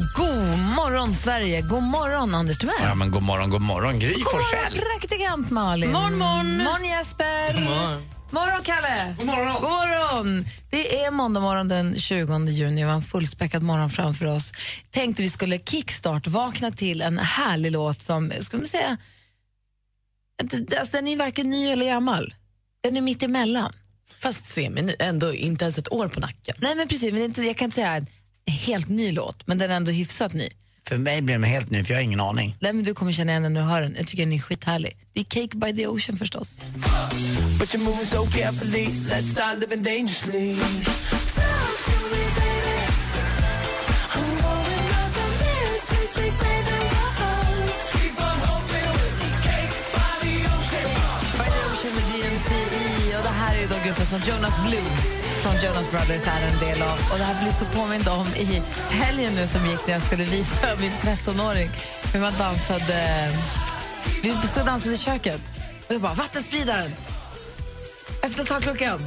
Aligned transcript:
God 0.00 0.58
morgon, 0.76 1.14
Sverige! 1.14 1.60
God 1.60 1.82
morgon, 1.82 2.34
Anders 2.34 2.58
Timell! 2.58 2.74
Ja, 2.82 2.94
men 2.94 3.10
god 3.10 3.22
morgon, 3.22 3.50
god 3.50 3.60
morgon, 3.62 3.98
Gry 3.98 4.12
God 4.12 4.22
Forssell. 4.32 4.58
morgon, 4.74 4.90
praktikant 5.00 5.50
Malin! 5.50 5.92
Morgon, 5.92 6.18
morgon. 6.18 6.56
morgon 6.56 6.84
Jesper! 6.84 7.54
God 7.54 7.62
morgon. 7.62 8.02
morgon, 8.30 8.62
Kalle! 8.64 9.14
God 9.18 9.26
morgon. 9.26 9.54
God 9.62 9.70
morgon! 9.70 10.44
Det 10.70 11.04
är 11.04 11.10
måndag 11.10 11.40
morgon 11.40 11.68
den 11.68 11.98
20 11.98 12.48
juni. 12.48 12.76
Vi 12.76 12.82
har 12.82 12.94
en 12.94 13.02
fullspäckad 13.02 13.62
morgon 13.62 13.90
framför 13.90 14.26
oss. 14.26 14.52
Tänkte 14.90 15.22
vi 15.22 15.30
skulle 15.30 15.58
kickstart, 15.58 16.26
vakna 16.26 16.70
till 16.70 17.00
en 17.02 17.18
härlig 17.18 17.72
låt 17.72 18.02
som, 18.02 18.32
ska 18.40 18.56
man 18.56 18.66
säga, 18.66 18.96
alltså 20.78 20.96
den 20.96 21.08
är 21.08 21.16
varken 21.16 21.50
ny 21.50 21.68
eller 21.70 21.86
gammal. 21.86 22.34
Den 22.82 22.96
är 22.96 23.00
mitt 23.00 23.22
emellan. 23.22 23.72
Fast 24.18 24.46
semi 24.46 24.94
ändå 24.98 25.34
inte 25.34 25.64
ens 25.64 25.78
ett 25.78 25.92
år 25.92 26.08
på 26.08 26.20
nacken. 26.20 26.56
Nej 26.58 26.74
men 26.74 26.88
precis, 26.88 27.12
men 27.12 27.22
inte, 27.22 27.42
jag 27.42 27.56
kan 27.56 27.64
inte 27.64 27.74
säga 27.74 28.00
helt 28.46 28.88
ny 28.88 29.12
låt, 29.12 29.46
men 29.46 29.58
den 29.58 29.70
är 29.70 29.76
ändå 29.76 29.90
hyfsat 29.92 30.34
ny. 30.34 30.48
För 30.88 30.98
mig 30.98 31.22
blir 31.22 31.34
den 31.34 31.44
helt 31.44 31.70
ny, 31.70 31.84
för 31.84 31.92
jag 31.92 31.98
har 31.98 32.04
ingen 32.04 32.20
aning. 32.20 32.56
Nej, 32.60 32.72
men 32.72 32.84
du 32.84 32.94
kommer 32.94 33.12
känna 33.12 33.32
igen 33.32 33.42
den 33.42 33.54
när 33.54 33.60
du 33.60 33.66
hör 33.66 33.80
den. 33.82 33.94
Jag 33.98 34.06
tycker 34.06 34.24
den 34.24 34.32
är 34.32 34.38
skithärlig. 34.38 34.96
Det 35.12 35.20
är 35.20 35.24
Cake 35.24 35.56
by 35.56 35.76
the 35.76 35.86
Ocean 35.86 36.16
förstås. 36.16 36.60
But 37.58 37.74
you're 37.74 37.78
moving 37.78 38.06
so 38.06 38.26
carefully, 38.26 38.86
let's 38.86 39.22
start 39.22 39.58
living 39.58 39.82
dangerously. 39.82 40.54
By 51.38 51.44
the 51.54 51.60
Ocean 51.72 51.94
med 51.94 52.04
DMCI. 52.12 53.16
Och 53.18 53.22
det 53.22 53.28
här 53.28 53.62
är 53.62 53.68
då 53.68 53.74
gruppen 53.86 54.06
som 54.06 54.20
Jonas 54.28 54.54
Blue 54.66 55.29
från 55.40 55.56
Jonas 55.56 55.90
Brothers 55.90 56.26
är 56.26 56.46
en 56.52 56.58
del 56.58 56.82
av. 56.82 56.98
Och 57.12 57.18
det 57.18 57.24
här 57.24 57.42
blir 57.42 57.52
så 57.52 57.64
påmind 57.64 58.08
om 58.08 58.26
i 58.26 58.62
helgen 58.90 59.32
nu 59.34 59.46
som 59.46 59.66
gick 59.66 59.86
när 59.86 59.92
jag 59.92 60.02
skulle 60.02 60.24
visa 60.24 60.76
min 60.80 60.92
13-åring 60.92 61.70
hur 62.12 62.20
man 62.20 62.32
dansade. 62.38 63.30
Vi 64.22 64.30
stod 64.30 64.60
och 64.60 64.66
dansade 64.66 64.94
i 64.94 64.98
köket 64.98 65.40
och 65.88 65.94
jag 65.94 66.00
bara 66.00 66.14
vattenspridaren, 66.14 66.94
öppna 68.22 68.44
takluckan, 68.44 69.06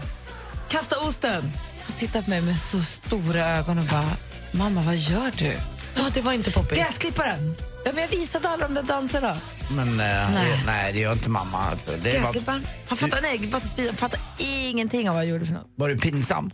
kasta 0.70 1.00
osten. 1.00 1.52
Han 1.84 1.98
tittade 1.98 2.24
på 2.24 2.30
mig 2.30 2.42
med 2.42 2.60
så 2.60 2.82
stora 2.82 3.50
ögon 3.50 3.78
och 3.78 3.86
bara 3.86 4.12
mamma 4.52 4.82
vad 4.82 4.96
gör 4.96 5.32
du? 5.38 5.54
Ja, 5.96 6.04
det 6.14 6.22
var 6.22 6.34
inte 6.34 6.52
poppis. 6.52 6.78
Gräsklipparen! 6.78 7.56
Ja, 7.86 7.92
men 7.94 8.02
jag 8.02 8.08
visade 8.08 8.50
alla 8.50 8.68
de 8.68 8.74
där 8.74 8.84
danserna. 8.84 9.38
Men 9.72 9.88
eh, 9.88 9.96
Nej. 9.96 10.32
Det, 10.34 10.66
nej, 10.66 10.94
det 10.94 11.00
gör 11.00 11.14
inte 11.14 11.30
mamma. 11.30 11.78
Det 11.86 11.92
var, 11.92 11.98
Gräsklipparen. 11.98 12.68
Han 12.88 12.98
fattar, 12.98 13.22
nej, 13.22 13.94
fattar 13.94 14.20
ingenting 14.38 15.10
av 15.10 15.16
vad 15.16 15.24
jag 15.26 15.30
gjorde 15.30 15.46
för 15.46 15.54
något. 15.54 15.68
var 15.76 15.90
du 15.90 15.98
pinsam? 15.98 16.52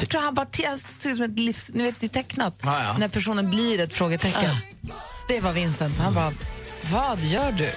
Jag 0.00 0.08
tror 0.08 0.20
han 0.20 0.34
bara 0.34 0.46
han 0.66 0.78
såg 0.78 1.12
ut 1.12 1.16
som 1.16 1.24
ett 1.24 1.38
livs... 1.38 1.70
Ni 1.74 1.82
vet, 1.82 2.00
det 2.00 2.06
är 2.06 2.08
tecknat. 2.08 2.60
Ja, 2.62 2.82
ja. 2.84 2.96
När 2.98 3.08
personen 3.08 3.50
blir 3.50 3.80
ett 3.80 3.94
frågetecken. 3.94 4.50
Det 5.28 5.40
var 5.40 5.52
Vincent. 5.52 5.98
Han 5.98 6.14
bara, 6.14 6.32
vad 6.92 7.20
gör 7.20 7.52
du? 7.52 7.70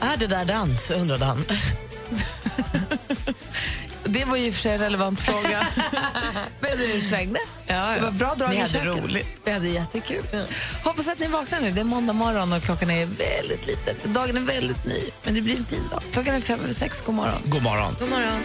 Är 0.00 0.16
det 0.16 0.26
där 0.26 0.44
dans, 0.44 0.90
undrade 0.90 1.24
han. 1.24 1.44
Det 4.18 4.24
var 4.24 4.36
ju 4.36 4.52
för 4.52 4.60
sig 4.60 4.72
en 4.72 4.78
relevant 4.78 5.20
fråga. 5.20 5.66
Men 6.60 6.78
det 6.78 7.00
svängde. 7.00 7.38
Det 7.66 8.00
var 8.02 8.10
bra 8.10 8.34
drag 8.34 8.50
Ni 8.50 8.56
i 8.56 8.58
hade 8.58 8.72
köket. 8.72 9.04
roligt. 9.04 9.26
Vi 9.44 9.50
hade 9.52 9.68
jättekul. 9.68 10.24
Hoppas 10.84 11.08
att 11.08 11.18
ni 11.18 11.28
vaknar 11.28 11.60
nu. 11.60 11.70
Det 11.70 11.80
är 11.80 11.84
måndag 11.84 12.12
morgon 12.12 12.52
och 12.52 12.62
klockan 12.62 12.90
är 12.90 13.06
väldigt 13.06 13.66
liten. 13.66 14.12
Dagen 14.12 14.36
är 14.36 14.40
väldigt 14.40 14.84
ny, 14.86 15.00
men 15.24 15.34
det 15.34 15.40
blir 15.40 15.56
en 15.56 15.64
fin 15.64 15.88
dag. 15.90 16.02
Klockan 16.12 16.34
är 16.34 16.40
fem 16.40 16.60
över 16.60 16.72
sex. 16.72 17.02
God 17.02 17.14
morgon. 17.14 17.40
God 17.44 17.62
morgon. 17.62 17.96
God 18.00 18.10
morgon. 18.10 18.42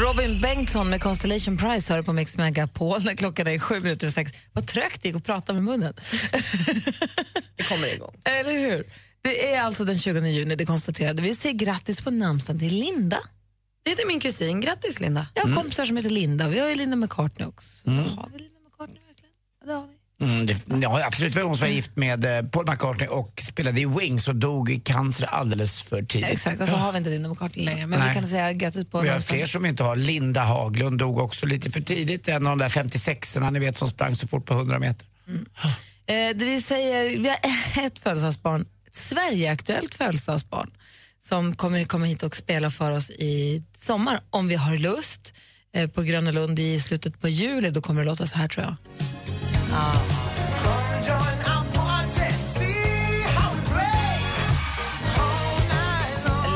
Robin 0.00 0.40
Bengtsson 0.40 0.90
med 0.90 1.02
Constellation 1.02 1.56
Prize 1.56 1.94
hör 1.94 2.02
på 2.02 2.12
Mix 2.12 2.36
Megapol 2.36 3.02
när 3.04 3.14
klockan 3.14 3.46
är 3.46 3.58
sju 3.58 3.80
minuter 3.80 4.08
sex. 4.08 4.32
Vad 4.52 4.66
trögt 4.66 5.02
det 5.02 5.08
gick 5.08 5.16
att 5.16 5.24
prata 5.24 5.52
med 5.52 5.62
munnen. 5.62 5.94
Det 7.56 7.62
kommer 7.62 7.94
igång. 7.94 8.14
Eller 8.24 8.52
hur? 8.52 8.86
Det 9.22 9.54
är 9.54 9.62
alltså 9.62 9.84
den 9.84 9.98
20 9.98 10.28
juni, 10.28 10.56
det 10.56 10.66
konstaterade 10.66 11.22
vi. 11.22 11.34
säger 11.34 11.54
grattis 11.56 12.02
på 12.02 12.10
namnsdagen 12.10 12.58
till 12.58 12.74
Linda. 12.74 13.18
Det 13.82 13.90
heter 13.90 14.06
min 14.06 14.20
kusin. 14.20 14.60
Grattis, 14.60 15.00
Linda. 15.00 15.26
Jag 15.34 15.42
har 15.44 15.54
kompisar 15.54 15.84
som 15.84 15.96
heter 15.96 16.10
Linda. 16.10 16.48
Vi 16.48 16.58
har 16.58 16.68
ju 16.68 16.74
Linda 16.74 16.96
McCartney 16.96 17.48
också. 17.48 17.90
Har 17.90 18.28
vi 18.32 18.38
Linda 18.38 18.60
McCartney 18.60 19.00
verkligen? 19.06 19.34
Ja, 19.60 19.66
det 19.66 19.72
har 19.72 19.86
vi. 19.86 19.94
Mm, 20.20 20.46
det, 20.46 20.56
ja, 20.80 21.06
absolut, 21.06 21.34
det 21.34 21.40
var 21.40 21.46
hon 21.46 21.56
som 21.56 21.68
var 21.68 21.74
gift 21.74 21.96
med 21.96 22.24
eh, 22.24 22.42
Paul 22.42 22.70
McCartney 22.70 23.08
och 23.08 23.42
spelade 23.44 23.80
i 23.80 23.86
Wings 23.86 24.28
och 24.28 24.36
dog 24.36 24.70
i 24.70 24.80
cancer 24.80 25.26
alldeles 25.26 25.82
för 25.82 26.02
tidigt. 26.02 26.30
Exakt, 26.30 26.60
alltså 26.60 26.76
har 26.76 26.92
vi 26.92 26.98
inte 26.98 27.10
Linda 27.10 27.28
McCartney 27.28 27.64
längre. 27.64 27.86
Men 27.86 27.98
Nej. 27.98 28.08
vi 28.08 28.14
kan 28.14 28.26
säga 28.26 28.52
grattis 28.52 28.86
på 28.86 29.00
Vi 29.00 29.08
har 29.08 29.20
fler 29.20 29.46
som 29.46 29.66
inte 29.66 29.82
har. 29.82 29.96
Linda 29.96 30.40
Haglund 30.40 30.98
dog 30.98 31.18
också 31.18 31.46
lite 31.46 31.70
för 31.70 31.80
tidigt. 31.80 32.28
En 32.28 32.46
av 32.46 32.56
de 32.56 32.58
där 32.58 32.68
56orna 32.68 33.50
ni 33.50 33.58
vet 33.58 33.78
som 33.78 33.88
sprang 33.88 34.14
så 34.14 34.28
fort 34.28 34.46
på 34.46 34.54
100 34.54 34.78
meter. 34.78 35.06
Eh, 35.26 36.36
det 36.36 36.44
vi 36.44 36.62
säger, 36.62 37.18
vi 37.18 37.28
har 37.28 37.38
ett 37.86 37.98
födelsedagsbarn, 37.98 38.66
ett 38.86 38.96
Sverigeaktuellt 38.96 39.94
födelsedagsbarn 39.94 40.70
som 41.24 41.56
kommer 41.56 41.84
komma 41.84 42.06
hit 42.06 42.22
och 42.22 42.36
spela 42.36 42.70
för 42.70 42.92
oss 42.92 43.10
i 43.10 43.62
sommar 43.78 44.20
om 44.30 44.48
vi 44.48 44.54
har 44.54 44.76
lust. 44.76 45.34
Eh, 45.74 45.90
på 45.90 46.02
Gröna 46.02 46.30
Lund 46.30 46.58
i 46.58 46.80
slutet 46.80 47.20
på 47.20 47.28
juli, 47.28 47.70
då 47.70 47.80
kommer 47.80 48.00
det 48.00 48.06
låta 48.06 48.26
så 48.26 48.38
här 48.38 48.48
tror 48.48 48.66
jag. 48.66 48.76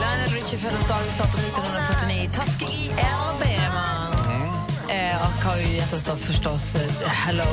Lionel 0.01 0.29
Richie 0.29 0.59
föddes 0.59 0.89
dagens 0.89 1.19
datum 1.19 1.41
1949 1.41 2.23
i 2.23 2.29
Tuskegee, 2.29 2.93
Alabama. 2.93 4.09
Eh, 4.89 5.23
och 5.23 5.45
har 5.45 5.57
ju 5.57 5.77
gett 5.77 5.93
oss 5.93 6.05
då 6.05 6.17
förstås 6.17 6.75
eh, 6.75 7.09
Hello 7.09 7.45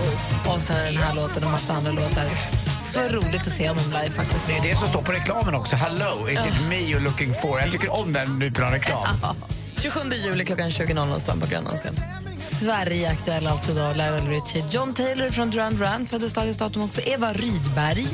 och 0.46 0.62
sen 0.62 0.94
den 0.94 1.04
här 1.04 1.16
låten 1.16 1.44
och 1.44 1.52
massa 1.52 1.74
andra 1.74 1.92
låtar. 1.92 2.26
Det 2.26 2.84
skulle 2.84 3.04
vara 3.04 3.16
roligt 3.16 3.48
att 3.48 3.54
se 3.58 3.70
honom 3.70 3.86
live 3.86 4.12
faktiskt. 4.12 4.48
Det 4.48 4.58
är 4.58 4.62
det 4.62 4.76
som 4.76 4.88
står 4.88 5.02
på 5.02 5.12
reklamen 5.12 5.56
också. 5.56 5.76
Hello, 5.76 6.30
is 6.30 6.40
it 6.48 6.70
me 6.70 6.78
you're 6.78 7.04
looking 7.04 7.34
for? 7.34 7.60
Jag 7.60 7.72
tycker 7.72 7.94
om 8.02 8.14
den 8.14 8.40
typen 8.40 8.64
av 8.64 8.72
reklam. 8.72 9.08
27 9.78 10.00
juli 10.16 10.46
klockan 10.46 10.70
20.00 10.70 11.20
står 11.20 11.32
han 11.32 11.42
på 11.42 11.48
Grönan 11.48 11.78
scen. 11.78 11.96
Sverige 12.38 13.10
aktuell 13.12 13.48
alltså 13.48 13.74
då, 13.74 13.92
Lionel 13.96 14.28
Richie. 14.28 14.66
John 14.72 14.94
Taylor 14.94 15.30
från 15.30 15.50
Duran 15.52 15.76
Duran 15.78 16.06
föddes 16.06 16.34
dagens 16.34 16.58
datum 16.58 16.82
också. 16.82 17.02
Eva 17.02 17.34
Rydberg. 17.34 18.08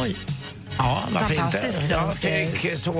Oj. 0.00 0.16
Ja, 0.78 1.02
varför 1.12 1.34
Fantastisk 1.34 1.82
inte? 1.82 1.92
Ja, 1.94 2.00
svensk- 2.10 2.20
Fredrik 2.20 2.78
sov, 2.78 2.94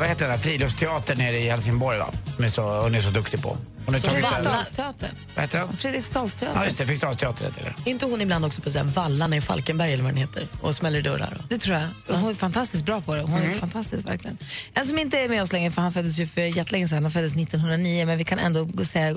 vad 0.00 0.08
heter 0.08 0.26
den 0.26 0.30
där 0.30 0.38
friluftsteatern 0.38 1.18
nere 1.18 1.38
i 1.38 1.48
Helsingborg 1.50 1.98
va? 1.98 2.08
Som 2.48 2.64
hon 2.64 2.94
är 2.94 3.00
så 3.00 3.10
duktig 3.10 3.42
på. 3.42 3.56
Hon 3.86 3.94
har 3.94 4.00
tagit 4.00 4.16
Fredriksdalsteatern. 4.16 5.10
Vad 5.34 5.44
heter 5.44 5.58
den? 5.58 5.76
Fredriksdalsteatern. 5.76 6.58
Ja 6.58 6.64
just 6.64 6.78
det, 6.78 6.84
Fredriksdalsteatern 6.84 7.46
heter 7.46 7.74
det. 7.84 7.90
Inte 7.90 8.06
hon 8.06 8.20
ibland 8.20 8.44
också 8.44 8.62
på 8.62 8.70
så 8.70 8.78
här 8.78 8.84
Vallarna 8.84 9.36
i 9.36 9.40
Falkenberg 9.40 9.92
eller 9.92 10.04
vad 10.04 10.12
den 10.12 10.20
heter 10.20 10.48
och 10.60 10.74
smäller 10.74 11.02
dörrar? 11.02 11.36
Och... 11.38 11.48
Det 11.48 11.58
tror 11.58 11.76
jag. 11.76 12.16
Hon 12.16 12.30
är 12.30 12.34
fantastiskt 12.34 12.84
bra 12.84 13.00
på 13.00 13.14
det. 13.14 13.22
Hon 13.22 13.42
är 13.42 13.50
fantastisk 13.50 14.08
verkligen. 14.08 14.38
En 14.74 14.86
som 14.86 14.98
inte 14.98 15.18
är 15.18 15.28
med 15.28 15.42
oss 15.42 15.52
längre, 15.52 15.70
för 15.70 15.82
han 15.82 15.92
föddes 15.92 16.18
ju 16.18 16.26
för 16.26 16.40
jättelänge 16.40 16.88
sedan, 16.88 17.02
han 17.02 17.10
föddes 17.10 17.36
1909, 17.36 18.06
men 18.06 18.18
vi 18.18 18.24
kan 18.24 18.38
ändå 18.38 18.84
säga, 18.84 19.16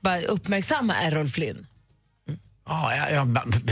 bara 0.00 0.20
uppmärksamma 0.20 0.94
Errol 0.94 1.28
Flynn. 1.28 1.66
Ja, 2.70 2.92
ja, 2.96 3.10
ja, 3.10 3.26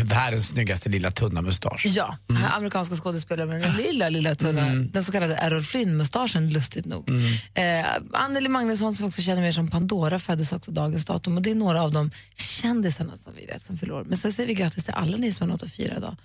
världens 0.05 0.49
snyggaste 0.49 0.89
lilla 0.89 1.11
tunna 1.11 1.43
mustasch. 1.43 1.87
Ja, 1.87 2.17
amerikanska 2.55 2.97
skådespelare 2.97 3.47
med 3.47 3.61
den 3.63 3.77
lilla, 3.77 4.09
lilla 4.09 4.35
tunna, 4.35 4.75
den 4.75 5.05
så 5.05 5.13
kallade 5.13 5.35
Errol 5.37 5.63
Flynn-mustaschen, 5.63 6.51
lustigt 6.51 6.87
nog. 6.87 7.11
Eh, 7.55 7.87
Anneli 8.13 8.49
Magnusson 8.49 8.95
som 8.95 9.07
vi 9.07 9.11
också 9.11 9.23
känner 9.23 9.43
mer 9.43 9.51
som 9.51 9.69
Pandora 9.69 10.19
föddes 10.19 10.53
också 10.53 10.71
dagens 10.71 11.05
datum 11.05 11.37
och 11.37 11.43
det 11.43 11.51
är 11.51 11.55
några 11.55 11.83
av 11.83 11.93
de 11.93 12.11
kändisarna 12.35 13.19
som 13.19 13.33
vi 13.35 13.47
vet 13.47 13.63
som 13.63 13.77
fyller 13.77 13.95
år. 13.95 14.05
Men 14.07 14.19
så 14.19 14.33
säger 14.33 14.47
vi 14.47 14.55
grattis 14.55 14.85
till 14.85 14.95
alla 14.95 15.17
ni 15.17 15.33
som 15.33 15.47
har 15.49 15.53
något 15.53 15.63
att 15.63 15.71
fira 15.71 15.97
idag. 15.97 16.17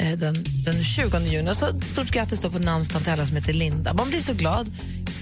Eh, 0.00 0.18
den, 0.18 0.44
den 0.64 0.84
20 0.84 1.18
juni. 1.18 1.50
Och 1.50 1.56
så 1.56 1.80
stort 1.80 2.10
grattis 2.10 2.40
då 2.40 2.50
på 2.50 2.58
namnsdagen 2.58 3.02
till 3.02 3.12
alla 3.12 3.26
som 3.26 3.36
heter 3.36 3.52
Linda. 3.52 3.94
Man 3.94 4.08
blir 4.08 4.20
så 4.20 4.34
glad. 4.34 4.70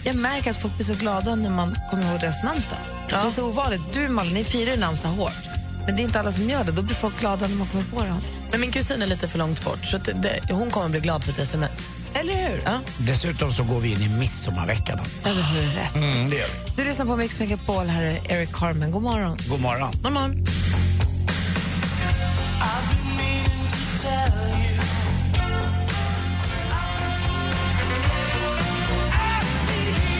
Jag 0.04 0.16
märker 0.16 0.50
att 0.50 0.62
folk 0.62 0.76
blir 0.76 0.86
så 0.86 0.94
glada 0.94 1.34
när 1.34 1.50
man 1.50 1.74
kommer 1.90 2.10
ihåg 2.10 2.20
deras 2.20 2.44
namnsdag. 2.44 2.78
Det 3.08 3.14
är 3.14 3.30
så 3.30 3.48
ovanligt. 3.48 3.80
Du 3.92 4.08
Malin, 4.08 4.34
ni 4.34 4.44
firar 4.44 4.72
ju 4.72 4.80
namnsdag 4.80 5.08
hårt. 5.08 5.65
Men 5.86 5.96
det 5.96 6.02
är 6.02 6.04
inte 6.04 6.20
alla 6.20 6.32
som 6.32 6.50
gör 6.50 6.64
det. 6.64 6.72
Då 6.72 6.82
blir 6.82 6.94
folk 6.94 7.20
glada 7.20 7.46
när 7.46 7.56
man 7.56 7.66
kommer 7.66 7.84
på 7.84 8.02
det. 8.02 8.14
Men 8.50 8.60
min 8.60 8.72
kusin 8.72 9.02
är 9.02 9.06
lite 9.06 9.28
för 9.28 9.38
långt 9.38 9.64
bort 9.64 9.84
så 9.84 9.96
att 9.96 10.04
det, 10.04 10.40
hon 10.50 10.70
kommer 10.70 10.88
bli 10.88 11.00
glad 11.00 11.24
för 11.24 11.32
ett 11.32 11.38
sms. 11.38 11.88
Eller 12.14 12.34
hur? 12.48 12.62
Ja. 12.64 12.78
Dessutom 12.98 13.52
så 13.52 13.64
går 13.64 13.80
vi 13.80 13.92
in 13.92 14.02
i 14.02 14.08
midsommarveckan. 14.08 14.98
Ja, 15.24 15.30
det 15.30 15.42
har 15.42 15.60
du 15.60 15.66
rätt. 15.66 15.94
Mm, 15.94 16.30
det 16.30 16.36
gör 16.36 16.46
vi. 16.46 16.72
Du 16.76 16.84
lyssnar 16.84 17.06
på 17.06 17.16
Mix 17.16 17.40
Megapol. 17.40 17.86
Här 17.86 18.02
är 18.02 18.32
Eric 18.32 18.52
Carmen. 18.52 18.90
God 18.90 19.02
morgon. 19.02 19.38
God 19.48 19.60
morgon. 19.60 19.92
God 20.02 20.12
morgon. 20.12 20.46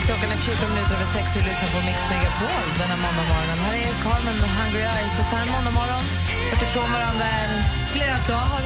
Klockan 0.07 0.31
är 0.31 0.37
14 0.37 0.69
minuter 0.73 0.93
över 0.95 1.05
sex 1.05 1.25
och 1.35 1.41
du 1.41 1.47
lyssnar 1.49 1.69
på 1.75 1.79
Mix 1.87 1.99
Megapol 2.11 2.65
den 2.81 2.89
här 2.93 2.99
måndagmorgonen. 3.05 3.57
Här 3.65 3.75
är 3.85 3.93
Carmen 4.05 4.37
med 4.43 4.51
Hungry 4.59 4.83
Eyes. 4.95 5.13
Och 5.19 5.25
så 5.29 5.35
här 5.35 5.43
en 5.45 5.51
måndagmorgon, 5.55 6.03
varit 6.51 6.61
ifrån 6.67 6.91
varandra 6.97 7.25
en 7.41 7.53
flera 7.93 8.17
dagar. 8.33 8.63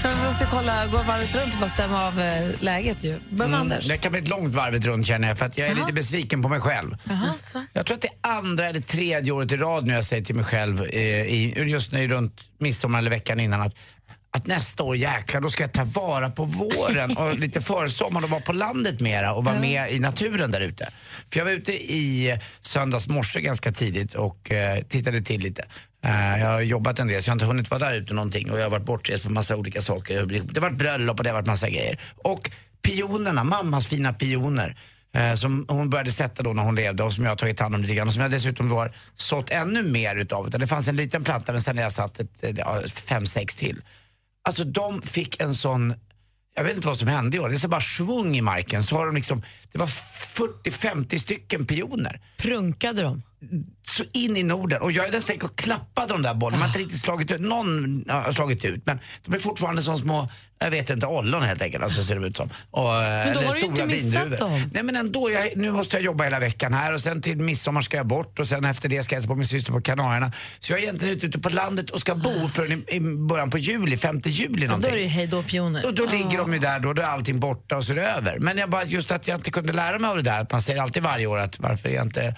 Så 0.00 0.08
vi 0.08 0.26
måste 0.26 0.46
kolla, 0.50 0.86
gå 0.86 0.98
varvet 1.12 1.34
runt 1.36 1.54
och 1.54 1.60
bara 1.60 1.70
stämma 1.78 2.06
av 2.08 2.20
eh, 2.20 2.62
läget. 2.70 3.04
Ju. 3.04 3.18
Börja 3.30 3.50
med 3.50 3.60
Anders. 3.60 3.88
Det 3.88 3.98
kan 3.98 4.12
bli 4.12 4.20
ett 4.20 4.28
långt 4.28 4.54
varvet 4.54 4.84
runt 4.84 5.06
känner 5.06 5.28
jag 5.28 5.38
för 5.38 5.46
att 5.46 5.58
jag 5.58 5.68
är 5.68 5.74
lite 5.74 5.92
besviken 5.92 6.42
på 6.42 6.48
mig 6.48 6.60
själv. 6.60 6.96
Jaså? 7.04 7.62
Jag 7.72 7.86
tror 7.86 7.94
att 7.94 8.02
det 8.02 8.08
är 8.22 8.30
andra 8.38 8.68
eller 8.68 8.80
tredje 8.80 9.32
året 9.32 9.52
i 9.52 9.56
rad 9.56 9.86
nu 9.86 9.92
jag 9.92 10.04
säger 10.04 10.24
till 10.24 10.34
mig 10.34 10.44
själv 10.44 10.82
eh, 10.82 11.00
i, 11.36 11.64
just 11.66 11.92
nu 11.92 12.08
runt 12.08 12.40
midsommar 12.58 12.98
eller 12.98 13.10
veckan 13.10 13.40
innan 13.40 13.60
att 13.60 13.74
att 14.36 14.46
nästa 14.46 14.82
år 14.82 14.96
jäklar 14.96 15.40
då 15.40 15.50
ska 15.50 15.62
jag 15.62 15.72
ta 15.72 15.84
vara 15.84 16.30
på 16.30 16.44
våren 16.44 17.16
och 17.16 17.34
lite 17.38 17.60
försommaren 17.60 18.24
och 18.24 18.30
vara 18.30 18.40
på 18.40 18.52
landet 18.52 19.00
mera 19.00 19.32
och 19.32 19.44
vara 19.44 19.60
med 19.60 19.92
i 19.92 19.98
naturen 19.98 20.50
där 20.50 20.60
ute. 20.60 20.88
För 21.30 21.40
jag 21.40 21.44
var 21.44 21.52
ute 21.52 21.72
i 21.72 22.38
söndags 22.60 23.08
morse 23.08 23.40
ganska 23.40 23.72
tidigt 23.72 24.14
och 24.14 24.52
eh, 24.52 24.82
tittade 24.82 25.20
till 25.20 25.40
lite. 25.40 25.64
Eh, 26.04 26.40
jag 26.40 26.48
har 26.48 26.60
jobbat 26.60 26.98
en 26.98 27.08
del 27.08 27.22
så 27.22 27.28
jag 27.28 27.32
har 27.32 27.36
inte 27.36 27.44
hunnit 27.44 27.70
vara 27.70 27.80
där 27.80 27.94
ute 27.94 28.14
någonting 28.14 28.50
och 28.50 28.58
jag 28.58 28.62
har 28.62 28.70
varit 28.70 28.86
bortrest 28.86 29.24
på 29.24 29.30
massa 29.30 29.56
olika 29.56 29.82
saker. 29.82 30.26
Det 30.26 30.60
har 30.60 30.60
varit 30.60 30.78
bröllop 30.78 31.18
och 31.18 31.24
det 31.24 31.30
har 31.30 31.34
varit 31.34 31.46
massa 31.46 31.68
grejer. 31.68 32.00
Och 32.16 32.50
pionerna, 32.82 33.44
mammas 33.44 33.86
fina 33.86 34.12
pioner 34.12 34.76
eh, 35.16 35.34
som 35.34 35.66
hon 35.68 35.90
började 35.90 36.12
sätta 36.12 36.42
då 36.42 36.52
när 36.52 36.62
hon 36.62 36.74
levde 36.74 37.02
och 37.02 37.12
som 37.12 37.24
jag 37.24 37.30
har 37.30 37.36
tagit 37.36 37.60
hand 37.60 37.74
om 37.74 37.82
lite 37.82 37.94
grann 37.94 38.06
och 38.06 38.14
som 38.14 38.22
jag 38.22 38.30
dessutom 38.30 38.68
då 38.68 38.74
har 38.74 38.96
sått 39.16 39.50
ännu 39.50 39.82
mer 39.82 40.16
utav. 40.16 40.50
Det 40.50 40.66
fanns 40.66 40.88
en 40.88 40.96
liten 40.96 41.24
planta 41.24 41.52
men 41.52 41.62
sen 41.62 41.76
har 41.76 41.82
jag 41.82 41.92
satt 41.92 42.18
ett, 42.18 42.44
eh, 42.44 42.50
ja, 42.56 42.82
fem, 42.94 43.26
sex 43.26 43.56
till. 43.56 43.82
Alltså 44.44 44.64
de 44.64 45.02
fick 45.02 45.40
en 45.40 45.54
sån, 45.54 45.94
jag 46.56 46.64
vet 46.64 46.74
inte 46.74 46.86
vad 46.86 46.98
som 46.98 47.08
hände 47.08 47.36
i 47.36 47.40
år, 47.40 47.48
det 47.48 47.54
är 47.54 47.58
så 47.58 47.68
bara 47.68 47.80
svung 47.80 48.36
i 48.36 48.40
marken. 48.40 48.82
Så 48.82 48.96
har 48.96 49.06
de 49.06 49.14
liksom, 49.14 49.42
det 49.72 49.78
var 49.78 49.86
40-50 49.86 51.18
stycken 51.18 51.66
pioner. 51.66 52.20
Prunkade 52.38 53.02
de? 53.02 53.22
Så 53.86 54.04
in 54.12 54.36
i 54.36 54.42
Norden. 54.42 54.82
Och 54.82 54.92
jag 54.92 55.08
är 55.08 55.12
nästan 55.12 55.36
och 55.42 55.56
klappade 55.56 56.12
de 56.12 56.22
där 56.22 56.34
bollarna. 56.34 56.60
Man 56.60 56.60
har 56.60 56.68
inte 56.68 56.78
riktigt 56.78 57.00
slagit 57.00 57.30
ut, 57.30 57.40
någon 57.40 58.04
har 58.08 58.32
slagit 58.32 58.64
ut. 58.64 58.86
Men 58.86 58.98
de 59.24 59.34
är 59.34 59.38
fortfarande 59.38 59.82
som 59.82 59.98
små, 59.98 60.28
jag 60.58 60.70
vet 60.70 60.90
inte, 60.90 61.06
ollon 61.06 61.42
helt 61.42 61.62
enkelt. 61.62 61.84
Alltså 61.84 62.02
ser 62.02 62.14
de 62.14 62.24
ut 62.24 62.36
som. 62.36 62.50
Och, 62.70 62.84
men 62.84 63.34
då 63.34 63.40
har 63.40 63.52
du 63.54 63.60
inte 63.60 63.86
missat 63.86 64.38
dem. 64.38 64.70
Nej 64.72 64.82
men 64.82 64.96
ändå, 64.96 65.30
jag, 65.30 65.56
nu 65.56 65.72
måste 65.72 65.96
jag 65.96 66.04
jobba 66.04 66.24
hela 66.24 66.40
veckan 66.40 66.74
här 66.74 66.92
och 66.92 67.00
sen 67.00 67.22
till 67.22 67.36
midsommar 67.36 67.82
ska 67.82 67.96
jag 67.96 68.06
bort 68.06 68.38
och 68.38 68.48
sen 68.48 68.64
efter 68.64 68.88
det 68.88 69.02
ska 69.02 69.14
jag 69.14 69.20
hälsa 69.20 69.28
på 69.28 69.34
min 69.34 69.46
syster 69.46 69.72
på 69.72 69.80
Kanarierna. 69.80 70.32
Så 70.60 70.72
jag 70.72 70.78
är 70.78 70.82
egentligen 70.82 71.16
ute 71.16 71.38
på 71.38 71.48
landet 71.48 71.90
och 71.90 72.00
ska 72.00 72.14
bo 72.14 72.48
förrän 72.48 72.72
i, 72.72 72.96
i 72.96 73.00
början 73.00 73.50
på 73.50 73.58
juli, 73.58 73.96
5 73.96 74.20
juli 74.24 74.66
någonting. 74.66 74.90
då 74.90 74.96
är 74.96 74.96
det 74.96 75.02
ju 75.02 75.08
hej 75.08 75.26
då 75.26 75.42
pioner. 75.42 75.86
Och 75.86 75.94
då 75.94 76.06
ligger 76.06 76.38
de 76.38 76.52
ju 76.52 76.58
där 76.58 76.80
då, 76.80 76.92
då 76.92 77.02
är 77.02 77.06
allting 77.06 77.40
borta 77.40 77.76
och 77.76 77.84
så 77.84 77.92
är 77.92 77.96
det 77.96 78.10
över. 78.10 78.38
Men 78.38 78.58
jag 78.58 78.70
bara, 78.70 78.84
just 78.84 79.10
att 79.10 79.28
jag 79.28 79.38
inte 79.38 79.50
kunde 79.50 79.72
lära 79.72 79.98
mig 79.98 80.10
av 80.10 80.16
det 80.16 80.22
där, 80.22 80.40
att 80.40 80.52
man 80.52 80.62
säger 80.62 80.80
alltid 80.80 81.02
varje 81.02 81.26
år 81.26 81.38
att 81.38 81.60
varför 81.60 81.88
är 81.88 81.94
jag 81.94 82.06
inte 82.06 82.34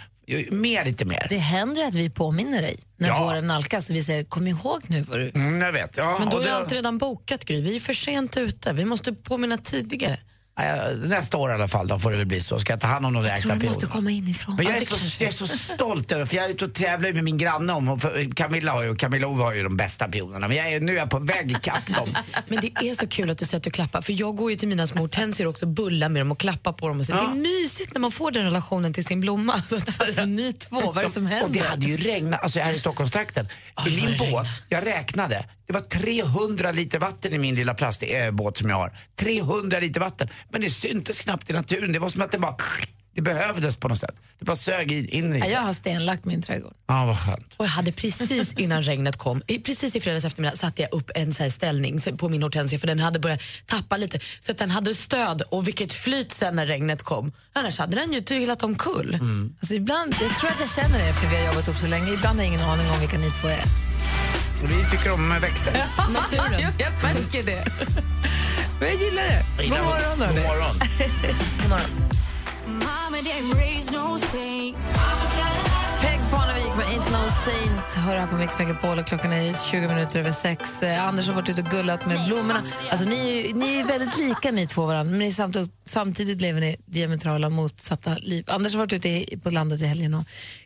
mer 0.50 0.84
lite 0.84 1.04
mer. 1.04 1.26
Det 1.30 1.38
händer 1.38 1.82
ju 1.82 1.88
att 1.88 1.94
vi 1.94 2.10
påminner 2.10 2.62
dig 2.62 2.78
när 2.96 3.08
Ja. 3.08 3.24
våren 3.24 3.46
nalkas. 3.46 3.90
Vi 3.90 4.02
säger 4.02 4.24
kom 4.24 4.46
ihåg 4.46 4.80
nu 4.86 5.02
vad 5.02 5.18
du... 5.18 5.30
Mm, 5.34 5.60
jag 5.60 5.72
vet. 5.72 5.96
Ja, 5.96 6.16
Men 6.18 6.28
då 6.30 6.38
är 6.40 6.44
det- 6.44 6.54
allt 6.54 6.72
redan 6.72 6.98
bokat, 6.98 7.44
Gry. 7.44 7.60
Vi 7.60 7.76
är 7.76 7.80
för 7.80 7.92
sent 7.94 8.36
ute. 8.36 8.72
Vi 8.72 8.84
måste 8.84 9.12
påminna 9.12 9.56
tidigare. 9.58 10.18
Nej, 10.58 10.96
nästa 10.96 11.36
år 11.36 11.50
i 11.50 11.54
alla 11.54 11.68
fall, 11.68 11.88
då 11.88 11.98
får 11.98 12.10
det 12.10 12.16
väl 12.16 12.26
bli 12.26 12.40
så. 12.40 12.58
Ska 12.58 12.72
jag 12.72 12.80
ta 12.80 12.86
hand 12.86 13.06
om 13.06 13.12
de 13.12 13.22
där 13.22 13.30
Jag 13.30 13.40
tror 13.40 13.52
jäkla 13.52 13.62
du 13.64 13.68
måste 13.68 13.86
komma 13.86 14.10
inifrån. 14.10 14.56
Men 14.56 14.64
jag 14.66 14.74
Ja, 14.76 14.80
är, 14.80 14.84
så, 14.84 15.24
jag 15.24 15.30
är 15.30 15.34
så 15.34 15.46
stolt 15.46 16.12
över 16.12 16.26
för 16.26 16.36
jag 16.36 16.44
är 16.44 16.50
ute 16.50 16.64
och 16.64 16.74
tävlar 16.74 17.12
med 17.12 17.24
min 17.24 17.38
granne 17.38 17.72
om, 17.72 18.00
Camilla 18.36 18.72
har 18.72 18.82
ju, 18.82 18.96
Camilla 18.96 19.26
Ove 19.26 19.42
har 19.42 19.54
ju 19.54 19.62
de 19.62 19.76
bästa 19.76 20.08
pionerna, 20.08 20.48
men 20.48 20.56
jag 20.56 20.72
är, 20.72 20.80
nu 20.80 20.92
är 20.92 20.96
jag 20.96 21.10
på 21.10 21.18
väg 21.18 21.50
ikapp 21.52 21.86
dem. 21.96 22.16
Men 22.48 22.60
det 22.60 22.88
är 22.88 22.94
så 22.94 23.06
kul 23.06 23.30
att 23.30 23.38
du 23.38 23.44
säger 23.44 23.56
att 23.56 23.64
du 23.64 23.70
klappar. 23.70 24.00
För 24.00 24.12
jag 24.20 24.36
går 24.36 24.50
ju 24.50 24.56
till 24.56 24.68
mina 24.68 24.86
små 24.86 25.00
hortensior 25.00 25.46
också 25.48 25.64
och 25.64 25.70
bullar 25.72 26.08
med 26.08 26.20
dem 26.20 26.32
och 26.32 26.38
klappar 26.40 26.72
på 26.72 26.88
dem. 26.88 26.98
Och 26.98 27.06
så. 27.06 27.12
Ja. 27.12 27.16
Det 27.16 27.22
är 27.38 27.62
mysigt 27.62 27.92
när 27.94 28.00
man 28.00 28.12
får 28.12 28.30
den 28.30 28.44
relationen 28.44 28.92
till 28.92 29.04
sin 29.04 29.20
blomma. 29.20 29.62
Så 29.66 29.76
att, 29.76 30.00
Alltså 30.00 30.24
ni 30.24 30.52
två, 30.52 30.80
vad 30.80 30.98
är 30.98 31.02
det 31.02 31.08
som 31.10 31.24
Och 31.24 31.30
det 31.30 31.34
händer? 31.36 31.64
hade 31.64 31.86
ju 31.86 31.96
regnat, 31.96 32.42
alltså 32.42 32.60
här 32.60 32.72
i 32.72 32.78
Stockholmstrakten. 32.78 33.48
I 33.86 33.90
min 34.02 34.18
båt, 34.18 34.46
jag 34.68 34.86
räknade, 34.86 35.44
det 35.66 35.72
var 35.72 35.80
300 35.80 36.72
liter 36.72 36.98
vatten 36.98 37.32
i 37.32 37.38
min 37.38 37.54
lilla 37.54 37.74
plastbåt 37.74 38.58
som 38.58 38.70
jag 38.70 38.76
har. 38.76 38.92
300 39.16 39.80
liter 39.80 40.00
vatten. 40.00 40.28
Men 40.50 40.60
det 40.60 40.70
syntes 40.70 41.20
knappt 41.20 41.50
i 41.50 41.52
naturen, 41.52 41.92
det 41.92 41.98
var 41.98 42.08
som 42.08 42.22
att 42.22 42.32
det 42.32 42.38
bara, 42.38 42.56
det 43.14 43.22
behövdes 43.22 43.76
på 43.76 43.88
något 43.88 43.98
sätt. 43.98 44.14
Det 44.38 44.44
bara 44.44 44.56
sög 44.56 44.92
in, 44.92 45.34
i 45.34 45.38
Ja, 45.38 45.44
sig. 45.44 45.52
jag 45.54 45.60
Ja, 45.62 45.66
har 45.66 45.72
stenlagt 45.72 46.24
min 46.24 46.42
trädgård. 46.42 46.74
vad 46.86 47.18
skönt. 47.18 47.54
och 47.56 47.64
jag 47.64 47.70
hade 47.70 47.92
precis 47.92 48.52
innan 48.52 48.82
regnet 48.82 49.16
kom, 49.16 49.42
precis 49.64 49.96
i 49.96 50.00
fredags 50.00 50.24
eftermiddag 50.24 50.56
satte 50.56 50.82
jag 50.82 50.92
upp 50.92 51.10
en 51.14 51.34
så 51.34 51.42
här 51.42 51.50
ställning 51.50 52.00
på 52.18 52.28
min 52.28 52.42
hortensia 52.42 52.78
för 52.78 52.86
den 52.86 52.98
hade 53.00 53.18
börjat 53.18 53.40
tappa 53.66 53.96
lite 53.96 54.18
så 54.40 54.52
att 54.52 54.58
den 54.58 54.70
hade 54.70 54.94
stöd 54.94 55.42
och 55.42 55.66
vilket 55.68 55.92
flyt 55.92 56.32
sen 56.32 56.56
när 56.56 56.66
regnet 56.66 57.02
kom. 57.02 57.32
Annars 57.52 57.78
hade 57.78 57.96
den 57.96 58.12
ju 58.12 58.20
trillat 58.20 58.62
omkull. 58.62 59.18
Alltså 59.60 59.74
ibland, 59.74 60.14
jag 60.20 60.36
tror 60.36 60.50
att 60.50 60.60
jag 60.60 60.70
känner 60.70 61.06
det 61.06 61.14
för 61.14 61.28
vi 61.30 61.36
har 61.36 61.46
jobbat 61.46 61.66
ihop 61.68 61.78
så 61.78 61.86
länge. 61.86 62.12
Ibland 62.12 62.38
har 62.38 62.44
jag 62.44 62.54
ingen 62.54 62.68
aning 62.68 62.90
om 62.90 63.00
vilka 63.00 63.18
ni 63.18 63.30
två 63.40 63.48
är. 63.48 63.64
Vi 64.62 64.90
tycker 64.90 65.12
om 65.12 65.38
växter. 65.42 65.72
Naturen. 66.12 66.60
jag 66.78 66.92
märker 67.02 67.42
det. 67.42 67.64
Men 68.80 68.88
jag 68.88 68.98
gillar 69.02 69.22
det. 69.22 69.42
God 69.56 69.64
Gillar- 69.64 69.84
morgon 69.84 70.18
God 70.18 70.26
hörni. 70.26 70.42
morgon. 70.42 70.74
Peg 76.00 76.20
Parnevik 76.30 76.76
med 76.76 76.86
Ain't 76.86 77.10
No 77.12 77.30
Saint 77.44 77.94
hör 78.06 78.16
här 78.16 78.26
på 78.26 78.34
Mix 78.36 78.58
Megapol 78.58 78.98
och 78.98 79.06
klockan 79.06 79.32
är 79.32 79.70
20 79.70 79.88
minuter 79.88 80.20
över 80.20 80.32
sex. 80.32 80.82
Eh, 80.82 81.04
Anders 81.08 81.28
har 81.28 81.34
varit 81.34 81.48
ute 81.48 81.62
och 81.62 81.68
gullat 81.68 82.06
med 82.06 82.18
blommorna. 82.28 82.62
Alltså, 82.90 83.08
ni, 83.08 83.50
är 83.50 83.54
ni 83.54 83.78
är 83.78 83.84
väldigt 83.84 84.18
lika 84.18 84.50
ni 84.50 84.66
två 84.66 84.86
varandra, 84.86 85.16
men 85.18 85.32
samtidigt, 85.32 85.70
samtidigt 85.84 86.40
lever 86.40 86.60
ni 86.60 86.76
diametrala 86.86 87.48
motsatta 87.50 88.14
liv. 88.14 88.44
Anders 88.48 88.72
har 88.74 88.78
varit 88.78 88.92
ute 88.92 89.08
i, 89.08 89.38
på 89.42 89.50
landet 89.50 89.80
i 89.80 89.86
helgen 89.86 90.14
och 90.14 90.24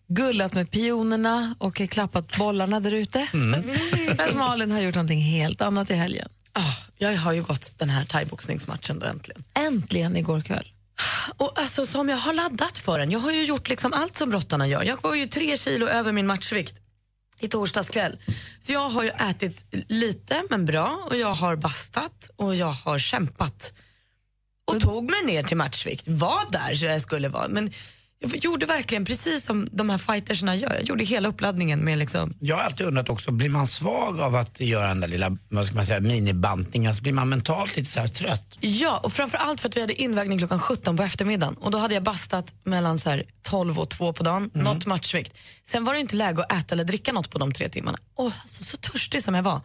gullat 0.08 0.54
med 0.54 0.70
pionerna 0.70 1.54
och 1.58 1.74
klappat 1.90 2.36
bollarna 2.36 2.80
där 2.80 2.92
ute. 2.94 3.26
Mm. 3.34 3.60
Medan 4.08 4.38
Malin 4.38 4.70
har 4.70 4.80
gjort 4.80 4.94
någonting 4.94 5.20
helt 5.20 5.60
annat 5.60 5.90
i 5.90 5.94
helgen. 5.94 6.28
Ah, 6.52 6.74
jag 6.98 7.16
har 7.16 7.32
ju 7.32 7.42
gått 7.42 7.78
den 7.78 7.90
här 7.90 8.04
thaiboxningsmatchen 8.04 8.98
då 8.98 9.06
äntligen. 9.06 9.44
Äntligen 9.54 10.16
igår 10.16 10.40
kväll. 10.40 10.72
Och 11.36 11.58
alltså, 11.58 11.86
som 11.86 12.08
jag 12.08 12.16
har 12.16 12.32
laddat 12.32 12.78
för 12.78 12.98
den. 12.98 13.10
Jag 13.10 13.18
har 13.18 13.32
ju 13.32 13.44
gjort 13.44 13.68
liksom 13.68 13.92
allt 13.92 14.16
som 14.16 14.30
brottarna 14.30 14.66
gör. 14.66 14.82
Jag 14.82 15.02
var 15.02 15.14
ju 15.14 15.26
tre 15.26 15.56
kilo 15.56 15.86
över 15.86 16.12
min 16.12 16.26
matchvikt 16.26 16.74
i 17.40 17.48
torsdags 17.48 17.88
kväll. 17.88 18.18
Så 18.60 18.72
jag 18.72 18.88
har 18.88 19.02
ju 19.02 19.08
ätit 19.08 19.64
lite 19.88 20.42
men 20.50 20.66
bra 20.66 21.04
och 21.06 21.16
jag 21.16 21.34
har 21.34 21.56
bastat 21.56 22.30
och 22.36 22.54
jag 22.54 22.72
har 22.72 22.98
kämpat. 22.98 23.72
Och 24.64 24.80
tog 24.80 25.10
mig 25.10 25.24
ner 25.24 25.42
till 25.42 25.56
matchvikt. 25.56 26.08
Var 26.08 26.52
där 26.52 26.74
så 26.74 26.84
jag 26.84 27.02
skulle 27.02 27.28
vara. 27.28 27.48
Men 27.48 27.72
jag 28.20 28.36
gjorde 28.36 28.66
verkligen 28.66 29.04
precis 29.04 29.44
som 29.44 29.68
de 29.72 29.90
här 29.90 29.98
fightersna 29.98 30.56
gör. 30.56 30.72
Jag 30.72 30.82
gjorde 30.82 31.04
hela 31.04 31.28
uppladdningen 31.28 31.84
med 31.84 31.98
liksom 31.98 32.34
Jag 32.40 32.56
har 32.56 32.62
alltid 32.62 32.86
undrat 32.86 33.08
också, 33.08 33.30
blir 33.30 33.50
man 33.50 33.66
svag 33.66 34.20
av 34.20 34.34
att 34.34 34.60
göra 34.60 34.88
den 34.88 35.00
där 35.00 35.08
lilla, 35.08 35.36
vad 35.48 35.66
ska 35.66 35.74
man 35.74 35.86
säga, 35.86 36.00
minibantningen? 36.00 36.88
Alltså 36.88 37.02
blir 37.02 37.12
man 37.12 37.28
mentalt 37.28 37.76
lite 37.76 37.90
så 37.90 38.08
trött? 38.08 38.58
Ja, 38.60 38.98
och 38.98 39.12
framför 39.12 39.38
allt 39.38 39.60
för 39.60 39.68
att 39.68 39.76
vi 39.76 39.80
hade 39.80 40.02
invägning 40.02 40.38
klockan 40.38 40.60
17 40.60 40.96
på 40.96 41.02
eftermiddagen 41.02 41.54
och 41.54 41.70
då 41.70 41.78
hade 41.78 41.94
jag 41.94 42.02
bastat 42.02 42.52
mellan 42.64 42.98
så 42.98 43.10
här 43.10 43.24
12 43.42 43.78
och 43.78 43.90
2 43.90 44.12
på 44.12 44.22
dagen, 44.22 44.50
något 44.54 44.86
matchvikt. 44.86 45.38
Sen 45.66 45.84
var 45.84 45.94
det 45.94 46.00
inte 46.00 46.16
läge 46.16 46.42
att 46.42 46.52
äta 46.52 46.74
eller 46.74 46.84
dricka 46.84 47.12
något 47.12 47.30
på 47.30 47.38
de 47.38 47.52
tre 47.52 47.68
timmarna. 47.68 47.98
Och 48.14 48.24
alltså, 48.42 48.64
så 48.64 48.76
törstig 48.76 49.22
som 49.22 49.34
jag 49.34 49.42
var. 49.42 49.60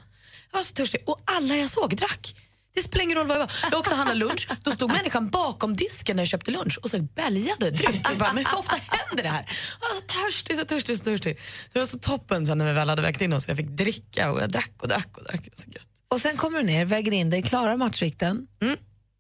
Jag 0.52 0.60
var 0.60 0.64
så 0.64 0.74
törstig 0.74 1.02
och 1.06 1.22
alla 1.26 1.56
jag 1.56 1.70
såg 1.70 1.96
drack. 1.96 2.36
Det 2.76 2.82
spelar 2.82 3.04
ingen 3.04 3.18
roll 3.18 3.28
vad 3.28 3.38
jag 3.38 3.42
var. 3.42 3.52
Jag 3.72 3.80
åkte 3.80 3.92
och 3.92 3.98
handlade 3.98 4.20
lunch, 4.20 4.48
då 4.64 4.72
stod 4.72 4.92
människan 4.92 5.30
bakom 5.30 5.74
disken 5.76 6.16
när 6.16 6.24
jag 6.24 6.28
köpte 6.28 6.52
lunch 6.52 6.80
och 6.84 6.90
så 6.90 7.02
bäljade 7.02 7.72
dryck. 7.72 8.02
Jag 8.04 8.18
bara, 8.18 8.34
men 8.34 8.46
hur 8.46 8.58
ofta 8.58 8.76
händer 8.88 9.24
det 9.24 9.30
här? 9.30 9.46
Jag 9.82 9.88
var 9.88 9.96
så 9.96 10.02
törstig, 10.02 10.58
så 10.58 10.66
törstig, 10.66 10.98
så 10.98 11.04
törstig. 11.04 11.38
Så 11.38 11.70
det 11.74 11.80
var 11.80 11.86
så 11.86 12.00
toppen 12.00 12.48
sen 12.48 12.58
när 12.58 12.66
vi 12.66 12.72
väl 12.74 12.90
hade 12.90 13.02
vägt 13.02 13.22
in 13.22 13.34
oss. 13.34 13.48
Jag 13.48 13.58
fick 13.58 13.68
dricka 13.68 14.32
och 14.32 14.42
jag 14.42 14.50
drack 14.50 14.72
och 14.82 14.88
drack 14.88 15.18
och 15.18 15.24
drack. 15.24 15.42
Så 15.54 15.70
gött. 15.70 15.88
Och 16.08 16.22
sen 16.22 16.38
kommer 16.38 16.58
du 16.60 16.66
ner, 16.66 16.86
väger 16.86 17.12
in 17.12 17.30
dig, 17.30 17.42
klarar 17.44 17.78
matchvikten. 17.78 18.48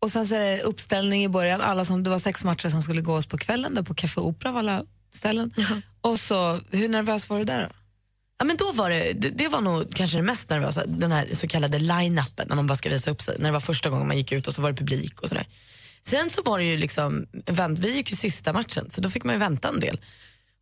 Och 0.01 0.11
sen 0.11 0.27
så 0.27 0.35
är 0.35 0.39
det 0.39 0.61
uppställning 0.61 1.23
i 1.23 1.29
början. 1.29 1.61
Alla 1.61 1.85
som, 1.85 2.03
det 2.03 2.09
var 2.09 2.19
sex 2.19 2.43
matcher 2.43 2.69
som 2.69 2.81
skulle 2.81 3.01
gås 3.01 3.25
på 3.25 3.37
kvällen 3.37 3.73
där 3.75 3.83
på 3.83 3.93
Café 3.93 4.21
Opera 4.21 4.49
av 4.49 4.57
alla 4.57 4.83
ställen. 5.15 5.51
Och 6.01 6.19
så, 6.19 6.59
hur 6.71 6.89
nervös 6.89 7.29
var 7.29 7.37
du 7.39 7.43
där 7.45 7.61
då? 7.63 7.69
Ja, 8.39 8.45
men 8.45 8.57
då 8.57 8.71
var 8.71 8.89
det, 8.89 9.13
det, 9.13 9.29
det 9.29 9.47
var 9.47 9.61
nog 9.61 9.95
kanske 9.95 10.17
det 10.17 10.23
mest 10.23 10.49
nervösa, 10.49 10.85
den 10.85 11.11
här 11.11 11.29
så 11.33 11.47
kallade 11.47 11.79
line-upen 11.79 12.47
när 12.47 12.55
man 12.55 12.67
bara 12.67 12.77
ska 12.77 12.89
visa 12.89 13.11
upp 13.11 13.21
sig. 13.21 13.35
När 13.39 13.45
det 13.45 13.53
var 13.53 13.59
första 13.59 13.89
gången 13.89 14.07
man 14.07 14.17
gick 14.17 14.31
ut 14.31 14.47
och 14.47 14.55
så 14.55 14.61
var 14.61 14.71
det 14.71 14.77
publik 14.77 15.21
och 15.21 15.29
sådär. 15.29 15.47
Sen 16.07 16.29
så 16.29 16.41
var 16.41 16.57
det 16.59 16.65
ju 16.65 16.77
liksom, 16.77 17.25
vi 17.77 17.95
gick 17.95 18.11
ju 18.11 18.17
sista 18.17 18.53
matchen 18.53 18.85
så 18.89 19.01
då 19.01 19.09
fick 19.09 19.23
man 19.23 19.35
ju 19.35 19.39
vänta 19.39 19.69
en 19.69 19.79
del 19.79 19.99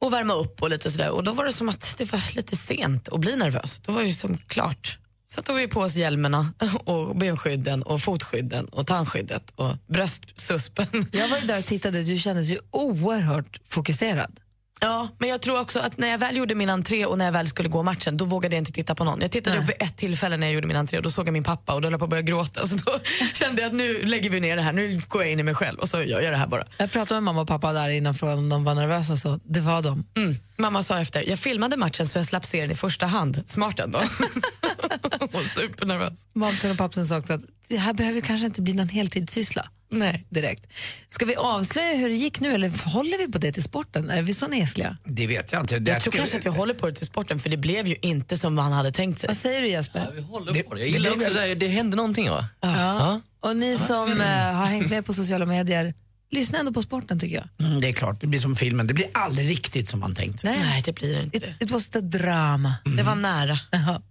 och 0.01 0.13
värma 0.13 0.33
upp 0.33 0.61
och 0.61 0.69
lite 0.69 0.91
sådär. 0.91 1.09
Och 1.09 1.23
då 1.23 1.33
var 1.33 1.45
det 1.45 1.53
som 1.53 1.69
att 1.69 1.95
det 1.97 2.11
var 2.11 2.35
lite 2.35 2.57
sent 2.57 3.09
att 3.09 3.19
bli 3.19 3.35
nervös. 3.35 3.79
Då 3.79 3.91
var 3.91 4.01
det 4.01 4.07
ju 4.07 4.13
som 4.13 4.37
klart. 4.37 4.97
Så 5.27 5.41
tog 5.41 5.55
vi 5.55 5.67
på 5.67 5.79
oss 5.79 5.95
hjälmarna 5.95 6.53
och 6.83 7.15
benskydden 7.15 7.83
och 7.83 8.01
fotskydden 8.01 8.65
och 8.65 8.87
tandskyddet 8.87 9.53
och 9.55 9.75
bröstsuspen. 9.87 11.05
Jag 11.11 11.27
var 11.27 11.37
ju 11.37 11.47
där 11.47 11.57
och 11.59 11.65
tittade, 11.65 12.03
du 12.03 12.17
kändes 12.17 12.47
ju 12.47 12.57
oerhört 12.71 13.59
fokuserad. 13.65 14.39
Ja, 14.83 15.07
men 15.17 15.29
jag 15.29 15.41
tror 15.41 15.61
också 15.61 15.79
att 15.79 15.97
när 15.97 16.07
jag 16.07 16.17
väl 16.17 16.37
gjorde 16.37 16.55
min 16.55 16.69
entré 16.69 17.05
och 17.05 17.17
när 17.17 17.25
jag 17.25 17.31
väl 17.31 17.47
skulle 17.47 17.69
gå 17.69 17.83
matchen, 17.83 18.17
då 18.17 18.25
vågade 18.25 18.55
jag 18.55 18.61
inte 18.61 18.71
titta 18.71 18.95
på 18.95 19.03
någon. 19.03 19.21
Jag 19.21 19.31
tittade 19.31 19.55
Nej. 19.55 19.63
upp 19.63 19.69
vid 19.69 19.87
ett 19.87 19.97
tillfälle 19.97 20.37
när 20.37 20.47
jag 20.47 20.53
gjorde 20.53 20.67
min 20.67 20.77
entré 20.77 20.97
och 20.97 21.03
då 21.03 21.11
såg 21.11 21.27
jag 21.27 21.33
min 21.33 21.43
pappa 21.43 21.73
och 21.73 21.81
då 21.81 21.85
höll 21.85 21.93
jag 21.93 21.99
på 21.99 22.03
att 22.03 22.09
börja 22.09 22.21
gråta. 22.21 22.67
Så 22.67 22.75
då 22.75 22.99
kände 23.33 23.61
jag 23.61 23.69
att 23.69 23.75
nu 23.75 24.05
lägger 24.05 24.29
vi 24.29 24.39
ner 24.39 24.55
det 24.55 24.61
här, 24.61 24.73
nu 24.73 25.01
går 25.07 25.23
jag 25.23 25.31
in 25.31 25.39
i 25.39 25.43
mig 25.43 25.55
själv 25.55 25.79
och 25.79 25.89
så 25.89 26.01
gör 26.01 26.21
jag 26.21 26.33
det 26.33 26.37
här 26.37 26.47
bara. 26.47 26.65
Jag 26.77 26.91
pratade 26.91 27.15
med 27.15 27.23
mamma 27.23 27.41
och 27.41 27.47
pappa 27.47 27.73
där 27.73 27.89
innan 27.89 28.15
frågan 28.15 28.37
om 28.37 28.49
de 28.49 28.63
var 28.63 28.75
nervösa, 28.75 29.17
så 29.17 29.39
det 29.43 29.59
var 29.59 29.81
de. 29.81 30.05
Mm. 30.15 30.35
Mamma 30.57 30.83
sa 30.83 30.99
efter, 30.99 31.29
jag 31.29 31.39
filmade 31.39 31.77
matchen 31.77 32.07
så 32.07 32.17
jag 32.19 32.25
slapp 32.25 32.45
se 32.45 32.61
den 32.61 32.71
i 32.71 32.75
första 32.75 33.05
hand. 33.05 33.43
Smart 33.45 33.79
ändå. 33.79 33.99
Hon 35.19 35.29
var 35.31 35.41
supernervös. 35.41 36.27
Mamsen 36.33 36.71
och 36.71 36.77
pappsen 36.77 37.07
sa 37.07 37.17
också 37.17 37.33
att 37.33 37.41
det 37.67 37.77
här 37.77 37.93
behöver 37.93 38.21
kanske 38.21 38.45
inte 38.47 38.61
bli 38.61 38.73
någon 38.73 38.89
heltidssyssla. 38.89 39.69
Nej. 39.89 40.25
Direkt. 40.29 40.73
Ska 41.07 41.25
vi 41.25 41.35
avslöja 41.35 41.95
hur 41.97 42.09
det 42.09 42.15
gick 42.15 42.39
nu 42.39 42.53
eller 42.53 42.89
håller 42.93 43.17
vi 43.17 43.31
på 43.31 43.37
det 43.37 43.51
till 43.51 43.63
sporten? 43.63 44.09
Är 44.09 44.21
vi 44.21 44.33
så 44.33 44.47
nesliga? 44.47 44.97
Det 45.05 45.27
vet 45.27 45.51
jag 45.51 45.61
inte. 45.61 45.75
Jag 45.75 46.01
tror 46.01 46.11
kanske 46.11 46.37
att 46.37 46.45
vi 46.45 46.49
håller 46.49 46.73
på 46.73 46.87
det 46.87 46.93
till 46.93 47.05
sporten 47.05 47.39
för 47.39 47.49
det 47.49 47.57
blev 47.57 47.87
ju 47.87 47.95
inte 48.01 48.37
som 48.37 48.53
man 48.53 48.71
hade 48.71 48.91
tänkt 48.91 49.19
sig. 49.19 49.27
Vad 49.27 49.37
säger 49.37 49.61
du 49.61 49.67
Jesper? 49.67 50.11
Vi 50.15 50.21
håller 50.21 50.63
på 50.63 50.75
det. 50.75 50.79
Jag 50.81 50.89
gillar 50.89 51.11
också 51.11 51.33
det 51.33 51.39
där, 51.39 51.55
det 51.55 51.67
hände 51.67 51.97
någonting 51.97 52.29
va? 52.29 52.47
Ja. 52.61 53.21
Och 53.39 53.55
ni 53.55 53.77
som 53.77 54.21
eh, 54.21 54.27
har 54.27 54.65
hängt 54.65 54.89
med 54.89 55.05
på 55.05 55.13
sociala 55.13 55.45
medier, 55.45 55.93
lyssna 56.33 56.59
ändå 56.59 56.73
på 56.73 56.81
sporten 56.81 57.19
tycker 57.19 57.35
jag. 57.35 57.67
Mm, 57.67 57.81
det 57.81 57.89
är 57.89 57.93
klart, 57.93 58.21
det 58.21 58.27
blir 58.27 58.39
som 58.39 58.55
filmen. 58.55 58.87
Det 58.87 58.93
blir 58.93 59.07
aldrig 59.13 59.49
riktigt 59.49 59.89
som 59.89 59.99
man 59.99 60.15
tänkt 60.15 60.39
sig. 60.39 60.59
Nej, 60.59 60.81
det 60.85 60.93
blir 60.93 61.15
det 61.15 61.23
inte. 61.23 61.37
It, 61.37 61.61
it 61.61 61.71
was 61.71 61.89
the 61.89 61.99
drama. 61.99 62.73
Det 62.97 63.03
var 63.03 63.15
nära. 63.15 63.59
Ja. 63.71 64.01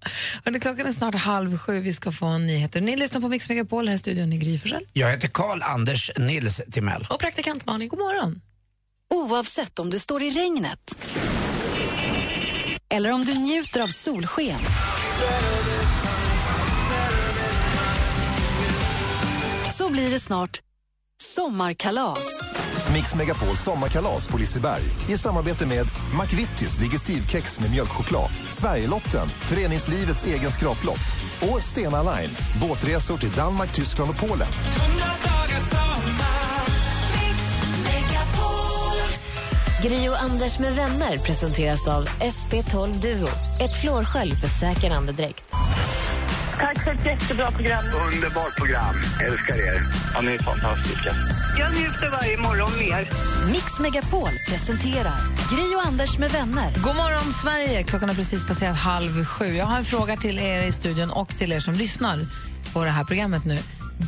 Hörrni, 0.45 0.61
klockan 0.61 0.87
är 0.87 0.93
snart 0.93 1.14
halv 1.14 1.59
sju, 1.59 1.81
vi 1.81 1.93
ska 1.93 2.12
få 2.12 2.38
nyheter. 2.38 2.81
Ni 2.81 2.97
lyssnar 2.97 3.21
på 3.21 3.29
Mix 3.29 3.49
Megapol, 3.49 3.88
här 3.88 3.95
i 3.95 3.99
studion 3.99 4.33
i 4.33 4.38
Gry. 4.38 4.59
Jag 4.93 5.11
heter 5.11 5.29
Karl 5.29 5.62
Anders 5.62 6.11
Nils 6.19 6.61
Timell. 6.71 7.07
Och 7.11 7.21
praktikant 7.21 7.67
Malin. 7.67 7.88
God 7.88 7.99
morgon. 7.99 8.41
Oavsett 9.14 9.79
om 9.79 9.91
du 9.91 9.99
står 9.99 10.23
i 10.23 10.31
regnet 10.31 10.95
eller 12.93 13.12
om 13.12 13.25
du 13.25 13.35
njuter 13.35 13.81
av 13.81 13.88
solsken. 13.88 14.59
Så 19.79 19.91
blir 19.91 20.11
det 20.11 20.21
snart 20.21 20.61
sommarkalas. 21.34 22.18
Mix 22.92 23.14
Megapol 23.14 23.56
sommarkalas 23.56 24.28
på 24.28 24.38
Liseberg 24.38 24.82
i 25.08 25.18
samarbete 25.18 25.66
med 25.66 25.86
McVittys 26.20 26.74
Digestivkex 26.74 27.60
med 27.60 27.70
mjölkchoklad, 27.70 28.30
Sverigelotten, 28.50 29.28
föreningslivets 29.28 30.26
egen 30.26 30.50
skraplott 30.50 31.14
och 31.40 31.62
Stena 31.62 32.02
Line, 32.02 32.30
båtresor 32.60 33.18
till 33.18 33.30
Danmark, 33.30 33.74
Tyskland 33.74 34.10
och 34.10 34.28
Polen. 34.28 34.48
Gri 39.82 40.08
och 40.08 40.22
Anders 40.22 40.58
med 40.58 40.74
vänner 40.74 41.18
presenteras 41.18 41.88
av 41.88 42.04
SP12 42.06 42.92
Duo. 42.92 43.28
Ett 43.60 43.80
flårskölj 43.80 44.34
för 44.34 44.48
säker 44.48 44.90
andedräkt. 44.90 45.44
Tack 46.59 46.85
för 46.85 46.90
ett 46.90 47.06
jättebra 47.06 47.50
program. 47.50 47.85
Underbart 48.12 48.56
program. 48.56 48.94
Älskar 49.21 49.54
er. 49.54 49.82
Ja, 50.14 50.21
ni 50.21 50.32
är 50.32 50.38
fantastiska. 50.38 51.14
Jag 51.59 51.73
njuter 51.73 52.11
varje 52.11 52.37
morgon 52.37 52.71
mer. 52.78 53.09
Mix 53.52 53.78
Megapol 53.80 54.30
presenterar 54.49 55.16
Gri 55.50 55.76
och 55.76 55.87
Anders 55.87 56.18
med 56.18 56.30
vänner. 56.30 56.73
God 56.75 56.97
morgon, 56.97 57.32
Sverige! 57.32 57.82
Klockan 57.82 58.09
har 58.09 58.16
precis 58.16 58.47
passerat 58.47 58.76
halv 58.76 59.25
sju. 59.25 59.44
Jag 59.44 59.66
har 59.66 59.78
en 59.78 59.85
fråga 59.85 60.16
till 60.16 60.38
er 60.38 60.62
i 60.62 60.73
studion 60.73 61.11
och 61.11 61.28
till 61.28 61.52
er 61.52 61.61
som 61.61 61.75
lyssnar 61.75 62.18
på 62.73 62.85
det 62.85 62.90
här 62.90 63.04
programmet 63.04 63.44
nu. 63.44 63.59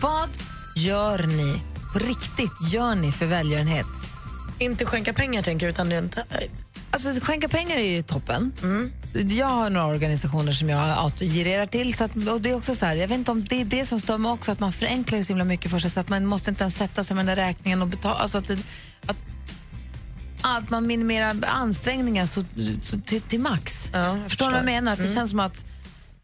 Vad 0.03 0.29
gör 0.77 1.19
ni, 1.19 1.63
på 1.93 1.99
riktigt, 1.99 2.73
gör 2.73 2.95
ni 2.95 3.13
för 3.13 3.27
välgörenhet? 3.27 3.87
Inte 4.59 4.85
skänka 4.85 5.13
pengar 5.13 5.43
tänker 5.43 5.69
utan 5.69 5.91
rent... 5.91 6.17
Alltså, 6.95 7.21
skänka 7.21 7.49
pengar 7.49 7.77
är 7.77 7.91
ju 7.97 8.03
toppen. 8.03 8.53
Jag 9.29 9.47
har 9.47 9.71
några 9.71 9.87
organisationer 9.87 10.53
som 10.53 10.69
jag 10.69 10.99
autogirerar 10.99 11.67
till. 11.67 11.95
Så 11.95 12.05
att, 12.05 12.17
och 12.17 12.41
det 12.41 12.51
är 12.51 12.57
också 12.57 12.75
så 12.75 12.87
här, 12.87 12.97
jag 12.97 13.09
vet 13.09 13.19
inte 13.19 13.31
om 13.31 13.45
det 13.45 13.61
är 13.61 13.65
det 13.65 13.85
som 13.87 14.01
stör 14.01 14.19
mig 14.19 14.33
också, 14.33 14.53
att 14.53 14.61
man 14.61 14.73
förenklar 14.73 15.23
så 15.23 15.29
himla 15.29 15.45
mycket 15.45 15.71
för 15.71 15.79
sig 15.79 15.91
så 15.91 16.01
att 16.01 16.09
man 16.09 16.27
måste 16.27 16.51
inte 16.51 16.65
ens 16.65 16.77
sätta 16.77 17.05
sig 17.05 17.17
med 17.17 17.27
den 17.27 17.37
där 17.37 17.45
räkningen 17.45 17.83
och 17.83 17.89
betala. 17.89 18.15
Alltså 18.15 18.39
att, 18.39 18.49
det, 18.49 18.59
att, 19.07 19.17
att 20.43 20.71
man 20.71 20.87
minimerar 20.87 21.37
ansträngningar 21.47 22.27
så, 22.27 22.45
så 22.83 23.01
till, 23.01 23.21
till 23.23 23.41
max. 23.41 23.91
Ja, 23.93 23.99
jag 24.17 24.25
Förstår 24.29 24.47
du 24.47 24.53
vad 24.53 24.59
jag 24.59 24.65
förstår. 24.65 24.73
menar? 24.75 24.93
Att 24.93 24.99
det 24.99 25.15
känns 25.15 25.31
som 25.31 25.41
att, 25.41 25.65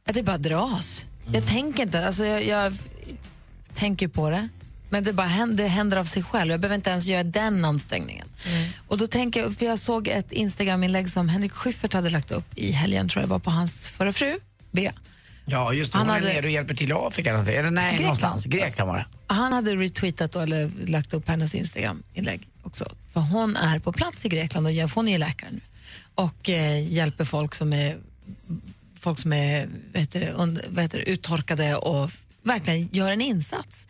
att 0.07 0.15
det 0.15 0.23
bara 0.23 0.39
dras. 0.39 1.07
Jag 1.33 1.47
tänker 1.47 1.83
inte, 1.83 2.07
alltså 2.07 2.25
jag, 2.25 2.47
jag 2.47 2.75
tänker 3.75 4.09
på 4.09 4.31
det. 4.31 4.49
Men 4.91 5.05
det, 5.05 5.13
bara 5.13 5.27
händer, 5.27 5.65
det 5.65 5.71
händer 5.71 5.97
av 5.97 6.05
sig 6.05 6.23
själv. 6.23 6.51
Jag 6.51 6.61
behöver 6.61 6.75
inte 6.77 6.91
ens 6.91 7.07
göra 7.07 7.23
den 7.25 7.65
ansträngningen. 7.65 8.29
Och 8.89 8.99
då 8.99 9.07
tänker 9.07 9.41
jag, 9.41 9.55
för 9.57 9.67
jag 9.67 9.79
såg 9.79 10.09
ett 10.09 10.33
Instagram-inlägg 10.33 11.11
som 11.11 11.29
Henrik 11.29 11.53
Schyffert 11.53 11.93
hade 11.93 12.11
lagt 12.11 12.31
upp 12.31 12.59
i 12.59 12.73
helgen, 12.73 13.09
tror 13.09 13.23
jag 13.23 13.29
var 13.29 13.39
på 13.39 13.51
hans 13.51 13.89
förra 13.89 14.13
fru, 14.13 14.39
Bea. 14.71 14.93
Ja, 15.47 15.73
just 15.73 15.93
det. 15.93 15.99
Han 15.99 16.07
Hon 16.09 16.17
är 16.17 16.21
hade- 16.21 16.33
nere 16.35 16.47
och 16.47 16.51
hjälper 16.53 16.75
till 16.75 16.91
i 16.91 16.93
Afrika. 16.93 17.31
Eller 17.31 17.71
nej, 17.71 17.85
Grekland. 17.85 18.01
någonstans. 18.03 18.45
Grekland 18.45 18.91
var 18.91 18.97
det. 18.99 19.07
Han 19.35 19.53
hade 19.53 19.77
retweetat 19.77 20.33
då, 20.33 20.41
eller 20.41 20.71
lagt 20.87 21.15
upp 21.15 21.29
hennes 21.29 21.55
Instagram-inlägg 21.55 22.49
också. 22.63 22.93
För 23.13 23.21
hon 23.21 23.57
är 23.57 23.79
på 23.79 23.93
plats 23.93 24.27
i 24.27 24.29
Grekland 24.29 24.67
och 24.67 24.73
hon 24.95 25.09
är 25.09 25.13
ju 25.13 25.19
läkare 25.19 25.51
nu. 25.53 25.61
Och 26.15 26.51
eh, 26.51 26.93
hjälper 26.93 27.25
folk 27.25 27.55
som 27.55 27.73
är, 27.73 27.97
folk 29.01 29.19
som 29.19 29.33
är 29.33 29.69
vad 29.93 30.01
heter 30.01 30.21
det, 30.21 30.33
und, 30.35 30.61
vad 30.69 30.83
heter 30.83 30.99
det, 30.99 31.05
uttorkade 31.11 31.77
och 31.77 32.11
verkligen 32.43 32.89
gör 32.93 33.11
en 33.11 33.21
insats. 33.21 33.87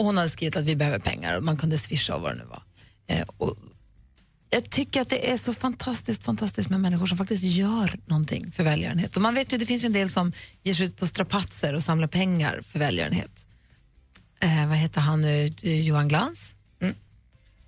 Och 0.00 0.06
hon 0.06 0.16
hade 0.16 0.28
skrivit 0.28 0.56
att 0.56 0.64
vi 0.64 0.76
behöver 0.76 0.98
pengar 0.98 1.36
och 1.36 1.44
man 1.44 1.56
kunde 1.56 1.78
swisha 1.78 2.14
och 2.14 2.22
vad 2.22 2.32
det 2.32 2.38
nu 2.38 2.44
var. 2.44 2.62
Eh, 3.06 3.26
och 3.36 3.56
jag 4.50 4.70
tycker 4.70 5.00
att 5.00 5.08
det 5.08 5.30
är 5.30 5.36
så 5.36 5.54
fantastiskt 5.54 6.24
fantastiskt 6.24 6.70
med 6.70 6.80
människor 6.80 7.06
som 7.06 7.18
faktiskt 7.18 7.44
gör 7.44 7.98
någonting 8.06 8.52
för 8.52 8.64
välgörenhet. 8.64 9.16
Och 9.16 9.22
man 9.22 9.34
vet 9.34 9.52
ju, 9.52 9.58
det 9.58 9.66
finns 9.66 9.84
ju 9.84 9.86
en 9.86 9.92
del 9.92 10.10
som 10.10 10.32
ger 10.62 10.74
sig 10.74 10.86
ut 10.86 10.96
på 10.96 11.06
strapatser 11.06 11.74
och 11.74 11.82
samlar 11.82 12.08
pengar 12.08 12.62
för 12.62 12.78
välgörenhet. 12.78 13.46
Eh, 14.40 14.68
vad 14.68 14.76
heter 14.76 15.00
han 15.00 15.20
nu? 15.20 15.54
Eh, 15.62 15.80
Johan 15.80 16.08
Glans? 16.08 16.54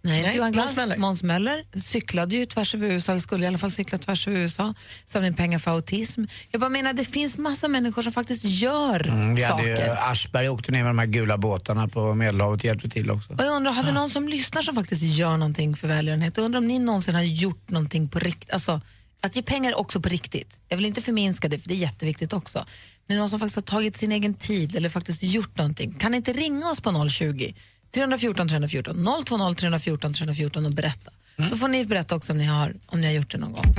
Nej, 0.05 0.23
Nej, 0.23 0.37
Johan 0.37 0.53
Glans. 0.53 0.79
Måns 0.97 1.23
Möller. 1.23 1.65
Cyklade 1.81 2.37
ju 2.37 2.47
tvärs 2.47 2.75
över 2.75 2.87
USA, 2.89 3.13
eller 3.13 3.21
skulle 3.21 3.45
i 3.45 3.49
alla 3.49 3.59
fall 3.59 3.71
cykla 3.71 3.99
tvärs 3.99 4.29
över 4.29 4.39
USA, 4.39 4.75
samla 5.07 5.27
in 5.27 5.35
pengar 5.35 5.59
för 5.59 5.71
autism. 5.71 6.25
Jag 6.51 6.61
bara 6.61 6.71
menar, 6.71 6.93
det 6.93 7.05
finns 7.05 7.39
massa 7.39 7.69
människor 7.69 8.03
som 8.03 8.13
faktiskt 8.13 8.45
gör 8.45 9.09
Mm, 9.09 9.35
vi 9.35 9.43
hade 9.43 9.59
saker. 9.63 9.87
ju, 9.87 9.93
Aschberg 9.93 10.49
åkte 10.49 10.73
ner 10.73 10.79
med 10.83 10.91
de 10.91 10.99
här 10.99 11.07
gula 11.07 11.39
båtarna 11.39 11.89
på 11.89 12.15
Medelhavet 12.15 12.61
och 12.61 12.65
hjälpte 12.65 12.89
till 12.89 13.11
också. 13.11 13.33
Och 13.33 13.41
jag 13.41 13.57
undrar, 13.57 13.73
har 13.73 13.83
vi 13.83 13.93
någon 13.93 14.11
som 14.11 14.29
lyssnar 14.29 14.63
som 14.63 14.75
faktiskt 14.75 15.03
gör 15.03 15.37
någonting 15.37 15.77
för 15.77 15.89
välgörenhet? 15.89 16.37
Jag 16.37 16.45
undrar 16.45 16.59
om 16.59 16.67
ni 16.67 16.79
någonsin 16.79 17.15
har 17.15 17.23
gjort 17.23 17.71
någonting 17.71 18.09
på 18.09 18.19
riktigt. 18.19 18.51
Alltså, 18.51 18.81
att 19.21 19.37
ge 19.37 19.43
pengar 19.43 19.75
också 19.75 20.01
på 20.01 20.09
riktigt. 20.09 20.61
Jag 20.69 20.77
vill 20.77 20.87
inte 20.87 21.03
förminska 21.03 21.49
det, 21.49 21.59
för 21.59 21.69
det 21.69 21.75
är 21.75 21.79
jätteviktigt 21.79 22.33
också. 22.33 22.67
Men 23.07 23.17
någon 23.19 23.31
som 23.31 23.39
faktiskt 23.39 23.57
har 23.57 23.63
tagit 23.63 23.97
sin 23.97 24.13
egen 24.13 24.35
tid 24.35 24.77
eller 24.77 24.89
faktiskt 24.89 25.23
gjort 25.23 25.57
någonting. 25.59 25.93
Kan 25.93 26.11
ni 26.11 26.17
inte 26.17 26.33
ringa 26.33 26.71
oss 26.71 26.81
på 26.81 27.09
020 27.09 27.55
314 27.95 28.49
314 28.49 28.95
020 29.25 29.55
314 29.55 30.13
314 30.13 30.67
och 30.67 30.73
berätta. 30.73 31.11
Så 31.51 31.57
får 31.57 31.69
ni 31.69 31.85
berätta 31.85 32.17
också 32.17 32.33
om 32.33 32.39
ni 32.39 32.45
har, 32.45 32.75
om 32.87 33.01
ni 33.01 33.07
har 33.07 33.15
gjort 33.15 33.31
det 33.31 33.39
någon 33.39 33.53
gång. 33.53 33.75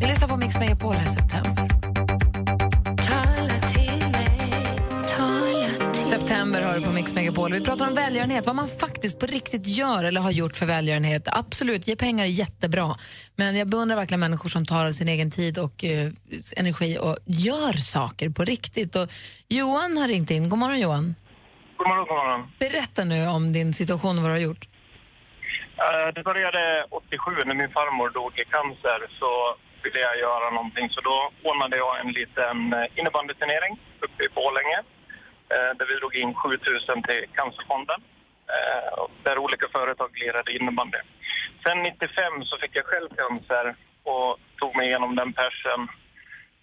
Vi 0.00 0.06
lyssnar 0.06 0.28
på 0.28 0.36
Mix 0.36 0.58
Megapol 0.58 0.94
här 0.94 1.06
i 1.06 1.08
september. 1.08 1.68
September 5.94 6.62
har 6.62 6.78
du 6.78 6.82
på 6.84 6.92
Mix 6.92 7.14
Megapol. 7.14 7.52
Vi 7.52 7.60
pratar 7.60 7.88
om 7.88 7.94
välgörenhet, 7.94 8.46
vad 8.46 8.56
man 8.56 8.68
faktiskt 8.68 9.18
på 9.18 9.26
riktigt 9.26 9.66
gör 9.66 10.04
eller 10.04 10.20
har 10.20 10.30
gjort 10.30 10.56
för 10.56 10.66
välgörenhet. 10.66 11.22
Absolut, 11.26 11.88
ge 11.88 11.96
pengar 11.96 12.24
är 12.24 12.28
jättebra. 12.28 12.96
Men 13.36 13.56
jag 13.56 13.68
beundrar 13.68 13.96
verkligen 13.96 14.20
människor 14.20 14.48
som 14.48 14.66
tar 14.66 14.86
av 14.86 14.90
sin 14.90 15.08
egen 15.08 15.30
tid 15.30 15.58
och 15.58 15.84
eh, 15.84 16.12
energi 16.56 16.98
och 17.00 17.16
gör 17.26 17.72
saker 17.72 18.28
på 18.28 18.44
riktigt. 18.44 18.96
Och 18.96 19.08
Johan 19.48 19.96
har 19.96 20.08
ringt 20.08 20.30
in. 20.30 20.48
God 20.48 20.58
morgon 20.58 20.80
Johan. 20.80 21.14
God 21.82 21.88
morgon, 21.90 22.06
god 22.08 22.16
morgon. 22.22 22.42
Berätta 22.66 23.02
nu 23.12 23.18
om 23.36 23.44
din 23.58 23.70
situation 23.80 24.14
och 24.16 24.22
vad 24.22 24.30
du 24.32 24.36
har 24.38 24.46
gjort. 24.50 24.64
Eh, 25.84 26.08
Det 26.16 26.22
började 26.30 26.62
87 26.90 27.30
när 27.46 27.54
min 27.62 27.70
farmor 27.78 28.08
dog 28.18 28.32
i 28.42 28.44
cancer 28.56 29.00
så 29.20 29.30
ville 29.82 29.98
jag 30.08 30.16
göra 30.26 30.50
någonting. 30.58 30.86
Så 30.94 31.00
då 31.08 31.16
ordnade 31.50 31.76
jag 31.82 31.92
en 32.00 32.12
liten 32.20 32.56
eh, 32.72 32.98
innebandyturnering 32.98 33.72
uppe 34.04 34.20
i 34.26 34.28
Borlänge 34.36 34.78
eh, 35.54 35.70
där 35.78 35.86
vi 35.90 35.94
drog 36.00 36.14
in 36.22 36.34
7000 36.34 37.02
till 37.08 37.22
Cancerfonden 37.38 38.00
där 39.26 39.38
olika 39.38 39.66
företag 39.76 40.10
lirade 40.22 40.50
innebandy. 40.56 40.98
Sen 41.64 41.82
95 41.82 42.44
så 42.44 42.54
fick 42.62 42.76
jag 42.78 42.84
själv 42.90 43.08
cancer 43.20 43.64
och 44.12 44.30
tog 44.60 44.76
mig 44.76 44.86
igenom 44.88 45.16
den 45.16 45.32
persen. 45.32 45.80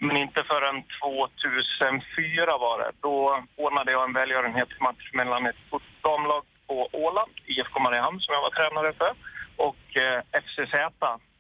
Men 0.01 0.17
inte 0.17 0.43
förrän 0.43 0.83
2004 1.01 2.57
var 2.57 2.79
det. 2.79 2.91
Då 3.01 3.43
ordnade 3.55 3.91
jag 3.91 4.03
en 4.03 4.13
välgörenhetsmatch 4.13 5.13
mellan 5.13 5.45
ett 5.45 5.55
damlag 6.01 6.43
på 6.67 6.89
Åland, 6.91 7.31
IFK 7.45 7.79
Mariehamn 7.79 8.19
som 8.19 8.33
jag 8.33 8.41
var 8.41 8.49
tränare 8.49 8.93
för, 8.93 9.13
och 9.55 9.97
eh, 9.97 10.21
FCZ. 10.43 10.73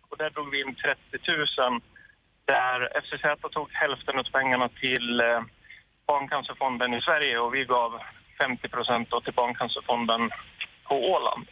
Och 0.09 0.17
där 0.17 0.29
drog 0.29 0.51
vi 0.51 0.61
in 0.61 0.75
30 0.75 0.99
000 1.61 1.81
där 2.45 3.01
FCZ 3.01 3.25
tog 3.51 3.69
hälften 3.71 4.19
av 4.19 4.23
pengarna 4.23 4.69
till 4.69 5.21
eh, 5.21 5.41
Barncancerfonden 6.07 6.93
i 6.93 7.01
Sverige 7.01 7.39
och 7.39 7.53
vi 7.55 7.65
gav 7.65 7.99
50 8.41 8.69
procent 8.69 9.09
till 9.23 9.33
Barncancerfonden 9.33 10.29
på 10.87 10.95
Åland. 11.13 11.47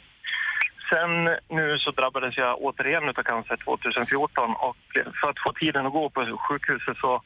Sen 0.89 1.23
nu 1.47 1.79
så 1.79 1.91
drabbades 1.91 2.37
jag 2.37 2.61
återigen 2.61 3.09
av 3.09 3.13
cancer 3.13 3.57
2014 3.57 4.55
och 4.55 4.77
för 5.21 5.29
att 5.29 5.39
få 5.43 5.53
tiden 5.53 5.85
att 5.85 5.93
gå 5.93 6.09
på 6.09 6.37
sjukhuset 6.37 6.97
så 6.97 7.21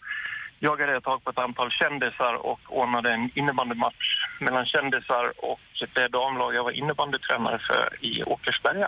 jagade 0.59 0.91
jag 0.91 1.03
tag 1.03 1.23
på 1.23 1.29
ett 1.29 1.37
antal 1.37 1.71
kändisar 1.71 2.33
och 2.33 2.59
ordnade 2.67 3.13
en 3.13 3.29
innebandymatch 3.35 4.25
mellan 4.39 4.65
kändisar 4.65 5.33
och 5.37 5.59
det 5.93 6.07
damlag 6.07 6.55
jag 6.55 6.63
var 6.63 6.71
innebandytränare 6.71 7.59
för 7.67 8.05
i 8.05 8.23
Åkersberga. 8.23 8.87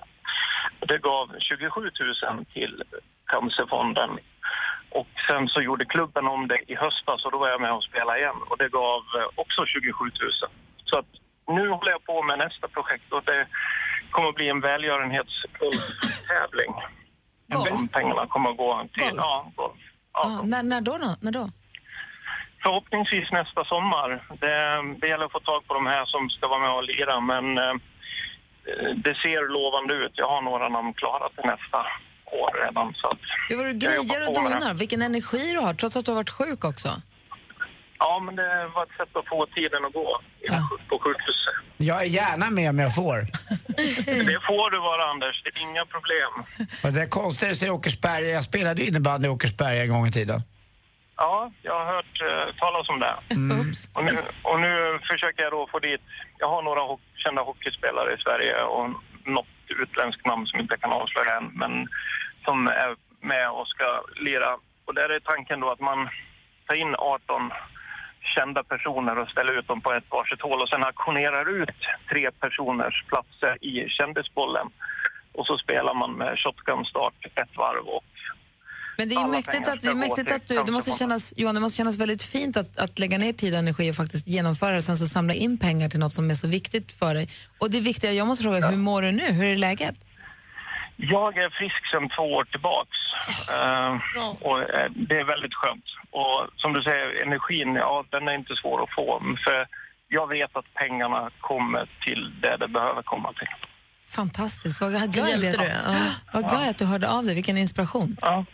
Det 0.79 0.97
gav 0.97 1.35
27 1.39 1.81
000 1.81 2.45
till 2.53 2.83
Cancerfonden. 3.25 4.09
Och 4.89 5.07
sen 5.29 5.47
så 5.47 5.61
gjorde 5.61 5.85
klubben 5.85 6.27
om 6.27 6.47
det 6.47 6.59
i 6.67 6.75
höstas 6.75 7.25
och 7.25 7.31
då 7.31 7.37
var 7.37 7.49
jag 7.49 7.61
med 7.61 7.73
och 7.73 7.83
spelade 7.83 8.19
igen 8.19 8.35
och 8.49 8.57
det 8.57 8.69
gav 8.69 9.01
också 9.35 9.65
27 9.65 10.05
000. 10.05 10.11
Så 10.85 10.99
att 10.99 11.05
nu 11.47 11.69
håller 11.69 11.91
jag 11.91 12.05
på 12.05 12.23
med 12.23 12.37
nästa 12.37 12.67
projekt 12.67 13.13
och 13.13 13.23
det 13.23 13.47
kommer 14.13 14.29
att 14.29 14.35
bli 14.35 14.49
en 14.49 14.61
välgörenhetstävling. 14.61 16.73
De 17.47 17.87
pengarna 17.87 18.27
kommer 18.27 18.49
att 18.51 18.57
gå 18.57 18.87
till... 18.93 19.03
Golf? 19.03 19.15
Ja, 19.17 19.51
golf. 19.55 19.77
Ja, 20.13 20.41
när, 20.43 20.63
när 20.63 20.81
då? 20.81 20.97
då? 20.97 21.15
När 21.21 21.31
då? 21.31 21.49
Förhoppningsvis 22.63 23.31
nästa 23.31 23.65
sommar. 23.65 24.09
Det, 24.43 24.55
det 24.99 25.07
gäller 25.07 25.25
att 25.25 25.31
få 25.31 25.39
tag 25.39 25.67
på 25.67 25.73
de 25.73 25.85
här 25.85 26.05
som 26.05 26.29
ska 26.29 26.47
vara 26.47 26.59
med 26.59 26.71
och 26.71 26.83
lira, 26.83 27.19
men 27.19 27.57
eh, 27.57 27.73
det 29.05 29.15
ser 29.23 29.41
lovande 29.57 29.93
ut. 30.05 30.11
Jag 30.15 30.27
har 30.27 30.41
några 30.41 30.69
namn 30.69 30.93
klara 30.93 31.29
till 31.29 31.45
nästa 31.53 31.77
år 32.25 32.65
redan. 32.65 32.93
Så 32.93 33.07
att 33.07 33.17
Hur 33.49 33.57
var 33.57 33.65
jobbar 33.67 33.79
grejer 33.79 34.27
och 34.27 34.33
det. 34.33 34.41
donar? 34.41 34.73
Vilken 34.73 35.01
energi 35.01 35.51
du 35.51 35.59
har, 35.59 35.73
trots 35.73 35.97
att 35.97 36.05
du 36.05 36.11
har 36.11 36.15
varit 36.15 36.29
sjuk 36.29 36.65
också. 36.65 36.89
Ja, 38.05 38.19
men 38.25 38.35
det 38.35 38.71
var 38.75 38.83
ett 38.83 38.97
sätt 38.97 39.15
att 39.15 39.27
få 39.27 39.45
tiden 39.45 39.85
att 39.85 39.93
gå 39.93 40.21
på 40.89 40.99
sjukhuset. 40.99 41.55
Jag 41.77 42.01
är 42.01 42.05
gärna 42.05 42.49
med 42.49 42.69
om 42.69 42.79
jag 42.79 42.95
får. 42.95 43.17
Det 44.31 44.39
får 44.49 44.71
du 44.71 44.79
vara, 44.79 45.03
Anders. 45.11 45.43
Det 45.43 45.49
är 45.49 45.61
inga 45.69 45.85
problem. 45.85 46.31
Och 46.83 46.91
det 46.93 47.01
är 47.01 47.09
konstigt 47.09 47.63
i 47.63 47.69
Åkersberga. 47.69 48.29
Jag 48.29 48.43
spelade 48.43 48.81
ju 48.81 48.87
innebandy 48.87 49.27
i 49.27 49.29
Åkersberga 49.29 49.83
en 49.83 49.89
gång 49.89 50.07
i 50.07 50.11
tiden. 50.11 50.39
Ja, 51.17 51.51
jag 51.61 51.75
har 51.79 51.85
hört 51.95 52.15
uh, 52.21 52.55
talas 52.63 52.89
om 52.89 52.99
det. 52.99 53.15
Mm. 53.29 53.71
Och, 53.93 54.03
nu, 54.05 54.17
och 54.43 54.59
nu 54.59 54.99
försöker 55.11 55.43
jag 55.43 55.51
då 55.51 55.67
få 55.71 55.79
dit... 55.79 56.01
Jag 56.37 56.49
har 56.49 56.61
några 56.61 56.81
ho 56.81 56.99
kända 57.15 57.41
hockeyspelare 57.41 58.13
i 58.13 58.17
Sverige 58.25 58.55
och 58.63 58.89
något 59.25 59.53
utländskt 59.83 60.25
namn 60.25 60.45
som 60.47 60.59
inte 60.59 60.77
kan 60.77 60.91
avslöja 60.91 61.37
än, 61.37 61.47
men 61.61 61.87
som 62.45 62.67
är 62.67 62.95
med 63.21 63.49
och 63.49 63.67
ska 63.67 63.87
lira. 64.15 64.51
Och 64.85 64.93
där 64.93 65.09
är 65.09 65.19
tanken 65.19 65.59
då 65.59 65.71
att 65.71 65.79
man 65.79 66.09
tar 66.67 66.75
in 66.75 66.95
18 66.95 67.51
kända 68.35 68.63
personer 68.63 69.15
och 69.19 69.29
ställer 69.29 69.59
ut 69.59 69.67
dem 69.67 69.81
på 69.81 69.93
ett 69.93 70.03
varsitt 70.09 70.41
hål 70.41 70.61
och 70.61 70.69
sen 70.69 70.83
auktionerar 70.83 71.45
ut 71.61 71.79
tre 72.11 72.31
personers 72.31 73.03
platser 73.07 73.53
i 73.71 73.89
kändisbollen. 73.89 74.67
Och 75.37 75.45
så 75.47 75.57
spelar 75.57 75.93
man 75.93 76.11
med 76.13 76.39
shotgun 76.39 76.85
start 76.85 77.19
ett 77.41 77.57
varv 77.57 77.85
och 77.87 78.03
Men 78.97 79.09
det 79.09 79.15
är 79.15 79.21
ju 79.21 79.27
mäktigt 79.27 79.67
att, 79.67 79.81
det 79.81 79.87
är 79.87 79.95
mäktigt 79.95 80.31
att 80.31 80.47
du, 80.47 80.63
det 80.65 80.71
måste 80.71 80.91
kännas, 80.91 81.33
Johan, 81.37 81.55
det 81.55 81.61
måste 81.61 81.77
kännas 81.77 81.97
väldigt 81.97 82.23
fint 82.23 82.57
att, 82.57 82.77
att 82.77 82.99
lägga 82.99 83.17
ner 83.17 83.33
tid 83.33 83.53
och 83.53 83.59
energi 83.59 83.91
och 83.91 83.95
faktiskt 83.95 84.27
genomföra 84.27 84.75
det, 84.75 84.81
sen 84.81 84.97
så 84.97 85.07
samla 85.07 85.33
in 85.33 85.57
pengar 85.57 85.89
till 85.89 85.99
något 85.99 86.13
som 86.13 86.29
är 86.29 86.33
så 86.33 86.47
viktigt 86.47 86.91
för 86.91 87.13
dig. 87.13 87.29
Och 87.57 87.71
det 87.71 87.79
viktiga, 87.79 88.11
jag 88.11 88.27
måste 88.27 88.43
fråga, 88.43 88.67
hur 88.67 88.77
mår 88.77 89.01
du 89.01 89.11
nu? 89.11 89.31
Hur 89.31 89.45
är 89.45 89.55
läget? 89.55 89.95
Jag 90.97 91.37
är 91.37 91.49
frisk 91.49 91.81
sedan 91.91 92.09
två 92.15 92.23
år 92.23 92.45
tillbaks. 92.45 92.97
Eh, 93.61 93.91
och 94.47 94.59
eh, 94.61 94.91
det 94.95 95.17
är 95.19 95.23
väldigt 95.23 95.53
skönt. 95.53 95.85
Och 96.11 96.47
som 96.55 96.73
du 96.73 96.81
säger, 96.81 97.21
energin, 97.25 97.75
ja 97.75 98.05
den 98.09 98.27
är 98.27 98.35
inte 98.35 98.55
svår 98.61 98.83
att 98.83 98.93
få. 98.95 99.21
För 99.45 99.67
jag 100.07 100.27
vet 100.27 100.55
att 100.55 100.73
pengarna 100.73 101.29
kommer 101.39 101.89
till 102.05 102.31
det 102.41 102.57
det 102.57 102.67
behöver 102.67 103.01
komma 103.01 103.33
till. 103.33 103.47
Fantastiskt, 104.15 104.81
vad 104.81 104.91
glad 104.91 105.29
jag 105.29 105.39
blev. 105.39 105.53
du, 105.57 105.63
Ja. 105.63 105.95
Vad 106.33 106.49
glad 106.49 106.61
jag 106.61 106.69
att 106.69 106.77
du 106.77 106.85
hörde 106.85 107.09
av 107.09 107.23
dig, 107.23 107.35
vilken 107.35 107.57
inspiration. 107.57 108.17
Ja. 108.21 108.45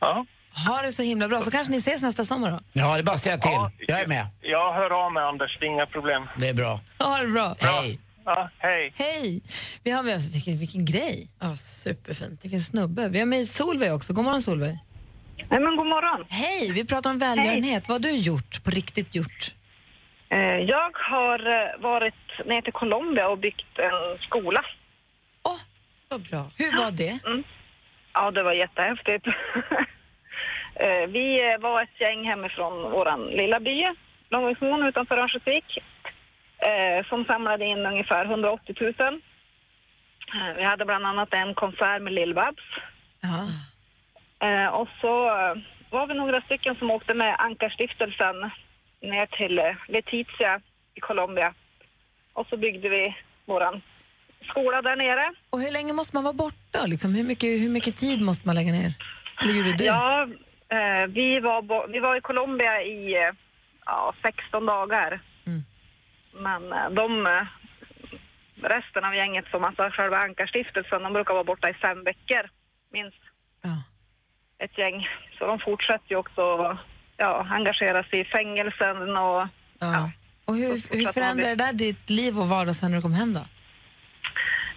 Ja. 0.00 0.26
Ha 0.68 0.82
det 0.82 0.92
så 0.92 1.02
himla 1.02 1.28
bra, 1.28 1.40
så 1.40 1.50
kanske 1.50 1.70
ni 1.70 1.76
ses 1.78 2.02
nästa 2.02 2.24
sommar 2.24 2.50
då? 2.50 2.58
Ja, 2.72 2.94
det 2.94 3.00
är 3.00 3.02
bara 3.02 3.12
att 3.12 3.18
säga 3.18 3.38
till. 3.38 3.52
Jag 3.78 4.00
är 4.00 4.06
med. 4.06 4.26
Jag 4.40 4.72
hör 4.74 5.06
av 5.06 5.12
mig 5.12 5.22
Anders, 5.22 5.56
det 5.60 5.66
är 5.66 5.70
inga 5.70 5.86
problem. 5.86 6.28
Det 6.36 6.48
är 6.48 6.54
bra. 6.54 6.80
Ha 6.98 7.18
det 7.18 7.26
bra. 7.28 7.56
Hej. 7.60 7.98
Ja, 8.26 8.50
hej. 8.58 8.92
Hej! 8.98 9.42
Vi 9.84 9.90
har 9.90 10.02
med, 10.02 10.20
vilken, 10.20 10.58
vilken 10.58 10.84
grej. 10.84 11.28
Ja, 11.40 11.56
superfint. 11.56 12.44
Vilken 12.44 12.60
snubbe. 12.60 13.08
Vi 13.08 13.18
har 13.18 13.26
med 13.26 13.48
Solveig 13.48 13.94
också. 13.94 14.12
God 14.12 14.24
morgon 14.24 14.42
Solveig. 14.42 14.78
Nej, 15.50 15.60
men 15.60 15.76
god 15.76 15.86
morgon. 15.86 16.26
Hej! 16.28 16.72
Vi 16.72 16.84
pratar 16.86 17.10
om 17.10 17.18
välgörenhet. 17.18 17.88
Vad 17.88 17.94
har 18.04 18.10
du 18.12 18.16
gjort, 18.16 18.64
på 18.64 18.70
riktigt 18.70 19.14
gjort? 19.14 19.54
Eh, 20.28 20.38
Jag 20.74 20.90
har 21.10 21.38
eh, 21.38 21.80
varit 21.82 22.46
ner 22.46 22.62
till 22.62 22.72
Colombia 22.72 23.28
och 23.28 23.38
byggt 23.38 23.78
en 23.78 24.18
skola. 24.28 24.64
Åh, 25.42 25.60
vad 26.08 26.20
bra. 26.20 26.50
Hur 26.58 26.78
var 26.82 26.90
det? 26.90 27.18
Mm. 27.26 27.42
Ja, 28.12 28.30
det 28.30 28.42
var 28.42 28.52
jättehäftigt. 28.52 29.26
Eh, 30.78 31.06
Vi 31.08 31.52
eh, 31.52 31.58
var 31.60 31.82
ett 31.82 32.00
gäng 32.00 32.24
hemifrån 32.24 32.72
vår 32.90 33.36
lilla 33.36 33.60
by, 33.60 33.84
Långviksmon 34.30 34.82
utanför 34.86 35.18
Örnsköldsvik, 35.18 35.64
som 37.08 37.24
samlade 37.24 37.64
in 37.64 37.86
ungefär 37.86 38.24
180 38.24 38.74
000. 38.80 38.94
Eh, 40.34 40.56
Vi 40.56 40.62
hade 40.64 40.84
bland 40.84 41.06
annat 41.06 41.28
en 41.32 41.54
konsert 41.54 42.02
med. 42.02 42.54
Ja. 43.20 43.48
Eh, 44.48 44.66
och 44.66 44.88
så 45.00 45.26
eh, 45.26 45.54
var 45.90 46.06
vi 46.06 46.14
några 46.14 46.40
stycken 46.40 46.76
som 46.76 46.90
åkte 46.90 47.14
med 47.14 47.36
Ankarstiftelsen 47.38 48.50
ner 49.00 49.26
till 49.26 49.58
eh, 49.58 49.74
Letizia 49.88 50.60
i 50.94 51.00
Colombia. 51.00 51.54
Och 52.32 52.46
så 52.46 52.56
byggde 52.56 52.88
vi 52.88 53.16
våran 53.44 53.82
skola 54.48 54.82
där 54.82 54.96
nere. 54.96 55.32
Och 55.50 55.60
hur 55.60 55.70
länge 55.72 55.92
måste 55.92 56.16
man 56.16 56.24
vara 56.24 56.34
borta? 56.34 56.86
Liksom? 56.86 57.14
Hur, 57.14 57.24
mycket, 57.24 57.50
hur 57.62 57.68
mycket 57.70 57.96
tid 57.96 58.20
måste 58.20 58.48
man 58.48 58.54
lägga 58.56 58.72
ner? 58.72 58.92
Eller 59.42 59.52
gjorde 59.52 59.72
du? 59.72 59.84
Ja, 59.84 60.22
eh, 60.68 61.06
vi, 61.08 61.40
var 61.40 61.88
vi 61.92 61.98
var 61.98 62.16
i 62.16 62.20
Colombia 62.20 62.82
i 62.82 63.14
eh, 63.14 63.30
ja, 63.86 64.14
16 64.22 64.66
dagar. 64.66 65.20
Men 66.38 66.72
eh, 66.72 66.90
de, 66.90 67.26
eh, 67.26 67.46
resten 68.62 69.04
av 69.04 69.14
gänget 69.14 69.44
som 69.50 69.64
alltså 69.64 69.90
själva 69.92 70.18
Ankarstiftelsen, 70.18 71.02
de 71.02 71.12
brukar 71.12 71.34
vara 71.34 71.44
borta 71.44 71.70
i 71.70 71.74
fem 71.74 72.04
veckor 72.04 72.50
minst. 72.92 73.22
Ja. 73.62 73.82
Ett 74.58 74.78
gäng. 74.78 75.08
Så 75.38 75.46
de 75.46 75.58
fortsätter 75.60 76.10
ju 76.10 76.16
också 76.16 76.78
ja, 77.16 77.46
engagera 77.50 78.04
sig 78.04 78.20
i 78.20 78.24
fängelsen 78.24 79.16
och 79.16 79.48
Ja. 79.78 80.10
Och 80.44 80.56
hur, 80.56 80.96
hur 80.96 81.12
förändrade 81.12 81.54
det 81.54 81.64
där 81.64 81.72
ditt 81.72 82.10
liv 82.10 82.38
och 82.38 82.48
vardag 82.48 82.74
sen 82.74 82.90
när 82.90 82.96
du 82.98 83.02
kom 83.02 83.14
hem 83.14 83.34
då? 83.34 83.40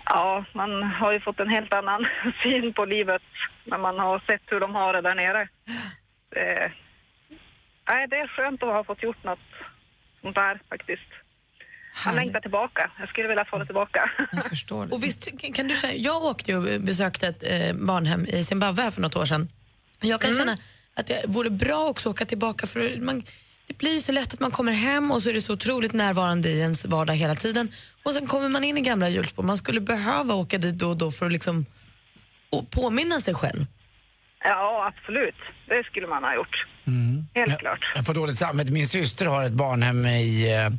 ja, 0.10 0.45
man 0.54 0.84
har 0.84 1.12
ju 1.12 1.19
fått 1.19 1.39
en 1.39 1.50
helt 1.50 1.74
annan 1.74 2.08
syn 2.43 2.74
på 2.74 2.86
livet 2.86 3.22
när 3.63 3.78
man 3.78 4.00
har 4.00 4.19
sett 4.19 4.41
hur 4.45 4.60
de 4.60 4.76
har 4.76 4.93
det 4.93 5.02
där 5.02 5.15
nere. 5.15 5.48
Det, 6.30 6.72
nej, 7.89 8.08
det 8.08 8.15
är 8.15 8.28
skönt 8.28 8.63
att 8.63 8.69
ha 8.69 8.84
fått 8.84 9.04
gjort 9.04 9.24
något 9.24 9.48
sånt 10.22 10.36
där 10.36 10.60
faktiskt. 10.69 11.12
Jag 12.06 12.16
längtar 12.16 12.40
tillbaka. 12.40 12.92
Jag 13.00 13.10
skulle 13.10 13.28
vilja 13.28 13.46
få 13.46 13.58
det 13.58 13.66
tillbaka. 13.66 14.12
Jag 14.32 14.44
förstår 14.44 14.86
det. 14.86 14.96
Och 14.96 15.04
visst, 15.04 15.54
kan 15.54 15.68
du 15.68 15.76
säga, 15.76 15.94
jag 15.96 16.24
åkte 16.24 16.52
ju 16.52 16.58
och 16.58 16.82
besökte 16.82 17.28
ett 17.28 17.44
eh, 17.44 17.74
barnhem 17.74 18.26
i 18.26 18.44
Zimbabwe 18.44 18.92
för 18.92 19.02
något 19.02 19.16
år 19.16 19.26
sedan. 19.26 19.50
Jag 20.02 20.22
kan 20.22 20.34
känna 20.34 20.58
att 20.96 21.08
det 21.08 21.24
vore 21.28 21.50
bra 21.50 21.86
också 21.88 22.10
att 22.10 22.16
åka 22.16 22.26
tillbaka 22.26 22.68
för 22.68 23.02
man, 23.02 23.24
det 23.68 23.78
blir 23.78 23.94
ju 23.94 24.02
så 24.02 24.12
lätt 24.12 24.34
att 24.34 24.40
man 24.40 24.52
kommer 24.52 24.72
hem 24.72 25.12
och 25.12 25.22
så 25.24 25.30
är 25.30 25.34
det 25.34 25.42
så 25.42 25.54
otroligt 25.54 25.94
närvarande 25.94 26.50
i 26.50 26.60
ens 26.60 26.86
vardag 26.86 27.14
hela 27.14 27.36
tiden. 27.36 27.72
Och 28.04 28.12
sen 28.12 28.28
kommer 28.28 28.50
man 28.50 28.64
in 28.64 28.78
i 28.78 28.82
gamla 28.82 29.10
hjulspår. 29.10 29.44
Man 29.44 29.58
skulle 29.58 29.82
behöva 29.82 30.34
åka 30.34 30.58
dit 30.58 30.76
då 30.76 30.90
och 30.90 30.98
då 30.98 31.12
för 31.12 31.26
att 31.26 31.32
liksom 31.32 31.66
och 32.50 32.72
påminna 32.72 33.20
sig 33.20 33.34
själv. 33.34 33.66
Ja, 34.44 34.94
absolut. 34.94 35.36
Det 35.68 35.84
skulle 35.84 36.08
man 36.08 36.24
ha 36.24 36.36
gjort. 36.36 36.66
Helt 37.36 37.60
klart. 37.60 37.92
Jag 37.96 38.06
får 38.06 38.14
dåligt 38.14 38.38
samvete. 38.38 38.72
Min 38.72 38.88
syster 38.88 39.26
har 39.26 39.44
ett 39.44 39.52
barnhem 39.52 40.06
i, 40.06 40.54
eh, 40.54 40.70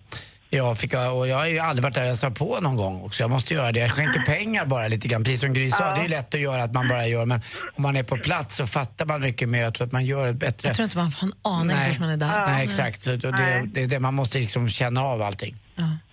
i 0.50 0.60
Afrika 0.60 1.10
och 1.10 1.28
jag 1.28 1.36
har 1.36 1.46
ju 1.46 1.58
aldrig 1.58 1.82
varit 1.82 1.94
där 1.94 2.00
och 2.00 2.06
hälsat 2.06 2.34
på 2.34 2.60
någon 2.60 2.76
gång 2.76 3.02
också. 3.02 3.22
Jag 3.22 3.30
måste 3.30 3.54
göra 3.54 3.72
det. 3.72 3.80
Jag 3.80 3.90
skänker 3.90 4.20
pengar 4.20 4.64
bara 4.66 4.88
lite 4.88 5.08
grann, 5.08 5.24
precis 5.24 5.40
som 5.40 5.52
Gry 5.52 5.70
sa. 5.70 5.84
Ja. 5.84 5.94
Det 5.94 6.04
är 6.04 6.08
lätt 6.08 6.34
att 6.34 6.40
göra 6.40 6.62
att 6.62 6.72
man 6.72 6.88
bara 6.88 7.06
gör 7.06 7.24
men 7.24 7.40
om 7.76 7.82
man 7.82 7.96
är 7.96 8.02
på 8.02 8.16
plats 8.16 8.56
så 8.56 8.66
fattar 8.66 9.06
man 9.06 9.20
mycket 9.20 9.48
mer. 9.48 9.62
Jag 9.62 9.74
tror 9.74 9.86
att 9.86 9.92
man 9.92 10.04
gör 10.04 10.26
ett 10.26 10.36
bättre... 10.36 10.68
Jag 10.68 10.76
tror 10.76 10.84
inte 10.84 10.98
man 10.98 11.10
får 11.10 11.26
en 11.26 11.32
aning 11.42 11.76
Nej. 11.76 11.92
förrän 11.92 12.00
man 12.00 12.10
är 12.10 12.16
där. 12.16 12.46
Nej, 12.46 12.64
exakt. 12.64 13.02
Så 13.02 13.10
det, 13.10 13.66
det 13.72 13.82
är 13.82 13.86
det 13.86 14.00
man 14.00 14.14
måste 14.14 14.38
liksom 14.38 14.68
känna 14.68 15.02
av 15.04 15.22
allting. 15.22 15.56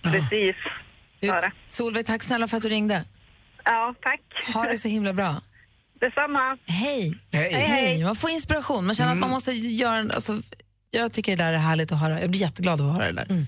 Precis. 0.02 0.56
Du. 1.20 1.40
Solveig, 1.68 2.06
tack 2.06 2.22
snälla 2.22 2.48
för 2.48 2.56
att 2.56 2.62
du 2.62 2.68
ringde. 2.68 3.04
Ja, 3.64 3.94
tack. 4.02 4.54
Ha 4.54 4.64
det 4.64 4.78
så 4.78 4.88
himla 4.88 5.12
bra. 5.12 5.36
Detsamma. 6.00 6.58
Hej! 6.66 7.18
Hej. 7.32 7.52
Hej, 7.52 7.66
hej. 7.66 8.04
Man 8.04 8.16
får 8.16 8.30
inspiration. 8.30 8.86
Man 8.86 8.94
känner 8.94 9.12
att 9.12 9.18
man 9.18 9.30
måste 9.30 9.52
göra 9.52 9.96
en... 9.96 10.10
Alltså, 10.10 10.42
jag 10.90 11.12
tycker 11.12 11.36
det 11.36 11.44
där 11.44 11.52
är 11.52 11.58
härligt 11.58 11.92
att 11.92 12.00
höra. 12.00 12.20
Jag 12.20 12.30
blir 12.30 12.40
jätteglad 12.40 12.80
av 12.80 12.88
att 12.88 12.96
höra 12.96 13.06
det 13.06 13.12
där. 13.12 13.46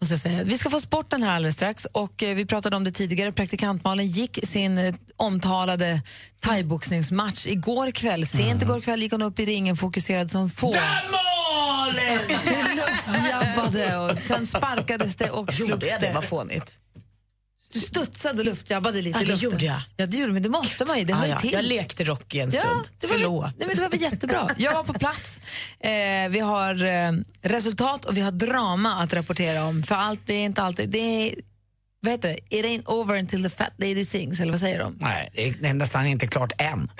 Måste 0.00 0.12
jag 0.12 0.20
säga. 0.20 0.44
Vi 0.44 0.58
ska 0.58 0.70
få 0.70 0.80
sporten 0.80 1.22
här 1.22 1.36
alldeles 1.36 1.54
strax. 1.54 1.84
Och 1.92 2.22
eh, 2.22 2.34
Vi 2.34 2.46
pratade 2.46 2.76
om 2.76 2.84
det 2.84 2.92
tidigare. 2.92 3.32
Praktikantmalen 3.32 4.06
gick 4.06 4.38
sin 4.42 4.78
eh, 4.78 4.94
omtalade 5.16 6.02
thaiboxningsmatch 6.40 7.46
igår 7.46 7.90
kväll. 7.90 8.26
Sent 8.26 8.62
igår 8.62 8.80
kväll 8.80 9.02
gick 9.02 9.12
hon 9.12 9.22
upp 9.22 9.38
i 9.38 9.46
ringen 9.46 9.76
fokuserad 9.76 10.30
som 10.30 10.50
få. 10.50 10.74
Luftjabbade 12.76 13.96
och 13.96 14.18
sen 14.18 14.46
sparkades 14.46 15.16
det 15.16 15.30
och 15.30 15.52
slogs 15.52 15.88
jag 15.90 16.00
det? 16.00 16.12
Vad 16.14 16.24
fånigt. 16.24 16.83
Du 17.74 17.80
studsade 17.80 18.38
och 18.38 18.44
luftjabbade 18.44 19.00
lite 19.02 19.18
Ja, 19.18 19.22
i 19.22 19.24
det 19.24 19.32
luften. 19.32 19.50
gjorde 19.50 19.64
jag. 19.64 19.80
Ja, 19.96 20.06
det 20.06 20.16
gjorde 20.16 20.32
men 20.32 20.42
det 20.42 20.48
måste 20.48 20.84
man 20.84 20.98
ju. 20.98 21.04
Det 21.04 21.12
Ah, 21.12 21.16
hör 21.16 21.26
ja. 21.26 21.38
till. 21.38 21.52
Jag 21.52 21.64
lekte 21.64 22.04
Rocky 22.04 22.38
en 22.40 22.50
Ja, 22.50 22.60
stund. 22.60 22.84
det 22.98 23.06
var, 23.06 23.14
Förlåt. 23.14 23.44
Nej, 23.58 23.66
men 23.68 23.76
det 23.76 23.82
var 23.82 23.88
väl 23.88 24.00
jättebra. 24.00 24.50
Jag 24.56 24.72
var 24.74 24.84
på 24.84 24.92
plats. 24.92 25.40
Eh, 25.80 26.28
vi 26.30 26.38
har 26.40 26.84
eh, 26.84 27.12
resultat 27.42 28.04
och 28.04 28.16
vi 28.16 28.20
har 28.20 28.30
drama 28.30 28.94
att 29.02 29.12
rapportera 29.14 29.64
om. 29.64 29.82
För 29.82 29.94
allt 29.94 30.20
det 30.26 30.34
är 30.34 30.44
inte 30.44 30.62
alltid... 30.62 30.90
Det 30.90 30.98
är, 30.98 31.34
vad 32.00 32.12
heter 32.12 32.28
det? 32.28 32.56
It 32.56 32.64
ain't 32.66 32.86
over 32.86 33.18
until 33.18 33.42
the 33.42 33.50
fat 33.50 33.72
lady 33.78 34.04
sings, 34.04 34.40
eller 34.40 34.52
vad 34.52 34.60
säger 34.60 34.78
de? 34.78 34.96
Nej, 35.00 35.30
det 35.60 35.68
är 35.68 35.74
nästan 35.74 36.06
inte 36.06 36.26
klart 36.26 36.52
än. 36.58 36.90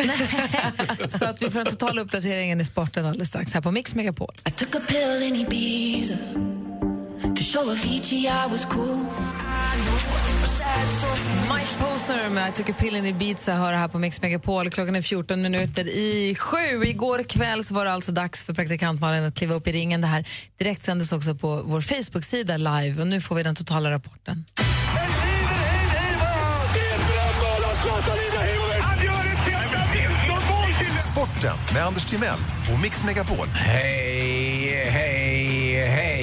Så 1.19 1.25
att 1.25 1.43
vi 1.43 1.51
får 1.51 1.59
den 1.59 1.67
totala 1.67 2.01
uppdateringen 2.03 2.61
i 2.61 2.65
sporten 2.65 3.07
alldeles 3.07 3.29
strax 3.29 3.55
här 3.55 3.61
på 3.61 3.71
Mix 3.71 3.95
Megapol. 3.95 4.35
I 4.49 4.51
took 4.51 4.75
a 4.75 4.81
pill 4.89 5.23
in 5.23 5.37
Ibiza 5.37 6.15
show 7.45 7.71
Avicii 7.71 8.27
I 8.27 8.51
was 8.51 8.65
cool. 8.65 8.97
Mike 11.53 11.75
Posner 11.79 12.31
med 12.31 12.47
Jag 12.47 12.55
tycker 12.55 12.73
pillen 12.73 13.07
i 13.07 13.09
Ibiza 13.09 13.55
hör 13.55 13.73
här 13.73 13.89
på 13.89 13.99
Mix 13.99 14.23
Megapol. 14.23 14.71
Klockan 14.71 14.97
är 14.97 15.03
14 15.03 15.43
minuter 15.43 15.89
i 15.89 16.35
sju. 16.39 16.85
Igår 16.85 17.23
kväll 17.23 17.65
så 17.65 17.75
var 17.75 17.85
det 17.85 17.93
alltså 17.93 18.13
dags 18.13 18.45
för 18.45 18.55
praktikant 18.55 19.01
Malin 19.01 19.25
att 19.25 19.35
kliva 19.35 19.55
upp 19.55 19.67
i 19.67 19.73
ringen. 19.73 20.01
Det 20.01 20.07
här 20.07 20.29
direktsändes 20.59 21.13
också 21.13 21.35
på 21.35 21.63
vår 21.65 21.81
Facebook-sida 21.81 22.57
live 22.57 23.01
och 23.01 23.07
nu 23.07 23.21
får 23.21 23.35
vi 23.35 23.43
den 23.43 23.55
totala 23.55 23.91
rapporten. 23.91 24.45
Sporten 31.13 31.57
med 31.75 31.87
Anders 31.87 32.05
Timell 32.11 32.39
och 32.75 32.81
Mix 32.83 33.05
Megapol. 33.05 33.47
Hej, 33.47 34.89
hej, 34.91 35.14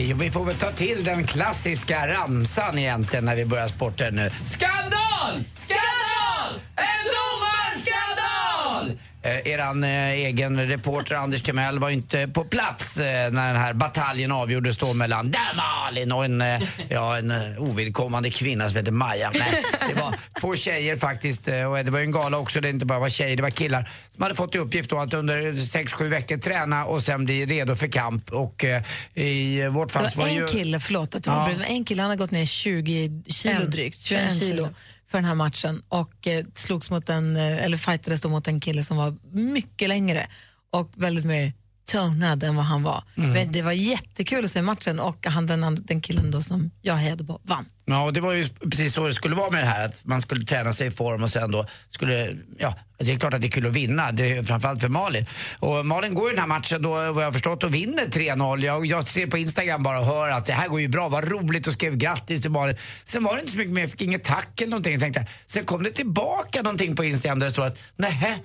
hej. 0.01 0.13
Vi 0.13 0.31
får 0.31 0.45
väl 0.45 0.55
ta 0.55 0.71
till 0.71 1.03
den 1.03 1.23
klassiska 1.23 2.07
ramsan 2.07 2.77
egentligen 2.77 3.25
när 3.25 3.35
vi 3.35 3.45
börjar 3.45 3.67
sporten 3.67 4.15
nu. 4.15 4.29
Skandal! 4.43 5.43
Skandal! 5.59 6.61
En 6.75 7.03
domarskandal! 7.11 8.97
Eh, 9.23 9.47
eran 9.53 9.83
eh, 9.83 10.09
egen 10.11 10.67
reporter 10.67 11.15
Anders 11.15 11.41
Timell 11.41 11.79
var 11.79 11.89
inte 11.89 12.27
på 12.27 12.43
plats 12.43 12.97
eh, 12.97 13.31
när 13.31 13.47
den 13.47 13.55
här 13.61 13.73
bataljen 13.73 14.31
avgjordes 14.31 14.77
då 14.77 14.93
mellan 14.93 15.31
där 15.31 15.55
Malin 15.55 16.11
och 16.11 16.25
en, 16.25 16.41
eh, 16.41 16.61
ja, 16.89 17.17
en 17.17 17.31
eh, 17.31 17.37
ovidkommande 17.57 18.29
kvinna 18.29 18.67
som 18.69 18.77
heter 18.77 18.91
Maja. 18.91 19.31
Nej, 19.33 19.63
det 19.89 20.01
var 20.01 20.15
två 20.39 20.55
tjejer 20.55 20.95
faktiskt 20.95 21.47
eh, 21.47 21.63
och 21.71 21.85
det 21.85 21.91
var 21.91 21.99
ju 21.99 22.05
en 22.05 22.11
gala 22.11 22.37
också 22.37 22.55
där 22.59 22.61
det 22.61 22.69
inte 22.69 22.85
bara 22.85 22.99
var 22.99 23.09
tjejer, 23.09 23.35
det 23.35 23.43
var 23.43 23.49
killar 23.49 23.89
som 24.09 24.23
hade 24.23 24.35
fått 24.35 24.55
i 24.55 24.57
uppgift 24.57 24.89
då 24.89 24.99
att 24.99 25.13
under 25.13 25.37
6-7 25.51 26.07
veckor 26.07 26.37
träna 26.37 26.85
och 26.85 27.03
sen 27.03 27.25
bli 27.25 27.45
redo 27.45 27.75
för 27.75 27.87
kamp. 27.87 28.31
Och 28.31 28.65
eh, 28.65 28.83
i 29.13 29.67
vårt 29.67 29.91
fall 29.91 30.03
Det 30.03 30.09
så 30.09 30.17
var 30.17 30.25
var 30.25 30.33
det 30.33 30.39
en 30.41 30.47
ju... 30.47 30.53
kille, 30.53 30.79
förlåt 30.79 31.15
att 31.15 31.25
jag 31.25 31.35
Ja. 31.35 31.39
avbryter, 31.41 31.63
en 31.63 31.85
kille, 31.85 32.01
han 32.01 32.09
har 32.09 32.17
gått 32.17 32.31
ner 32.31 32.45
20 32.45 33.21
kilo 33.27 33.65
drygt, 33.65 33.99
21 34.01 34.21
21 34.29 34.39
kilo 34.39 34.51
kilo. 34.51 34.69
För 35.11 35.17
den 35.17 35.25
här 35.25 35.35
matchen 35.35 35.81
och 35.87 36.27
eh, 36.27 36.45
slogs 36.55 36.89
mot 36.89 37.09
en, 37.09 37.35
eh, 37.35 37.65
eller 37.65 37.77
fightades 37.77 38.21
då 38.21 38.29
mot 38.29 38.47
en 38.47 38.59
kille 38.59 38.83
som 38.83 38.97
var 38.97 39.17
mycket 39.31 39.89
längre 39.89 40.27
och 40.69 40.91
väldigt 40.95 41.25
mer 41.25 41.53
tonad 41.91 42.43
än 42.43 42.55
vad 42.55 42.65
han 42.65 42.83
var. 42.83 43.03
Mm. 43.17 43.31
Men 43.31 43.51
det 43.51 43.61
var 43.61 43.71
jättekul 43.71 44.45
att 44.45 44.51
se 44.51 44.61
matchen 44.61 44.99
och 44.99 45.25
han, 45.25 45.47
den, 45.47 45.83
den 45.85 46.01
killen 46.01 46.31
då 46.31 46.41
som 46.41 46.71
jag 46.81 46.95
hejade 46.95 47.23
på 47.23 47.39
vann. 47.43 47.65
Ja, 47.91 48.03
och 48.03 48.13
det 48.13 48.21
var 48.21 48.33
ju 48.33 48.45
precis 48.71 48.93
så 48.93 49.07
det 49.07 49.13
skulle 49.13 49.35
vara 49.35 49.49
med 49.49 49.63
det 49.63 49.67
här. 49.67 49.85
Att 49.85 50.05
man 50.05 50.21
skulle 50.21 50.45
träna 50.45 50.73
sig 50.73 50.87
i 50.87 50.91
form 50.91 51.23
och 51.23 51.29
sen 51.29 51.51
då 51.51 51.65
skulle, 51.89 52.33
ja, 52.57 52.75
det 52.97 53.11
är 53.11 53.19
klart 53.19 53.33
att 53.33 53.41
det 53.41 53.47
är 53.47 53.51
kul 53.51 53.67
att 53.67 53.73
vinna. 53.73 54.11
Det 54.11 54.37
är 54.37 54.43
framförallt 54.43 54.81
för 54.81 54.89
Malin. 54.89 55.25
Och 55.59 55.85
Malin 55.85 56.13
går 56.13 56.29
ju 56.29 56.35
den 56.35 56.39
här 56.39 56.47
matchen 56.47 56.81
då, 56.81 56.89
vad 56.89 57.23
jag 57.23 57.27
har 57.27 57.31
förstått, 57.31 57.63
och 57.63 57.73
vinner 57.75 58.05
3-0. 58.05 58.65
Jag, 58.65 58.85
jag 58.85 59.07
ser 59.07 59.27
på 59.27 59.37
Instagram 59.37 59.83
bara 59.83 59.99
och 59.99 60.05
hör 60.05 60.29
att 60.29 60.45
det 60.45 60.53
här 60.53 60.67
går 60.67 60.81
ju 60.81 60.87
bra, 60.87 61.09
vad 61.09 61.31
roligt 61.31 61.67
och 61.67 61.73
skrev 61.73 61.95
grattis 61.95 62.41
till 62.41 62.51
Malin. 62.51 62.75
Sen 63.05 63.23
var 63.23 63.33
det 63.33 63.39
inte 63.39 63.51
så 63.51 63.57
mycket 63.57 63.73
mer, 63.73 63.81
jag 63.81 63.91
fick 63.91 64.01
inget 64.01 64.23
tack 64.23 64.61
eller 64.61 64.69
någonting. 64.69 64.93
Jag 64.93 65.01
tänkte, 65.01 65.27
sen 65.45 65.65
kom 65.65 65.83
det 65.83 65.91
tillbaka 65.91 66.61
någonting 66.61 66.95
på 66.95 67.03
Instagram 67.03 67.39
där 67.39 67.47
det 67.47 67.51
står 67.51 67.65
att, 67.65 67.79
nähä, 67.95 68.39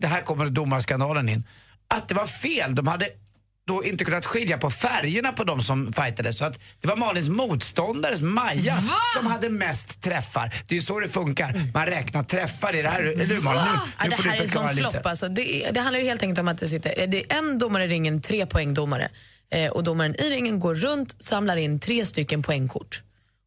det 0.00 0.06
här 0.06 0.22
kommer 0.22 0.46
domarskandalen 0.46 1.28
in. 1.28 1.44
Att 1.88 2.08
det 2.08 2.14
var 2.14 2.26
fel, 2.26 2.74
de 2.74 2.86
hade 2.86 3.06
då 3.70 3.84
inte 3.84 4.04
kunnat 4.04 4.26
skilja 4.26 4.58
på 4.58 4.70
färgerna 4.70 5.32
på 5.32 5.44
de 5.44 5.62
som 5.62 5.92
fightades. 5.92 6.36
Så 6.38 6.44
att 6.44 6.60
det 6.80 6.88
var 6.88 6.96
Malins 6.96 7.28
motståndares 7.28 8.20
Maja 8.20 8.78
som 9.16 9.26
hade 9.26 9.50
mest 9.50 10.02
träffar. 10.02 10.54
Det 10.68 10.74
är 10.74 10.76
ju 10.76 10.82
så 10.82 11.00
det 11.00 11.08
funkar. 11.08 11.70
Man 11.74 11.86
räknar 11.86 12.22
träffar 12.22 12.74
i 12.76 12.82
det 12.82 12.88
här. 12.88 13.02
Eller 13.02 13.24
hur 13.24 13.40
Malin? 13.40 13.62
Nu, 13.62 13.78
Ja, 13.98 14.04
nu 14.04 14.10
det 14.10 14.16
får 14.16 14.22
här 14.22 14.30
du 14.32 14.36
är 14.36 14.42
en 14.42 14.48
förklara 14.48 14.72
lite. 14.72 14.90
flopp. 14.90 15.06
Alltså. 15.06 15.28
Det, 15.28 15.70
det 15.74 15.80
handlar 15.80 16.00
ju 16.00 16.06
helt 16.06 16.22
enkelt 16.22 16.38
om 16.38 16.48
att 16.48 16.58
det 16.58 16.68
sitter 16.68 17.06
det 17.06 17.32
är 17.32 17.38
en 17.38 17.58
domare 17.58 17.84
i 17.84 17.88
ringen, 17.88 18.20
tre 18.22 18.46
poängdomare. 18.46 19.08
Eh, 19.50 19.70
och 19.70 19.84
domaren 19.84 20.14
i 20.14 20.30
ringen 20.30 20.60
går 20.60 20.74
runt, 20.74 21.22
samlar 21.22 21.56
in 21.56 21.80
tre 21.80 22.04
stycken 22.06 22.42
poängkort. 22.42 23.02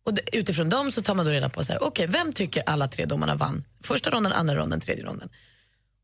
Och 0.06 0.14
det, 0.14 0.36
utifrån 0.38 0.70
dem 0.70 0.92
så 0.92 1.02
tar 1.02 1.16
man 1.16 1.26
då 1.26 1.32
reda 1.32 1.50
på, 1.50 1.64
så 1.64 1.72
här, 1.72 1.84
okej, 1.84 2.08
vem 2.08 2.34
tycker 2.34 2.64
alla 2.66 2.88
tre 2.88 3.06
domarna 3.06 3.36
vann? 3.36 3.64
Första 3.84 4.10
ronden, 4.10 4.32
andra 4.34 4.56
ronden, 4.56 4.80
tredje 4.80 5.04
ronden. 5.06 5.30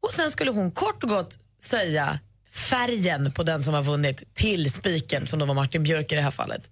Och 0.07 0.11
sen 0.11 0.31
skulle 0.31 0.51
hon 0.51 0.71
kort 0.71 1.03
och 1.03 1.09
gott 1.09 1.37
säga 1.63 2.19
färgen 2.51 3.31
på 3.31 3.43
den 3.43 3.63
som 3.63 3.73
har 3.73 3.83
vunnit 3.83 4.35
till 4.35 4.71
spiken 4.73 5.27
som 5.27 5.39
då 5.39 5.45
var 5.45 5.53
Martin 5.53 5.83
Björk 5.83 6.11
i 6.11 6.15
det 6.15 6.21
här 6.21 6.31
fallet. 6.31 6.69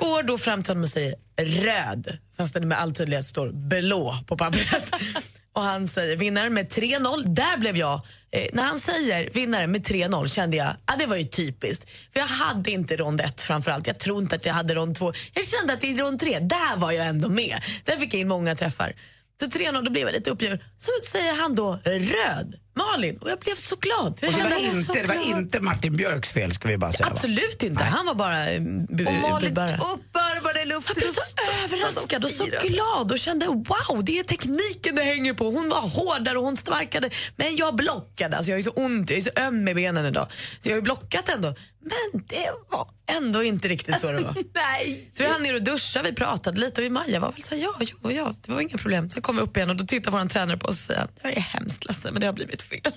Går 0.00 0.22
då 0.22 0.38
fram 0.38 0.62
till 0.62 0.70
honom 0.70 0.82
och 0.82 0.88
säger 0.88 1.14
röd, 1.36 2.18
fast 2.36 2.54
det 2.54 2.60
med 2.60 2.78
all 2.78 2.94
tydlighet 2.94 3.24
står 3.24 3.52
blå 3.52 4.14
på 4.26 4.36
pappret. 4.36 4.94
och 5.52 5.62
han 5.62 5.88
säger 5.88 6.16
vinnare 6.16 6.50
med 6.50 6.68
3-0. 6.68 7.24
Där 7.34 7.56
blev 7.56 7.76
jag, 7.76 8.02
eh, 8.30 8.46
när 8.52 8.62
han 8.62 8.80
säger 8.80 9.30
vinnare 9.30 9.66
med 9.66 9.86
3-0 9.86 10.28
kände 10.28 10.56
jag, 10.56 10.76
ja 10.86 10.96
det 10.98 11.06
var 11.06 11.16
ju 11.16 11.24
typiskt. 11.24 11.90
För 12.12 12.20
jag 12.20 12.26
hade 12.26 12.70
inte 12.70 12.96
rond 12.96 13.20
1 13.20 13.40
framförallt, 13.40 13.86
jag 13.86 13.98
tror 13.98 14.22
inte 14.22 14.36
att 14.36 14.46
jag 14.46 14.54
hade 14.54 14.74
rond 14.74 14.96
2. 14.96 15.12
Jag 15.34 15.46
kände 15.46 15.72
att 15.72 15.84
i 15.84 15.94
rond 15.94 16.20
3, 16.20 16.38
där 16.38 16.76
var 16.76 16.92
jag 16.92 17.06
ändå 17.06 17.28
med. 17.28 17.58
Där 17.84 17.96
fick 17.96 18.14
jag 18.14 18.20
in 18.20 18.28
många 18.28 18.54
träffar. 18.54 18.92
Så 19.40 19.46
3-0, 19.46 19.84
då 19.84 19.90
blev 19.90 20.06
jag 20.06 20.12
lite 20.12 20.30
uppgiven. 20.30 20.58
Så 20.78 20.90
säger 21.10 21.34
han 21.34 21.54
då 21.54 21.78
röd, 21.84 22.54
Malin, 22.76 23.16
och 23.20 23.30
jag 23.30 23.38
blev 23.38 23.54
så 23.54 23.76
glad. 23.76 24.18
Jag 24.22 24.28
Och 24.30 24.36
det, 24.36 24.42
var 24.50 24.58
inte, 24.76 24.92
det 24.92 25.08
var 25.08 25.38
inte 25.38 25.60
Martin 25.60 25.96
Björks 25.96 26.30
fel 26.32 26.52
ska 26.52 26.68
vi 26.68 26.78
bara 26.78 26.92
säga. 26.92 27.06
va? 27.06 27.12
Absolut 27.12 27.62
inte, 27.62 27.84
han 27.84 28.06
var 28.06 28.14
bara 28.14 28.50
eh, 28.50 28.60
bu- 28.60 29.06
Och 29.06 29.30
Malin 29.30 29.48
budbärare. 29.48 29.76
uppvarvade 29.94 30.64
luften. 30.64 30.94
Jag 30.96 31.04
blev 31.04 31.12
så 31.12 31.64
överraskad 31.64 32.24
och 32.24 32.30
så 32.30 32.44
glad 32.68 33.12
och 33.12 33.18
kände 33.18 33.46
wow, 33.46 34.04
det 34.04 34.18
är 34.18 34.24
tekniken 34.24 34.94
det 34.94 35.02
hänger 35.02 35.34
på. 35.34 35.50
Hon 35.50 35.68
var 35.68 35.80
hårdare 35.80 36.38
och 36.38 36.44
hon 36.44 36.56
sparkade, 36.56 37.10
men 37.36 37.56
jag 37.56 37.76
blockade. 37.76 38.36
Alltså 38.36 38.50
jag 38.50 38.58
är 38.58 38.62
så 38.62 38.70
ont, 38.70 39.10
jag 39.10 39.18
är 39.18 39.22
så 39.22 39.30
öm 39.36 39.68
i 39.68 39.74
benen 39.74 40.06
idag. 40.06 40.26
Så 40.58 40.68
jag 40.68 40.72
har 40.72 40.76
ju 40.76 40.82
blockat 40.82 41.28
ändå. 41.28 41.54
Men 41.82 42.22
det 42.26 42.46
var 42.70 42.88
ändå 43.16 43.42
inte 43.42 43.68
riktigt 43.68 44.00
så 44.00 44.06
det 44.12 44.18
var. 44.22 44.34
Nej. 44.54 45.10
Så 45.14 45.22
vi 45.22 45.28
hann 45.28 45.42
ner 45.42 45.54
och 45.54 45.62
duscha, 45.62 46.02
vi 46.02 46.12
pratade 46.12 46.60
lite 46.60 46.84
och 46.86 46.92
Maja 46.92 47.20
var 47.20 47.32
väl 47.32 47.42
så 47.42 47.54
här, 47.54 47.62
ja, 47.62 47.74
jo, 47.80 48.10
ja, 48.10 48.34
det 48.40 48.52
var 48.52 48.60
inga 48.60 48.78
problem. 48.78 49.10
Sen 49.10 49.22
kom 49.22 49.36
vi 49.36 49.42
upp 49.42 49.56
igen 49.56 49.70
och 49.70 49.76
då 49.76 49.84
tittar 49.84 50.10
vår 50.10 50.28
tränare 50.28 50.56
på 50.56 50.66
oss 50.68 50.72
och 50.74 50.84
säger 50.86 51.06
jag 51.22 51.32
är 51.36 51.40
hemskt 51.40 51.84
ledsen 51.84 52.12
men 52.12 52.20
det 52.20 52.26
har 52.26 52.32
blivit 52.34 52.62
fel. 52.70 52.92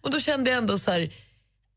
Och 0.00 0.10
då 0.10 0.20
kände 0.20 0.50
jag 0.50 0.58
ändå 0.58 0.78
så 0.78 0.90
här, 0.90 1.12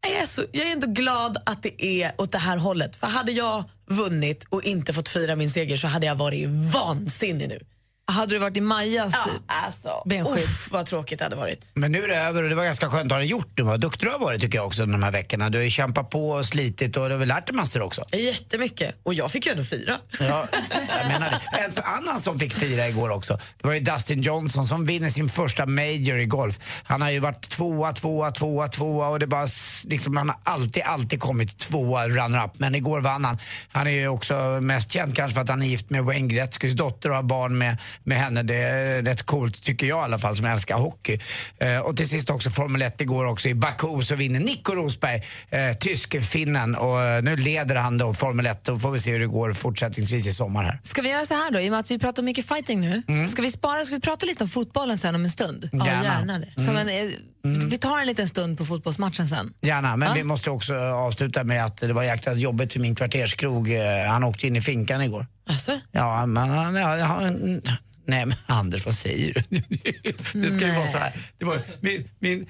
jag 0.02 0.22
är, 0.22 0.26
så, 0.26 0.44
jag 0.52 0.68
är 0.68 0.72
ändå 0.72 0.88
glad 0.88 1.38
att 1.46 1.64
det 1.64 1.86
är 1.86 2.12
åt 2.18 2.32
det 2.32 2.38
här 2.38 2.58
hållet. 2.58 2.96
För 2.96 3.08
hade 3.08 3.32
jag 3.32 3.64
vunnit 3.86 4.46
och 4.50 4.64
inte 4.64 4.94
fått 4.94 5.10
fira 5.10 5.36
min 5.36 5.50
seger 5.50 5.78
så 5.78 5.88
hade 5.88 6.08
jag 6.08 6.16
varit 6.16 6.50
vansinnig 6.50 7.50
nu. 7.50 7.60
Hade 8.08 8.36
du 8.36 8.40
varit 8.40 8.58
i 8.58 8.62
Majas 8.62 9.14
Ja, 9.26 9.32
alltså, 9.48 10.04
benskydd? 10.06 10.44
uff, 10.44 10.68
vad 10.72 10.86
tråkigt 10.86 11.20
det 11.20 11.26
hade 11.26 11.36
varit. 11.36 11.68
Men 11.74 11.92
nu 11.92 12.04
är 12.04 12.08
det 12.08 12.16
över 12.18 12.44
och 12.44 12.50
det 12.50 12.56
var 12.56 12.64
ganska 12.64 12.90
skönt 12.90 13.06
att 13.06 13.12
ha 13.12 13.18
det 13.20 13.26
gjort. 13.26 13.52
Du 13.56 13.64
var 13.64 13.78
duktig 13.78 14.08
du 14.08 14.12
har 14.12 14.20
varit 14.20 14.42
tycker 14.42 14.58
jag 14.58 14.68
också 14.68 14.86
de 14.86 15.04
här 15.04 15.12
veckorna. 15.12 15.50
Du 15.50 15.58
har 15.58 15.64
ju 15.64 15.70
kämpat 15.70 16.10
på 16.10 16.30
och 16.30 16.46
slitit 16.46 16.98
och 16.98 17.06
du 17.06 17.12
har 17.12 17.20
väl 17.20 17.28
lärt 17.28 17.48
dig 17.48 17.56
massor 17.56 17.82
också. 17.82 18.06
Jättemycket. 18.12 18.96
Och 19.04 19.14
jag 19.14 19.32
fick 19.32 19.46
ju 19.46 19.52
ändå 19.52 19.64
fira. 19.64 19.98
Ja, 20.20 20.46
jag 20.98 21.08
menar 21.08 21.30
det. 21.52 21.58
En 21.60 21.72
så- 21.72 21.82
annan 21.82 22.20
som 22.20 22.40
fick 22.40 22.54
fira 22.54 22.88
igår 22.88 23.10
också, 23.10 23.34
det 23.62 23.68
var 23.68 23.74
ju 23.74 23.80
Dustin 23.80 24.22
Johnson 24.22 24.64
som 24.68 24.86
vinner 24.86 25.10
sin 25.10 25.30
första 25.30 25.66
major 25.66 26.20
i 26.20 26.26
golf. 26.26 26.60
Han 26.84 27.02
har 27.02 27.10
ju 27.10 27.20
varit 27.20 27.50
tvåa, 27.50 27.94
tvåa, 27.94 28.32
tvåa, 28.32 28.68
tvåa 28.68 29.08
och 29.08 29.20
det 29.20 29.28
bara 29.28 29.48
liksom, 29.84 30.18
han 30.18 30.30
har 30.30 30.38
alltid, 30.44 30.84
alltid 30.84 31.20
kommit 31.20 31.58
tvåa 31.58 32.08
runner-up. 32.08 32.52
Men 32.58 32.76
igår 32.76 33.02
vann 33.02 33.26
han. 33.26 33.38
Han 33.72 33.88
är 33.88 33.92
ju 33.92 34.08
också 34.08 34.60
mest 34.62 34.92
känd 34.92 35.16
kanske 35.16 35.34
för 35.34 35.42
att 35.42 35.50
han 35.50 35.62
är 35.62 35.66
gift 35.68 35.90
med 35.90 36.04
Wayne 36.04 36.28
Gretzkys 36.34 36.74
dotter 36.74 37.10
och 37.10 37.16
har 37.16 37.24
barn 37.24 37.58
med, 37.58 37.78
med 38.04 38.18
henne. 38.18 38.44
Det 38.44 38.56
är 38.56 39.04
rätt 39.04 39.24
coolt 39.24 39.64
tycker 39.64 39.88
jag 39.88 40.00
i 40.00 40.04
alla 40.04 40.20
fall 40.20 40.36
som 40.36 40.46
älskar 40.46 40.76
hockey. 40.78 41.20
Eh, 41.58 41.78
och 41.80 41.98
till 41.98 42.10
sist 42.10 42.30
också 42.30 42.50
Formel 42.50 42.82
1 42.82 43.02
igår 43.02 43.26
också 43.26 43.50
i 43.50 43.56
Baku 43.56 44.02
så 44.02 44.16
vinner 44.16 44.40
Nico 44.40 44.74
Rosberg, 44.76 45.24
eh, 45.50 45.74
tysk-finnen 45.80 46.76
och 46.76 47.02
eh, 47.02 47.24
nu 47.24 47.36
leder 47.36 47.76
han 47.76 47.98
då 47.98 48.14
Formel 48.14 48.46
1 48.46 48.70
och 48.70 48.82
får 48.82 48.92
vi 48.92 49.00
se 49.00 49.12
hur 49.12 49.20
det 49.20 49.28
går 49.28 49.54
fortsättningsvis 49.54 50.28
i 50.28 50.32
sommar 50.32 50.64
här. 50.64 50.80
Ska 50.84 51.02
vi 51.02 51.10
göra 51.10 51.26
så 51.26 51.34
här 51.34 51.52
då, 51.52 51.60
i 51.60 51.68
och 51.68 51.72
med 51.72 51.80
att 51.80 51.92
vi 51.92 52.00
pratar 52.00 52.24
mycket 52.24 52.48
fighting 52.48 52.82
nu, 52.82 53.04
Mm. 53.08 53.28
ska 53.28 53.42
vi 53.42 53.52
spara, 53.52 53.86
ska 53.86 53.96
vi 53.96 54.02
prata 54.02 54.26
lite 54.26 54.44
om 54.44 54.50
fotbollen 54.50 54.98
sen 54.98 55.16
om 55.16 55.24
en 55.24 55.32
stund? 55.32 55.70
Ja, 55.72 55.86
Gärna. 55.86 56.04
gärna 56.04 56.40
det. 56.40 56.62
Som 56.64 56.78
Mm. 56.78 56.88
en, 56.88 57.12
eh, 57.46 57.66
Vi 57.66 57.78
tar 57.78 58.00
en 58.00 58.08
liten 58.08 58.28
stund 58.28 58.58
på 58.58 58.66
fotbollsmatchen 58.66 59.28
sen. 59.28 59.54
Gärna, 59.62 59.98
men 59.98 60.08
Ja. 60.08 60.14
vi 60.16 60.24
måste 60.24 60.50
också 60.50 60.76
avsluta 60.76 61.44
med 61.44 61.66
att 61.66 61.78
det 61.78 61.94
var 61.94 62.04
jäkla 62.04 62.34
jobbigt 62.34 62.74
för 62.74 62.80
min 62.80 62.96
kvarterskrog. 62.96 63.72
Eh, 63.72 64.08
Han 64.08 64.24
åkte 64.24 64.48
in 64.48 64.56
i 64.56 64.62
finkan 64.62 65.02
igår. 65.02 65.26
Alltså? 65.50 65.80
Ja, 65.92 66.26
men 66.26 66.50
han... 66.50 66.76
Ja, 66.76 67.06
han 67.06 67.62
nej, 68.08 68.26
men 68.26 68.38
Anders, 68.46 68.86
vad 68.86 68.94
säger 68.96 69.34
du? 69.34 69.60
Det 70.42 70.50
ska 70.50 70.60
ju 70.62 70.68
Nej. 70.68 70.78
vara 70.78 70.88
så 70.88 70.98
här. 70.98 71.14
Det 71.38 71.46
var 71.46 71.58
min, 71.82 72.10
min. 72.20 72.46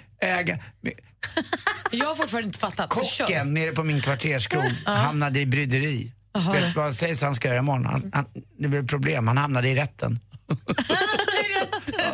Min, 0.82 0.94
Jag 1.92 2.06
har 2.06 2.16
fortfarande 2.16 2.48
inte 2.48 2.60
fattat. 2.60 2.90
Kocken 2.90 3.54
nere 3.54 3.72
på 3.72 3.84
min 3.84 4.02
kvarterskrog 4.02 4.64
hamnade 4.86 5.40
i 5.40 5.46
bryderi. 5.46 6.12
Jaha. 6.34 6.54
Vet 6.54 6.74
du 6.74 6.80
vad 6.80 6.94
sägs 6.96 7.22
han 7.22 7.36
ska 7.36 7.48
göra 7.48 7.60
imorgon? 7.60 7.86
Han, 7.86 8.12
han, 8.14 8.26
det 8.60 8.68
blev 8.68 8.88
problem, 8.88 9.28
han 9.28 9.38
hamnade 9.38 9.70
i 9.70 9.76
rätten. 9.76 10.20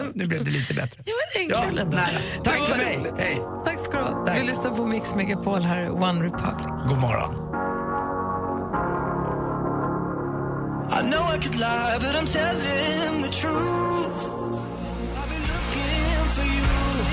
Ja, 0.05 0.11
nu 0.15 0.27
blev 0.27 0.43
det 0.43 0.51
lite 0.51 0.73
bättre. 0.73 1.03
Ja, 1.05 1.13
men 1.13 1.47
det 1.47 1.53
är 1.53 1.67
kul 1.69 1.77
ändå. 1.79 1.97
nej. 1.97 2.41
Tack 2.43 2.67
för 2.67 2.77
mig, 2.77 3.13
hej. 3.17 3.41
Tack 3.65 3.79
ska 3.85 3.97
du 3.97 4.03
ha. 4.03 4.35
Du 4.35 4.43
lyssnar 4.43 4.71
på 4.71 4.85
Mix 4.85 5.15
Megapol 5.15 5.61
här, 5.61 5.91
One 6.03 6.23
Republic. 6.25 6.67
God 6.87 6.97
morgon. 6.97 7.47
I 10.99 11.03
know 11.11 11.35
I 11.35 11.37
could 11.41 11.55
lie, 11.55 11.97
but 11.99 12.15
I'm 12.15 12.27
telling 12.27 13.21
the 13.23 13.29
truth. 13.29 14.27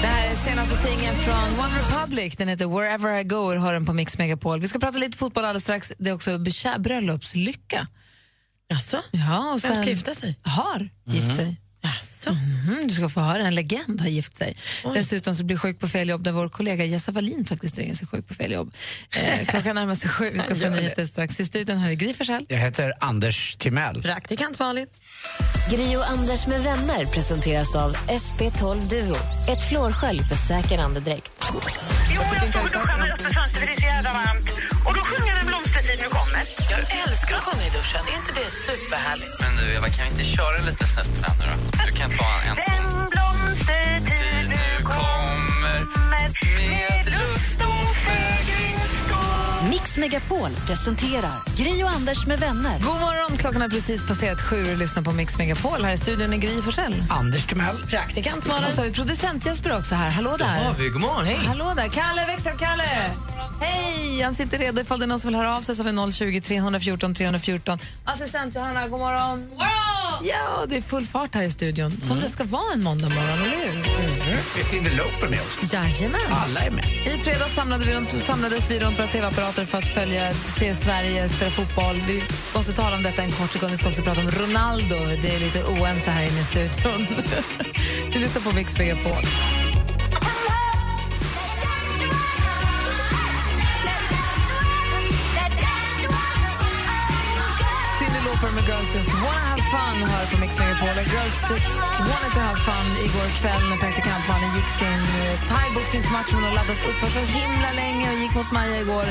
Det 0.00 0.06
här 0.06 0.30
är 0.32 0.36
senaste 0.36 0.76
singeln 0.88 1.16
från 1.16 1.64
One 1.64 1.78
Republic. 1.78 2.36
Den 2.36 2.48
heter 2.48 2.66
Wherever 2.66 3.18
I 3.18 3.24
Go 3.24 3.36
och 3.36 3.60
hör 3.60 3.72
den 3.72 3.86
på 3.86 3.92
Mix 3.92 4.18
Megapol. 4.18 4.60
Vi 4.60 4.68
ska 4.68 4.78
prata 4.78 4.98
lite 4.98 5.18
fotboll 5.18 5.44
alldeles 5.44 5.62
strax. 5.62 5.92
Det 5.98 6.10
är 6.10 6.14
också 6.14 6.38
bröllopslycka. 6.78 7.86
Jaså? 8.68 8.96
Ja, 9.12 9.38
och 9.38 9.52
Vem 9.52 9.58
ska 9.58 9.68
sen- 9.74 9.84
gifta 9.84 10.14
sig? 10.14 10.38
Har 10.42 10.88
gift 11.06 11.34
sig. 11.36 11.60
Jaså? 11.88 12.30
Mhm, 12.30 12.88
du 12.88 12.94
ska 12.94 13.08
få 13.08 13.20
höra, 13.20 13.42
en 13.42 13.54
legend 13.54 14.00
har 14.00 14.08
gift 14.08 14.36
sig. 14.36 14.56
Dessutom 14.94 15.34
så 15.34 15.44
blir 15.44 15.56
sjuk 15.56 15.80
på 15.80 15.88
fel 15.88 16.08
jobb 16.08 16.24
när 16.24 16.32
vår 16.32 16.48
kollega 16.48 16.84
Jessa 16.84 17.12
Wallin 17.12 17.44
faktiskt 17.44 17.78
ringer 17.78 17.94
sig 17.94 18.06
sjuk 18.06 18.28
på 18.28 18.34
fel 18.34 18.52
jobb. 18.52 18.74
Eh, 19.16 19.46
klockan 19.46 19.74
närmar 19.74 19.94
sig 19.94 20.10
sju, 20.10 20.30
vi 20.32 20.38
ska 20.38 20.56
få 20.56 20.68
nyheter 20.68 21.06
strax. 21.06 21.40
I 21.40 21.44
studion 21.46 21.78
här 21.78 21.90
är 21.90 21.94
Gry 21.94 22.14
Forssell. 22.14 22.46
Jag 22.48 22.58
heter 22.58 22.92
Anders 23.00 23.56
Timell. 23.56 24.02
Praktikant 24.02 24.58
Malin. 24.58 24.86
Gri 25.70 25.96
och 25.96 26.10
Anders 26.10 26.46
med 26.46 26.60
vänner 26.62 27.04
presenteras 27.06 27.74
av 27.74 27.96
SP12 27.96 28.88
Duo. 28.88 29.16
Ett 29.48 29.68
flårskölj 29.68 30.22
för 30.28 30.36
säker 30.36 30.78
andedräkt. 30.78 31.30
Jo, 32.14 32.22
jag 32.34 32.48
står 32.48 32.60
och 32.60 32.66
duschar 32.70 32.98
med 32.98 33.12
öppet 33.12 33.34
fönster 33.34 33.60
för 33.60 33.66
det 33.66 33.72
är 33.72 33.76
så 33.80 33.86
jävla 33.86 34.12
varmt. 34.12 34.48
Och 34.86 34.94
då 34.94 35.00
sjunger 35.00 35.37
jag 36.70 36.80
en 36.80 36.86
älskar 37.04 37.34
att 37.36 37.42
sjunga 37.42 37.66
i 37.66 37.70
duschen. 37.70 38.00
Är 38.10 38.16
inte 38.22 38.32
det 38.40 38.50
superhärligt? 38.50 39.34
Men 39.40 39.56
du, 39.56 39.64
Eva, 39.76 39.88
kan 39.88 40.04
vi 40.04 40.10
inte 40.10 40.24
köra 40.24 40.58
lite 40.70 40.86
snett 40.86 41.10
på 41.16 41.20
den 41.26 41.36
nu 41.40 41.44
då? 41.52 41.56
Du 41.86 41.92
kan 41.92 42.10
ta 42.10 42.30
en 42.48 42.56
Den 42.56 42.84
blomstertid 43.12 44.48
nu 44.48 44.84
kommer 44.84 45.78
med 46.12 47.04
lust 47.18 47.60
och 47.72 47.88
fägringsskål. 48.04 48.47
Mix 49.68 49.96
Megapol 49.96 50.56
presenterar 50.66 51.56
Gri 51.56 51.84
och 51.84 51.90
Anders 51.90 52.26
med 52.26 52.40
vänner. 52.40 52.78
God 52.82 53.00
morgon, 53.00 53.36
klockan 53.36 53.60
har 53.60 53.68
precis 53.68 54.06
passerat 54.06 54.40
sju 54.40 54.72
och 54.72 54.78
lyssnar 54.78 55.02
på 55.02 55.12
Mix 55.12 55.38
Megapol. 55.38 55.84
Här 55.84 55.92
i 55.92 55.96
studion 55.96 56.32
är 56.32 56.36
Gry 56.36 56.62
Forssell. 56.62 57.04
Anders 57.10 57.46
Timell. 57.46 57.86
Praktikant 57.86 58.46
Malin. 58.46 58.64
Och 58.68 58.72
så 58.72 58.80
har 58.80 58.86
vi 58.86 58.92
producent 58.92 59.46
Jesper 59.46 59.78
också 59.78 59.94
här. 59.94 60.10
Hallå 60.10 60.36
där. 60.38 60.46
har 60.46 60.74
vi. 60.74 60.88
God 60.88 61.00
morgon, 61.00 61.24
hej. 61.24 61.38
Hallå 61.46 61.72
där. 61.76 61.88
Kalle, 61.88 62.26
växel-Kalle. 62.26 62.84
Hej! 63.60 64.22
Han 64.22 64.34
sitter 64.34 64.58
redo 64.58 64.80
ifall 64.80 64.98
det 64.98 65.04
är 65.04 65.06
någon 65.06 65.20
som 65.20 65.28
vill 65.28 65.36
höra 65.36 65.56
av 65.56 65.60
sig 65.60 65.76
så 65.76 65.84
har 65.84 66.06
vi 66.06 66.12
020 66.12 66.40
314 66.40 67.14
314. 67.14 67.78
Assistent 68.04 68.54
Johanna, 68.54 68.88
god 68.88 69.00
morgon. 69.00 69.40
God 69.40 69.58
morgon! 69.58 69.78
Ja, 70.22 70.66
det 70.68 70.76
är 70.76 70.80
full 70.80 71.06
fart 71.06 71.34
här 71.34 71.42
i 71.42 71.50
studion. 71.50 72.00
Som 72.02 72.20
det 72.20 72.28
ska 72.28 72.44
vara 72.44 72.72
en 72.74 72.84
måndag 72.84 73.08
morgon, 73.08 73.28
eller 73.28 73.50
hur? 73.66 73.84
Det 74.54 74.60
är 74.60 74.64
Cyndi 74.64 74.90
Lauper 74.90 75.28
med 75.28 75.40
oss. 75.40 75.72
Jajamän. 75.72 76.20
Alla 76.30 76.60
är 76.60 76.70
med. 76.70 76.84
I 77.06 77.18
fredags 77.18 77.54
samlade 77.54 77.84
vi 77.84 77.94
runt, 77.94 78.22
samlades 78.22 78.70
vi 78.70 78.80
runt 78.80 78.98
våra 78.98 79.06
tv-apparater 79.06 79.57
för 79.66 79.78
att 79.78 79.86
följa, 79.86 80.32
se 80.32 80.74
Sverige 80.74 81.28
spela 81.28 81.50
fotboll. 81.50 81.96
Vi 82.06 82.22
måste 82.54 82.72
tala 82.72 82.96
om 82.96 83.02
detta 83.02 83.22
en 83.22 83.30
kort 83.30 83.52
sekund. 83.52 83.70
Vi 83.70 83.76
ska 83.76 83.88
också 83.88 84.02
prata 84.02 84.20
om 84.20 84.30
Ronaldo. 84.30 84.96
Det 85.22 85.34
är 85.34 85.40
lite 85.40 85.64
oense 85.64 86.10
här 86.10 86.22
inne 86.22 86.40
i 86.40 86.44
studion. 86.44 87.06
du 88.12 88.18
lyssnar 88.18 88.42
på 88.42 88.52
Mix 88.52 88.78
Megapol. 88.78 89.22
Lauper 98.38 98.54
med 98.54 98.68
Girls 98.68 98.94
Just 98.94 99.08
Wanna 99.14 99.44
Have 99.50 99.62
Fun 99.62 100.08
hör 100.10 100.26
på 100.26 100.40
Mix 100.40 100.58
Megapol. 100.58 100.88
Girls 100.88 101.36
Just 101.50 101.66
Wanted 102.10 102.32
to 102.34 102.40
Have 102.40 102.60
Fun 102.68 102.86
igår 103.06 103.28
kväll 103.40 103.62
när 103.70 103.76
praktikantmannen 103.76 104.56
gick 104.56 104.68
sin 104.68 105.02
eh, 105.22 105.48
thaiboxningsmatch 105.48 106.32
hon 106.32 106.42
har 106.42 106.54
laddat 106.54 106.88
upp 106.88 106.94
för 106.94 107.08
så 107.08 107.18
himla 107.18 107.72
länge 107.72 108.12
och 108.12 108.18
gick 108.18 108.34
mot 108.34 108.52
Maja 108.52 108.80
igår. 108.80 109.04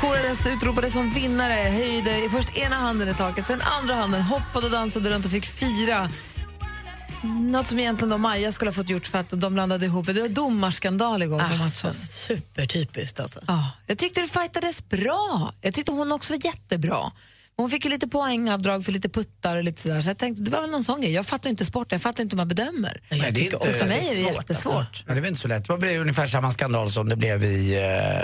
Korades, 0.00 0.46
utropades 0.46 0.92
som 0.92 1.10
vinnare, 1.10 1.70
höjde 1.70 2.28
först 2.30 2.56
ena 2.56 2.76
handen 2.76 3.08
i 3.08 3.14
taket, 3.14 3.46
sen 3.46 3.62
andra 3.62 3.94
handen, 3.94 4.22
hoppade 4.22 4.66
och 4.66 4.72
dansade 4.72 5.10
runt 5.10 5.24
och 5.24 5.32
fick 5.32 5.46
fira. 5.46 6.10
Något 7.22 7.66
som 7.66 7.78
egentligen 7.78 8.10
då 8.10 8.18
Maja 8.18 8.52
skulle 8.52 8.68
ha 8.68 8.74
fått 8.74 8.88
gjort 8.88 9.06
för 9.06 9.18
att 9.18 9.30
de 9.30 9.54
blandade 9.54 9.86
ihop. 9.86 10.06
Det 10.06 10.20
var 10.20 10.28
domarskandal 10.28 11.22
igår 11.22 11.40
Alltså, 11.40 11.92
supertypiskt 11.92 13.20
alltså. 13.20 13.40
Ja, 13.46 13.70
jag 13.86 13.98
tyckte 13.98 14.20
det 14.20 14.28
fightades 14.28 14.88
bra. 14.88 15.52
Jag 15.60 15.74
tyckte 15.74 15.92
hon 15.92 16.12
också 16.12 16.32
var 16.32 16.44
jättebra. 16.44 17.12
Hon 17.60 17.70
fick 17.70 17.84
ju 17.84 17.90
lite 17.90 18.08
poängavdrag 18.08 18.84
för 18.84 18.92
lite 18.92 19.08
puttar 19.08 19.56
och 19.56 19.64
lite 19.64 19.82
sådär. 19.82 20.00
Så 20.00 20.08
jag 20.10 20.18
tänkte, 20.18 20.42
det 20.42 20.50
var 20.50 20.60
väl 20.60 20.70
någon 20.70 20.84
sån 20.84 21.00
grej. 21.00 21.12
Jag 21.12 21.26
fattar 21.26 21.50
inte 21.50 21.64
sporten, 21.64 21.96
jag 21.96 22.02
fattar 22.02 22.22
inte 22.24 22.34
hur 22.34 22.38
man 22.38 22.48
bedömer. 22.48 23.00
Nej, 23.10 23.20
det 23.20 23.26
är 23.26 23.32
tycker 23.32 23.56
inte- 23.56 23.72
för 23.72 23.86
mig 23.86 23.98
är 24.08 24.16
det 24.16 24.22
svårt, 24.24 24.36
jättesvårt. 24.36 25.04
Ja, 25.06 25.14
det 25.14 25.20
var 25.20 25.28
inte 25.28 25.40
så 25.40 25.48
lätt. 25.48 25.68
Det 25.68 25.78
blev 25.78 26.00
ungefär 26.00 26.26
samma 26.26 26.50
skandal 26.50 26.90
som 26.90 27.08
det 27.08 27.16
blev 27.16 27.44
i 27.44 27.74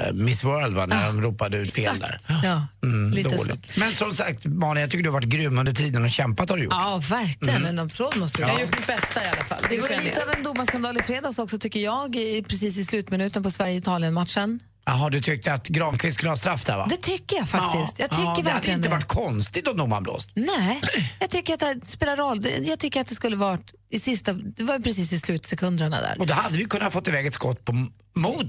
eh, 0.08 0.12
Miss 0.14 0.44
World 0.44 0.74
va, 0.76 0.86
när 0.86 1.06
de 1.06 1.22
ropade 1.22 1.56
ut 1.58 1.72
fel 1.74 1.98
där. 2.00 2.18
Ja, 2.44 2.66
Mm, 2.82 3.10
lite 3.12 3.36
dåligt. 3.36 3.76
Men 3.76 3.92
som 3.92 4.12
sagt, 4.14 4.44
Malin, 4.44 4.80
jag 4.80 4.90
tycker 4.90 5.02
du 5.04 5.08
har 5.10 5.14
varit 5.14 5.28
grym 5.28 5.58
under 5.58 5.72
tiden 5.72 6.04
och 6.04 6.10
kämpat 6.10 6.50
har 6.50 6.56
du 6.56 6.62
gjort. 6.62 6.72
Ja, 6.72 7.02
verkligen. 7.10 7.56
Mm. 7.56 7.68
En 7.68 7.78
applåd 7.78 8.16
måste 8.16 8.38
du 8.38 8.42
Ja. 8.42 8.46
ha. 8.48 8.52
Jag 8.52 8.58
har 8.58 8.66
gjort 8.66 8.78
mitt 8.78 8.86
bästa 8.86 9.24
i 9.24 9.28
alla 9.28 9.44
fall. 9.44 9.62
Det 9.70 9.78
var 9.80 9.88
känner 9.88 10.04
lite 10.04 10.20
jag. 10.20 10.28
av 10.28 10.34
en 10.36 10.42
domarskandal 10.42 10.96
i 10.98 11.02
fredags 11.02 11.38
också 11.38 11.58
tycker 11.58 11.80
jag, 11.80 12.16
i- 12.16 12.42
precis 12.48 12.78
i 12.78 12.84
slutminuten 12.84 13.42
på 13.42 13.50
Sverige-Italien-matchen. 13.50 14.60
Jaha, 14.88 15.10
du 15.10 15.20
tyckte 15.20 15.52
att 15.52 15.68
Granqvist 15.68 16.14
skulle 16.14 16.30
ha 16.30 16.36
straff 16.36 16.64
där 16.64 16.76
va? 16.76 16.86
Det 16.90 16.96
tycker 16.96 17.36
jag 17.36 17.48
faktiskt. 17.48 17.98
Jag 17.98 18.10
tycker 18.10 18.22
ja, 18.22 18.40
det 18.44 18.50
hade 18.50 18.70
inte 18.70 18.88
det. 18.88 18.94
varit 18.94 19.08
konstigt 19.08 19.68
om 19.68 19.76
domaren 19.76 20.02
blåst. 20.02 20.30
Nej, 20.34 20.80
jag 21.20 21.30
tycker 21.30 21.54
att 21.54 21.60
det 21.60 21.86
spelar 21.86 22.16
roll. 22.16 22.46
Jag 22.62 22.78
tycker 22.78 23.00
att 23.00 23.06
det 23.06 23.14
skulle 23.14 23.36
varit 23.36 23.74
i 23.90 24.00
sista, 24.00 24.32
det 24.32 24.62
var 24.62 24.78
precis 24.78 25.12
i 25.12 25.18
slutsekunderna 25.18 26.00
där. 26.00 26.16
Och 26.18 26.26
då 26.26 26.34
hade 26.34 26.58
vi 26.58 26.64
kunnat 26.64 26.92
fått 26.92 27.08
iväg 27.08 27.26
ett 27.26 27.34
skott 27.34 27.64
på 27.64 27.72
mot, 28.14 28.46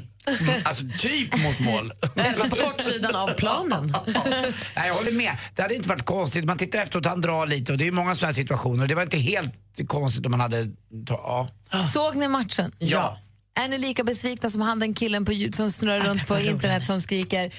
alltså 0.63 0.83
typ 0.99 1.37
mot 1.37 1.59
mål. 1.59 1.91
Även 2.15 2.49
på 2.49 2.55
kortsidan 2.55 3.15
av 3.15 3.27
planen. 3.27 3.87
Nej, 4.75 4.87
jag 4.87 4.93
håller 4.93 5.11
med. 5.11 5.37
Det 5.55 5.61
hade 5.61 5.75
inte 5.75 5.89
varit 5.89 6.05
konstigt. 6.05 6.45
Man 6.45 6.57
tittar 6.57 6.79
efteråt, 6.79 7.05
han 7.05 7.21
drar 7.21 7.47
lite 7.47 7.71
och 7.71 7.77
det 7.77 7.87
är 7.87 7.91
många 7.91 8.15
sådana 8.15 8.27
här 8.27 8.33
situationer. 8.33 8.87
Det 8.87 8.95
var 8.95 9.03
inte 9.03 9.17
helt 9.17 9.53
konstigt 9.87 10.25
om 10.25 10.31
man 10.31 10.39
hade... 10.39 10.67
Ja. 11.07 11.47
Såg 11.93 12.15
ni 12.15 12.27
matchen? 12.27 12.71
Ja. 12.79 13.17
Är 13.57 13.67
ni 13.67 13.77
lika 13.77 14.03
besvikna 14.03 14.49
som 14.49 14.61
han 14.61 14.79
den 14.79 14.93
killen 14.93 15.25
på, 15.25 15.31
som 15.53 15.71
snurrar 15.71 15.99
runt 15.99 16.27
på 16.27 16.39
internet 16.39 16.85
som 16.85 17.01
skriker 17.01 17.51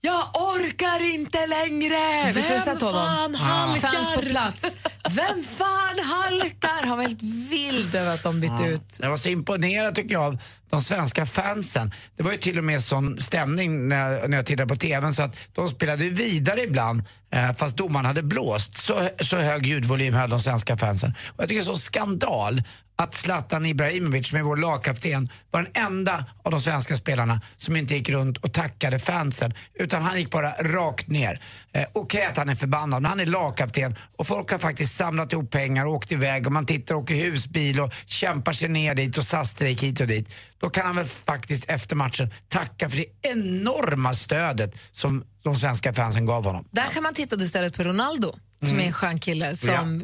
jag 0.00 0.28
orkar 0.34 1.14
inte 1.14 1.46
längre! 1.46 2.32
Visst 2.32 2.50
Vem 2.50 2.60
sett 2.60 2.80
honom? 2.82 3.06
fan 3.06 3.34
halkar? 3.34 3.90
Fans 3.90 4.14
på 4.14 4.20
plats. 4.22 4.76
Vem 5.10 5.42
fan 5.44 5.98
halkar? 6.04 6.86
Han 6.86 6.96
var 6.96 7.04
helt 7.04 7.22
vild 7.50 7.94
över 7.94 8.14
att 8.14 8.22
de 8.22 8.40
bytte 8.40 8.54
Ja. 8.58 8.66
ut. 8.66 8.98
Jag 9.00 9.10
var 9.10 9.16
så 9.16 9.28
imponerad 9.28 9.94
tycker 9.94 10.12
jag 10.12 10.22
av 10.22 10.38
de 10.70 10.82
svenska 10.82 11.26
fansen. 11.26 11.92
Det 12.16 12.22
var 12.22 12.32
ju 12.32 12.38
till 12.38 12.58
och 12.58 12.64
med 12.64 12.82
sån 12.84 13.20
stämning 13.20 13.88
när 13.88 14.10
jag, 14.12 14.30
när 14.30 14.36
jag 14.36 14.46
tittade 14.46 14.68
på 14.68 14.76
TVn 14.76 15.14
så 15.14 15.22
att 15.22 15.36
de 15.52 15.68
spelade 15.68 16.08
vidare 16.08 16.60
ibland 16.62 17.02
eh, 17.34 17.52
fast 17.52 17.76
domaren 17.76 18.06
hade 18.06 18.22
blåst. 18.22 18.76
Så, 18.76 19.08
så 19.20 19.36
hög 19.36 19.66
ljudvolym 19.66 20.14
höll 20.14 20.30
de 20.30 20.40
svenska 20.40 20.76
fansen. 20.76 21.14
Och 21.28 21.42
jag 21.42 21.48
tycker 21.48 21.60
det 21.60 21.64
är 21.64 21.74
så 21.74 21.78
skandal 21.78 22.62
att 22.96 23.14
Zlatan 23.14 23.66
Ibrahimovic, 23.66 24.28
som 24.28 24.38
är 24.38 24.42
vår 24.42 24.56
lagkapten, 24.56 25.28
var 25.50 25.62
den 25.62 25.84
enda 25.84 26.24
av 26.42 26.50
de 26.50 26.60
svenska 26.60 26.96
spelarna 26.96 27.40
som 27.56 27.76
inte 27.76 27.94
gick 27.94 28.08
runt 28.08 28.38
och 28.38 28.52
tackade 28.52 28.98
fansen. 28.98 29.54
Utan 29.74 30.02
han 30.02 30.18
gick 30.18 30.30
bara 30.30 30.50
rakt 30.50 31.08
ner. 31.08 31.40
Eh, 31.72 31.84
Okej 31.92 32.26
att 32.26 32.36
han 32.36 32.48
är 32.48 32.54
förbannad, 32.54 33.02
men 33.02 33.08
han 33.08 33.20
är 33.20 33.26
lagkapten 33.26 33.96
och 34.18 34.26
folk 34.26 34.50
har 34.50 34.58
faktiskt 34.58 34.96
samlat 34.96 35.32
ihop 35.32 35.50
pengar 35.50 35.86
och 35.86 35.92
åkt 35.92 36.12
iväg 36.12 36.46
och 36.46 36.52
man 36.52 36.66
tittar 36.66 36.94
och 36.94 37.02
åker 37.02 37.14
husbil 37.14 37.80
och 37.80 37.92
kämpar 38.06 38.52
sig 38.52 38.68
ner 38.68 38.94
dit 38.94 39.18
och 39.18 39.24
SAS-strejk 39.24 39.82
hit 39.82 40.00
och 40.00 40.06
dit. 40.06 40.34
Då 40.60 40.70
kan 40.70 40.86
han 40.86 40.96
väl 40.96 41.06
faktiskt 41.06 41.70
efter 41.70 41.96
matchen 41.96 42.30
tacka 42.48 42.90
för 42.90 42.96
det 42.96 43.06
enorma 43.22 44.14
stödet 44.14 44.76
som 44.92 45.24
de 45.44 45.56
svenska 45.56 45.92
fansen 45.92 46.26
gav 46.26 46.44
honom. 46.44 46.64
Där 46.70 46.86
kan 46.86 47.02
man 47.02 47.14
titta 47.14 47.36
istället 47.42 47.76
på 47.76 47.82
Ronaldo, 47.82 48.32
som 48.60 48.68
Mm. 48.68 48.80
är 48.80 48.84
en 48.86 48.92
skön 48.92 49.20
kille 49.20 49.56
som 49.56 49.68
är 49.70 50.02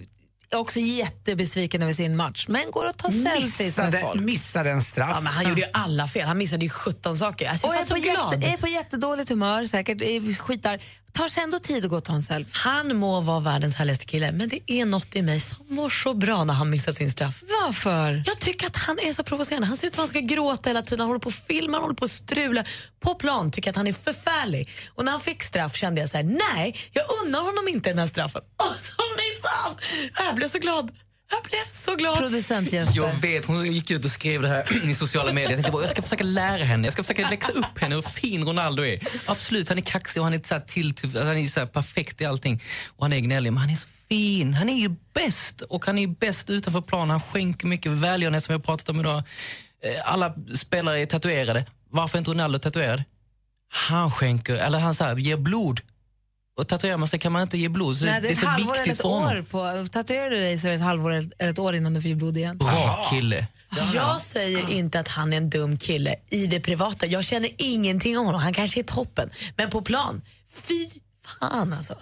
också 0.55 0.79
jättebesviken 0.81 1.83
över 1.83 1.93
sin 1.93 2.17
match, 2.17 2.47
men 2.49 2.71
går 2.71 2.89
och 2.89 2.97
tar 2.97 3.11
selfies 3.11 3.59
med 3.59 3.67
Missade, 3.87 4.01
folk. 4.01 4.21
missade 4.21 4.71
en 4.71 4.83
straff. 4.83 5.11
Ja, 5.15 5.21
men 5.21 5.33
han 5.33 5.49
gjorde 5.49 5.61
ju 5.61 5.67
alla 5.73 6.09
fel. 6.09 6.27
Han 6.29 6.39
missade 6.39 6.65
ju 6.65 6.71
17 6.71 7.17
saker. 7.17 7.49
Alltså, 7.49 7.67
Och 7.67 7.75
jag 7.75 7.81
är 7.83 7.87
var 7.87 7.97
på, 7.97 8.03
så 8.03 8.11
glad. 8.11 8.35
jätte, 8.35 8.47
är 8.53 8.57
på 8.57 8.69
jättedåligt 8.69 9.29
humör 9.31 9.65
säkert, 9.65 10.03
är 10.03 10.35
skitar. 10.35 10.81
Tar 11.13 11.29
sig 11.29 11.43
ändå 11.43 11.59
tid 11.59 11.85
att 11.85 11.91
gå 11.91 11.97
och 11.97 12.05
ta 12.05 12.13
en 12.13 12.23
selfie. 12.23 12.53
Han 12.55 12.97
må 12.97 13.21
vara 13.21 13.41
världens 13.41 13.75
härligaste 13.77 14.05
kille, 14.07 14.33
men 14.33 14.49
det 14.49 14.61
är 14.73 14.85
något 14.85 15.17
i 15.17 15.23
mig 15.23 15.41
som 15.41 15.67
mår 15.69 15.91
så 15.91 16.15
bra 16.15 16.45
när 16.45 16.55
han 16.55 16.71
missar 16.71 16.93
sin 16.93 17.11
straff. 17.11 17.43
Varför? 17.63 18.23
Jag 18.27 18.39
tycker 18.39 18.67
att 18.67 18.77
han 18.77 18.99
är 18.99 19.13
så 19.13 19.23
provocerande. 19.25 19.67
Han 19.69 19.77
ser 19.77 19.87
ut 19.87 19.95
som 19.95 20.05
att 20.05 20.09
han 20.15 20.23
ska 20.27 20.35
gråta 20.35 20.71
hela 20.71 20.83
tiden. 20.83 21.01
Han 21.01 21.09
håller 21.09 21.21
på 21.21 21.29
att 21.29 21.35
filma, 21.47 21.77
han 21.77 21.83
håller 21.83 21.95
på 21.95 22.05
att 22.05 22.11
strula. 22.11 22.65
På 23.01 23.15
plan 23.15 23.51
tycker 23.51 23.69
jag 23.69 23.73
att 23.73 23.77
han 23.77 23.87
är 23.87 23.93
förfärlig. 23.93 24.69
Och 24.95 25.05
när 25.05 25.13
han 25.13 25.21
fick 25.21 25.43
straff 25.43 25.77
kände 25.77 26.01
jag 26.01 26.11
så 26.11 26.17
här: 26.17 26.25
nej, 26.25 26.77
jag 26.93 27.05
unnar 27.25 27.41
honom 27.41 27.69
inte 27.69 27.91
den 27.91 27.99
här 27.99 28.07
straffen. 28.07 28.43
Och 28.57 28.77
så 28.81 28.93
han! 29.51 29.77
Jag 30.27 30.35
blev 30.35 30.49
så 30.49 30.59
glad. 30.59 30.91
Jag 31.33 31.43
blev 31.43 31.65
så 31.71 31.97
glad. 31.97 32.19
Producent 32.19 32.73
Jesper. 32.73 32.97
Jag 33.01 33.13
vet, 33.13 33.45
hon 33.47 33.73
gick 33.73 33.91
ut 33.91 34.05
och 34.05 34.11
skrev 34.11 34.43
det 34.43 34.49
här 34.49 34.85
i 34.91 34.95
sociala 34.95 35.33
medier. 35.33 35.51
Jag 35.51 35.57
tänkte 35.57 35.73
bara, 35.73 35.83
jag 35.83 35.91
ska 35.91 36.03
försöka 36.03 36.25
lära 36.25 36.65
henne, 36.65 36.87
jag 36.87 36.93
ska 36.93 37.03
försöka 37.03 37.29
läxa 37.31 37.53
upp 37.53 37.79
henne 37.79 37.95
hur 37.95 38.03
fin 38.03 38.45
Ronaldo 38.45 38.85
är. 38.85 39.01
Absolut, 39.29 39.69
han 39.69 39.79
är 39.79 39.83
kaxig 39.83 40.21
och 40.23 40.27
han 40.27 40.35
är, 40.35 40.41
så 40.49 40.55
här 40.55 40.61
till, 40.61 40.95
han 41.15 41.37
är 41.39 41.47
så 41.47 41.61
här 41.61 41.67
perfekt 41.67 42.21
i 42.21 42.25
allting. 42.25 42.63
Och 42.89 43.05
han 43.05 43.13
är 43.13 43.19
gnällig, 43.21 43.53
men 43.53 43.61
han 43.61 43.71
är 43.71 43.75
så 43.75 43.89
fin. 44.09 44.55
Han 44.55 44.69
är 44.69 44.81
ju 44.81 44.89
bäst 45.15 45.61
och 45.61 45.87
han 45.87 45.99
är 45.99 46.03
ju 46.03 46.09
bäst 46.09 46.51
utanför 46.51 46.81
plan. 46.81 47.11
Han 47.11 47.21
skänker 47.21 47.67
mycket 47.67 47.93
välgörenhet 47.93 48.45
som 48.45 48.53
vi 48.53 48.55
har 48.57 48.65
pratat 48.65 48.89
om 48.89 49.01
idag. 49.01 49.17
Eh, 49.17 50.13
Alla 50.13 50.35
spelare 50.55 51.01
är 51.01 51.07
tatuerade. 51.07 51.67
Varför 51.91 52.17
är 52.17 52.19
inte 52.19 52.31
Ronaldo 52.31 52.59
tatuerad? 52.59 53.03
Han 53.73 54.11
skänker, 54.11 54.55
eller 54.55 54.79
han 54.79 54.95
så 54.95 55.05
här, 55.05 55.17
ger 55.17 55.37
blod. 55.37 55.81
Och 56.61 56.69
tatuerar 56.69 56.97
man 56.97 57.09
sig 57.09 57.19
kan 57.19 57.33
man 57.33 57.43
inte 57.43 57.59
ge 57.59 57.69
blod. 57.69 57.97
Så 57.97 58.05
Nej, 58.05 58.13
det 58.13 58.19
är 58.19 58.23
det 58.23 58.29
är 58.29 58.59
ett 58.59 58.65
så 58.65 58.73
viktigt 58.73 58.97
för 58.97 59.09
honom. 59.09 59.29
år. 59.29 59.43
På, 59.83 59.89
tatuerar 59.89 60.31
du 60.31 60.37
dig 60.37 60.59
så 60.59 60.67
är 60.67 60.71
det 60.71 60.77
ett 60.77 60.83
halvår 60.83 61.13
eller 61.13 61.51
ett 61.51 61.59
år 61.59 61.75
innan 61.75 61.95
du 61.95 62.01
får 62.03 62.09
ge 62.09 62.15
blod 62.15 62.37
igen. 62.37 62.59
Bra 62.59 63.07
kille. 63.11 63.47
Jag 63.95 64.21
säger 64.21 64.71
inte 64.71 65.01
att 65.01 65.09
han 65.09 65.33
är 65.33 65.37
en 65.37 65.51
dum 65.51 65.77
kille 65.79 66.15
i 66.31 66.47
det 66.47 66.61
privata. 66.61 67.07
Jag 67.07 67.25
känner 67.25 67.51
ingenting 67.57 68.19
om 68.19 68.27
honom. 68.27 68.41
Han 68.41 68.53
kanske 68.53 68.81
är 68.81 68.85
toppen. 68.85 69.31
Men 69.57 69.71
på 69.71 69.83
plan, 69.83 70.23
fy 70.53 70.89
fan 71.25 71.73
alltså. 71.73 71.95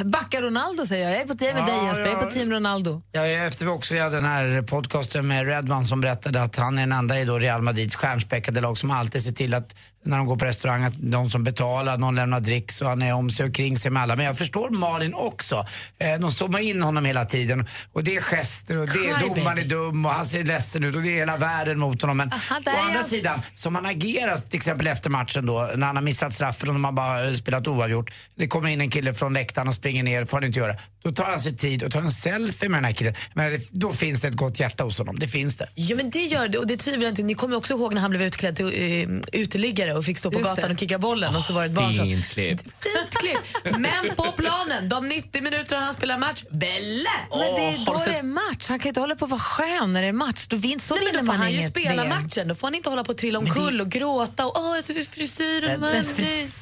Backa 0.00 0.42
Ronaldo 0.42 0.86
säger 0.86 1.04
jag. 1.04 1.12
Jag 1.12 1.20
är 1.20 1.26
på 1.26 1.34
team 1.34 1.56
med 1.56 1.66
dig 1.66 1.84
Jesper. 1.84 2.04
Jag 2.04 2.12
är 2.12 2.24
på 2.24 2.30
team 2.30 2.52
Ronaldo. 2.52 3.02
Ja, 3.12 3.26
efter 3.26 3.64
vi 3.64 3.70
också 3.70 3.94
gör 3.94 4.10
den 4.10 4.24
här 4.24 4.62
podcasten 4.62 5.26
med 5.26 5.46
Redman 5.46 5.84
som 5.84 6.00
berättade 6.00 6.42
att 6.42 6.56
han 6.56 6.78
är 6.78 6.82
den 6.82 6.92
enda 6.92 7.18
i 7.18 7.24
då 7.24 7.38
Real 7.38 7.62
Madrids 7.62 7.94
stjärnspäckade 7.94 8.60
lag 8.60 8.78
som 8.78 8.90
alltid 8.90 9.22
ser 9.22 9.32
till 9.32 9.54
att 9.54 9.74
när 10.04 10.16
de 10.16 10.26
går 10.26 10.36
på 10.36 10.44
restaurang 10.44 10.84
att 10.84 10.94
de 10.96 11.30
som 11.30 11.44
betalar, 11.44 11.98
någon 11.98 12.14
lämnar 12.14 12.40
dricks 12.40 12.82
och 12.82 12.88
han 12.88 13.02
är 13.02 13.12
om 13.12 13.30
sig 13.30 13.46
och 13.46 13.54
kring 13.54 13.76
sig 13.76 13.90
med 13.90 14.02
alla. 14.02 14.16
Men 14.16 14.26
jag 14.26 14.38
förstår 14.38 14.70
Malin 14.70 15.14
också. 15.14 15.64
Eh, 15.98 16.20
de 16.20 16.30
zoomar 16.30 16.58
in 16.58 16.82
honom 16.82 17.04
hela 17.04 17.24
tiden 17.24 17.66
och 17.92 18.04
det 18.04 18.16
är 18.16 18.20
gester 18.20 18.76
och 18.76 18.86
det 18.86 19.08
är 19.08 19.28
domaren 19.28 19.58
är 19.58 19.64
dum 19.64 20.06
och 20.06 20.12
han 20.12 20.26
ser 20.26 20.44
ledsen 20.44 20.84
ut 20.84 20.96
och 20.96 21.02
det 21.02 21.08
är 21.08 21.16
hela 21.16 21.36
världen 21.36 21.78
mot 21.78 22.02
honom. 22.02 22.16
Men 22.16 22.32
Aha, 22.32 22.60
å 22.66 22.70
andra 22.80 22.94
jag. 22.94 23.04
sidan, 23.04 23.42
som 23.52 23.74
han 23.74 23.86
agerar 23.86 24.36
till 24.36 24.56
exempel 24.56 24.86
efter 24.86 25.10
matchen 25.10 25.46
då 25.46 25.70
när 25.76 25.86
han 25.86 25.96
har 25.96 26.02
missat 26.02 26.32
straffen 26.32 26.68
och 26.68 26.74
de 26.74 26.84
har 26.84 26.92
bara 26.92 27.34
spelat 27.34 27.68
oavgjort. 27.68 28.10
Det 28.34 28.48
kommer 28.48 28.68
in 28.68 28.80
en 28.80 28.90
kille 28.90 29.14
från 29.14 29.34
läktaren 29.34 29.68
och 29.68 29.74
springer 29.82 30.02
ner, 30.02 30.24
får 30.24 30.36
han 30.36 30.44
inte 30.44 30.58
göra. 30.58 30.74
Då 31.04 31.12
tar 31.12 31.24
han 31.24 31.40
sig 31.40 31.56
tid 31.56 31.82
och 31.82 31.92
tar 31.92 32.00
en 32.00 32.10
selfie 32.10 32.68
med 32.68 32.78
den 32.78 32.84
här 32.84 32.92
killen. 32.92 33.14
Men 33.34 33.52
det, 33.52 33.60
då 33.70 33.92
finns 33.92 34.20
det 34.20 34.28
ett 34.28 34.34
gott 34.34 34.60
hjärta 34.60 34.84
hos 34.84 34.98
honom, 34.98 35.18
det 35.18 35.28
finns 35.28 35.56
det. 35.56 35.68
Ja 35.74 35.96
men 35.96 36.10
det 36.10 36.24
gör 36.24 36.48
det 36.48 36.58
och 36.58 36.66
det 36.66 36.76
tvivlar 36.76 37.08
inte. 37.08 37.22
Ni 37.22 37.34
kommer 37.34 37.56
också 37.56 37.72
ihåg 37.74 37.94
när 37.94 38.00
han 38.00 38.10
blev 38.10 38.22
utklädd 38.22 38.56
till 38.56 38.64
uh, 38.64 39.20
uteliggare 39.32 39.94
och 39.94 40.04
fick 40.04 40.18
stå 40.18 40.30
på 40.30 40.38
Just 40.38 40.50
gatan 40.50 40.64
det. 40.68 40.74
och 40.74 40.80
kicka 40.80 40.98
bollen 40.98 41.36
och 41.36 41.42
så 41.42 41.52
var 41.52 41.60
det 41.60 41.66
ett 41.66 41.72
barn 41.72 41.94
som... 41.94 42.04
Fint 42.04 42.28
klipp. 42.28 42.60
Fint 42.60 43.10
klipp. 43.20 43.78
Men 43.78 44.16
på 44.16 44.32
planen, 44.36 44.88
de 44.88 45.08
90 45.08 45.42
minuterna 45.42 45.80
han 45.80 45.94
spelar 45.94 46.18
match, 46.18 46.42
Belle! 46.50 47.14
Men 47.30 47.54
det 47.56 47.62
är 47.62 47.86
då 47.86 48.02
det 48.06 48.18
är 48.18 48.22
match. 48.22 48.68
Han 48.68 48.78
kan 48.78 48.88
inte 48.88 49.00
hålla 49.00 49.14
på 49.14 49.24
att 49.24 49.30
vara 49.30 49.40
skön 49.40 49.92
när 49.92 50.02
det 50.02 50.08
är 50.08 50.12
match. 50.12 50.46
Då 50.46 50.56
vinner, 50.56 50.78
så 50.78 50.94
Nej, 50.94 51.04
men 51.04 51.12
då 51.12 51.18
får 51.18 51.26
man 51.26 51.36
han 51.36 51.52
ju 51.52 51.68
spela 51.68 52.02
VM. 52.04 52.08
matchen. 52.22 52.48
Då 52.48 52.54
får 52.54 52.66
han 52.66 52.74
inte 52.74 52.88
hålla 52.88 53.04
på 53.04 53.10
och 53.10 53.18
trilla 53.18 53.38
omkull 53.38 53.80
och 53.80 53.88
gråta 53.88 54.46
och 54.46 54.52
åh, 54.56 55.04
frisyren 55.10 55.80
var 55.80 55.92
Men 55.92 56.04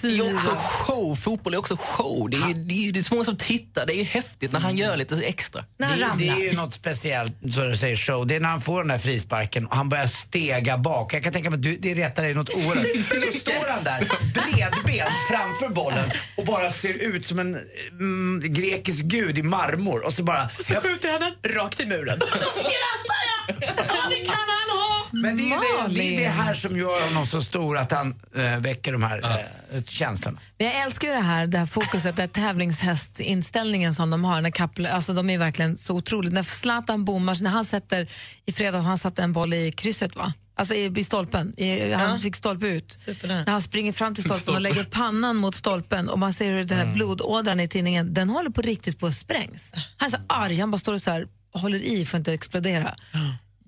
Det 0.02 0.08
är 0.08 0.34
också 0.34 0.56
show. 0.56 1.16
Fotboll 1.16 1.54
är 1.54 1.58
också 1.58 1.76
show. 1.76 2.30
Det 2.30 2.36
är, 2.36 2.54
det 2.54 2.88
är, 2.88 2.92
det 2.92 2.98
är 3.00 3.02
så 3.10 3.14
många 3.14 3.24
som 3.24 3.36
tittar. 3.36 3.86
Det 3.86 3.94
är 3.94 4.04
häftigt 4.04 4.52
när 4.52 4.60
han 4.60 4.76
gör 4.76 4.96
lite 4.96 5.16
extra. 5.16 5.64
När 5.76 5.86
han 5.86 5.98
det, 5.98 6.04
det 6.04 6.30
ramlar. 6.30 6.44
är 6.44 6.50
ju 6.50 6.56
något 6.56 6.74
speciellt, 6.74 7.32
så 7.54 7.64
du 7.64 7.76
säger 7.76 7.96
show. 7.96 8.26
Det 8.26 8.36
är 8.36 8.40
när 8.40 8.48
han 8.48 8.60
får 8.60 8.78
den 8.78 8.88
där 8.88 8.98
frisparken 8.98 9.66
och 9.66 9.76
han 9.76 9.88
börjar 9.88 10.06
stega 10.06 10.78
bak. 10.78 11.14
Jag 11.14 11.22
kan 11.22 11.32
tänka 11.32 11.50
mig 11.50 11.56
att 11.56 11.62
du, 11.62 11.76
det 11.76 11.94
retar 11.94 12.22
dig 12.22 12.34
något 12.34 12.50
oerhört. 12.50 13.32
Så 13.32 13.38
står 13.38 13.68
han 13.68 13.84
där 13.84 14.08
bredbent 14.34 15.14
framför 15.30 15.68
bollen 15.68 16.10
och 16.36 16.44
bara 16.44 16.70
ser 16.70 16.94
ut 16.94 17.26
som 17.26 17.38
en 17.38 17.58
mm, 17.90 18.42
grekisk 18.44 19.04
gud 19.04 19.38
i 19.38 19.42
marmor 19.42 20.06
och 20.06 20.14
så 20.14 20.22
bara... 20.22 20.50
Och 20.58 20.64
så 20.64 20.74
skjuter 20.74 21.10
han 21.10 21.20
den 21.20 21.54
rakt 21.54 21.80
i 21.80 21.86
muren. 21.86 22.18
Då 22.20 22.26
skrattar 22.26 23.22
jag! 23.30 23.56
Ja, 23.76 24.02
det 24.10 24.24
kan 24.24 24.34
han 24.34 24.78
ha! 24.78 24.89
Men 25.12 25.36
det 25.36 25.42
är, 25.42 25.88
det, 25.88 25.94
det 25.94 26.14
är 26.14 26.16
det 26.16 26.28
här 26.28 26.54
som 26.54 26.76
gör 26.76 27.08
honom 27.08 27.26
så 27.26 27.42
stor 27.42 27.78
att 27.78 27.92
han 27.92 28.14
äh, 28.36 28.56
väcker 28.58 28.92
de 28.92 29.02
här 29.02 29.46
äh, 29.72 29.82
känslorna. 29.82 30.38
Men 30.58 30.66
jag 30.66 30.82
älskar 30.82 31.08
ju 31.08 31.14
det 31.14 31.20
här, 31.20 31.46
det 31.46 31.58
här 31.58 31.66
fokuset, 31.66 32.16
den 32.16 32.22
här 32.22 32.28
tävlingshästinställningen 32.28 33.94
som 33.94 34.10
de 34.10 34.24
har. 34.24 34.40
När 34.40 34.50
Kappel, 34.50 34.86
alltså 34.86 35.12
de 35.12 35.30
är 35.30 35.38
verkligen 35.38 35.78
så 35.78 35.94
otroligt. 35.94 36.32
När 36.32 36.42
Zlatan 36.42 37.04
bommar, 37.04 37.42
när 37.42 37.50
han 37.50 37.64
sätter, 37.64 38.08
i 38.46 38.52
fredags 38.52 38.84
han 38.84 38.98
satte 38.98 39.22
en 39.22 39.32
boll 39.32 39.54
i 39.54 39.72
krysset 39.72 40.16
va? 40.16 40.32
Alltså 40.60 40.74
i, 40.74 40.92
i 40.96 41.04
stolpen, 41.04 41.54
I, 41.60 41.92
han 41.92 42.20
fick 42.20 42.36
stolpe 42.36 42.66
ut. 42.66 42.92
Supernära. 42.92 43.44
När 43.44 43.52
han 43.52 43.62
springer 43.62 43.92
fram 43.92 44.14
till 44.14 44.24
stolpen 44.24 44.54
och 44.54 44.60
lägger 44.60 44.84
pannan 44.90 45.36
mot 45.36 45.54
stolpen 45.54 46.08
och 46.08 46.18
man 46.18 46.32
ser 46.32 46.50
hur 46.50 46.64
den 46.64 46.78
här 46.78 46.94
blodådran 46.94 47.60
i 47.60 47.68
tinningen, 47.68 48.14
den 48.14 48.30
håller 48.30 48.50
på 48.50 48.62
riktigt 48.62 48.98
på 48.98 49.06
att 49.06 49.14
sprängs. 49.14 49.72
Han 49.96 50.06
är 50.06 50.10
så 50.10 50.18
arg, 50.26 50.60
han 50.60 50.70
bara 50.70 50.78
står 50.78 50.94
och 50.94 51.02
så 51.02 51.10
här, 51.10 51.26
håller 51.52 51.78
i 51.78 52.06
för 52.06 52.16
att 52.16 52.20
inte 52.20 52.32
explodera. 52.32 52.94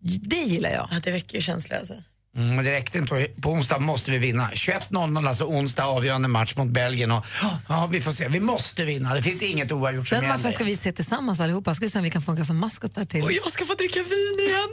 Det 0.02 0.36
gillar 0.36 0.70
jag. 0.70 0.88
Ja, 0.90 1.00
det 1.04 1.10
väcker 1.10 1.34
ju 1.34 1.42
känslor 1.42 1.78
alltså. 1.78 1.94
Mm, 2.36 2.56
men 2.56 2.64
det 2.64 2.72
räckte 2.72 2.98
inte. 2.98 3.28
På 3.40 3.50
onsdag 3.50 3.78
måste 3.78 4.10
vi 4.10 4.18
vinna. 4.18 4.50
21.00 4.50 5.28
alltså 5.28 5.44
onsdag 5.44 5.84
avgörande 5.84 6.28
match 6.28 6.56
mot 6.56 6.70
Belgien. 6.70 7.10
Och, 7.10 7.26
ja, 7.68 7.88
vi 7.92 8.00
får 8.00 8.12
se. 8.12 8.28
Vi 8.28 8.40
måste 8.40 8.84
vinna. 8.84 9.14
Det 9.14 9.22
finns 9.22 9.42
inget 9.42 9.72
oavgjort 9.72 10.08
som 10.08 10.18
Den 10.18 10.28
matchen 10.28 10.52
ska 10.52 10.64
vi 10.64 10.76
se 10.76 10.92
tillsammans 10.92 11.40
allihopa. 11.40 11.74
Ska 11.74 11.84
vi 11.86 11.90
se 11.90 11.98
om 11.98 12.04
vi 12.04 12.10
kan 12.10 12.22
funka 12.22 12.44
som 12.44 12.58
maskotar 12.58 13.04
till. 13.04 13.22
Och 13.22 13.32
jag 13.32 13.52
ska 13.52 13.64
få 13.64 13.74
dricka 13.74 14.00
vin 14.00 14.46
igen! 14.48 14.68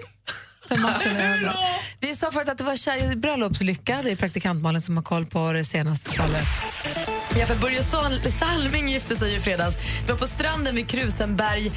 För 0.70 0.78
matchen 0.78 1.16
är 1.18 1.38
över. 1.38 1.54
Vi 2.00 2.16
sa 2.16 2.32
förut 2.32 2.50
att 2.50 2.58
det 2.58 2.64
var 2.64 2.76
tjej- 2.76 3.16
bröllopslycka. 3.16 4.02
Det 4.04 4.12
är 4.12 4.16
praktikant 4.16 4.62
Malin 4.64 4.82
som 4.82 4.98
har 4.98 5.04
koll 5.04 5.26
på 5.26 5.52
det 5.52 5.64
senaste 5.66 6.12
fallet. 6.12 6.46
Ja, 7.40 7.46
för 7.46 7.56
Börje 7.56 7.84
Sal- 7.84 8.32
Salming 8.40 8.90
gifte 8.90 9.16
sig 9.16 9.36
i 9.36 9.40
fredags. 9.40 9.76
Det 10.06 10.12
var 10.12 10.20
på 10.20 10.28
stranden 10.28 10.76
vid 10.76 10.88
Krusenbergs 10.88 11.74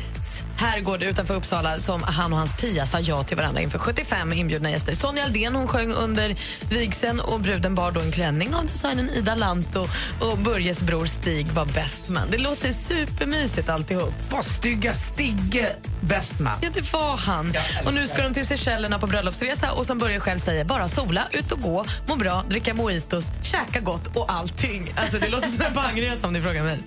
herrgård 0.57 1.03
utanför 1.03 1.35
Uppsala 1.35 1.79
som 1.79 2.03
han 2.03 2.33
och 2.33 2.39
hans 2.39 2.53
Pia 2.57 2.87
sa 2.87 2.99
ja 3.01 3.23
till 3.23 3.37
varandra 3.37 3.61
inför 3.61 3.79
75 3.79 4.33
inbjudna 4.33 4.71
gäster. 4.71 4.95
Sonja 4.95 5.25
Aldén 5.25 5.55
hon 5.55 5.69
sjöng 5.69 5.93
under 5.93 6.37
vigseln 6.71 7.21
och 7.21 7.41
bruden 7.41 7.75
bar 7.75 7.91
då 7.93 8.01
en 8.01 8.13
klänning 8.13 8.55
av 8.55 8.67
designen 8.67 9.11
Ida 9.11 9.35
Lanto 9.35 9.87
och 10.21 10.39
Börjes 10.39 10.81
bror 10.83 11.07
Stig 11.07 11.47
var 11.49 11.65
best 11.65 12.09
man. 12.09 12.31
Det 12.31 12.39
låter 12.39 12.73
supermysigt 12.73 13.69
alltihop. 13.69 14.15
Var 14.31 14.43
stygga 14.43 14.93
Stigge 14.95 15.77
bäst 16.01 16.41
man? 16.41 16.53
Ja, 16.63 16.69
det 16.75 16.93
var 16.93 17.17
han. 17.17 17.55
Och 17.85 17.95
nu 17.95 18.07
ska 18.07 18.23
de 18.23 18.35
till 18.35 18.47
Seychellerna 18.47 18.82
på 18.91 19.07
bröllopsresa 19.07 19.73
och 19.73 19.87
som 19.87 19.99
Börje 19.99 20.21
själv 20.21 20.39
säger, 20.39 20.65
bara 20.65 20.89
sola, 20.89 21.29
ut 21.33 21.53
och 21.53 21.61
gå, 21.61 21.85
må 22.09 22.17
bra, 22.17 22.45
dricka 22.49 22.75
mojitos, 22.75 23.25
käka 23.43 23.81
gott 23.81 24.17
och 24.17 24.33
allting. 24.33 24.93
Alltså 24.97 25.19
det 25.19 25.29
låter 25.29 25.49
som 25.49 25.67
en 25.67 25.73
bangresa 25.73 26.27
om 26.27 26.33
ni 26.33 26.43
frågar 26.43 26.63
mig. 26.63 26.79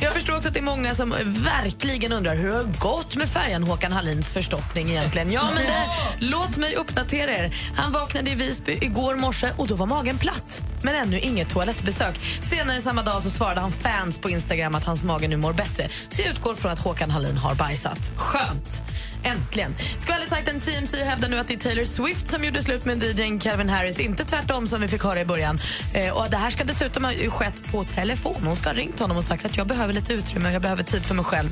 Jag 0.00 0.12
förstår 0.12 0.36
också 0.36 0.48
att 0.48 0.54
det 0.54 0.60
är 0.60 0.64
många 0.64 0.94
som 0.94 1.14
verkligen 1.24 2.12
undrar 2.12 2.36
hur 2.36 2.48
det 2.48 2.56
har 2.56 2.64
gått 2.64 3.16
med 3.16 3.28
färjan 3.28 3.62
Håkan 3.62 3.92
Hallins 3.92 4.32
förstoppning 4.32 4.90
egentligen. 4.90 5.32
Ja, 5.32 5.50
men 5.54 5.66
det, 5.66 5.86
låt 6.18 6.56
mig 6.56 6.74
uppdatera 6.74 7.30
er. 7.30 7.54
Han 7.76 7.92
vaknade 7.92 8.30
i 8.30 8.34
Visby 8.34 8.78
igår 8.80 9.16
morse 9.16 9.52
och 9.56 9.66
då 9.68 9.74
var 9.74 9.86
magen 9.86 10.18
platt. 10.18 10.62
Men 10.82 10.94
ännu 10.94 11.18
inget 11.18 11.50
toalettbesök. 11.50 12.20
Senare 12.50 12.82
samma 12.82 13.02
dag 13.02 13.22
så 13.22 13.30
svarade 13.30 13.60
han 13.60 13.72
fans 13.72 14.18
på 14.18 14.30
Instagram 14.30 14.74
att 14.74 14.84
hans 14.84 15.04
mage 15.04 15.28
nu 15.28 15.36
mår 15.36 15.52
bättre. 15.52 15.88
Så 15.88 16.22
jag 16.22 16.30
utgår 16.30 16.54
från 16.54 16.72
att 16.72 16.78
Håkan 16.78 17.10
Hallin 17.10 17.36
har 17.36 17.54
bajsat. 17.54 18.00
Skönt! 18.16 18.71
Äntligen. 19.22 19.74
Skvallersajten 19.98 20.60
TMC 20.60 21.04
hävdar 21.04 21.28
nu 21.28 21.38
att 21.38 21.48
det 21.48 21.54
är 21.54 21.58
Taylor 21.58 21.84
Swift 21.84 22.28
som 22.28 22.44
gjorde 22.44 22.62
slut 22.62 22.84
med 22.84 23.02
DJn 23.02 23.38
Calvin 23.38 23.68
Harris, 23.68 24.00
inte 24.00 24.24
tvärtom 24.24 24.66
som 24.66 24.80
vi 24.80 24.88
fick 24.88 25.04
höra 25.04 25.20
i 25.20 25.24
början. 25.24 25.58
Eh, 25.94 26.16
och 26.16 26.30
Det 26.30 26.36
här 26.36 26.50
ska 26.50 26.64
dessutom 26.64 27.04
ha 27.04 27.12
skett 27.12 27.72
på 27.72 27.84
telefon. 27.84 28.42
Hon 28.44 28.56
ska 28.56 28.68
ha 28.68 28.74
ringt 28.74 29.00
honom 29.00 29.16
och 29.16 29.24
sagt 29.24 29.44
att 29.44 29.56
jag 29.56 29.66
behöver 29.66 29.94
lite 29.94 30.12
utrymme 30.12 30.48
och 30.48 30.54
jag 30.54 30.62
behöver 30.62 30.82
tid 30.82 31.06
för 31.06 31.14
mig 31.14 31.24
själv. 31.24 31.48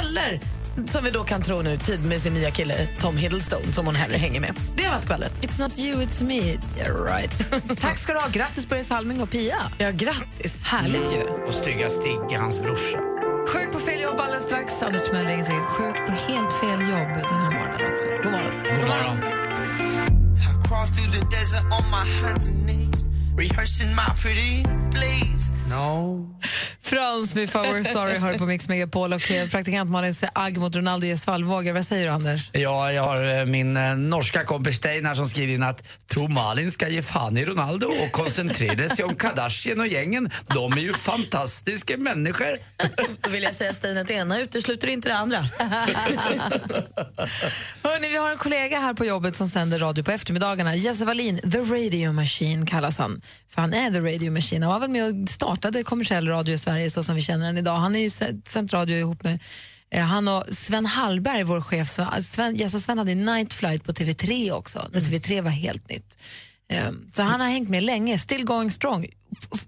Eller, 0.00 0.40
som 0.86 1.04
vi 1.04 1.10
då 1.10 1.24
kan 1.24 1.42
tro 1.42 1.62
nu, 1.62 1.78
tid 1.78 2.04
med 2.04 2.22
sin 2.22 2.32
nya 2.32 2.50
kille 2.50 2.86
Tom 2.86 3.16
Hiddleston 3.16 3.72
som 3.72 3.86
hon 3.86 3.94
hellre 3.94 4.16
hänger 4.16 4.40
med. 4.40 4.54
Det 4.76 4.88
var 4.88 4.98
skvallret. 4.98 5.42
It's 5.42 5.60
not 5.62 5.78
you, 5.78 6.02
it's 6.02 6.24
me. 6.24 6.40
Yeah, 6.78 7.16
right. 7.16 7.52
Tack 7.80 7.98
ska 7.98 8.12
du 8.12 8.18
ha. 8.18 8.28
Grattis 8.28 8.68
Börje 8.68 8.84
Salming 8.84 9.22
och 9.22 9.30
Pia. 9.30 9.56
Ja, 9.78 9.90
grattis. 9.90 10.62
Härligt 10.62 11.12
ju. 11.12 11.22
Och 11.46 11.54
stygga 11.54 11.90
Stigge, 11.90 12.38
hans 12.38 12.60
brorsa. 12.60 13.11
Sjuk 13.46 13.72
på 13.72 13.78
fel 13.78 14.00
jobb 14.00 14.20
alldeles 14.20 14.44
strax. 14.44 14.82
Anders 14.82 15.02
Timell 15.02 15.26
ringer 15.26 15.44
sig 15.44 15.56
sjuk 15.56 15.96
på 16.06 16.12
helt 16.12 16.52
fel 16.52 16.80
jobb 16.80 17.14
den 17.14 17.40
här 17.42 17.50
morgonen 17.50 17.92
också. 17.92 18.06
God 18.22 18.32
morgon. 18.32 18.54
God 18.74 18.88
morgon. 18.88 19.18
I 20.38 20.68
crawl 20.68 20.86
rehearsing 23.34 23.94
my 23.94 24.08
pretty 24.16 24.62
please. 24.90 25.50
No. 25.68 26.28
Frans 26.80 27.34
med 27.34 27.50
Four 27.50 27.82
Sorry 27.82 28.18
har 28.18 28.34
på 28.34 28.46
Mix 28.46 28.68
Megapol 28.68 29.12
och 29.12 29.30
eh, 29.30 29.48
praktikant 29.48 29.90
Malin 29.90 30.14
säger 30.14 30.32
agg 30.34 30.58
mot 30.58 30.76
Ronaldo 30.76 31.06
ger 31.06 31.16
svallvågor. 31.16 31.72
Vad 31.72 31.86
säger 31.86 32.06
du 32.06 32.12
Anders? 32.12 32.50
Ja, 32.52 32.92
jag 32.92 33.02
har 33.02 33.38
eh, 33.38 33.44
min 33.44 33.76
eh, 33.76 33.96
norska 33.96 34.44
kompis 34.44 34.76
Steinar 34.76 35.14
som 35.14 35.26
skriver 35.26 35.54
in 35.54 35.62
att 35.62 36.06
tror 36.06 36.28
Malin 36.28 36.72
ska 36.72 36.88
ge 36.88 37.02
fan 37.02 37.36
i 37.36 37.44
Ronaldo 37.44 37.86
och 37.86 38.12
koncentrera 38.12 38.88
sig 38.88 39.04
om 39.04 39.14
Kardashian 39.14 39.80
och 39.80 39.86
gängen. 39.86 40.30
De 40.46 40.72
är 40.72 40.80
ju 40.80 40.94
fantastiska 40.94 41.96
människor. 41.96 42.58
Då 43.20 43.30
vill 43.30 43.42
jag 43.42 43.54
säga 43.54 43.72
Stina, 43.72 44.00
att 44.00 44.06
det 44.06 44.14
ena 44.14 44.40
utesluter 44.40 44.88
inte 44.88 45.08
det 45.08 45.16
andra. 45.16 45.38
Hörrni, 47.82 48.08
vi 48.08 48.16
har 48.16 48.30
en 48.30 48.36
kollega 48.36 48.80
här 48.80 48.94
på 48.94 49.04
jobbet 49.04 49.36
som 49.36 49.48
sänder 49.48 49.78
radio 49.78 50.04
på 50.04 50.10
eftermiddagarna. 50.10 50.74
Jesse 50.74 51.04
Wallin, 51.04 51.50
The 51.52 51.58
Radio 51.58 52.12
Machine 52.12 52.66
kallas 52.66 52.98
han. 52.98 53.21
För 53.48 53.60
han 53.60 53.74
är 53.74 53.90
The 53.92 54.00
Radio 54.00 54.30
Machine. 54.30 54.62
Han 54.62 54.72
var 54.72 54.80
väl 54.80 54.90
med 54.90 55.04
och 55.22 55.28
startade 55.28 55.82
kommersiell 55.82 56.28
radio 56.28 56.54
i 56.54 56.58
Sverige 56.58 56.90
så 56.90 57.02
som 57.02 57.14
vi 57.14 57.22
känner 57.22 57.46
den 57.46 57.58
idag. 57.58 57.76
Han 57.76 57.92
har 57.94 58.00
ju 58.00 58.10
sänt 58.46 58.72
radio 58.72 58.96
ihop 58.96 59.22
med 59.22 59.38
Eh, 59.94 60.04
Han 60.04 60.28
och 60.28 60.44
Sven 60.50 60.86
Hallberg, 60.86 61.42
vår 61.42 61.60
chef, 61.60 61.88
så- 61.90 62.06
Sven, 62.22 62.64
och 62.64 62.70
Sven 62.82 62.98
hade 62.98 63.14
Night 63.14 63.52
Flight 63.52 63.84
på 63.84 63.92
TV3 63.92 64.52
också, 64.52 64.88
när 64.92 65.00
TV3 65.00 65.40
var 65.40 65.50
helt 65.50 65.88
nytt. 65.88 66.18
Eh, 66.68 66.90
Så 67.12 67.22
han 67.22 67.40
har 67.40 67.48
hängt 67.48 67.68
med 67.68 67.82
länge, 67.82 68.18
still 68.18 68.44
going 68.44 68.70
strong. 68.70 69.06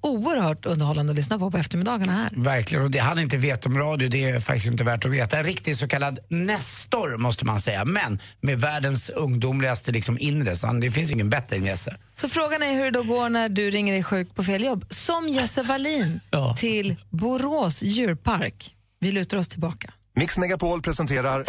Oerhört 0.01 0.67
underhållande 0.67 1.11
att 1.11 1.17
lyssna 1.17 1.39
på 1.39 1.51
på 1.51 1.59
eftermiddagarna 1.59 2.13
här. 2.13 2.31
Verkligen, 2.33 2.85
och 2.85 2.91
det 2.91 2.99
han 2.99 3.19
inte 3.19 3.37
vet 3.37 3.67
om 3.67 3.79
radio 3.79 4.09
det 4.09 4.25
är 4.25 4.41
faktiskt 4.41 4.67
inte 4.67 4.85
värt 4.85 5.05
att 5.05 5.11
veta. 5.11 5.39
En 5.39 5.45
riktig 5.45 5.77
så 5.77 5.89
kallad 5.89 6.19
nestor 6.29 7.17
måste 7.17 7.45
man 7.45 7.61
säga, 7.61 7.85
men 7.85 8.19
med 8.41 8.61
världens 8.61 9.09
ungdomligaste 9.11 9.93
liksom 9.93 10.19
inre, 10.19 10.57
så 10.57 10.67
han, 10.67 10.81
det 10.81 10.91
finns 10.91 11.13
ingen 11.13 11.31
bättre 11.31 11.57
än 11.57 11.65
Jesse. 11.65 11.97
Så 12.15 12.29
frågan 12.29 12.63
är 12.63 12.73
hur 12.73 12.85
det 12.85 12.91
då 12.91 13.03
går 13.03 13.29
när 13.29 13.49
du 13.49 13.71
ringer 13.71 13.93
dig 13.93 14.03
sjuk 14.03 14.35
på 14.35 14.45
fel 14.45 14.65
jobb. 14.65 14.85
Som 14.91 15.29
Jesse 15.29 15.63
Wallin 15.63 16.21
till 16.57 16.97
Borås 17.11 17.83
djurpark. 17.83 18.75
Vi 19.01 19.13
lutar 19.13 19.37
oss 19.39 19.49
tillbaka. 19.49 19.93
Mix 20.17 20.39
Megapol 20.39 20.83
presenterar 20.83 21.45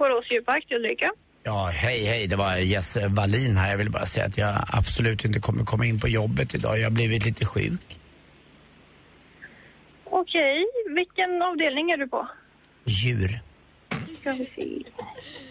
Borås 0.00 0.30
djurpark 0.30 0.68
till 0.68 0.76
Ulrika. 0.76 1.10
Ja, 1.42 1.70
hej 1.74 2.04
hej, 2.04 2.26
det 2.26 2.36
var 2.36 2.56
Jesse 2.56 3.08
Wallin 3.08 3.56
här. 3.56 3.70
Jag 3.70 3.78
vill 3.78 3.90
bara 3.90 4.06
säga 4.06 4.26
att 4.26 4.38
jag 4.38 4.54
absolut 4.68 5.24
inte 5.24 5.40
kommer 5.40 5.64
komma 5.64 5.86
in 5.86 6.00
på 6.00 6.08
jobbet 6.08 6.54
idag. 6.54 6.78
Jag 6.78 6.84
har 6.84 6.90
blivit 6.90 7.24
lite 7.24 7.46
sjuk. 7.46 7.98
Okej, 10.04 10.64
vilken 10.96 11.42
avdelning 11.42 11.90
är 11.90 11.96
du 11.96 12.08
på? 12.08 12.28
Djur. 12.84 13.40
Ska 14.20 14.32
vi 14.32 14.50
se. 14.56 14.90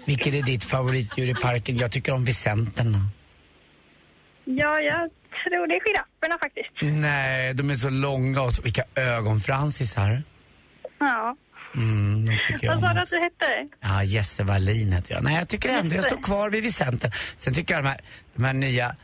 Vilket 0.06 0.34
är 0.34 0.42
ditt 0.42 0.64
favoritdjur 0.64 1.30
i 1.30 1.36
parken? 1.36 1.78
Jag 1.78 1.92
tycker 1.92 2.14
om 2.14 2.26
visenterna. 2.26 2.98
Ja, 4.46 4.80
jag 4.82 5.10
tror 5.44 5.68
det 5.68 5.76
är 5.76 5.80
girafferna 5.80 6.38
faktiskt. 6.42 7.02
Nej, 7.02 7.54
de 7.54 7.70
är 7.70 7.76
så 7.76 7.90
långa 7.90 8.42
och 8.42 8.54
så, 8.54 8.62
vilka 8.62 8.84
ögonfransisar. 8.96 10.24
Ja. 11.00 11.36
Mm, 11.76 12.26
de 12.26 12.38
tycker 12.38 12.68
jag 12.68 12.76
Vad 12.76 12.82
sa 12.90 12.94
du 12.94 13.02
att 13.02 13.10
du 13.10 13.20
hette? 13.20 13.68
Ja, 13.80 14.04
Jesse 14.04 14.44
Wallin 14.44 14.92
heter 14.94 15.14
jag. 15.14 15.24
Nej, 15.24 15.36
jag 15.36 15.48
tycker 15.50 15.70
ändå 15.70 15.96
jag 15.96 16.04
står 16.04 16.22
kvar 16.24 16.50
vid 16.50 16.64
Vicenten. 16.64 17.12
Sen 17.38 17.54
tycker 17.54 17.74
jag 17.74 17.84
de 17.84 17.88
här, 17.90 18.02
de 18.36 18.44
här 18.44 18.54
nya, 18.54 18.96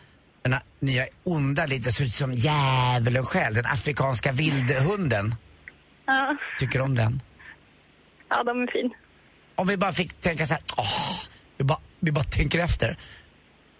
den 0.41 0.53
här 0.53 0.61
nya 0.80 1.05
onda 1.24 1.66
lite 1.66 1.91
ser 1.91 2.03
ut 2.05 2.13
som 2.13 2.34
djävulen 2.34 3.26
själv. 3.26 3.55
Den 3.55 3.66
afrikanska 3.66 4.32
vildhunden. 4.32 5.36
Ja. 6.05 6.38
Tycker 6.59 6.82
om 6.82 6.95
den. 6.95 7.22
ja, 8.30 8.43
de 8.43 8.61
är 8.63 8.68
fin. 8.72 8.93
Om 9.55 9.68
vi 9.68 9.78
bara 9.78 9.93
fick 9.93 10.22
tänka 10.22 10.45
så 10.45 10.53
här, 10.53 10.63
åh, 10.78 11.20
vi 11.57 11.63
bara, 11.63 11.80
vi 11.99 12.11
bara 12.11 12.24
tänker 12.24 12.59
efter. 12.59 12.89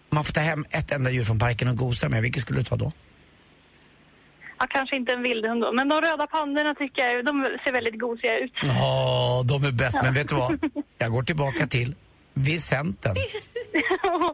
Om 0.10 0.16
man 0.16 0.24
får 0.24 0.34
ta 0.34 0.42
hem 0.42 0.66
ett 0.70 0.92
enda 0.92 1.10
djur 1.12 1.24
från 1.24 1.40
parken 1.40 1.68
och 1.68 1.78
gosa 1.78 2.10
med, 2.10 2.22
vilket 2.22 2.42
skulle 2.42 2.60
du 2.60 2.64
ta 2.64 2.76
då? 2.76 2.92
Ja, 4.60 4.68
kanske 4.70 4.95
inte 4.95 5.12
en 5.14 5.24
vildhund 5.24 5.62
då, 5.62 5.72
men 5.72 5.89
de 5.89 6.01
röda 6.01 6.28
pandorna 6.28 6.76
tycker 6.76 7.06
jag, 7.06 7.26
de 7.26 7.45
ser 7.64 7.72
väldigt 7.72 7.99
gosiga 7.99 8.39
ut. 8.39 8.53
Ja, 8.64 9.43
de 9.45 9.64
är 9.64 9.72
bäst. 9.72 9.97
Men 10.03 10.14
vet 10.14 10.30
du 10.30 10.36
vad? 10.36 10.60
Jag 10.97 11.12
går 11.12 11.24
tillbaka 11.24 11.68
till 11.68 11.95
Vicenten. 12.34 13.16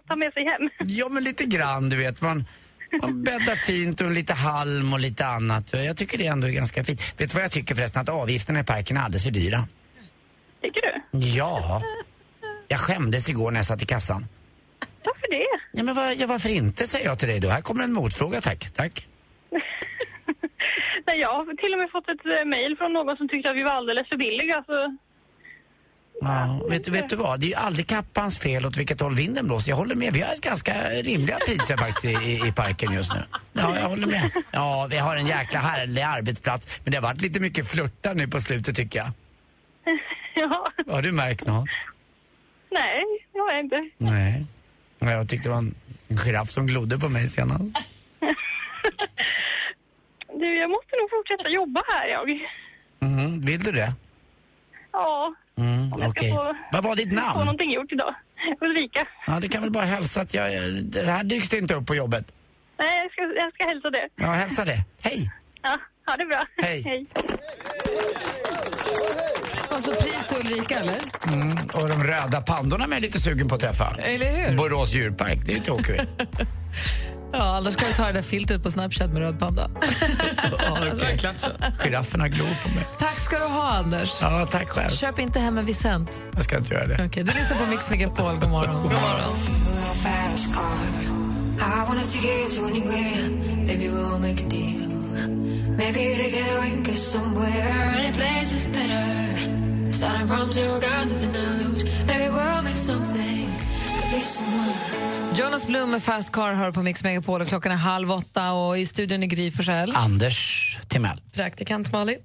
Ta 0.08 0.16
med 0.16 0.34
sig 0.34 0.46
hem. 0.46 0.70
Ja, 0.80 1.10
men 1.10 1.24
lite 1.24 1.46
grann, 1.46 1.90
du 1.90 1.98
vet. 1.98 2.22
Man, 2.22 2.46
man 3.02 3.24
bäddar 3.24 3.56
fint 3.56 4.02
och 4.02 4.12
lite 4.12 4.34
halm 4.34 4.94
och 4.94 5.00
lite 5.00 5.26
annat. 5.26 5.74
Jag 5.74 5.98
tycker 5.98 6.18
det 6.18 6.28
ändå 6.28 6.48
är 6.48 6.52
ganska 6.52 6.84
fint. 6.84 7.02
Vet 7.18 7.30
du 7.30 7.34
vad 7.36 7.44
jag 7.44 7.52
tycker 7.52 7.76
förresten? 7.76 8.02
Att 8.02 8.10
avgifterna 8.10 8.60
i 8.60 8.64
parken 8.64 8.98
är 8.98 9.02
alldeles 9.02 9.24
för 9.24 9.32
dyra. 9.32 9.68
Tycker 10.62 10.82
du? 10.82 11.18
Ja. 11.28 11.82
Jag 12.68 12.80
skämdes 12.80 13.30
igår 13.30 13.52
när 13.52 13.60
jag 13.60 13.66
satt 13.66 13.82
i 13.82 13.86
kassan. 13.86 14.28
Varför 15.06 15.30
det? 15.30 15.46
Ja, 15.72 15.84
men 15.84 15.96
var, 15.96 16.12
ja, 16.12 16.28
varför 16.28 16.50
inte, 16.50 16.88
säger 16.88 17.06
jag 17.06 17.20
till 17.20 17.28
dig 17.28 17.40
då. 17.40 17.50
Här 17.50 17.62
kommer 17.62 17.84
en 17.84 17.94
motfråga, 17.94 18.42
tack. 18.42 18.70
Tack. 18.76 19.08
Nej, 21.08 21.20
jag 21.20 21.30
har 21.36 21.56
till 21.64 21.74
och 21.74 21.80
med 21.80 21.92
fått 21.92 22.10
ett 22.10 22.26
eh, 22.26 22.46
mejl 22.46 22.78
från 22.78 22.94
någon 22.94 23.18
som 23.18 23.30
tyckte 23.30 23.50
att 23.50 23.56
vi 23.58 23.64
var 23.64 23.72
alldeles 23.72 24.08
för 24.10 24.18
billiga. 24.18 24.64
Så... 24.66 24.98
Ja, 26.22 26.62
vet, 26.70 26.86
du- 26.86 26.92
vet 26.92 27.10
du 27.10 27.16
vad? 27.16 27.40
Det 27.40 27.46
är 27.46 27.48
ju 27.48 27.56
aldrig 27.56 27.88
kappans 27.88 28.40
fel 28.40 28.66
åt 28.66 28.78
vilket 28.78 29.00
håll 29.02 29.16
vinden 29.16 29.48
blåser. 29.48 29.70
Jag 29.72 29.78
håller 29.78 29.96
med. 29.96 30.14
Vi 30.14 30.22
har 30.22 30.36
ganska 30.42 30.74
rimliga 30.90 31.38
priser 31.48 31.78
faktiskt 31.78 32.06
i, 32.24 32.42
i, 32.48 32.52
parken 32.52 32.94
just 32.94 33.14
nu. 33.14 33.20
Ja, 33.54 33.80
jag 33.80 33.90
håller 33.90 34.08
med. 34.08 34.32
Ja, 34.52 34.88
vi 34.90 34.98
har 34.98 35.16
en 35.16 35.28
jäkla 35.28 35.60
härlig 35.60 36.02
arbetsplats. 36.02 36.80
Men 36.84 36.92
det 36.92 36.98
har 36.98 37.04
varit 37.04 37.22
lite 37.22 37.40
mycket 37.40 37.68
flörtar 37.68 38.14
nu 38.16 38.28
på 38.28 38.42
slutet 38.42 38.76
tycker 38.76 39.00
jag. 39.00 39.10
ja, 40.36 40.68
Har 40.94 41.02
du 41.02 41.12
märkt 41.12 41.48
något? 41.48 41.70
nej, 42.72 43.04
det 43.34 43.40
har 43.40 43.52
jag 43.52 43.60
inte. 43.60 43.90
Nej. 43.98 44.46
Jag 45.00 45.30
tyckte 45.30 45.50
det 45.50 45.54
var 45.54 45.60
en 45.60 45.76
giraff 46.26 46.50
som 46.50 46.68
glodde 46.68 46.98
på 47.00 47.10
mig 47.10 47.28
senast. 47.28 47.64
Du, 50.42 50.58
jag 50.58 50.70
måste 50.70 50.96
nog 51.02 51.10
fortsätta 51.10 51.50
jobba 51.50 51.82
här, 51.88 52.08
jag. 52.08 52.30
Mm, 53.02 53.42
vill 53.42 53.60
du 53.64 53.72
det? 53.72 53.94
Ja, 54.92 55.34
Mm, 55.58 55.94
okej. 55.94 56.30
ska 56.32 56.38
få, 56.38 56.56
Vad 56.72 56.84
var 56.84 56.96
ditt 56.96 57.10
få 57.10 57.16
namn? 57.16 57.40
någonting 57.40 57.72
gjort 57.74 57.92
idag. 57.92 58.16
Ulrika. 58.62 59.08
Ja, 59.28 59.40
det 59.40 59.50
kan 59.50 59.62
väl 59.62 59.72
bara 59.72 59.86
hälsa 59.86 60.22
att 60.22 60.34
jag... 60.34 60.52
Det 60.84 61.06
här 61.06 61.24
dyks 61.24 61.50
det 61.50 61.58
inte 61.58 61.74
upp 61.76 61.86
på 61.88 61.96
jobbet. 61.96 62.32
Nej, 62.80 62.98
jag 63.04 63.12
ska, 63.12 63.22
jag 63.44 63.54
ska 63.54 63.66
hälsa 63.68 63.90
det. 63.90 64.10
Ja, 64.16 64.26
hälsa 64.32 64.66
det. 64.66 64.84
Hej! 65.04 65.32
Ja, 65.62 65.78
ha 66.08 66.18
det 66.18 66.26
bra. 66.26 66.44
Hej. 66.58 66.82
Hej. 66.82 67.06
Alltså 69.70 69.92
pris 69.92 70.26
till 70.28 70.38
Ulrika, 70.38 70.80
eller? 70.80 71.00
Mm, 71.34 71.58
och 71.74 71.90
de 71.90 72.04
röda 72.04 72.42
pandorna 72.42 72.86
jag 72.92 73.02
lite 73.02 73.20
sugen 73.20 73.48
på 73.48 73.56
att 73.56 73.62
träffa. 73.62 73.96
Eller 74.00 74.50
hur? 74.50 74.58
Borås 74.58 74.94
djurpark, 74.94 75.40
det 75.46 75.52
är 75.52 75.56
ju 75.56 75.62
tråkigt. 75.62 76.02
Ja, 77.34 77.58
annars 77.58 77.74
ska 77.74 77.86
du 77.86 77.94
ta 77.94 78.06
det 78.06 78.12
där 78.12 78.22
filtret 78.22 78.64
på 78.64 78.72
Snapchat 78.72 79.14
med 79.14 79.22
röd 79.22 79.40
panda. 79.40 79.70
okay. 80.94 81.18
Girafferna 81.84 82.28
glor 82.28 82.64
på 82.64 82.70
mig. 82.70 82.88
Tack 83.00 83.20
ska 83.20 83.38
du 83.38 83.44
ha, 83.46 83.70
Anders. 83.70 84.18
Ja, 84.22 84.48
tack 84.52 84.70
själv. 84.70 84.90
Köp 84.90 85.20
inte 85.20 85.40
hem 85.40 85.58
en 85.58 85.66
Vicent. 85.66 86.24
Jag 86.34 86.44
ska 86.44 86.58
inte 86.58 86.74
göra 86.74 86.88
det. 86.88 87.06
Okej, 87.06 87.24
du 87.24 87.32
lyssnar 87.32 87.58
på 87.58 87.70
Mix 87.70 87.90
Megapol. 87.90 88.36
God 88.36 88.50
morgon. 88.50 88.82
God 88.84 88.92
morgon. 88.92 89.36
Starting 100.02 100.28
from 100.28 100.52
zero, 100.52 100.80
got 100.80 101.08
nothing 101.08 101.32
to 101.32 101.40
lose. 101.40 101.84
Maybe 102.08 102.28
we'll 102.30 102.62
make 102.64 102.78
something. 102.78 103.46
Could 103.46 104.12
be 104.12 104.20
someone. 104.20 105.21
Jonas 105.36 105.68
Blum 105.68 105.92
med 105.92 106.04
Fast 106.04 106.32
Car 106.32 106.54
hör 106.54 106.72
på 106.72 106.82
Mix 106.82 107.04
Megapol 107.04 107.42
och 107.42 107.48
klockan 107.48 107.72
är 107.72 107.76
halv 107.76 108.12
åtta 108.12 108.52
och 108.52 108.78
i 108.78 108.86
studion 108.86 109.24
är 109.24 109.28
Gry 109.28 109.52
Forssell. 109.52 109.94
Anders 109.96 110.78
Timell. 110.88 111.22
Praktikant 111.34 111.92
Malin. 111.92 112.18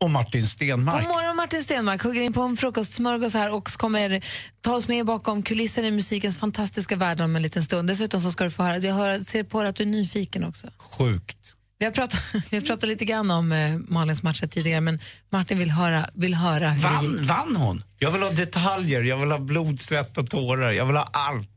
Och 0.00 0.10
Martin 0.10 0.46
Stenmark. 0.46 1.02
God 1.02 1.08
morgon 1.08 1.36
Martin 1.36 1.62
Stenmark, 1.62 2.02
hugger 2.02 2.20
in 2.20 2.32
på 2.32 2.42
en 2.42 2.56
frukostsmörgås 2.56 3.34
här 3.34 3.54
och 3.54 3.68
kommer 3.68 4.24
ta 4.60 4.74
oss 4.74 4.88
med 4.88 5.06
bakom 5.06 5.42
kulisserna 5.42 5.88
i 5.88 5.90
musikens 5.90 6.38
fantastiska 6.38 6.96
värld 6.96 7.20
om 7.20 7.36
en 7.36 7.42
liten 7.42 7.62
stund. 7.62 7.88
Dessutom 7.88 8.20
så 8.20 8.30
ska 8.30 8.44
du 8.44 8.50
få 8.50 8.62
höra, 8.62 8.78
jag 8.78 8.94
hör, 8.94 9.20
ser 9.20 9.44
på 9.44 9.62
dig 9.62 9.70
att 9.70 9.76
du 9.76 9.82
är 9.82 9.86
nyfiken 9.86 10.44
också. 10.44 10.66
Sjukt. 10.78 11.54
Vi 11.78 11.84
har 11.84 11.92
pratat, 11.92 12.20
vi 12.50 12.56
har 12.56 12.64
pratat 12.64 12.88
lite 12.88 13.04
grann 13.04 13.30
om 13.30 13.52
eh, 13.52 13.78
Malins 13.88 14.22
matcher 14.22 14.46
tidigare 14.46 14.80
men 14.80 14.98
Martin 15.30 15.58
vill 15.58 15.70
höra, 15.70 16.06
vill 16.14 16.34
höra 16.34 16.70
hur. 16.70 16.82
Vann, 16.82 17.22
vann 17.22 17.56
hon? 17.56 17.84
Jag 17.98 18.10
vill 18.10 18.22
ha 18.22 18.30
detaljer, 18.30 19.02
jag 19.02 19.16
vill 19.16 19.30
ha 19.30 19.38
blod, 19.38 19.80
svett 19.80 20.18
och 20.18 20.30
tårar. 20.30 20.72
Jag 20.72 20.86
vill 20.86 20.96
ha 20.96 21.08
allt. 21.12 21.48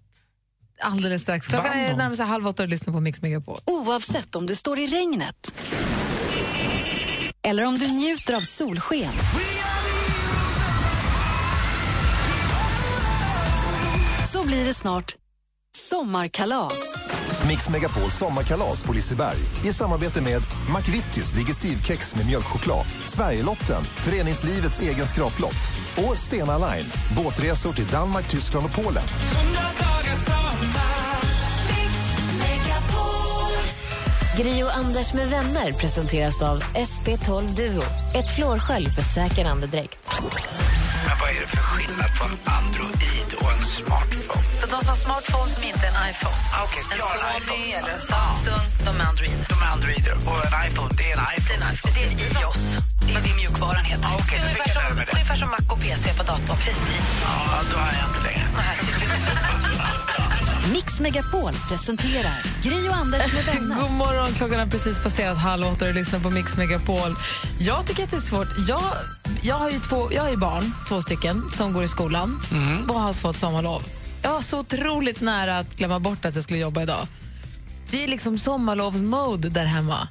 Alldeles 0.83 1.21
strax. 1.21 1.47
Klockan 1.47 1.71
är 1.71 1.87
hon? 1.87 1.97
närmare 1.97 2.15
sig 2.15 2.25
halv 2.25 2.47
åtta 2.47 2.63
och 2.63 2.69
lyssnar 2.69 2.93
på 2.93 2.99
Mix 2.99 3.21
Megapol. 3.21 3.59
Oavsett 3.65 4.35
om 4.35 4.45
du 4.45 4.55
står 4.55 4.79
i 4.79 4.87
regnet 4.87 5.51
eller 7.41 7.65
om 7.65 7.77
du 7.77 7.87
njuter 7.87 8.33
av 8.33 8.41
solsken. 8.41 9.11
Så 14.33 14.43
blir 14.43 14.65
det 14.65 14.73
snart 14.73 15.15
sommarkalas. 15.89 17.02
Mix 17.47 17.69
Megapol 17.69 18.11
sommarkalas 18.11 18.83
på 18.83 18.93
Liseberg 18.93 19.37
i 19.65 19.73
samarbete 19.73 20.21
med 20.21 20.41
McVittys 20.77 21.29
Digestivkex 21.29 22.15
med 22.15 22.25
mjölkchoklad, 22.25 22.85
Sverigelotten, 23.05 23.83
föreningslivets 23.83 24.81
egen 24.81 25.05
skraplott 25.05 25.69
och 25.97 26.17
Stena 26.17 26.57
Line, 26.57 26.89
båtresor 27.17 27.73
till 27.73 27.87
Danmark, 27.87 28.27
Tyskland 28.27 28.65
och 28.65 28.83
Polen. 28.83 29.03
Gri 30.03 31.02
och 34.33 34.75
Anders 34.75 35.13
med 35.13 35.29
vänner 35.29 35.71
presenteras 35.71 36.41
av 36.41 36.63
SP12 36.63 37.55
Duo. 37.55 37.83
Ett 38.15 38.35
flårskölj 38.35 38.89
för 38.95 39.01
säker 39.01 39.45
andedräkt. 39.45 39.97
Men 41.07 41.15
vad 41.21 41.29
är 41.29 41.39
det 41.41 41.47
för 41.47 41.57
skillnad 41.57 42.09
på 42.19 42.23
en 42.25 42.37
Android 42.59 43.29
och 43.41 43.51
en 43.51 43.63
smartphone? 43.63 44.43
De 44.61 44.79
som 44.79 44.87
har 44.87 44.95
smartphone 44.95 45.49
som 45.49 45.63
inte 45.63 45.83
är 45.87 45.91
en 45.93 46.09
iPhone. 46.09 46.37
Ah, 46.55 46.63
okej, 46.65 46.81
en 46.83 46.91
en 46.91 46.99
Sony 46.99 47.37
iPhone. 47.37 47.77
eller 47.79 47.97
Samsung, 48.11 48.65
de 48.85 48.91
är 49.01 49.05
Android. 49.11 49.37
De 49.51 49.55
är 49.65 49.69
Androider 49.75 50.15
och 50.29 50.37
en 50.47 50.55
iPhone, 50.67 50.91
det 50.99 51.07
är 51.11 51.15
en 51.17 51.23
iPhone. 51.37 51.49
Det 51.49 51.53
är 51.53 51.67
en 51.67 51.73
iPhone. 51.73 51.93
Det 51.95 52.01
är 52.03 52.29
en 52.31 52.41
iOS. 52.43 52.63
Det 53.05 53.13
är 53.19 53.21
det 53.27 53.35
mjukvaran 53.41 53.85
heter. 53.91 54.07
Ah, 54.09 54.17
fick 54.29 54.41
ungefär, 54.43 54.69
som, 54.75 54.83
ungefär 55.15 55.37
som 55.41 55.49
Mac 55.55 55.63
och 55.73 55.79
PC 55.83 56.05
på 56.19 56.23
datorn. 56.31 56.57
Precis. 56.65 57.03
Ja, 57.25 57.33
då 57.71 57.75
har 57.83 57.91
jag 57.99 58.05
inte 58.11 58.21
längre. 58.27 58.45
Mix 60.71 60.99
Megapol 60.99 61.53
presenterar 61.69 62.43
Gri 62.63 62.89
och 62.89 62.95
Anders 62.95 63.33
med 63.33 63.45
vänner. 63.45 63.75
God 63.81 63.91
morgon, 63.91 64.33
klockan 64.33 64.59
har 64.59 64.65
precis 64.67 64.99
passerat 65.03 65.37
halv 65.37 65.67
åtta 65.67 65.85
och 65.85 65.93
du 65.93 65.99
lyssnar 65.99 66.19
på 66.19 66.29
Mix 66.29 66.57
Megapol. 66.57 67.15
Jag 67.59 67.85
tycker 67.85 68.03
att 68.03 68.11
det 68.11 68.17
är 68.17 68.21
svårt. 68.21 68.47
Jag, 68.67 68.83
jag 69.41 69.55
har 69.55 69.69
ju 69.69 69.79
två, 69.79 70.13
jag 70.13 70.21
har 70.23 70.29
ju 70.29 70.37
barn, 70.37 70.73
två 70.89 71.01
stycken, 71.01 71.43
som 71.55 71.73
går 71.73 71.83
i 71.83 71.87
skolan 71.87 72.41
Mm. 72.51 72.89
och 72.89 72.99
har 73.01 73.13
fått 73.13 73.37
sommarlov. 73.37 73.83
Jag 74.21 74.31
var 74.31 74.41
så 74.41 74.59
otroligt 74.59 75.21
nära 75.21 75.57
att 75.59 75.75
glömma 75.75 75.99
bort 75.99 76.25
att 76.25 76.35
jag 76.35 76.43
skulle 76.43 76.59
jobba 76.59 76.81
idag. 76.81 77.07
Det 77.91 78.03
är 78.03 78.07
liksom 78.07 78.39
sommarlovsmode 78.39 79.49
där 79.49 79.65
hemma. 79.65 80.07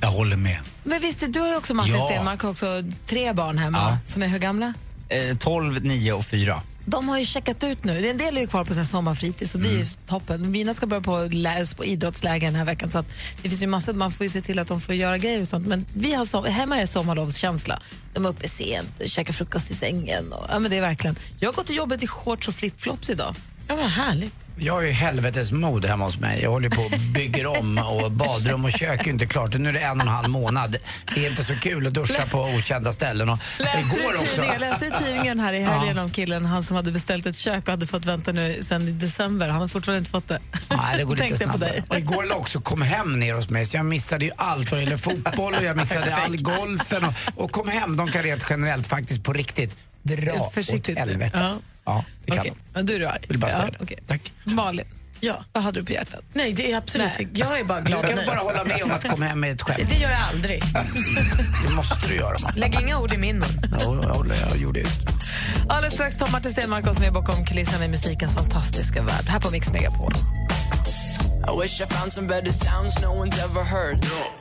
Jag 0.00 0.08
håller 0.08 0.36
med. 0.36 0.58
Men 0.84 1.00
visst, 1.00 1.24
du 1.32 1.40
har 1.40 1.48
ju 1.48 1.56
också 1.56 1.74
Martin 1.74 1.94
Ja. 1.94 2.06
Stenmark 2.06 2.40
har 2.42 2.50
också 2.50 2.66
tre 3.06 3.32
barn 3.32 3.58
hemma 3.58 3.78
Ja. 3.78 3.98
som 4.06 4.22
är 4.22 4.28
hur 4.28 4.38
gamla? 4.38 4.74
Eh, 5.08 5.36
12, 5.36 5.82
9 5.84 6.12
och 6.12 6.24
4. 6.24 6.60
De 6.88 7.08
har 7.08 7.18
ju 7.18 7.24
checkat 7.24 7.64
ut 7.64 7.84
nu. 7.84 8.08
En 8.08 8.16
del 8.16 8.36
är 8.36 8.40
ju 8.40 8.46
kvar 8.46 8.64
på 8.64 8.74
här 8.74 8.84
sommarfritids 8.84 9.54
och 9.54 9.60
det 9.60 9.68
är 9.68 9.78
ju 9.78 9.86
toppen. 10.06 10.50
Mina 10.50 10.74
ska 10.74 10.86
börja 10.86 11.02
på, 11.02 11.28
läs 11.32 11.74
på 11.74 11.84
idrottsläger 11.84 12.46
den 12.46 12.54
här 12.54 12.64
veckan 12.64 12.88
så 12.88 13.04
det 13.42 13.48
finns 13.48 13.62
ju 13.62 13.66
massor, 13.66 13.94
man 13.94 14.10
får 14.10 14.24
ju 14.24 14.30
se 14.30 14.40
till 14.40 14.58
att 14.58 14.68
de 14.68 14.80
får 14.80 14.94
göra 14.94 15.18
grejer 15.18 15.40
och 15.40 15.48
sånt. 15.48 15.66
Men 15.66 15.86
vi 15.94 16.14
har 16.14 16.24
so 16.24 16.42
hemma 16.42 16.76
är 16.76 16.80
det 16.80 16.86
sommarlovskänsla. 16.86 17.82
De 18.14 18.24
är 18.24 18.28
uppe 18.28 18.48
sent 18.48 19.00
och 19.00 19.08
käkar 19.08 19.32
frukost 19.32 19.70
i 19.70 19.74
sängen. 19.74 20.32
Och, 20.32 20.46
ja, 20.48 20.58
men 20.58 20.70
det 20.70 20.76
är 20.76 20.80
verkligen. 20.80 21.16
Jag 21.38 21.48
har 21.48 21.54
gått 21.54 21.66
till 21.66 21.76
jobbet 21.76 22.02
i 22.02 22.06
shorts 22.06 22.48
och 22.48 22.54
flipflops 22.54 23.10
idag. 23.10 23.34
Ja, 23.68 23.74
vad 23.74 23.84
härligt. 23.90 24.34
Jag 24.58 24.72
har 24.74 24.82
ju 24.82 24.90
helvetes 24.90 25.52
mode 25.52 25.88
hemma 25.88 26.04
hos 26.04 26.18
mig. 26.20 26.42
Jag 26.42 26.50
håller 26.50 26.68
på 26.68 26.82
och 26.82 26.92
bygger 27.14 27.46
om 27.46 27.78
och 27.78 28.12
badrum 28.12 28.64
och 28.64 28.72
kök 28.72 29.06
är 29.06 29.10
inte 29.10 29.26
klart. 29.26 29.54
Nu 29.54 29.68
är 29.68 29.72
det 29.72 29.80
en 29.80 29.96
och 29.96 30.02
en 30.02 30.08
halv 30.08 30.28
månad. 30.30 30.76
Det 31.14 31.26
är 31.26 31.30
inte 31.30 31.44
så 31.44 31.54
kul 31.54 31.86
att 31.86 31.94
duscha 31.94 32.26
på 32.26 32.38
okända 32.58 32.92
ställen. 32.92 33.28
Och 33.28 33.38
Läste 33.58 33.78
igår 33.78 34.14
också. 34.14 34.26
tidningen, 34.26 34.60
läste 34.60 34.86
du 34.86 35.04
tidningen 35.04 35.40
här 35.40 35.52
i 35.52 35.62
helgen 35.62 35.98
om 35.98 36.10
killen 36.10 36.44
han 36.46 36.62
som 36.62 36.76
hade 36.76 36.92
beställt 36.92 37.26
ett 37.26 37.36
kök 37.36 37.62
och 37.64 37.70
hade 37.70 37.86
fått 37.86 38.04
vänta 38.04 38.32
nu 38.32 38.58
sen 38.62 38.88
i 38.88 38.90
december? 38.92 39.48
Han 39.48 39.60
har 39.60 39.68
fortfarande 39.68 39.98
inte 39.98 40.10
fått 40.10 40.28
det. 40.28 40.38
Nej, 40.70 40.98
det 40.98 41.04
går 41.04 41.16
lite 41.16 41.36
snabbare. 41.36 41.58
dig. 41.58 41.82
Och 41.88 41.98
igår 41.98 42.24
låg 42.24 42.38
också 42.40 42.60
kom 42.60 42.82
hem 42.82 43.20
ner 43.20 43.34
hos 43.34 43.50
mig 43.50 43.66
så 43.66 43.76
jag 43.76 43.86
missade 43.86 44.24
ju 44.24 44.30
allt 44.36 44.70
vad 44.70 44.80
gäller 44.80 44.96
fotboll 44.96 45.54
och 45.54 45.64
jag 45.64 45.76
missade 45.76 46.14
all 46.16 46.36
golfen 46.42 47.04
och, 47.04 47.14
och 47.44 47.50
kom 47.52 47.68
hem. 47.68 47.96
De 47.96 48.08
kan 48.08 48.22
rent 48.22 48.46
generellt 48.50 48.86
faktiskt 48.86 49.24
på 49.24 49.32
riktigt 49.32 49.76
dra 50.06 50.50
Försiktigt. 50.50 50.96
åt 50.96 50.98
helvete. 50.98 51.38
Ja. 51.38 51.56
Ja, 51.84 52.04
det 52.24 52.30
kan 52.30 52.40
Okej, 52.40 52.52
de. 52.54 52.70
men 52.74 52.86
du 52.86 52.94
är 52.94 52.98
du 52.98 53.06
arg. 53.08 53.24
Vill 53.28 53.38
bara 53.38 53.50
ja, 53.50 53.56
säga 53.56 53.70
det. 53.70 53.76
okej. 53.80 53.98
Tack. 54.06 54.32
Malin, 54.44 54.84
Ja. 55.20 55.44
vad 55.52 55.62
hade 55.62 55.80
du 55.80 55.86
på 55.86 55.92
hjärtat? 55.92 56.20
Nej, 56.32 56.52
det 56.52 56.72
är 56.72 56.76
absolut 56.76 57.10
Nej. 57.18 57.28
Jag 57.32 57.60
är 57.60 57.64
bara 57.64 57.80
Du 57.80 57.86
glad 57.86 58.04
och 58.04 58.10
kan 58.10 58.26
bara 58.26 58.38
hålla 58.38 58.64
med 58.64 58.82
om 58.82 58.90
att 58.90 59.08
komma 59.08 59.24
hem 59.24 59.40
med 59.40 59.52
ett 59.52 59.62
skämt. 59.62 59.88
Det 59.90 59.96
gör 59.96 60.10
jag 60.10 60.20
aldrig. 60.20 60.62
Det 61.68 61.74
måste 61.76 62.08
du 62.08 62.14
göra. 62.14 62.38
Man. 62.42 62.52
Lägg 62.56 62.80
inga 62.80 62.98
ord 62.98 63.12
i 63.12 63.16
min 63.16 63.38
mun. 63.38 63.48
Ja, 63.80 64.24
jag, 64.50 64.58
gjorde 64.60 64.80
just 64.80 65.06
det. 65.06 65.12
Alldeles 65.68 65.94
strax 65.94 66.16
tar 66.16 66.28
Martin 66.30 66.52
Stenmarck 66.52 66.86
oss 66.86 66.98
med 67.00 67.12
bakom 67.12 67.44
kulisserna 67.44 67.84
i 67.84 67.88
musikens 67.88 68.34
fantastiska 68.34 69.02
värld. 69.02 69.24
Här 69.28 69.40
på 69.40 69.50
Mix 69.50 69.70
Megapol. 69.70 70.12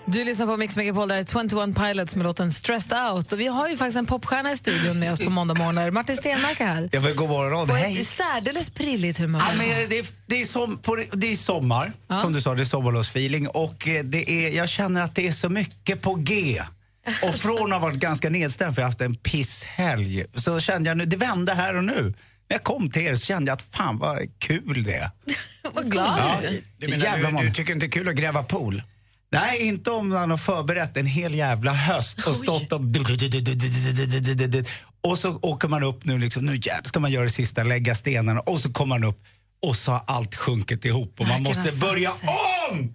Du 0.06 0.26
lyssnar 0.26 0.46
på 0.46 0.58
Mix 0.58 0.76
Megapol, 0.76 1.08
där 1.08 1.16
är 1.16 1.24
21 1.68 1.76
Pilots 1.78 2.16
med 2.16 2.26
låten 2.26 2.52
Stressed 2.52 2.98
Out. 3.00 3.34
Och 3.34 3.40
vi 3.40 3.48
har 3.48 3.70
ju 3.70 3.78
faktiskt 3.78 3.98
en 3.98 4.06
popstjärna 4.06 4.52
i 4.52 4.58
studion 4.58 5.00
med 5.00 5.12
oss 5.12 5.20
på 5.20 5.30
måndag 5.30 5.54
morgnar. 5.54 5.92
Martin 5.92 6.18
Stenmarck 6.18 6.60
är 6.60 6.66
här. 6.66 6.90
Jag 6.92 7.02
vill 7.02 7.16
god 7.16 7.30
morgon. 7.30 7.68
På 7.68 7.74
Hej. 7.74 8.02
ett 8.02 8.08
särdeles 8.08 8.70
prilligt 8.70 9.18
humör. 9.18 9.40
Ja, 9.40 9.58
men 9.58 9.90
det, 9.90 10.00
är, 10.00 10.06
det, 10.26 10.42
är 10.42 10.46
som, 10.46 10.78
på, 10.78 11.04
det 11.14 11.32
är 11.32 11.36
sommar, 11.36 11.92
som 12.22 12.34
du 12.34 12.42
sa, 12.42 12.54
det 12.54 12.64
är 12.64 12.66
sommarlovsfeeling 12.66 13.48
och 13.48 13.88
eh, 13.88 14.04
det 14.04 14.30
är, 14.30 14.50
jag 14.50 14.70
känner 14.70 15.02
att 15.02 15.16
det 15.16 15.28
är 15.28 15.32
så 15.32 15.50
mycket 15.50 16.02
på 16.02 16.16
G. 16.16 16.62
Och 17.24 17.36
från 17.40 17.74
att 17.74 17.82
ha 17.82 17.88
varit 17.88 18.00
ganska 18.00 18.30
nedstämd 18.30 18.76
för 18.76 18.82
jag 18.82 18.86
har 18.86 18.92
haft 18.92 19.02
en 19.02 19.16
pisshelg 19.16 20.26
så 20.36 20.60
kände 20.60 20.90
jag 20.90 20.98
nu, 20.98 21.06
det 21.06 21.18
vände 21.18 21.54
här 21.54 21.76
och 21.76 21.84
nu. 21.84 22.14
När 22.50 22.56
jag 22.56 22.64
kom 22.64 22.90
till 22.90 23.02
er 23.02 23.16
så 23.16 23.26
kände 23.26 23.50
jag 23.50 23.56
att 23.56 23.62
fan 23.62 23.96
vad 23.96 24.40
kul 24.40 24.84
det 24.84 24.96
är. 24.96 25.10
Vad 25.74 25.92
glad 25.92 26.20
Ja, 26.20 26.50
du 26.78 26.88
menar, 26.88 27.06
Jävla 27.06 27.42
du, 27.42 27.48
du 27.48 27.54
tycker 27.54 27.74
inte 27.74 27.86
det 27.86 27.90
är 27.90 27.92
kul 27.92 28.10
att 28.10 28.16
gräva 28.16 28.44
pool? 28.44 28.84
Nej, 29.32 29.68
inte 29.68 29.92
om 29.92 30.10
man 30.10 30.30
har 30.30 30.38
förberett 30.38 30.98
en 30.98 31.06
hel 31.06 31.36
jävla 31.36 31.74
höst 31.74 32.28
och 32.28 32.36
stått 32.36 32.72
och... 32.72 32.82
Och 35.02 35.20
så 35.20 35.40
åker 35.42 35.68
man 35.68 35.84
upp 35.84 36.06
nu 36.06 36.18
liksom, 36.18 36.46
nu 36.46 36.56
jävlar 36.56 36.84
ska 36.84 37.00
man 37.00 37.12
göra 37.12 37.24
det 37.24 37.30
sista, 37.30 37.64
lägga 37.64 37.96
stenarna 37.96 38.40
och 38.40 38.62
så 38.62 38.74
kommer 38.74 39.00
man 39.00 39.04
upp 39.04 39.20
och 39.62 39.76
så 39.76 39.92
har 39.92 40.04
allt 40.08 40.36
sjunkit 40.36 40.86
ihop 40.86 41.20
och 41.20 41.28
man 41.28 41.44
måste 41.44 41.72
börja 41.72 42.12
om! 42.72 42.94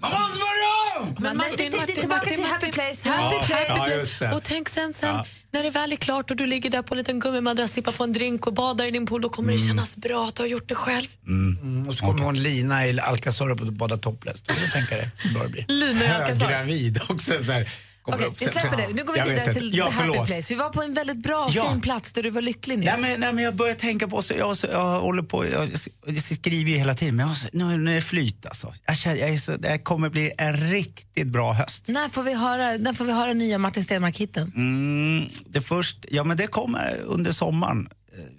Man 0.00 0.10
måste 0.10 0.38
börja 0.38 1.00
om! 1.00 1.16
Men 1.18 1.36
Martin, 1.36 1.70
det- 1.70 1.76
Martin, 1.78 1.96
tillbaka 1.96 2.20
Martin, 2.20 2.34
till 2.34 2.44
happy 2.44 2.66
Martin. 2.66 2.72
place, 2.72 3.08
Ja, 3.08 3.12
happy 3.12 3.46
place. 3.46 4.24
Ja. 4.24 4.34
Och 4.34 4.42
tänk 4.42 4.68
sen, 4.68 4.94
sen 4.94 5.08
Ja. 5.14 5.26
när 5.50 5.62
det 5.62 5.70
väl 5.70 5.92
är 5.92 5.96
klart 5.96 6.30
och 6.30 6.36
du 6.36 6.46
ligger 6.46 6.70
där 6.70 6.82
på 6.82 6.94
en 6.94 6.98
liten 6.98 7.20
gummimadrass, 7.20 7.72
sippar 7.72 7.92
på 7.92 8.04
en 8.04 8.12
drink 8.12 8.46
och 8.46 8.54
badar 8.54 8.84
i 8.84 8.90
din 8.90 9.06
pool, 9.06 9.22
då 9.22 9.28
kommer 9.28 9.52
det 9.52 9.58
kännas 9.58 9.96
bra 9.96 10.24
att 10.24 10.34
du 10.34 10.42
har 10.42 10.48
gjort 10.48 10.68
det 10.68 10.74
själv. 10.74 11.06
Mm, 11.26 11.88
och 11.88 11.94
så 11.94 12.04
kommer 12.04 12.24
hon 12.24 12.42
Lina 12.42 12.86
i 12.86 13.00
Alcazar 13.00 13.50
och 13.50 13.56
bada 13.56 13.96
topless. 13.98 14.42
Då 14.42 14.54
kan 14.54 14.62
du 14.62 14.68
tänka 14.70 14.96
dig 14.96 15.10
hur 15.18 15.34
bra 15.34 15.42
det 15.42 15.48
blir. 15.48 15.64
Lina 15.68 16.04
i 16.04 16.08
Alcazar. 16.08 16.46
Höggravid 16.46 17.00
också. 17.08 17.44
Så 17.44 17.52
här, 17.52 17.68
Okej, 18.06 18.28
vi 18.38 18.46
släpper 18.46 18.76
det. 18.76 18.88
Nu 18.94 19.04
går 19.04 19.12
vi 19.12 19.18
Jag 19.18 19.26
vidare 19.26 19.52
till 19.52 19.70
ja, 19.76 19.84
the 19.86 19.90
happy 19.92 20.08
förlåt. 20.08 20.26
place. 20.26 20.54
Vi 20.54 20.58
var 20.58 20.70
på 20.70 20.82
en 20.82 20.94
väldigt 20.94 21.16
bra, 21.22 21.48
Ja. 21.50 21.70
fin 21.70 21.80
plats 21.80 22.12
där 22.12 22.22
du 22.22 22.30
var 22.30 22.42
lycklig 22.42 22.78
nyss. 22.78 22.86
Nej 22.86 23.00
men, 23.00 23.20
nej, 23.20 23.32
men 23.32 23.44
jag 23.44 23.54
börjar 23.54 23.74
tänka 23.74 24.08
på, 24.08 24.22
så 24.22 24.34
jag, 24.38 24.56
så, 24.56 24.66
jag 24.66 25.00
håller 25.00 25.22
på, 25.22 25.46
jag, 25.46 25.68
jag 26.06 26.22
skriver 26.22 26.70
ju 26.70 26.76
hela 26.76 26.94
tiden, 26.94 27.16
men 27.16 27.28
jag, 27.28 27.36
nu, 27.52 27.76
nu 27.78 27.90
är 27.90 27.94
det 27.94 28.00
flyt 28.00 28.46
alltså. 28.46 28.74
Jag, 28.86 28.96
känner, 28.96 29.16
jag 29.28 29.38
så, 29.38 29.56
det 29.56 29.78
kommer 29.78 30.08
bli 30.10 30.32
en 30.38 30.56
riktigt 30.56 31.26
bra 31.26 31.52
höst. 31.52 31.88
När 31.88 32.08
får 32.08 32.22
vi 32.22 32.34
höra, 32.34 32.76
när 32.78 32.92
får 32.92 33.04
vi 33.04 33.12
höra 33.12 33.32
nya 33.32 33.58
Martin 33.58 33.84
Stenmarck-hitten? 33.84 34.52
Mm, 34.56 35.28
det 35.46 35.60
först, 35.60 36.04
ja 36.10 36.24
men 36.24 36.36
det 36.36 36.46
kommer 36.46 37.00
under 37.04 37.32
sommaren. 37.32 37.88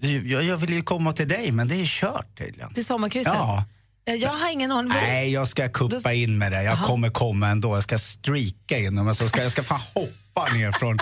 Eh, 0.02 0.16
Jag, 0.32 0.44
jag 0.44 0.58
vill 0.58 0.74
ju 0.74 0.82
komma 0.82 1.14
till 1.14 1.28
dig 1.28 1.52
men 1.52 1.68
det 1.68 1.76
är 1.76 1.86
kört 1.86 2.38
tydligen. 2.38 2.74
Till 2.74 2.86
sommarkrysset? 2.86 3.34
Ja. 3.36 3.64
Eh, 4.08 4.16
Jag 4.16 4.30
har 4.30 4.52
ingen 4.52 4.72
aning. 4.72 4.90
Nej, 4.94 5.32
jag 5.32 5.48
ska 5.48 5.70
kuppa 5.70 6.14
in 6.14 6.38
med 6.38 6.52
det. 6.52 6.64
Jag 6.64 6.74
Aha. 6.74 6.88
kommer 6.88 7.10
komma 7.10 7.48
ändå. 7.50 7.76
Jag 7.76 7.84
ska 7.84 7.98
streaka 7.98 8.78
in 8.78 8.98
så 9.16 9.28
ska, 9.30 9.42
jag 9.44 9.52
ska 9.52 9.64
fan 9.64 9.80
hoppa 9.94 10.54
ner 10.54 10.72
från 10.72 11.00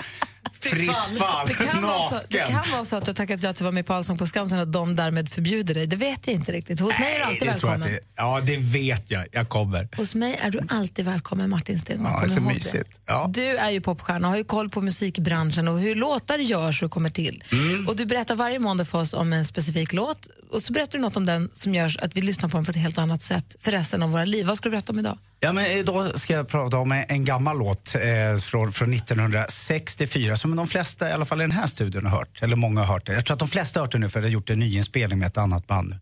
fritt 0.52 0.92
fall, 1.18 1.48
Det 1.48 1.54
kan, 1.54 1.82
vara 1.82 2.08
så, 2.10 2.20
det 2.28 2.38
kan 2.38 2.70
vara 2.72 2.84
så 2.84 2.96
att 2.96 3.04
du 3.04 3.10
har 3.10 3.14
tackat 3.14 3.42
ja 3.42 3.52
till 3.52 3.56
att 3.56 3.60
vara 3.60 3.72
med 3.72 3.86
på 3.86 3.92
Allsång 3.92 4.18
på 4.18 4.26
Skansen 4.26 4.58
att 4.58 4.72
de 4.72 4.96
därmed 4.96 5.28
förbjuder 5.28 5.74
dig. 5.74 5.86
Det 5.86 5.96
vet 5.96 6.26
jag 6.26 6.34
inte 6.34 6.52
riktigt. 6.52 6.80
Hos 6.80 6.98
mig 6.98 7.14
är 7.14 7.18
du 7.18 7.24
alltid 7.24 7.46
välkommen. 7.48 7.80
det, 7.80 8.00
ja, 8.16 8.40
det 8.40 8.56
vet 8.56 9.10
jag. 9.10 9.24
Jag 9.32 9.48
kommer. 9.48 9.88
Hos 9.96 10.14
mig 10.14 10.38
är 10.40 10.50
du 10.50 10.60
alltid 10.68 11.04
välkommen 11.04 11.50
Martin 11.50 11.80
Stenmarck. 11.80 12.14
Ja, 12.14 12.20
det 12.20 12.32
är 12.32 12.36
Kom 12.36 12.44
så 12.44 12.54
mysigt. 12.54 13.00
Ja. 13.06 13.30
Du 13.34 13.56
är 13.56 13.70
ju 13.70 13.80
popstjärna 13.80 14.26
och 14.28 14.32
har 14.32 14.38
ju 14.38 14.44
koll 14.44 14.70
på 14.70 14.80
musikbranschen 14.80 15.68
och 15.68 15.80
hur 15.80 15.94
låtar 15.94 16.38
görs 16.38 16.82
och 16.82 16.90
kommer 16.90 17.10
till. 17.10 17.44
Mm. 17.52 17.88
Och 17.88 17.96
Du 17.96 18.06
berättar 18.06 18.36
varje 18.36 18.58
måndag 18.58 18.84
för 18.84 19.00
oss 19.00 19.14
om 19.14 19.32
en 19.32 19.44
specifik 19.44 19.92
låt 19.92 20.28
och 20.50 20.62
så 20.62 20.72
berättar 20.72 20.98
du 20.98 21.02
något 21.02 21.16
om 21.16 21.26
den 21.26 21.50
som 21.52 21.74
gör 21.74 21.96
att 22.04 22.16
vi 22.16 22.22
lyssnar 22.22 22.48
på 22.48 22.56
den 22.56 22.64
på 22.64 22.70
ett 22.70 22.76
helt 22.76 22.98
annat 22.98 23.22
sätt 23.22 23.56
för 23.60 23.72
resten 23.72 24.02
av 24.02 24.10
våra 24.10 24.24
liv. 24.24 24.46
Vad 24.46 24.56
ska 24.56 24.68
du 24.68 24.70
berätta 24.70 24.92
om 24.92 24.98
idag? 24.98 25.18
Ja, 25.44 25.52
men 25.52 25.66
eh, 25.66 25.78
idag 25.78 26.20
ska 26.20 26.32
jag 26.32 26.48
prata 26.48 26.78
om 26.78 26.92
eh, 26.92 27.04
en 27.08 27.24
gammal 27.24 27.58
låt 27.58 27.94
eh, 27.94 28.40
från, 28.42 28.72
från 28.72 28.94
1964 28.94 30.36
som 30.36 30.56
de 30.56 30.66
flesta, 30.66 31.08
i 31.08 31.12
alla 31.12 31.24
fall 31.24 31.40
i 31.40 31.44
den 31.44 31.50
här 31.50 31.66
studion, 31.66 32.06
har 32.06 32.18
hört. 32.18 32.42
Eller 32.42 32.56
många 32.56 32.80
har 32.80 32.94
hört 32.94 33.06
det. 33.06 33.12
Jag 33.12 33.24
tror 33.24 33.34
att 33.34 33.38
de 33.38 33.48
flesta 33.48 33.80
har 33.80 33.86
hört 33.86 33.92
det 33.92 33.98
nu 33.98 34.08
för 34.08 34.20
det 34.20 34.26
har 34.26 34.32
gjort 34.32 34.50
en 34.50 34.58
nyinspelning 34.58 35.18
med 35.18 35.28
ett 35.28 35.38
annat 35.38 35.66
band. 35.66 35.96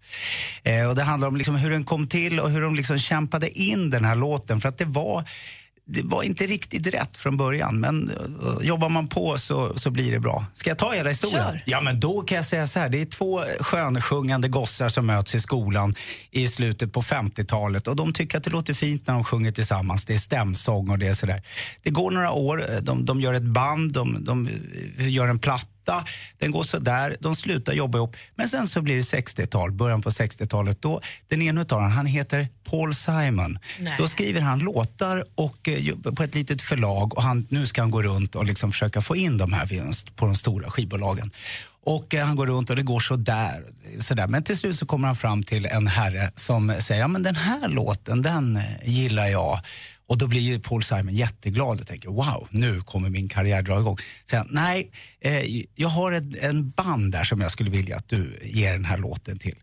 Eh, 0.62 0.88
och 0.88 0.96
det 0.96 1.02
handlar 1.02 1.28
om 1.28 1.36
liksom 1.36 1.54
hur 1.54 1.70
den 1.70 1.84
kom 1.84 2.06
till 2.06 2.40
och 2.40 2.50
hur 2.50 2.60
de 2.60 2.74
liksom 2.74 2.98
kämpade 2.98 3.58
in 3.58 3.90
den 3.90 4.04
här 4.04 4.16
låten. 4.16 4.60
För 4.60 4.68
att 4.68 4.78
det 4.78 4.84
var, 4.84 5.24
det 5.92 6.02
var 6.02 6.22
inte 6.22 6.46
riktigt 6.46 6.86
rätt 6.86 7.16
från 7.16 7.36
början. 7.36 7.80
Men 7.80 8.10
eh, 8.10 8.66
jobbar 8.66 8.88
man 8.88 9.08
på 9.08 9.38
så, 9.38 9.78
så 9.78 9.90
blir 9.90 10.12
det 10.12 10.20
bra. 10.20 10.46
Ska 10.54 10.70
jag 10.70 10.78
ta 10.78 10.92
hela 10.92 11.10
historien? 11.10 11.44
Kör. 11.44 11.62
Ja, 11.66 11.80
men 11.80 12.00
då 12.00 12.20
kan 12.20 12.36
jag 12.36 12.44
säga 12.44 12.66
så 12.66 12.78
här. 12.78 12.88
Det 12.88 13.00
är 13.00 13.04
två 13.04 13.44
skönsjungande 13.60 14.48
gossar 14.48 14.88
som 14.88 15.06
möts 15.06 15.34
i 15.34 15.40
skolan 15.40 15.94
i 16.30 16.48
slutet 16.48 16.92
på 16.92 17.02
50-talet 17.02 17.88
och 17.88 17.96
de 17.96 18.12
tycker 18.12 18.38
att 18.38 18.44
det 18.44 18.50
låter 18.50 18.74
fint 18.74 19.06
när 19.06 19.14
de 19.14 19.24
sjunger 19.24 19.52
tillsammans. 19.52 20.04
Det 20.04 20.14
är 20.14 20.18
stämsång 20.18 20.90
och 20.90 20.98
det 20.98 21.06
är 21.06 21.14
sådär. 21.14 21.42
Det 21.82 21.90
går 21.90 22.10
några 22.10 22.32
år, 22.32 22.64
de, 22.80 23.04
de 23.04 23.20
gör 23.20 23.34
ett 23.34 23.42
band, 23.42 23.92
de, 23.92 24.24
de 24.24 24.48
gör 24.96 25.28
en 25.28 25.38
platta 25.38 25.68
den 26.38 26.50
går 26.50 26.62
sådär, 26.62 27.16
de 27.20 27.36
slutar 27.36 27.72
jobba 27.72 27.98
ihop. 27.98 28.16
Men 28.34 28.48
sen 28.48 28.68
så 28.68 28.82
blir 28.82 28.94
det 28.94 29.00
60-tal, 29.00 29.72
början 29.72 30.02
på 30.02 30.10
60-talet. 30.10 30.82
Då, 30.82 31.00
den 31.28 31.42
ena 31.42 31.60
utav 31.60 31.80
dem, 31.80 31.90
han 31.90 32.06
heter 32.06 32.48
Paul 32.70 32.94
Simon. 32.94 33.58
Nej. 33.78 33.94
Då 33.98 34.08
skriver 34.08 34.40
han 34.40 34.58
låtar 34.58 35.24
och, 35.34 35.68
eh, 35.68 35.94
på 36.16 36.22
ett 36.22 36.34
litet 36.34 36.62
förlag 36.62 37.16
och 37.16 37.22
han, 37.22 37.46
nu 37.50 37.66
ska 37.66 37.82
han 37.82 37.90
gå 37.90 38.02
runt 38.02 38.34
och 38.34 38.44
liksom 38.44 38.72
försöka 38.72 39.00
få 39.00 39.16
in 39.16 39.38
de 39.38 39.52
här 39.52 39.68
på 40.16 40.26
de 40.26 40.34
stora 40.34 40.70
skivbolagen. 40.70 41.30
Och 41.84 42.14
eh, 42.14 42.26
han 42.26 42.36
går 42.36 42.46
runt 42.46 42.70
och 42.70 42.76
det 42.76 42.82
går 42.82 43.00
så 43.00 43.16
där, 43.16 43.64
sådär. 43.98 44.26
Men 44.26 44.42
till 44.42 44.58
slut 44.58 44.76
så 44.76 44.86
kommer 44.86 45.06
han 45.06 45.16
fram 45.16 45.42
till 45.42 45.66
en 45.66 45.86
herre 45.86 46.30
som 46.34 46.74
säger, 46.80 47.00
ja 47.00 47.08
men 47.08 47.22
den 47.22 47.36
här 47.36 47.68
låten, 47.68 48.22
den 48.22 48.56
eh, 48.56 48.62
gillar 48.84 49.26
jag. 49.26 49.60
Och 50.06 50.18
då 50.18 50.26
blir 50.26 50.40
ju 50.40 50.60
Paul 50.60 50.82
Simon 50.82 51.14
jätteglad 51.14 51.80
och 51.80 51.86
tänker, 51.86 52.08
wow, 52.08 52.48
nu 52.50 52.80
kommer 52.80 53.10
min 53.10 53.28
karriär 53.28 53.62
dra 53.62 53.80
igång. 53.80 53.96
Sen, 54.24 54.46
nej, 54.50 54.90
eh, 55.20 55.62
jag 55.74 55.88
har 55.88 56.12
ett, 56.12 56.36
en 56.40 56.70
band 56.70 57.12
där 57.12 57.24
som 57.24 57.40
jag 57.40 57.50
skulle 57.50 57.70
vilja 57.70 57.96
att 57.96 58.08
du 58.08 58.38
ger 58.42 58.72
den 58.72 58.84
här 58.84 58.98
låten 58.98 59.38
till. 59.38 59.56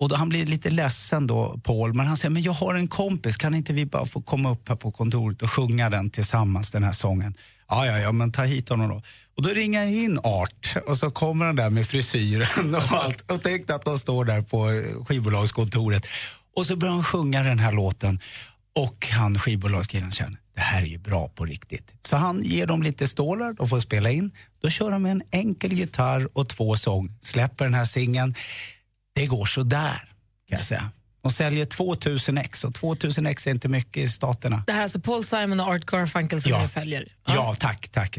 Och 0.00 0.08
då, 0.08 0.16
han 0.16 0.28
blir 0.28 0.46
lite 0.46 0.70
ledsen 0.70 1.26
då, 1.26 1.60
Paul, 1.64 1.94
men 1.94 2.06
han 2.06 2.16
säger, 2.16 2.30
men 2.30 2.42
jag 2.42 2.52
har 2.52 2.74
en 2.74 2.88
kompis, 2.88 3.36
kan 3.36 3.54
inte 3.54 3.72
vi 3.72 3.86
bara 3.86 4.06
få 4.06 4.22
komma 4.22 4.50
upp 4.50 4.68
här 4.68 4.76
på 4.76 4.90
kontoret 4.90 5.42
och 5.42 5.50
sjunga 5.50 5.90
den 5.90 6.10
tillsammans, 6.10 6.70
den 6.70 6.82
här 6.82 6.92
sången? 6.92 7.34
Ja, 7.68 7.86
ja, 7.86 7.98
ja, 7.98 8.12
men 8.12 8.32
ta 8.32 8.42
hit 8.42 8.68
honom 8.68 8.88
då. 8.88 9.02
Och 9.36 9.42
då 9.42 9.48
ringer 9.48 9.82
jag 9.82 9.92
in 9.92 10.18
Art 10.18 10.76
och 10.86 10.98
så 10.98 11.10
kommer 11.10 11.46
han 11.46 11.56
där 11.56 11.70
med 11.70 11.86
frisyren 11.86 12.74
och 12.74 12.92
allt. 12.92 13.30
Och 13.30 13.42
tänkte 13.42 13.74
att 13.74 13.84
de 13.84 13.98
står 13.98 14.24
där 14.24 14.42
på 14.42 14.82
skivbolagskontoret. 15.04 16.06
Och 16.56 16.66
så 16.66 16.76
börjar 16.76 16.94
han 16.94 17.04
sjunga 17.04 17.42
den 17.42 17.58
här 17.58 17.72
låten. 17.72 18.20
Och 18.74 19.06
han 19.08 19.38
skivbolagskillen 19.38 20.12
känner, 20.12 20.38
det 20.54 20.60
här 20.60 20.82
är 20.82 20.86
ju 20.86 20.98
bra 20.98 21.28
på 21.28 21.44
riktigt. 21.44 21.94
Så 22.02 22.16
han 22.16 22.42
ger 22.44 22.66
dem 22.66 22.82
lite 22.82 23.08
stålar, 23.08 23.52
de 23.52 23.68
får 23.68 23.80
spela 23.80 24.10
in. 24.10 24.30
Då 24.62 24.70
kör 24.70 24.90
de 24.90 25.02
med 25.02 25.12
en 25.12 25.22
enkel 25.30 25.72
gitarr 25.72 26.28
och 26.38 26.48
två 26.48 26.76
sång. 26.76 27.12
Släpper 27.20 27.64
den 27.64 27.74
här 27.74 27.84
singeln. 27.84 28.34
Det 29.14 29.26
går 29.26 29.46
så 29.46 29.62
där 29.62 29.98
kan 30.48 30.58
jag 30.58 30.64
säga. 30.64 30.90
De 31.22 31.32
säljer 31.32 31.64
2000 31.64 32.38
ex 32.38 32.64
och 32.64 32.74
2000 32.74 33.26
ex 33.26 33.46
är 33.46 33.50
inte 33.50 33.68
mycket 33.68 33.96
i 34.02 34.08
staterna. 34.08 34.64
Det 34.66 34.72
här 34.72 34.78
är 34.78 34.82
alltså 34.82 35.00
Paul 35.00 35.24
Simon 35.24 35.60
och 35.60 35.66
Art 35.66 35.86
Garfunkel 35.86 36.42
som 36.42 36.50
Ja. 36.52 36.68
följer. 36.68 37.08
Ja, 37.26 37.54
tack, 37.58 37.88
tack. 37.88 38.18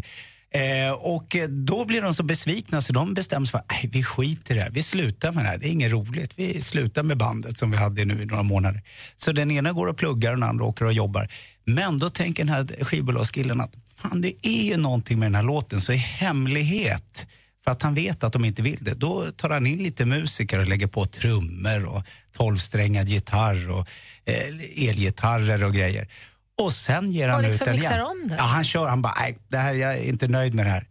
Eh, 0.55 0.91
och 0.91 1.35
då 1.49 1.85
blir 1.85 2.01
de 2.01 2.13
så 2.13 2.23
besvikna 2.23 2.81
så 2.81 2.93
de 2.93 3.13
bestämmer 3.13 3.45
sig 3.45 3.51
för 3.51 3.57
att 3.57 3.95
vi 3.95 4.03
skiter 4.03 4.53
i 4.53 4.57
det 4.57 4.63
här, 4.63 4.71
vi 4.71 4.83
slutar 4.83 5.31
med 5.31 5.43
det 5.43 5.47
här, 5.47 5.57
det 5.57 5.67
är 5.67 5.71
inget 5.71 5.91
roligt. 5.91 6.33
Vi 6.35 6.61
slutar 6.61 7.03
med 7.03 7.17
bandet 7.17 7.57
som 7.57 7.71
vi 7.71 7.77
hade 7.77 8.05
nu 8.05 8.21
i 8.21 8.25
några 8.25 8.43
månader. 8.43 8.81
Så 9.15 9.31
den 9.31 9.51
ena 9.51 9.71
går 9.71 9.87
och 9.87 9.97
pluggar 9.97 10.31
och 10.31 10.39
den 10.39 10.49
andra 10.49 10.65
åker 10.65 10.85
och 10.85 10.93
jobbar. 10.93 11.27
Men 11.65 11.99
då 11.99 12.09
tänker 12.09 12.45
den 12.45 12.53
här 12.53 12.83
skivbolagskillen 12.83 13.61
att 13.61 13.73
fan, 13.95 14.21
det 14.21 14.33
är 14.41 14.63
ju 14.63 14.77
någonting 14.77 15.19
med 15.19 15.25
den 15.25 15.35
här 15.35 15.43
låten, 15.43 15.81
så 15.81 15.93
i 15.93 15.97
hemlighet 15.97 17.27
för 17.63 17.71
att 17.71 17.81
han 17.81 17.93
vet 17.93 18.23
att 18.23 18.33
de 18.33 18.45
inte 18.45 18.61
vill 18.61 18.79
det. 18.81 18.93
Då 18.93 19.31
tar 19.31 19.49
han 19.49 19.67
in 19.67 19.83
lite 19.83 20.05
musiker 20.05 20.59
och 20.59 20.67
lägger 20.67 20.87
på 20.87 21.05
trummor 21.05 21.85
och 21.85 22.03
tolvsträngad 22.37 23.09
gitarr 23.09 23.71
och 23.71 23.87
eh, 24.25 24.89
elgitarrer 24.89 25.63
och 25.63 25.73
grejer. 25.73 26.07
Och 26.57 26.73
sen 26.73 27.11
ger 27.11 27.29
han 27.29 27.39
Och 27.39 27.43
ut 27.43 27.47
liksom 27.47 27.65
den 27.65 27.75
mixar 27.75 27.95
igen. 27.95 28.05
om 28.05 28.27
det. 28.27 28.35
Ja, 28.35 28.43
han 28.43 28.63
kör, 28.63 28.87
han 28.87 29.01
bara, 29.01 29.13
nej, 29.19 29.37
det 29.47 29.57
här, 29.57 29.73
jag 29.73 29.93
är 29.97 30.03
inte 30.03 30.27
nöjd 30.27 30.53
med 30.53 30.65
det 30.65 30.69
här. 30.69 30.87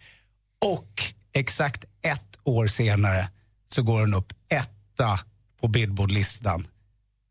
Och 0.65 1.03
exakt 1.33 1.85
ett 2.03 2.39
år 2.45 2.67
senare 2.67 3.29
så 3.71 3.83
går 3.83 4.01
den 4.01 4.15
upp 4.15 4.33
etta 4.49 5.21
på 5.61 5.69
Billboard-listan. 5.69 6.67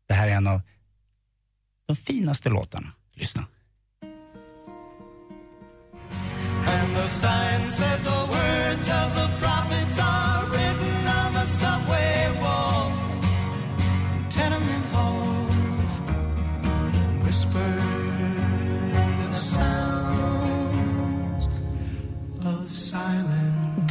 Det 0.08 0.14
här 0.14 0.28
är 0.28 0.32
en 0.32 0.46
av 0.46 0.60
de 1.86 1.96
finaste 1.96 2.48
låtarna. 2.48 2.92
Lyssna. 3.14 3.46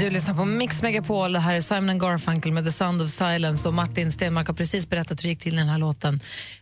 Du 0.03 0.09
lyssnar 0.09 0.33
på 0.33 0.45
Mix 0.45 0.81
Megapol. 0.81 1.33
Det 1.33 1.39
här 1.39 1.53
är 1.53 1.61
Simon 1.61 1.97
Garfunkel 1.97 2.51
med 2.51 2.65
The 2.65 2.71
Sound 2.71 3.01
of 3.01 3.09
Silence. 3.09 3.67
Och 3.67 3.73
Martin 3.73 4.11
Stenmark 4.11 4.47
har 4.47 4.53
precis 4.53 4.89
berättat 4.89 5.19
hur 5.19 5.23
det 5.23 5.29
gick 5.29 5.39
till 5.39 5.55
när 5.55 5.61
den 5.61 5.69
här 5.69 5.77
låten 5.77 6.19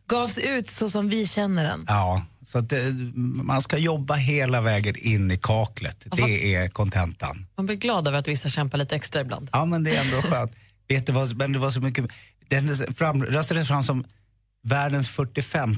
gavs 0.07 0.37
ut 0.37 0.69
så 0.69 0.89
som 0.89 1.09
vi 1.09 1.27
känner 1.27 1.63
den. 1.63 1.85
Ja, 1.87 2.25
så 2.43 2.57
att 2.57 2.69
det, 2.69 2.93
man 3.43 3.61
ska 3.61 3.77
jobba 3.77 4.13
hela 4.13 4.61
vägen 4.61 4.95
in 4.97 5.31
i 5.31 5.37
kaklet. 5.37 6.07
Det 6.11 6.55
är 6.55 6.67
kontentan. 6.67 7.47
Man 7.55 7.65
blir 7.65 7.75
glad 7.75 8.07
över 8.07 8.17
att 8.19 8.27
vissa 8.27 8.49
kämpar 8.49 8.77
lite 8.77 8.95
extra 8.95 9.21
ibland. 9.21 9.49
Ja, 9.51 9.65
men 9.65 9.83
det 9.83 9.95
är 9.95 10.01
ändå 10.01 10.21
skönt. 10.21 10.51
Vet 10.87 11.05
du 11.05 11.13
vad, 11.13 11.35
men 11.35 11.53
det 11.53 11.59
var 11.59 11.69
så 11.69 11.81
mycket... 11.81 12.05
Den 12.47 12.93
fram, 12.93 13.23
röstades 13.23 13.67
fram 13.67 13.83
som 13.83 14.05
världens 14.63 15.09
45 15.09 15.75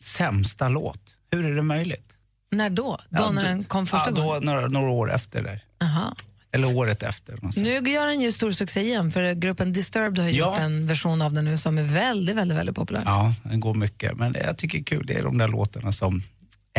sämsta 0.00 0.68
låt. 0.68 1.00
Hur 1.30 1.44
är 1.44 1.56
det 1.56 1.62
möjligt? 1.62 2.12
När 2.50 2.70
då? 2.70 2.98
Då 3.10 3.22
Ja, 3.22 3.30
när 3.30 3.42
då- 3.42 3.48
den 3.48 3.64
kom 3.64 3.86
första 3.86 4.10
ja, 4.10 4.16
då, 4.16 4.22
gången? 4.22 4.44
Några, 4.44 4.68
några 4.68 4.90
år 4.90 5.12
efter 5.12 5.42
där. 5.42 5.64
Aha. 5.82 6.14
Eller 6.54 6.76
året 6.76 7.02
efter. 7.02 7.38
Nu 7.56 7.90
gör 7.92 8.06
den 8.06 8.20
ju 8.20 8.32
stor 8.32 8.50
succé 8.50 8.80
igen 8.80 9.10
för 9.12 9.32
gruppen 9.32 9.72
Disturbed 9.72 10.18
har 10.18 10.30
Ja. 10.30 10.50
gjort 10.50 10.60
en 10.60 10.86
version 10.86 11.22
av 11.22 11.32
den 11.32 11.44
nu 11.44 11.58
som 11.58 11.78
är 11.78 11.82
väldigt, 11.82 12.36
väldigt, 12.36 12.58
väldigt 12.58 12.76
populär. 12.76 13.02
Ja, 13.06 13.34
den 13.42 13.60
går 13.60 13.74
mycket. 13.74 14.16
Men 14.16 14.32
det 14.32 14.40
jag 14.46 14.58
tycker 14.58 14.78
är 14.78 14.82
kul, 14.82 15.06
det 15.06 15.14
är 15.14 15.22
de 15.22 15.38
där 15.38 15.48
låtarna 15.48 15.92
som 15.92 16.22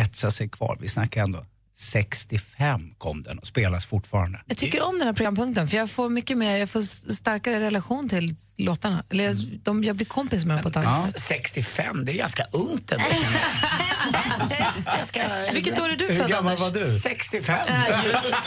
etsar 0.00 0.30
sig 0.30 0.48
kvar. 0.48 0.78
Vi 0.80 0.88
snackar 0.88 1.22
ändå 1.22 1.44
65 1.78 2.94
kom 2.98 3.22
den 3.22 3.38
och 3.38 3.46
spelas 3.46 3.84
fortfarande. 3.86 4.40
Jag 4.46 4.56
tycker 4.56 4.82
om 4.82 4.98
den 4.98 5.06
här 5.06 5.14
programpunkten 5.14 5.68
för 5.68 5.76
jag 5.76 5.90
får 5.90 6.08
mycket 6.08 6.38
mer, 6.38 6.56
jag 6.56 6.70
får 6.70 6.82
starkare 7.12 7.60
relation 7.60 8.08
till 8.08 8.36
låtarna. 8.56 9.04
Eller 9.10 9.24
jag, 9.24 9.36
de, 9.62 9.84
jag 9.84 9.96
blir 9.96 10.06
kompis 10.06 10.44
med 10.44 10.56
dem 10.56 10.62
på 10.62 10.68
ett 10.68 10.76
annat 10.76 11.10
sätt. 11.10 11.20
65, 11.22 12.04
det 12.04 12.12
är 12.12 12.16
ganska 12.16 12.44
ungt 12.52 12.92
ändå. 12.92 13.04
Vilket 15.52 15.78
år 15.78 15.88
är 15.88 15.96
du 15.96 16.06
Hur 16.06 16.18
född, 16.20 16.30
gammal 16.30 16.52
Anders? 16.52 16.60
var 16.60 16.70
du? 16.70 16.98
65. 16.98 17.66
Ja, 17.68 18.04
just 18.04 18.34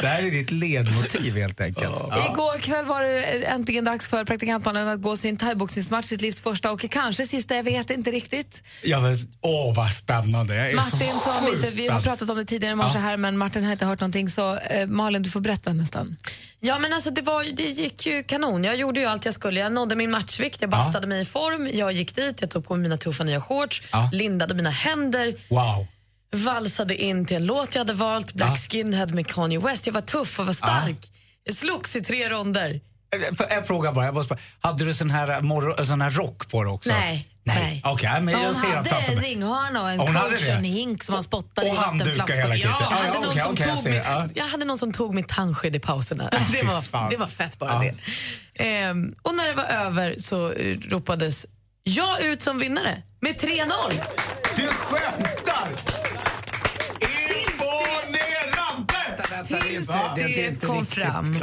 det. 0.00 0.06
Här 0.06 0.22
är 0.22 0.30
ditt 0.30 0.50
ledmotiv 0.50 1.36
helt 1.36 1.60
enkelt. 1.60 1.86
Igår 2.30 2.58
kväll 2.58 2.84
var 2.84 3.02
det 3.02 3.22
äntligen 3.44 3.84
dags 3.84 4.08
för 4.08 4.24
praktikantmannen 4.24 4.88
att 4.88 5.02
gå 5.02 5.16
sin 5.16 5.36
thaiboxningsmatch, 5.36 6.06
sitt 6.06 6.20
livs 6.20 6.40
första 6.42 6.70
och 6.72 6.90
kanske 6.90 7.26
sista, 7.26 7.56
jag 7.56 7.64
vet 7.64 7.90
inte 7.90 8.10
riktigt. 8.10 8.62
Ja, 8.82 9.00
men, 9.00 9.14
åh, 9.40 9.74
vad 9.76 9.92
spännande. 9.92 10.54
Jag 10.54 10.70
är 10.70 10.74
Martin 10.76 10.98
så 11.08 11.18
som 11.30 11.46
sjukt 11.46 11.64
inte, 11.64 11.76
vi 11.76 11.88
har 11.88 12.00
pratat 12.00 12.30
om 12.30 12.36
det 12.36 12.44
tidigare 12.44 12.72
i 12.72 12.76
morse 12.76 12.90
Ja. 12.94 13.00
här 13.00 13.16
men 13.16 13.38
Martin 13.38 13.64
har 13.64 13.72
inte 13.72 13.86
hört 13.86 14.00
någonting 14.00 14.30
så 14.30 14.56
eh, 14.56 14.86
Malin 14.86 15.22
du 15.22 15.30
får 15.30 15.40
berätta 15.40 15.72
nästan. 15.72 16.16
Ja 16.60 16.78
men 16.78 16.92
alltså 16.92 17.10
det, 17.10 17.22
var, 17.22 17.44
det 17.56 17.62
gick 17.62 18.06
ju 18.06 18.22
kanon. 18.22 18.64
Jag 18.64 18.76
gjorde 18.76 19.00
ju 19.00 19.06
allt 19.06 19.24
jag 19.24 19.34
skulle. 19.34 19.60
Jag 19.60 19.72
nådde 19.72 19.96
min 19.96 20.10
matchvikt, 20.10 20.60
jag 20.60 20.70
bastade 20.70 21.06
mig 21.06 21.20
i 21.22 21.24
form. 21.24 21.70
Jag 21.74 21.92
gick 21.92 22.14
dit, 22.16 22.40
jag 22.40 22.50
tog 22.50 22.64
på 22.66 22.74
mig 22.76 22.82
mina 22.82 22.96
tuffa 22.96 23.24
nya 23.24 23.40
shorts, 23.40 23.82
Ja. 23.92 24.10
lindade 24.12 24.54
mina 24.54 24.70
händer, 24.70 25.34
Wow. 25.48 25.86
Valsade 26.34 26.96
in 26.96 27.26
till 27.26 27.36
en 27.36 27.46
låt 27.46 27.74
jag 27.74 27.80
hade 27.80 27.92
valt, 27.92 28.32
Black 28.34 28.58
Skinhead 28.70 29.06
med 29.06 29.26
Kanye 29.26 29.58
West. 29.58 29.86
Jag 29.86 29.94
var 29.94 30.00
tuff 30.00 30.38
och 30.40 30.46
var 30.46 30.52
stark. 30.52 31.10
Jag 31.44 31.54
slogs 31.56 31.96
i 31.96 32.00
tre 32.00 32.28
ronder. 32.28 32.80
För 33.36 33.46
En 33.50 33.64
fråga 33.64 33.92
bara. 33.92 34.04
Jag 34.04 34.14
måste 34.14 34.34
bara. 34.34 34.40
Hade 34.60 34.84
du 34.84 34.94
sån 34.94 35.10
här, 35.10 35.40
morgon, 35.40 35.86
sån 35.86 36.00
här 36.00 36.10
rock 36.10 36.50
på 36.50 36.62
dig 36.62 36.72
också? 36.72 36.90
Nej. 36.90 37.28
Nej. 37.46 37.82
Okej, 37.84 38.20
men 38.20 38.34
jag 38.34 38.40
hon 38.40 38.54
ser 38.54 38.68
hade 38.76 38.90
en 38.90 39.20
ringhörna 39.20 39.82
och 39.82 39.90
en 39.90 39.98
Hon 39.98 40.16
hade 40.16 40.30
coach 40.30 40.40
och 40.40 40.46
det? 40.46 40.52
en 40.52 40.64
hink 40.64 41.02
som 41.02 41.12
man 41.12 41.22
spottade 41.22 41.66
Och 41.68 41.74
i 41.74 41.76
handdukar 41.78 42.10
vattenflaskor. 42.18 42.42
hela. 42.42 42.56
Ja, 42.56 42.76
jag, 42.80 42.92
Ja, 42.92 42.96
hade 42.96 43.12
någon 43.20 43.28
okej, 43.28 43.42
som 43.42 43.56
jag 43.68 43.76
tog 43.82 43.92
mitt, 43.92 44.04
Ja. 44.04 44.28
jag 44.34 44.46
hade 44.46 44.64
någon 44.64 44.78
som 44.78 44.92
tog 44.92 45.14
mitt 45.14 45.28
tandskydd 45.28 45.76
i 45.76 45.78
pauserna. 45.78 46.30
Det 46.52 46.62
var, 46.62 47.10
det 47.10 47.16
var 47.16 47.26
fett 47.26 47.58
bara 47.58 47.78
det. 47.78 47.94
Ehm, 48.64 49.14
och 49.22 49.34
när 49.34 49.48
det 49.48 49.54
var 49.54 49.64
över 49.64 50.14
så 50.18 50.52
eh, 50.52 50.78
ropades 50.88 51.46
jag 51.82 52.20
ut 52.22 52.42
som 52.42 52.58
vinnare 52.58 53.02
med 53.20 53.36
3-0. 53.36 53.70
Du 54.56 54.68
skämtar! 54.68 55.68
Tills 59.76 59.86
det 60.60 60.66
kom 60.66 60.86
fram. 60.86 61.34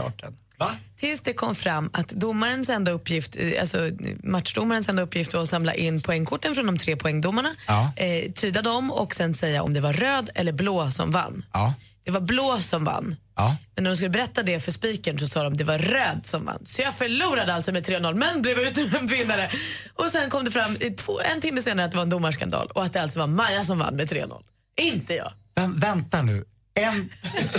Tills 1.00 1.22
det 1.22 1.34
kom 1.34 1.56
fram 1.56 1.90
att 1.94 2.08
domarens 2.10 2.70
enda 2.70 2.92
uppgift, 2.92 3.36
alltså 3.60 3.90
matchdomarens 4.24 4.90
enda 4.90 5.02
uppgift 5.02 5.34
var 5.34 5.42
att 5.42 5.50
samla 5.50 5.74
in 5.74 6.02
poängkorten 6.02 6.56
från 6.56 6.66
de 6.66 6.78
tre 6.78 6.96
poängdomarna, 6.96 7.56
Ja. 7.68 7.92
eh, 7.96 8.32
tyda 8.32 8.62
dem 8.62 8.92
och 8.92 9.16
sen 9.16 9.34
säga 9.34 9.64
om 9.64 9.74
det 9.74 9.80
var 9.82 9.94
röd 9.94 10.30
eller 10.36 10.52
blå 10.52 10.92
som 10.92 11.12
vann. 11.12 11.46
Ja. 11.54 11.74
Det 12.04 12.12
var 12.12 12.22
blå 12.22 12.58
som 12.60 12.84
vann. 12.86 13.16
Ja. 13.36 13.56
Men 13.76 13.84
när 13.84 13.92
de 13.92 13.96
skulle 13.98 14.10
berätta 14.10 14.44
det 14.44 14.60
för 14.60 14.72
spikern 14.72 15.20
så 15.20 15.28
sa 15.28 15.44
de 15.44 15.58
det 15.58 15.64
var 15.64 15.78
röd 15.78 16.20
som 16.24 16.46
vann. 16.46 16.66
Så 16.66 16.82
jag 16.82 16.94
förlorade 16.94 17.54
alltså 17.54 17.72
med 17.72 17.84
3-0 17.88 18.14
men 18.16 18.42
blev 18.42 18.60
utnämnd 18.60 19.10
vinnare. 19.10 19.50
Och 19.94 20.06
sen 20.06 20.30
kom 20.30 20.44
det 20.46 20.52
fram 20.52 20.78
två, 20.98 21.20
en 21.36 21.42
timme 21.42 21.62
senare 21.62 21.86
att 21.86 21.92
det 21.92 21.98
var 21.98 22.04
en 22.04 22.10
domarskandal 22.10 22.68
och 22.68 22.84
att 22.84 22.94
det 22.94 23.02
alltså 23.02 23.20
var 23.20 23.28
Maja 23.28 23.64
som 23.64 23.80
vann 23.80 23.96
med 23.96 24.08
3-0. 24.12 24.42
Inte 24.82 25.14
jag. 25.16 25.32
Men 25.56 25.80
vänta 25.80 26.22
nu. 26.22 26.46
En, 26.74 27.10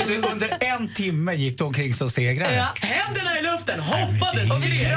så 0.07 0.13
under 0.33 0.57
en 0.61 0.95
timme 0.95 1.35
gick 1.35 1.59
du 1.59 1.65
omkring 1.65 1.95
som 1.95 2.11
segrare? 2.11 2.55
Ja, 2.55 2.75
händerna 2.89 3.39
i 3.39 3.43
luften, 3.43 3.81
hoppade, 3.81 4.47
skrek, 4.47 4.89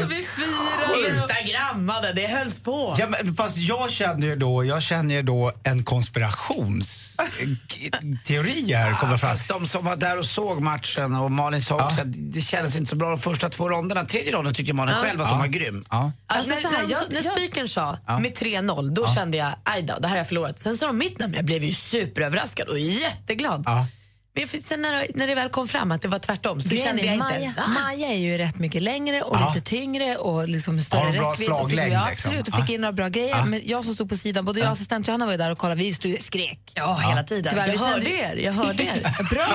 så 0.00 0.06
vi 0.06 0.18
firade. 0.18 1.10
instagrammade, 1.16 2.12
det 2.12 2.26
hölls 2.26 2.60
på. 2.60 2.94
Ja, 2.98 3.06
men 3.08 3.34
fast 3.34 3.56
jag 3.56 3.90
känner 3.90 4.26
ju 4.26 4.36
då, 4.36 4.64
jag 4.64 4.82
känner 4.82 5.14
ju 5.14 5.22
då 5.22 5.52
en 5.62 5.84
konspirationsteori 5.84 8.74
här 8.74 8.98
kommer 9.00 9.16
fram. 9.16 9.30
Fast 9.30 9.48
de 9.48 9.66
som 9.66 9.84
var 9.84 9.96
där 9.96 10.18
och 10.18 10.24
såg 10.24 10.60
matchen 10.62 11.14
och 11.14 11.32
Malin 11.32 11.62
sa 11.62 11.74
också 11.86 12.00
att 12.00 12.06
det 12.32 12.40
kändes 12.40 12.76
inte 12.76 12.90
så 12.90 12.96
bra 12.96 13.08
de 13.10 13.18
första 13.18 13.48
två 13.48 13.68
ronderna. 13.68 14.04
Tredje 14.04 14.32
ronden 14.32 14.54
tyckte 14.54 14.72
Malin 14.72 14.94
Ja. 14.98 15.02
själv 15.04 15.20
att 15.20 15.26
Ja. 15.26 15.30
de 15.32 15.38
var 15.40 15.46
grym. 15.46 15.84
Ja. 15.90 16.12
Alltså, 16.26 16.52
Alltså, 16.52 16.68
här, 16.68 16.82
när, 16.82 16.90
jag- 16.92 17.12
när 17.12 17.22
spikern 17.32 17.68
sa 17.68 17.98
Ja. 18.06 18.18
med 18.18 18.34
3-0, 18.34 18.94
då 18.94 19.06
kände 19.06 19.36
jag 19.36 19.52
aj 19.64 19.82
då, 19.82 19.94
det 19.98 20.06
här 20.08 20.14
har 20.14 20.18
jag 20.18 20.28
förlorat. 20.28 20.58
Sen 20.58 20.76
sa 20.76 20.86
de 20.86 20.98
mitt 20.98 21.18
namn, 21.18 21.34
jag 21.34 21.44
blev 21.44 21.64
ju 21.64 21.74
superöverraskad 21.74 22.68
och 22.68 22.78
jätteglad. 23.16 23.62
Ja. 23.66 23.86
Men 24.34 24.48
sen 24.48 24.82
när, 24.82 25.06
när 25.14 25.26
det 25.26 25.34
väl 25.34 25.48
kom 25.48 25.68
fram 25.68 25.92
att 25.92 26.02
det 26.02 26.08
var 26.08 26.18
tvärtom 26.18 26.60
så 26.60 26.68
Grejen 26.68 26.86
kände 26.86 27.02
jag 27.02 27.18
Maja, 27.18 27.40
inte, 27.40 27.60
va? 27.60 27.66
Maja 27.68 28.08
är 28.08 28.18
ju 28.18 28.38
rätt 28.38 28.58
mycket 28.58 28.82
längre 28.82 29.22
och 29.22 29.36
Ja. 29.36 29.52
lite 29.54 29.66
tyngre 29.70 30.16
och 30.16 30.48
liksom 30.48 30.74
Har 30.74 30.82
större 30.82 31.00
bra 31.00 31.10
räckvidd. 31.10 31.28
och 31.30 31.36
fick, 31.36 31.46
slaglängd, 31.46 31.92
ja, 31.92 32.08
liksom? 32.10 32.30
absolut, 32.30 32.48
och 32.48 32.54
fick 32.60 32.70
Ja. 32.70 32.74
in 32.74 32.80
några 32.80 32.92
bra 32.92 33.08
grejer. 33.08 33.36
Ja. 33.36 33.44
Men 33.44 33.60
jag 33.64 33.84
som 33.84 33.94
stod 33.94 34.08
på 34.08 34.16
sidan, 34.16 34.44
både 34.44 34.60
jag 34.60 34.66
och 34.66 34.72
assistent 34.72 35.08
Johanna 35.08 35.24
var 35.26 35.32
ju 35.32 35.38
där 35.38 35.50
och 35.50 35.58
kollade, 35.58 35.82
vi 35.82 35.92
stod 35.94 36.14
och 36.14 36.20
skrek. 36.20 36.72
Ja, 36.74 36.96
hela 37.08 37.22
tiden. 37.22 37.50
Tyvärr, 37.50 37.68
jag 37.68 37.78
hörde 37.78 37.92
sände- 38.04 38.10
er, 38.10 38.36
jag 38.36 38.52
hörde 38.52 38.82
er. 38.82 39.16
Bra! 39.30 39.48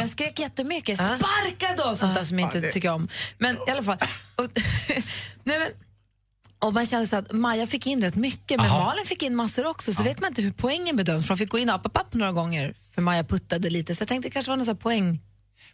Jag 0.00 0.08
skrek 0.08 0.38
jättemycket. 0.38 0.98
Sparka 0.98 1.74
då! 1.84 1.96
Sånt 1.96 2.14
där 2.14 2.24
som 2.24 2.38
jag 2.38 2.56
inte 2.56 2.70
tycker 2.72 2.88
om. 2.90 3.08
Men 3.38 3.56
i 3.68 3.70
alla 3.70 3.82
fall. 3.82 3.98
Och, 4.36 4.46
nej, 5.44 5.58
men, 5.58 5.68
Och 6.64 6.74
man 6.74 6.86
kände 6.86 7.06
så 7.06 7.16
att 7.16 7.32
Maja 7.32 7.66
fick 7.66 7.86
in 7.86 8.02
rätt 8.02 8.14
mycket, 8.16 8.56
men 8.60 8.66
Aha. 8.70 8.84
Malin 8.84 9.06
fick 9.06 9.22
in 9.22 9.36
massor 9.36 9.66
också. 9.66 9.92
Så 9.92 10.02
vet 10.02 10.20
man 10.20 10.28
inte 10.30 10.42
hur 10.42 10.50
poängen 10.50 10.96
bedöms. 10.96 11.26
För 11.26 11.34
de 11.34 11.38
fick 11.38 11.50
gå 11.50 11.58
in 11.58 11.70
upp, 11.70 11.80
upp, 11.86 11.96
upp 12.00 12.14
några 12.14 12.32
gånger, 12.32 12.74
för 12.94 13.02
Maja 13.02 13.24
puttade 13.24 13.70
lite. 13.70 13.94
Så 13.94 14.02
jag 14.02 14.08
tänkte 14.08 14.28
det 14.28 14.32
kanske 14.32 14.50
var 14.50 14.56
någon 14.56 14.66
sån 14.66 14.74
här 14.76 14.80
poäng. 14.80 15.20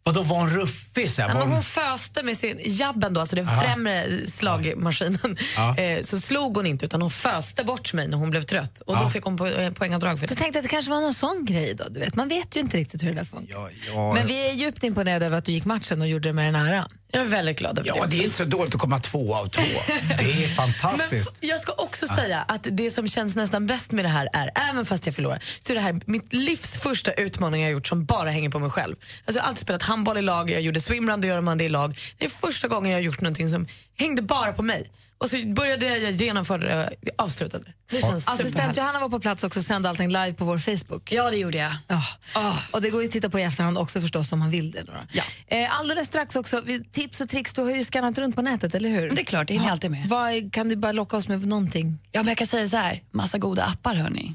Vadå, 0.03 0.23
var 0.23 0.37
hon 0.37 0.51
ruffig? 0.51 1.11
Så 1.11 1.23
här? 1.23 1.29
Nej, 1.35 1.43
hon... 1.43 1.53
hon 1.53 1.63
föste 1.63 2.23
med 2.23 2.39
sin 2.39 2.61
jabben, 2.65 3.15
då, 3.15 3.21
alltså 3.21 3.37
den 3.37 3.49
Aha. 3.49 3.63
främre 3.63 4.27
slagmaskinen. 4.27 5.37
Ja. 5.57 5.77
Eh, 5.79 6.03
så 6.03 6.21
slog 6.21 6.57
hon 6.57 6.67
inte, 6.67 6.85
utan 6.85 7.03
hon 7.03 7.11
föste 7.11 7.65
bort 7.65 7.93
mig 7.93 8.09
när 8.09 8.17
hon 8.19 8.31
blev 8.31 8.43
trött. 8.43 8.81
Och 8.81 8.97
då 8.97 9.03
Ja. 9.03 9.11
fick 9.11 9.25
hon 9.25 9.37
po 9.37 9.47
eh, 9.47 9.73
poängavdrag 9.73 10.21
för 10.21 10.27
Så 10.27 10.35
det. 10.35 10.41
tänkte 10.41 10.59
att 10.59 10.63
det 10.63 10.69
kanske 10.69 10.91
var 10.91 11.01
någon 11.01 11.15
sån 11.15 11.45
grej 11.45 11.75
då. 11.75 11.85
Du 11.91 12.01
vet, 12.01 12.15
man 12.15 12.29
vet 12.29 12.57
ju 12.57 12.61
inte 12.61 12.77
riktigt 12.77 13.03
hur 13.03 13.09
det 13.09 13.15
där 13.15 13.25
funkar. 13.25 13.71
Ja, 13.95 14.15
Men 14.15 14.27
vi 14.27 14.49
är 14.51 14.53
djupt 14.55 14.85
imponerade 14.85 15.27
över 15.27 15.39
att 15.39 15.45
du 15.45 15.53
gick 15.53 15.65
matchen 15.65 16.01
och 16.01 16.09
gjorde 16.09 16.29
det 16.29 16.33
med 16.33 16.55
den 16.55 16.55
äran. 16.67 16.89
Jag 17.17 17.25
är 17.25 17.29
väldigt 17.29 17.59
glad 17.59 17.79
över 17.79 17.89
Ja, 17.89 18.03
det. 18.03 18.07
det 18.17 18.23
är 18.23 18.25
inte 18.25 18.37
så 18.37 18.45
dåligt 18.45 18.75
att 18.75 18.81
komma 18.81 18.99
två 19.01 19.35
av 19.37 19.47
två. 19.47 19.63
Det 20.19 20.45
är 20.45 20.49
fantastiskt. 20.49 21.37
Men 21.41 21.51
jag 21.51 21.61
ska 21.61 21.73
också 21.73 22.07
säga 22.07 22.43
att 22.49 22.67
det 22.71 22.91
som 22.91 23.09
känns 23.09 23.37
nästan 23.37 23.67
bäst 23.67 23.93
med 23.93 24.05
det 24.05 24.09
här 24.09 24.29
är, 24.33 24.51
även 24.71 24.87
fast 24.87 25.07
jag 25.07 25.15
förlorar, 25.15 25.43
så 25.61 25.73
är 25.73 25.75
det 25.75 25.81
här 25.81 26.01
mitt 26.07 26.33
livs 26.33 26.79
första 26.79 27.13
utmaning 27.13 27.63
jag 27.63 27.71
gjort 27.73 27.87
som 27.87 28.05
bara 28.05 28.31
hänger 28.31 28.51
på 28.51 28.59
mig 28.59 28.71
själv. 28.71 28.97
Alltså 29.25 29.39
jag 29.39 29.43
har 29.43 29.49
alltid 29.49 29.63
spelat 29.63 29.83
handboll 29.83 30.19
i 30.19 30.23
lag, 30.23 30.51
jag 30.51 30.61
gjorde 30.61 30.81
swimrun, 30.81 31.21
då 31.21 31.29
gör 31.29 31.41
man 31.41 31.59
det 31.59 31.65
i 31.65 31.69
lag. 31.69 31.99
Det 32.19 32.25
är 32.25 32.29
första 32.29 32.69
gången 32.69 32.91
jag 32.93 32.99
har 32.99 33.03
gjort 33.03 33.21
någonting 33.21 33.49
som 33.51 33.67
hängde 33.99 34.23
bara 34.23 34.53
på 34.53 34.63
mig. 34.63 34.91
Och 35.19 35.31
så 35.31 35.37
började 35.47 35.99
jag 35.99 36.13
genomföra 36.13 36.59
det, 36.59 36.91
avslutade 37.19 37.65
det. 37.65 38.01
Känns 38.01 38.29
Assistent. 38.29 38.77
Johanna 38.77 39.01
var 39.01 39.09
på 39.09 39.21
plats 39.21 39.45
också 39.45 39.61
och 39.61 39.67
sände 39.67 39.89
allting 39.89 40.09
live 40.09 40.33
på 40.33 40.45
vår 40.45 40.59
Facebook. 40.59 41.13
Ja, 41.13 41.31
det 41.31 41.37
gjorde 41.37 41.59
jag. 41.59 41.73
Ja. 42.35 42.57
Och 42.71 42.81
det 42.83 42.91
går 42.91 43.03
ju 43.03 43.07
att 43.07 43.13
titta 43.13 43.31
på 43.31 43.39
i 43.39 43.43
efterhand 43.43 43.79
också 43.79 44.01
förstås 44.01 44.33
om 44.33 44.39
man 44.39 44.51
vill 44.51 44.71
det. 44.71 44.83
Då. 44.83 44.93
Ja. 45.13 45.23
Eh, 45.47 45.79
alldeles 45.79 46.07
strax 46.07 46.37
också, 46.37 46.63
tips 46.93 47.21
och 47.21 47.29
tricks, 47.29 47.55
du 47.55 47.63
har 47.63 47.71
ju 47.71 47.85
skannat 47.85 48.19
runt 48.19 48.37
på 48.37 48.43
nätet, 48.43 48.75
eller 48.75 48.89
hur? 48.89 49.11
Det 49.11 49.23
är 49.23 49.25
klart, 49.25 49.49
det 49.49 49.53
hinner 49.53 49.67
jag 49.67 49.73
alltid 49.73 49.91
med. 49.91 50.09
Vad, 50.09 50.53
kan 50.53 50.69
du 50.69 50.77
bara 50.77 50.93
locka 50.93 51.17
oss 51.17 51.29
med 51.29 51.47
någonting? 51.47 51.99
Ja, 52.13 52.21
men 52.21 52.29
jag 52.29 52.39
kan 52.39 52.47
säga 52.47 52.69
så 52.69 52.77
här, 52.77 53.03
massa 53.11 53.39
goda 53.39 53.65
appar 53.65 53.95
hörni. 53.95 54.35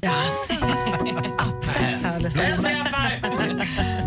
Appfest 1.38 2.02
här 2.04 2.14
alldeles 2.14 2.32
strax. 2.58 2.58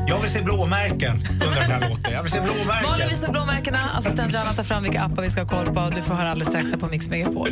Jag 0.08 0.22
vill 0.22 0.32
se 0.32 0.42
blåmärken 0.42 1.16
under 1.32 1.62
den 1.62 1.72
här 1.72 1.90
låten. 1.90 2.14
Jag 2.14 2.24
vill 2.24 2.32
se 2.32 2.42
blåmärken. 2.42 2.90
Malin 2.90 3.10
visar 3.10 3.32
blåmärkena, 3.32 3.80
assistent 3.98 4.34
Johanna 4.34 4.54
tar 4.54 4.64
fram 4.64 4.84
vilka 4.84 5.02
appar 5.02 5.22
vi 5.22 5.30
ska 5.30 5.42
ha 5.42 5.50
koll 5.50 5.66
på. 5.66 5.92
Du 5.96 6.02
får 6.02 6.14
höra 6.14 6.32
alldeles 6.32 6.48
strax 6.48 6.65
här 6.72 6.78
på 6.78 6.88
Mix 6.88 7.10
Megapol. 7.10 7.48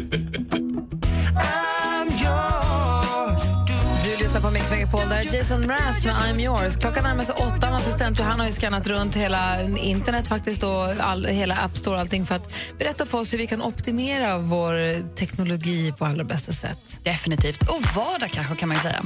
Lyssnar 4.24 4.42
på 4.42 4.50
Mix 4.52 4.72
Megapol, 4.72 5.10
där 5.10 5.16
är 5.16 5.36
Jason 5.36 5.62
Mraz 5.62 6.06
med 6.06 6.16
I'm 6.16 6.42
yours. 6.42 6.78
Klockan 6.78 7.04
närmar 7.04 7.24
sig 7.24 7.36
åtta, 7.36 7.70
och 7.70 7.76
assistent 7.76 8.20
Johanna 8.20 8.44
har 8.44 8.46
ju 8.46 8.52
skannat 8.52 8.88
runt 8.88 9.16
hela 9.16 9.62
internet 9.62 10.28
faktiskt 10.28 10.64
och 10.64 10.86
all, 11.00 11.26
hela 11.26 11.56
App 11.56 11.78
Store 11.78 12.00
allting 12.00 12.26
för 12.26 12.36
att 12.36 12.54
berätta 12.80 13.06
för 13.06 13.20
oss 13.20 13.34
hur 13.34 13.38
vi 13.38 13.48
kan 13.48 13.62
optimera 13.62 14.38
vår 14.38 15.16
teknologi 15.16 15.94
på 15.98 16.06
allra 16.06 16.24
bästa 16.24 16.52
sätt. 16.52 17.00
Definitivt. 17.04 17.70
Och 17.70 17.82
vardag 17.96 18.30
kanske 18.32 18.56
kan 18.56 18.70
man 18.70 18.80
säga. 18.80 19.06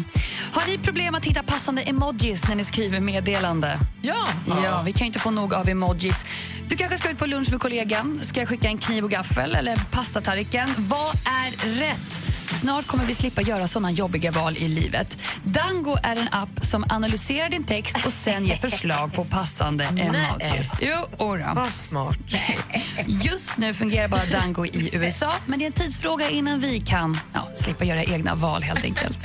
Har 0.53 0.67
ni 0.67 0.77
problem 0.77 1.15
att 1.15 1.25
hitta 1.25 1.43
passande 1.43 1.81
emojis 1.81 2.47
när 2.47 2.55
ni 2.55 2.63
skriver 2.63 2.99
meddelande? 2.99 3.79
Ja! 4.01 4.27
Ja, 4.63 4.81
vi 4.85 4.91
kan 4.91 5.07
inte 5.07 5.19
få 5.19 5.31
nog 5.31 5.53
av 5.53 5.69
emojis. 5.69 6.25
Du 6.69 6.75
kanske 6.75 6.97
ska 6.97 7.09
ut 7.09 7.17
på 7.17 7.25
lunch 7.25 7.51
med 7.51 7.59
kollegan. 7.59 8.19
Ska 8.21 8.39
jag 8.39 8.49
skicka 8.49 8.67
en 8.67 8.77
kniv 8.77 9.03
och 9.03 9.11
gaffel 9.11 9.55
eller 9.55 9.75
pastatallriken? 9.91 10.69
Vad 10.77 11.15
är 11.15 11.79
rätt? 11.79 12.36
Snart 12.49 12.87
kommer 12.87 13.05
vi 13.05 13.15
slippa 13.15 13.41
göra 13.41 13.67
såna 13.67 13.91
jobbiga 13.91 14.31
val 14.31 14.57
i 14.57 14.67
livet. 14.67 15.17
Dango 15.43 15.95
är 16.03 16.15
en 16.15 16.27
app 16.31 16.65
som 16.65 16.85
analyserar 16.89 17.49
din 17.49 17.63
text 17.63 18.05
och 18.05 18.13
sen 18.13 18.45
ger 18.45 18.55
förslag 18.55 19.13
på 19.13 19.25
passande. 19.25 19.87
Jo, 20.81 21.25
ora. 21.25 21.53
Vad 21.53 21.69
smart. 21.69 22.17
Just 23.07 23.57
nu 23.57 23.73
fungerar 23.73 24.07
bara 24.07 24.25
Dango 24.31 24.65
i 24.65 24.89
USA, 24.93 25.33
men 25.45 25.59
det 25.59 25.65
är 25.65 25.67
en 25.67 25.73
tidsfråga 25.73 26.29
innan 26.29 26.59
vi 26.59 26.79
kan 26.79 27.19
ja, 27.33 27.49
slippa 27.55 27.85
göra 27.85 28.03
egna 28.03 28.35
val 28.35 28.63
helt 28.63 28.83
enkelt. 28.83 29.17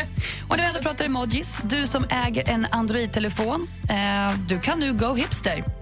Och 0.48 0.56
när 0.56 0.64
vi 0.64 0.68
ändå 0.68 0.80
pratar 0.80 1.04
emojis, 1.04 1.60
du 1.64 1.86
som 1.86 2.04
äger 2.10 2.48
en 2.48 2.66
Android-telefon, 2.70 3.68
eh, 3.88 4.38
du 4.48 4.60
kan 4.60 4.80
nu 4.80 4.92
go 4.92 5.14
hipster. 5.14 5.81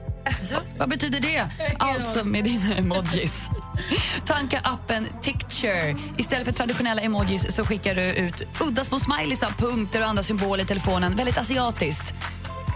Vad 0.77 0.89
betyder 0.89 1.21
det? 1.21 1.47
Alltså 1.79 2.25
med 2.25 2.45
dina 2.45 2.75
emojis. 2.77 3.51
Tanka 4.27 4.61
appen 4.65 5.07
Ticture. 5.23 5.97
Istället 6.19 6.45
för 6.47 6.53
traditionella 6.53 7.03
emojis 7.03 7.55
så 7.57 7.65
skickar 7.65 7.95
du 7.95 8.03
ut 8.03 8.43
udda 8.61 8.85
små 8.85 9.01
smileys 9.01 9.43
av 9.43 9.51
punkter 9.51 10.01
och 10.01 10.07
andra 10.09 10.23
symboler 10.23 10.65
i 10.65 10.67
telefonen. 10.67 11.17
Väldigt 11.17 11.39
asiatiskt. 11.39 12.15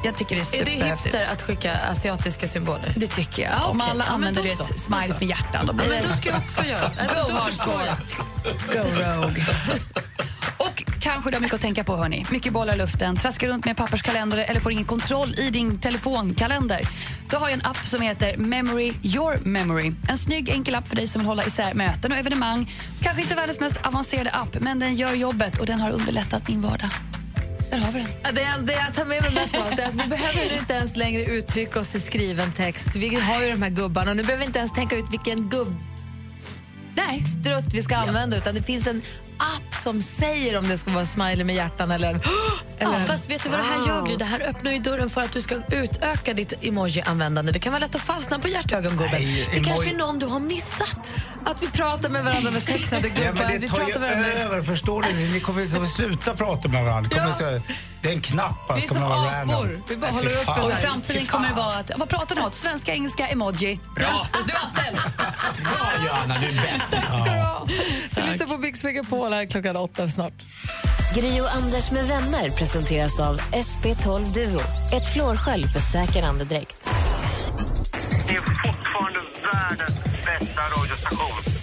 Jag 0.04 0.16
tycker 0.16 0.36
det 0.36 0.40
är 0.40 0.60
Är 0.60 0.64
det 0.64 0.70
superhäftigt. 0.70 1.14
hipster 1.14 1.32
att 1.32 1.42
skicka 1.42 1.76
asiatiska 1.90 2.48
symboler? 2.48 2.92
Det 2.96 3.06
tycker 3.06 3.42
jag. 3.42 3.52
Ja, 3.52 3.64
Om 3.66 3.76
okej. 3.80 3.90
alla 3.90 4.04
Ja, 4.04 4.10
men 4.10 4.14
använder 4.28 4.42
då 4.42 4.48
det 4.48 4.56
så. 4.66 4.74
ett 4.74 4.80
smileys 4.80 5.20
med 5.20 5.28
hjärtan, 5.28 5.66
då 5.66 5.72
blir 5.72 5.84
Ja, 5.86 5.90
men 5.92 6.02
det... 6.02 6.08
då 6.08 6.16
ska 6.16 6.28
jag 6.28 6.38
också 6.38 6.64
göra. 6.64 6.90
Alltså, 7.00 7.22
Go 7.22 7.32
då 7.34 7.40
förstår 7.40 7.64
hardcore. 7.72 7.96
jag. 8.74 8.84
Go 8.84 9.22
rogue. 9.22 9.44
Kanske 11.14 11.30
du 11.30 11.36
har 11.36 11.40
mycket 11.40 11.54
att 11.54 11.60
tänka 11.60 11.84
på. 11.84 11.96
hörni. 11.96 12.26
Mycket 12.30 12.52
bollar 12.52 12.74
i 12.74 12.78
luften, 12.78 13.16
traskar 13.16 13.48
runt 13.48 13.64
med 13.64 13.76
papperskalender 13.76 14.38
eller 14.38 14.60
får 14.60 14.72
ingen 14.72 14.84
kontroll 14.84 15.34
i 15.38 15.50
din 15.50 15.80
telefonkalender. 15.80 16.80
Då 17.30 17.36
har 17.36 17.48
jag 17.48 17.54
en 17.54 17.66
app 17.66 17.86
som 17.86 18.02
heter 18.02 18.36
Memory 18.36 18.92
Your 19.02 19.38
Memory. 19.44 19.92
En 20.08 20.18
snygg 20.18 20.48
enkel 20.48 20.74
app 20.74 20.88
för 20.88 20.96
dig 20.96 21.06
som 21.06 21.20
vill 21.20 21.26
hålla 21.26 21.44
isär 21.44 21.74
möten 21.74 22.12
och 22.12 22.18
evenemang. 22.18 22.70
Kanske 23.02 23.22
inte 23.22 23.34
världens 23.34 23.60
mest 23.60 23.76
avancerade 23.86 24.30
app, 24.30 24.60
men 24.60 24.78
den 24.78 24.94
gör 24.94 25.14
jobbet 25.14 25.58
och 25.58 25.66
den 25.66 25.80
har 25.80 25.90
underlättat 25.90 26.48
min 26.48 26.60
vardag. 26.60 26.90
Där 27.70 27.78
har 27.78 27.92
vi 27.92 27.98
den. 27.98 28.08
Ja, 28.22 28.32
Det, 28.32 28.66
det 28.66 28.72
jag 28.72 28.94
tar 28.94 29.04
med 29.04 29.22
mig 29.22 29.34
mest 29.34 29.56
av 29.56 29.62
allt 29.66 29.78
är 29.78 29.86
att 29.86 29.94
vi 29.94 30.08
behöver 30.08 30.58
inte 30.58 30.72
ens 30.72 30.96
längre 30.96 31.24
uttrycka 31.24 31.80
oss 31.80 31.94
i 31.94 32.00
skriven 32.00 32.52
text. 32.52 32.96
Vi 32.96 33.20
har 33.20 33.42
ju 33.42 33.50
de 33.50 33.62
här 33.62 33.70
gubbarna 33.70 34.10
och 34.10 34.16
nu 34.16 34.22
behöver 34.22 34.40
vi 34.40 34.46
inte 34.46 34.58
ens 34.58 34.72
tänka 34.72 34.96
ut 34.96 35.12
vilken 35.12 35.48
gubbe 35.48 35.93
Nej. 36.96 37.24
strutt 37.24 37.64
vi 37.74 37.82
ska 37.82 37.96
använda 37.96 38.36
utan 38.36 38.54
det 38.54 38.62
finns 38.62 38.86
en 38.86 39.02
app 39.38 39.74
som 39.82 40.02
säger 40.02 40.58
om 40.58 40.68
det 40.68 40.78
ska 40.78 40.90
vara 40.90 41.04
smiley 41.04 41.44
med 41.44 41.54
hjärtan 41.56 41.90
eller. 41.90 42.20
Ja, 42.78 42.86
eller 42.88 43.00
en- 43.00 43.06
fast 43.06 43.30
vet 43.30 43.42
du 43.42 43.48
vad 43.48 43.58
det 43.58 43.64
här 43.64 43.86
gör, 43.88 44.06
Gry? 44.06 44.16
Det 44.16 44.24
här 44.24 44.40
öppnar 44.40 44.72
ju 44.72 44.78
dörren 44.78 45.10
för 45.10 45.20
att 45.22 45.32
du 45.32 45.40
ska 45.42 45.54
utöka 45.72 46.32
ditt 46.34 46.52
emoji-användande. 46.62 47.52
Det 47.52 47.58
kan 47.58 47.72
vara 47.72 47.80
lätt 47.80 47.94
att 47.94 48.00
fastna 48.00 48.38
på 48.38 48.48
hjärtögongubben. 48.48 49.08
Nej, 49.12 49.48
Det 49.52 49.58
emoji- 49.58 49.64
kanske 49.64 49.90
är 49.90 49.94
någon 49.94 50.18
du 50.18 50.26
har 50.26 50.40
missat. 50.40 51.16
Att 51.44 51.62
vi 51.62 51.66
pratar 51.66 52.08
med 52.08 52.24
varandra 52.24 52.50
med 52.50 52.64
tecknade 52.66 53.08
gubbar. 53.08 53.24
Ja, 53.24 53.32
men 53.34 53.52
det 53.52 53.58
vi 53.58 53.68
tar 53.68 53.88
ju 53.88 53.94
över, 53.94 54.62
förstår 54.62 55.02
ni? 55.02 55.28
Ni 55.32 55.40
kommer, 55.40 55.66
kommer 55.74 55.86
sluta 55.86 56.34
prata 56.36 56.68
med 56.68 56.84
varandra. 56.84 57.10
Kommer 57.10 57.32
så, 57.32 57.60
det 58.04 58.10
är 58.10 58.14
en 58.14 58.20
knapp, 58.20 58.54
Vi 58.68 58.72
är 58.72 58.74
alltså, 58.74 58.94
som 58.94 59.02
vara 59.02 59.30
apor. 59.30 59.82
Vi 59.88 59.96
bara 59.96 60.10
håller 60.10 60.30
upp 60.30 60.64
Och 60.64 60.70
i 60.70 60.74
framtiden 60.74 61.26
kommer 61.26 61.48
det 61.48 61.54
vara 61.54 61.76
att, 61.76 61.90
vad 61.96 62.08
pratar 62.08 62.36
du 62.36 62.42
om? 62.42 62.52
Svenska, 62.52 62.92
engelska, 62.92 63.28
emoji. 63.28 63.80
Bra, 63.96 64.26
du 64.46 64.52
är 64.52 64.58
anställd. 64.64 64.96
Bra 65.62 66.06
Johanna, 66.06 66.34
du 66.40 66.46
är 66.46 66.52
bäst. 66.52 66.88
Ska 66.88 67.24
du 67.24 67.40
ha. 67.40 67.66
Du 68.14 68.22
lyssnar 68.30 68.46
på 68.46 68.58
Mix 68.58 68.84
Megapol 68.84 69.32
här 69.32 69.46
klockan 69.46 69.76
åtta 69.76 70.08
snart. 70.08 70.32
Gri 71.14 71.40
och 71.40 71.54
Anders 71.54 71.90
med 71.90 72.04
vänner 72.04 72.50
presenteras 72.50 73.20
av 73.20 73.40
SP12 73.40 74.32
Duo. 74.34 74.60
Ett 74.92 75.12
flårskölj 75.12 75.68
för 75.68 75.80
säker 75.80 76.22
andedräkt. 76.22 76.76
Ni 78.28 78.34
är 78.34 78.40
fortfarande 78.40 79.20
världens 79.52 80.00
bästa 80.26 80.62
radiostation. 80.62 81.53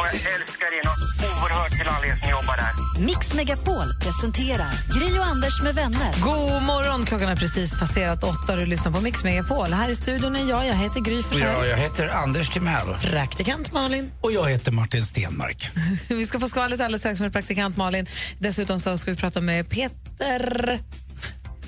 Och 0.00 0.06
jag 0.06 0.34
älskar 0.34 0.70
er 0.78 0.84
något 0.84 1.02
oerhört 1.30 1.70
till 1.78 1.88
alla 1.88 2.06
er 2.06 2.16
som 2.20 2.30
jobbar 2.30 2.56
där. 2.56 3.00
Mix 3.06 3.34
Megapol 3.34 3.94
presenterar 4.00 4.72
Gri 4.98 5.18
och 5.18 5.26
Anders 5.26 5.62
med 5.62 5.74
vänner. 5.74 6.12
God 6.22 6.62
morgon, 6.62 7.06
klockan 7.06 7.28
har 7.28 7.36
precis 7.36 7.78
passerat 7.78 8.24
åtta 8.24 8.52
och 8.52 8.58
du 8.58 8.66
lyssnar 8.66 8.92
på 8.92 9.00
Mix 9.00 9.24
Megapol. 9.24 9.72
Här 9.72 9.88
i 9.88 9.94
studion 9.96 10.36
är 10.36 10.48
jag, 10.50 10.66
jag 10.66 10.74
heter 10.74 11.00
Gry 11.00 11.22
Forssell. 11.22 11.40
jag, 11.42 11.68
jag 11.68 11.76
heter 11.76 12.08
Anders 12.08 12.48
Timell. 12.50 12.86
Praktikant 13.02 13.72
Malin. 13.72 14.12
Och 14.20 14.32
jag 14.32 14.50
heter 14.50 14.72
Martin 14.72 15.02
Stenmark. 15.02 15.70
Vi 16.08 16.26
ska 16.26 16.40
få 16.40 16.48
skvallret 16.48 16.80
alldeles 16.80 17.00
strax 17.00 17.20
med 17.20 17.32
praktikant 17.32 17.76
Malin. 17.76 18.06
Dessutom 18.38 18.80
så 18.80 18.98
ska 18.98 19.10
vi 19.10 19.16
prata 19.16 19.40
med 19.40 19.70
Peter 19.70 20.78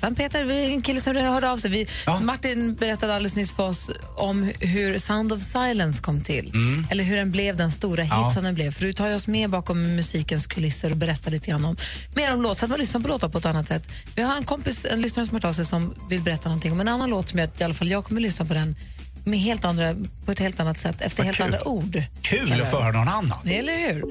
Fan 0.03 0.15
Peter, 0.15 0.43
vi 0.43 0.65
är 0.65 0.69
en 0.69 0.81
kille 0.81 1.01
som 1.01 1.15
hörde 1.15 1.51
av 1.51 1.57
sig. 1.57 1.71
Vi, 1.71 1.87
Martin 2.21 2.75
berättade 2.75 3.15
alldeles 3.15 3.35
nyss 3.35 3.53
för 3.53 3.63
oss 3.63 3.91
om 4.17 4.51
hur 4.59 4.97
Sound 4.97 5.33
of 5.33 5.41
Silence 5.41 6.01
kom 6.01 6.21
till. 6.21 6.51
Mm. 6.53 6.87
Eller 6.91 7.03
hur 7.03 7.15
den 7.15 7.31
blev 7.31 7.57
den 7.57 7.71
stora 7.71 8.03
hit 8.03 8.11
Ja. 8.15 8.31
som 8.33 8.43
den 8.43 8.55
blev. 8.55 8.71
För 8.71 8.81
du 8.81 8.93
tar 8.93 9.07
ju 9.07 9.15
oss 9.15 9.27
med 9.27 9.49
bakom 9.49 9.95
musikens 9.95 10.47
kulisser 10.47 10.91
och 10.91 10.97
berättar 10.97 11.31
lite 11.31 11.49
grann 11.51 11.65
om 11.65 11.75
mer 12.15 12.33
om 12.33 12.41
låt, 12.41 12.57
så 12.57 12.65
att 12.65 12.69
man 12.69 12.79
lyssnar 12.79 13.01
på 13.01 13.07
låtar 13.07 13.29
på 13.29 13.37
ett 13.37 13.45
annat 13.45 13.67
sätt. 13.67 13.87
Vi 14.15 14.21
har 14.21 14.37
en 14.37 14.43
kompis, 14.43 14.85
en 14.85 15.01
lyssnare 15.01 15.25
som 15.27 15.35
har 15.35 15.39
hört 15.41 15.49
av 15.49 15.53
sig 15.53 15.65
som 15.65 15.93
vill 16.09 16.21
berätta 16.21 16.49
någonting 16.49 16.71
om 16.71 16.79
en 16.79 16.87
annan 16.87 17.09
låt 17.09 17.29
som 17.29 17.39
jag, 17.39 17.49
i 17.57 17.63
alla 17.63 17.73
fall 17.73 17.87
jag 17.91 18.05
kommer 18.05 18.21
lyssna 18.21 18.45
på 18.45 18.53
den 18.53 18.75
med 19.23 19.39
helt 19.39 19.65
andra, 19.65 19.95
på 20.25 20.31
ett 20.31 20.39
helt 20.39 20.59
annat 20.59 20.79
sätt, 20.79 21.01
efter 21.01 21.17
Vad 21.17 21.25
helt 21.25 21.37
kul. 21.37 21.45
andra 21.45 21.67
ord. 21.67 22.03
Kul 22.21 22.61
att 22.61 22.71
få 22.71 22.81
höra 22.81 22.91
någon 22.91 23.07
annan. 23.07 23.47
Eller 23.47 23.77
hur? 23.77 24.03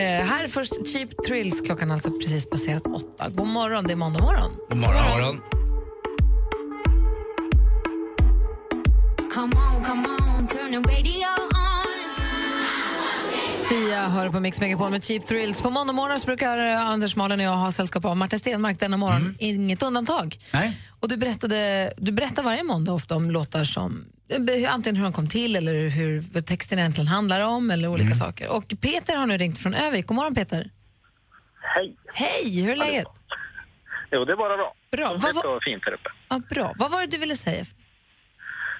Eh, 0.00 0.04
här 0.26 0.44
är 0.44 0.48
först 0.48 0.72
Cheap 0.92 1.10
Thrills, 1.28 1.60
klockan 1.60 1.90
alltså 1.90 2.10
precis 2.10 2.50
passerat 2.50 2.86
åtta. 2.86 3.28
God 3.28 3.46
morgon, 3.46 3.84
det 3.86 3.92
är 3.92 3.96
måndag 3.96 4.20
morgon. 4.22 4.50
God 4.68 4.78
morgon. 4.78 5.04
morgon. 5.10 5.40
Come 9.34 9.56
on, 9.56 9.84
come 9.84 10.08
on, 10.08 10.46
turn 10.46 10.70
the 10.72 10.90
radio 10.90 11.26
on. 11.52 11.68
Sia 13.68 14.08
hör 14.08 14.30
på 14.30 14.40
Mix 14.40 14.60
Megapol 14.60 14.90
med 14.90 15.04
Cheap 15.04 15.26
Thrills. 15.26 15.62
På 15.62 15.70
måndag 15.70 15.92
morgon 15.92 16.18
brukar 16.26 16.58
eh, 16.58 16.86
Anders 16.86 17.16
Malin 17.16 17.40
och 17.40 17.46
jag 17.46 17.56
ha 17.56 17.72
sällskap 17.72 18.04
av 18.04 18.16
Martin 18.16 18.38
Stenmark 18.38 18.80
denna 18.80 18.96
morgon. 18.96 19.36
Inget 19.38 19.82
undantag. 19.82 20.38
Nej. 20.52 20.78
Och 21.00 21.08
du, 21.08 21.16
berättade, 21.16 21.92
du 21.96 22.12
berättar 22.12 22.42
varje 22.42 22.62
måndag 22.62 22.92
ofta 22.92 23.16
om 23.16 23.30
låtar 23.30 23.64
som 23.64 24.04
antingen 24.68 24.96
hur 24.96 25.04
de 25.04 25.12
kom 25.12 25.28
till 25.28 25.56
eller 25.56 25.88
hur 25.88 26.42
texten 26.42 26.78
egentligen 26.78 27.08
handlar 27.08 27.48
om 27.48 27.70
eller 27.70 27.88
olika 27.88 28.14
saker. 28.14 28.50
Och 28.56 28.64
Peter 28.82 29.16
har 29.16 29.26
nu 29.26 29.36
ringt 29.36 29.58
från 29.58 29.74
Övik. 29.74 30.06
God 30.06 30.16
morgon 30.16 30.34
Peter. 30.34 30.70
Hej. 31.60 31.96
Hej, 32.14 32.64
hur 32.64 32.72
är 32.72 32.76
läget? 32.76 33.06
Jo, 34.10 34.24
det 34.24 34.32
är 34.32 34.36
bara 34.36 34.56
bra. 34.56 34.74
Bra. 34.90 35.08
Vad, 35.18 35.34
var, 35.34 35.56
och 35.56 35.62
fint 35.62 35.82
här 35.86 35.92
uppe. 35.92 36.10
ja, 36.28 36.40
bra. 36.50 36.74
vad 36.78 36.90
var 36.90 37.00
det 37.00 37.06
du 37.06 37.18
ville 37.18 37.36
säga? 37.36 37.64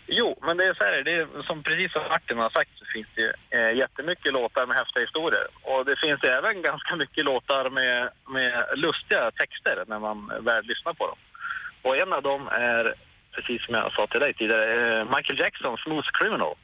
Jo, 0.07 0.39
men 0.47 0.57
det 0.57 0.65
är 0.65 0.75
så 0.75 0.85
här, 0.85 1.05
det 1.09 1.15
är, 1.21 1.43
som 1.49 1.63
precis 1.63 1.93
som 1.93 2.03
Martin 2.03 2.39
har 2.39 2.51
sagt 2.51 2.71
så 2.79 2.85
finns 2.95 3.09
det 3.15 3.21
ju 3.27 3.33
eh, 3.57 3.73
jättemycket 3.83 4.33
låtar 4.33 4.67
med 4.67 4.77
häftiga 4.77 5.03
historier. 5.07 5.47
Och 5.71 5.85
det 5.89 5.97
finns 6.05 6.23
även 6.37 6.63
ganska 6.63 6.97
mycket 6.97 7.25
låtar 7.25 7.71
med, 7.71 8.11
med 8.37 8.55
lustiga 8.85 9.31
texter 9.31 9.85
när 9.87 9.99
man 9.99 10.19
väl 10.49 10.65
lyssnar 10.65 10.95
på 11.01 11.07
dem. 11.07 11.19
Och 11.83 11.97
en 12.03 12.13
av 12.13 12.23
dem 12.23 12.49
är, 12.49 12.95
precis 13.33 13.65
som 13.65 13.75
jag 13.75 13.93
sa 13.93 14.07
till 14.07 14.21
dig 14.21 14.35
tidigare, 14.35 14.99
eh, 15.01 15.05
Michael 15.17 15.39
Jacksons 15.39 15.81
Smooth 15.81 16.09
Criminal. 16.13 16.55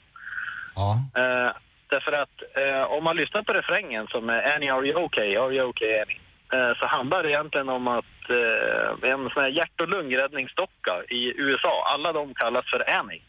Ja. 0.74 1.20
Eh, 1.20 1.52
därför 1.88 2.12
att 2.12 2.42
eh, 2.56 2.82
om 2.82 3.04
man 3.04 3.16
lyssnar 3.16 3.42
på 3.42 3.52
refrängen 3.52 4.06
som 4.06 4.28
är 4.28 4.54
Annie, 4.54 4.70
are 4.70 4.86
you 4.86 5.04
okay? 5.04 5.36
Are 5.36 5.54
you 5.54 5.68
okay, 5.68 6.00
Annie? 6.00 6.20
Eh, 6.52 6.78
så 6.78 6.86
handlar 6.86 7.22
det 7.22 7.30
egentligen 7.30 7.68
om 7.68 7.88
att 7.88 8.30
eh, 8.30 9.10
en 9.10 9.30
sån 9.30 9.42
här 9.42 9.50
hjärt 9.50 9.80
och 9.80 9.88
lungräddningsdocka 9.88 11.02
i 11.08 11.32
USA, 11.36 11.84
alla 11.94 12.12
de 12.12 12.34
kallas 12.34 12.70
för 12.70 12.90
Annie. 12.96 13.22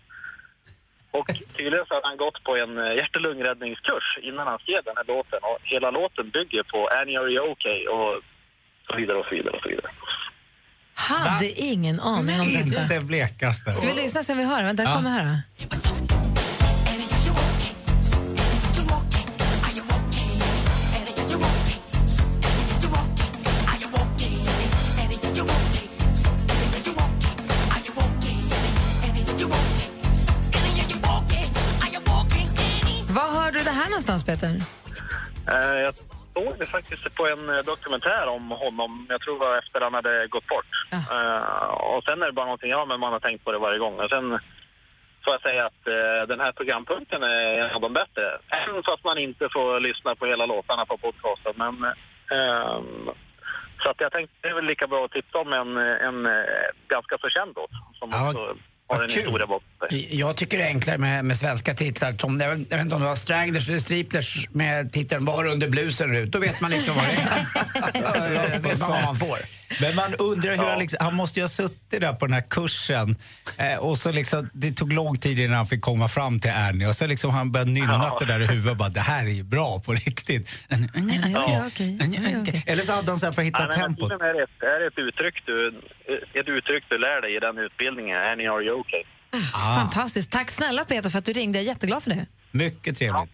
Och 1.11 1.27
tydligen 1.57 1.86
så 1.86 1.93
har 1.93 2.01
han 2.03 2.17
gått 2.17 2.43
på 2.43 2.55
en 2.57 2.77
eh, 2.77 2.95
hjärt 2.95 3.15
och 3.15 3.21
lungräddningskurs 3.21 4.17
innan 4.21 4.47
han 4.47 4.59
skrev 4.59 4.83
den 4.83 4.97
här 4.97 5.03
låten. 5.03 5.39
Och 5.41 5.59
hela 5.63 5.91
låten 5.91 6.29
bygger 6.29 6.63
på 6.63 6.88
Annie, 6.88 7.17
are 7.17 7.29
you 7.29 7.49
okay? 7.51 7.88
Och 7.88 8.21
så 8.88 8.95
vidare 8.95 9.17
och 9.17 9.25
så 9.25 9.36
vidare 9.36 9.55
och 9.55 9.63
så 9.63 9.69
vidare. 9.69 9.91
Hade 10.97 11.51
ingen 11.61 11.99
aning 11.99 12.39
om 12.41 12.53
detta. 12.53 12.81
Inte 12.83 12.99
blekaste. 12.99 13.73
Ska 13.73 13.87
vi 13.87 13.93
lyssna 13.93 14.23
sen 14.23 14.37
vi 14.37 14.43
hör? 14.43 14.63
Vänta, 14.63 14.83
Ja. 14.83 14.95
kommer 14.95 15.09
här. 15.09 15.41
då. 15.59 15.65
Var 33.13 33.29
hörde 33.41 33.57
du 33.59 33.63
det 33.63 33.71
här 33.71 33.85
någonstans, 33.89 34.23
Peter? 34.23 34.61
Eh, 35.47 35.79
jag 35.79 35.93
såg 36.36 36.59
det 36.59 36.65
faktiskt 36.65 37.15
på 37.15 37.27
en 37.27 37.49
eh, 37.49 37.65
dokumentär 37.73 38.27
om 38.27 38.51
honom. 38.51 39.05
Jag 39.09 39.21
tror 39.21 39.33
det 39.33 39.45
var 39.45 39.57
efter 39.57 39.81
han 39.81 39.93
hade 39.93 40.27
gått 40.27 40.47
bort. 40.47 40.73
Eh, 40.91 41.67
och 41.93 42.03
sen 42.03 42.21
är 42.21 42.25
det 42.25 42.39
bara 42.39 42.45
någonting, 42.51 42.69
ja 42.69 42.86
men 42.86 42.99
man 42.99 43.13
har 43.13 43.19
tänkt 43.19 43.43
på 43.45 43.51
det 43.51 43.57
varje 43.57 43.79
gång. 43.79 43.99
Och 43.99 44.09
sen 44.09 44.29
får 45.23 45.33
jag 45.33 45.41
säga 45.41 45.65
att 45.65 45.88
eh, 45.88 46.27
den 46.27 46.39
här 46.39 46.51
programpunkten 46.51 47.23
är 47.23 47.45
en 47.63 47.75
av 47.75 47.81
de 47.81 47.93
bättre. 47.93 48.25
Även 48.61 48.83
fast 48.83 49.03
man 49.03 49.17
inte 49.17 49.49
får 49.53 49.79
lyssna 49.79 50.15
på 50.15 50.25
hela 50.25 50.45
låtarna 50.45 50.86
på 50.86 50.97
podcasten. 50.97 51.53
Men, 51.55 51.75
ehm, 52.38 53.09
så 53.83 53.89
att 53.89 54.01
jag 54.01 54.11
tänkte 54.11 54.36
det 54.41 54.47
är 54.47 54.53
väl 54.53 54.65
lika 54.65 54.88
bra 54.88 55.05
att 55.05 55.11
tipsa 55.11 55.38
om 55.38 55.53
en, 55.53 55.77
en 55.77 56.27
ganska 56.88 57.17
så 57.17 57.29
känd 57.29 57.53
låt. 57.55 57.71
Som 57.99 58.09
också 58.09 58.55
har 58.88 59.03
en 59.03 59.09
historia 59.09 59.47
bakom 59.47 59.89
sig. 59.89 60.19
Jag 60.19 60.36
tycker 60.36 60.57
det 60.57 60.63
är 60.63 60.67
enklare 60.67 60.97
med, 60.97 61.25
med 61.25 61.38
svenska 61.38 61.73
titlar. 61.73 62.13
Som, 62.19 62.39
jag, 62.39 62.55
vet, 62.55 62.71
jag 62.71 62.77
vet 62.77 62.83
inte 62.83 62.95
om 62.95 63.01
det 63.01 63.07
var 63.07 63.15
Stranglers 63.15 63.69
eller 63.69 63.79
Striplers 63.79 64.47
med 64.51 64.93
titeln 64.93 65.25
Var 65.25 65.45
under 65.45 65.69
blusen 65.69 66.11
Rut. 66.11 66.31
Då 66.31 66.39
vet 66.39 66.61
man 66.61 66.71
liksom 66.71 66.95
vad 66.95 67.05
det 67.05 67.11
är. 67.99 68.59
Då 68.61 68.69
vet 68.69 68.79
man 68.79 68.89
vad 68.91 69.03
man 69.03 69.15
får. 69.15 69.38
Men 69.82 69.95
man 69.95 70.16
undrar 70.20 70.51
hur 70.51 70.63
han, 70.63 70.80
liksom, 70.80 70.97
han 71.01 71.16
måste 71.16 71.39
ju 71.39 71.43
ha 71.43 71.49
suttit 71.49 72.01
där 72.01 72.13
på 72.13 72.26
den 72.26 72.34
här 72.34 72.45
kursen 72.49 73.16
eh, 73.57 73.78
och 73.78 73.97
så 73.97 74.11
liksom, 74.11 74.49
det 74.53 74.72
tog 74.72 74.93
lång 74.93 75.16
tid 75.16 75.39
innan 75.39 75.55
han 75.55 75.68
fick 75.68 75.82
komma 75.82 76.07
fram 76.07 76.39
till 76.39 76.51
Ernie 76.51 76.88
och 76.88 76.95
så 76.95 77.07
liksom 77.07 77.32
han 77.32 77.51
började 77.51 77.72
nynna 77.72 78.11
det 78.20 78.26
där 78.26 78.39
i 78.39 78.47
huvudet 78.47 78.72
och 78.72 78.78
bara 78.78 78.89
det 78.89 78.99
här 78.99 79.26
är 79.26 79.30
ju 79.30 79.43
bra 79.43 79.82
på 79.86 79.91
riktigt. 79.91 80.49
Ja. 80.70 80.78
Eller 82.66 82.84
så 82.84 82.93
hade 82.93 83.11
han 83.11 83.18
så 83.18 83.26
här 83.26 83.34
för 83.34 83.41
att 83.41 83.47
hitta 83.47 83.68
Ja, 83.70 83.74
tempot. 83.76 84.09
tydligen 84.09 84.22
är 84.22 84.34
det 84.34 84.43
ett, 84.43 84.63
är 84.76 84.80
det 84.80 84.88
ett, 84.88 84.97
uttryck 84.97 85.45
du, 85.45 85.68
ett 86.39 86.47
uttryck 86.47 86.84
du 86.89 86.97
lär 86.97 87.22
dig 87.22 87.36
i 87.36 87.39
den 87.39 87.57
utbildningen. 87.57 88.18
Annie, 88.18 88.47
are 88.47 88.63
you 88.63 88.80
okay? 88.80 89.03
Ah. 89.53 89.76
Fantastiskt. 89.76 90.32
Tack 90.32 90.49
snälla 90.49 90.86
Peter 90.86 91.09
för 91.09 91.20
att 91.20 91.26
du 91.26 91.34
ringde. 91.34 91.57
Jag 91.59 91.63
är 91.63 91.68
jätteglad 91.68 92.03
för 92.03 92.09
det. 92.09 92.26
Mycket 92.51 92.97
trevligt. 92.97 93.30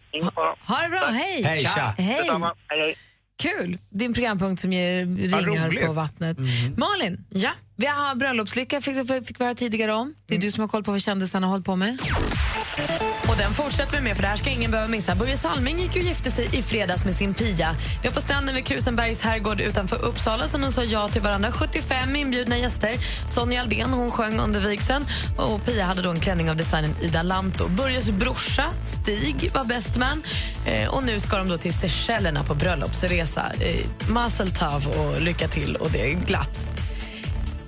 Ha 0.68 0.82
det 0.82 0.90
bra. 0.90 1.06
Hej! 1.06 1.44
Hej, 1.44 1.64
tja. 1.64 1.96
Hej. 1.98 2.96
Kul! 3.42 3.78
Din 3.90 4.14
programpunkt 4.14 4.62
som 4.62 4.74
ger 4.74 5.06
ringar 5.06 5.68
roligt. 5.68 5.86
på 5.86 5.92
vattnet. 5.92 6.38
Malin, 6.78 7.26
ja? 7.30 7.52
Vi 7.82 7.88
har 7.88 8.16
bröllopslycka 8.16 8.82
fick, 8.82 8.96
fick, 9.26 9.40
vi 9.40 9.44
höra 9.44 9.54
tidigare 9.54 9.94
om. 9.94 10.14
Det 10.28 10.36
är 10.36 10.40
du 10.40 10.52
som 10.52 10.62
har 10.62 10.68
koll 10.68 10.84
på 10.84 10.92
vad 10.92 11.02
kändisarna 11.02 11.48
har 11.48 11.52
hållit 11.52 11.66
på 11.66 11.76
med. 11.76 11.98
Och 13.30 13.38
den 13.38 13.54
fortsätter 13.54 13.98
vi 13.98 14.04
med, 14.04 14.16
för 14.16 14.22
det 14.22 14.28
här 14.28 14.36
ska 14.36 14.50
ingen 14.50 14.72
behöva 14.72 14.90
missa. 14.90 15.16
Börje 15.16 15.38
Salming 15.38 15.80
gick 15.80 15.90
och 15.90 16.02
gifte 16.02 16.32
sig 16.32 16.50
i 16.54 16.62
fredags 16.62 17.06
med 17.06 17.16
sin 17.16 17.34
Pia. 17.34 17.76
Det 18.02 18.08
var 18.08 18.16
på 18.16 18.22
stranden 18.22 18.56
vid 18.56 18.66
Krusenbergs 18.66 19.22
herrgård 19.22 19.62
utanför 19.62 20.06
Uppsala 20.06 20.48
som 20.48 20.62
de 20.62 20.72
sa 20.72 20.84
ja 20.84 21.08
till 21.08 21.22
varandra. 21.22 21.52
75 21.52 22.16
inbjudna 22.16 22.58
gäster. 22.58 22.96
Sonja 23.30 23.62
Aldén 23.62 23.90
hon 23.90 24.12
sjöng 24.12 24.40
under 24.40 24.60
vigseln 24.60 25.06
och 25.38 25.66
Pia 25.66 25.86
hade 25.86 26.02
då 26.02 26.10
en 26.10 26.20
klänning 26.20 26.50
av 26.50 26.56
designen 26.56 26.96
Ida 27.02 27.24
Lanto. 27.24 27.68
Börjes 27.68 28.10
brorsa 28.10 28.72
Stig 29.02 29.52
var 29.54 29.64
best 29.64 29.98
man 29.98 30.24
eh, 30.66 30.90
och 30.90 31.04
nu 31.04 31.20
ska 31.20 31.38
de 31.38 31.50
då 31.50 31.58
till 31.58 31.74
Seychellerna 31.74 32.44
på 32.44 32.56
bröllopsresa. 32.56 33.52
Eh, 33.60 34.10
Mazel 34.10 34.52
tov 34.52 34.88
och 34.88 35.22
lycka 35.22 35.48
till 35.48 35.76
och 35.76 35.92
det 35.92 36.12
är 36.12 36.16
glatt. 36.16 36.71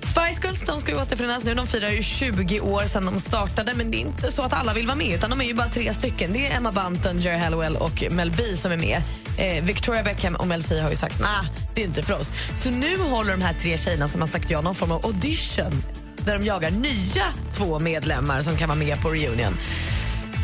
Spice 0.06 0.40
Girls 0.42 0.60
de 0.60 0.80
ska 0.80 0.92
ju 0.92 0.98
återförenas 0.98 1.44
nu. 1.44 1.54
De 1.54 1.66
firar 1.66 1.90
ju 1.90 2.02
20 2.02 2.60
år 2.60 2.82
sedan 2.82 3.06
de 3.06 3.20
startade 3.20 3.74
men 3.74 3.90
det 3.90 3.96
är 3.96 4.00
inte 4.00 4.32
så 4.32 4.42
att 4.42 4.52
alla 4.52 4.72
vill 4.72 4.86
vara 4.86 4.96
med 4.96 5.14
utan 5.14 5.30
de 5.30 5.40
är 5.40 5.44
ju 5.44 5.54
bara 5.54 5.68
tre 5.68 5.94
stycken. 5.94 6.32
Det 6.32 6.46
är 6.46 6.56
Emma 6.56 6.72
Bunton, 6.72 7.18
Jerry 7.18 7.38
Hallowell 7.38 7.76
och 7.76 8.04
Mel 8.10 8.30
B 8.30 8.42
som 8.56 8.72
är 8.72 8.76
med. 8.76 9.02
Eh, 9.38 9.64
Victoria 9.64 10.02
Beckham 10.02 10.34
och 10.34 10.46
Mel 10.46 10.62
C 10.62 10.80
har 10.80 10.90
ju 10.90 10.96
sagt 10.96 11.20
nej, 11.20 11.50
det 11.74 11.80
är 11.80 11.84
inte 11.84 12.02
för 12.02 12.14
oss. 12.14 12.30
Så 12.62 12.70
nu 12.70 12.98
håller 12.98 13.30
de 13.30 13.42
här 13.42 13.54
tre 13.54 13.78
tjejerna 13.78 14.08
som 14.08 14.20
har 14.20 14.28
sagt 14.28 14.50
ja 14.50 14.60
någon 14.60 14.74
form 14.74 14.92
av 14.92 15.06
audition 15.06 15.82
där 16.16 16.38
de 16.38 16.44
jagar 16.44 16.70
nya 16.70 17.24
två 17.52 17.78
medlemmar 17.78 18.40
som 18.40 18.56
kan 18.56 18.68
vara 18.68 18.78
med 18.78 19.02
på 19.02 19.10
reunion. 19.10 19.58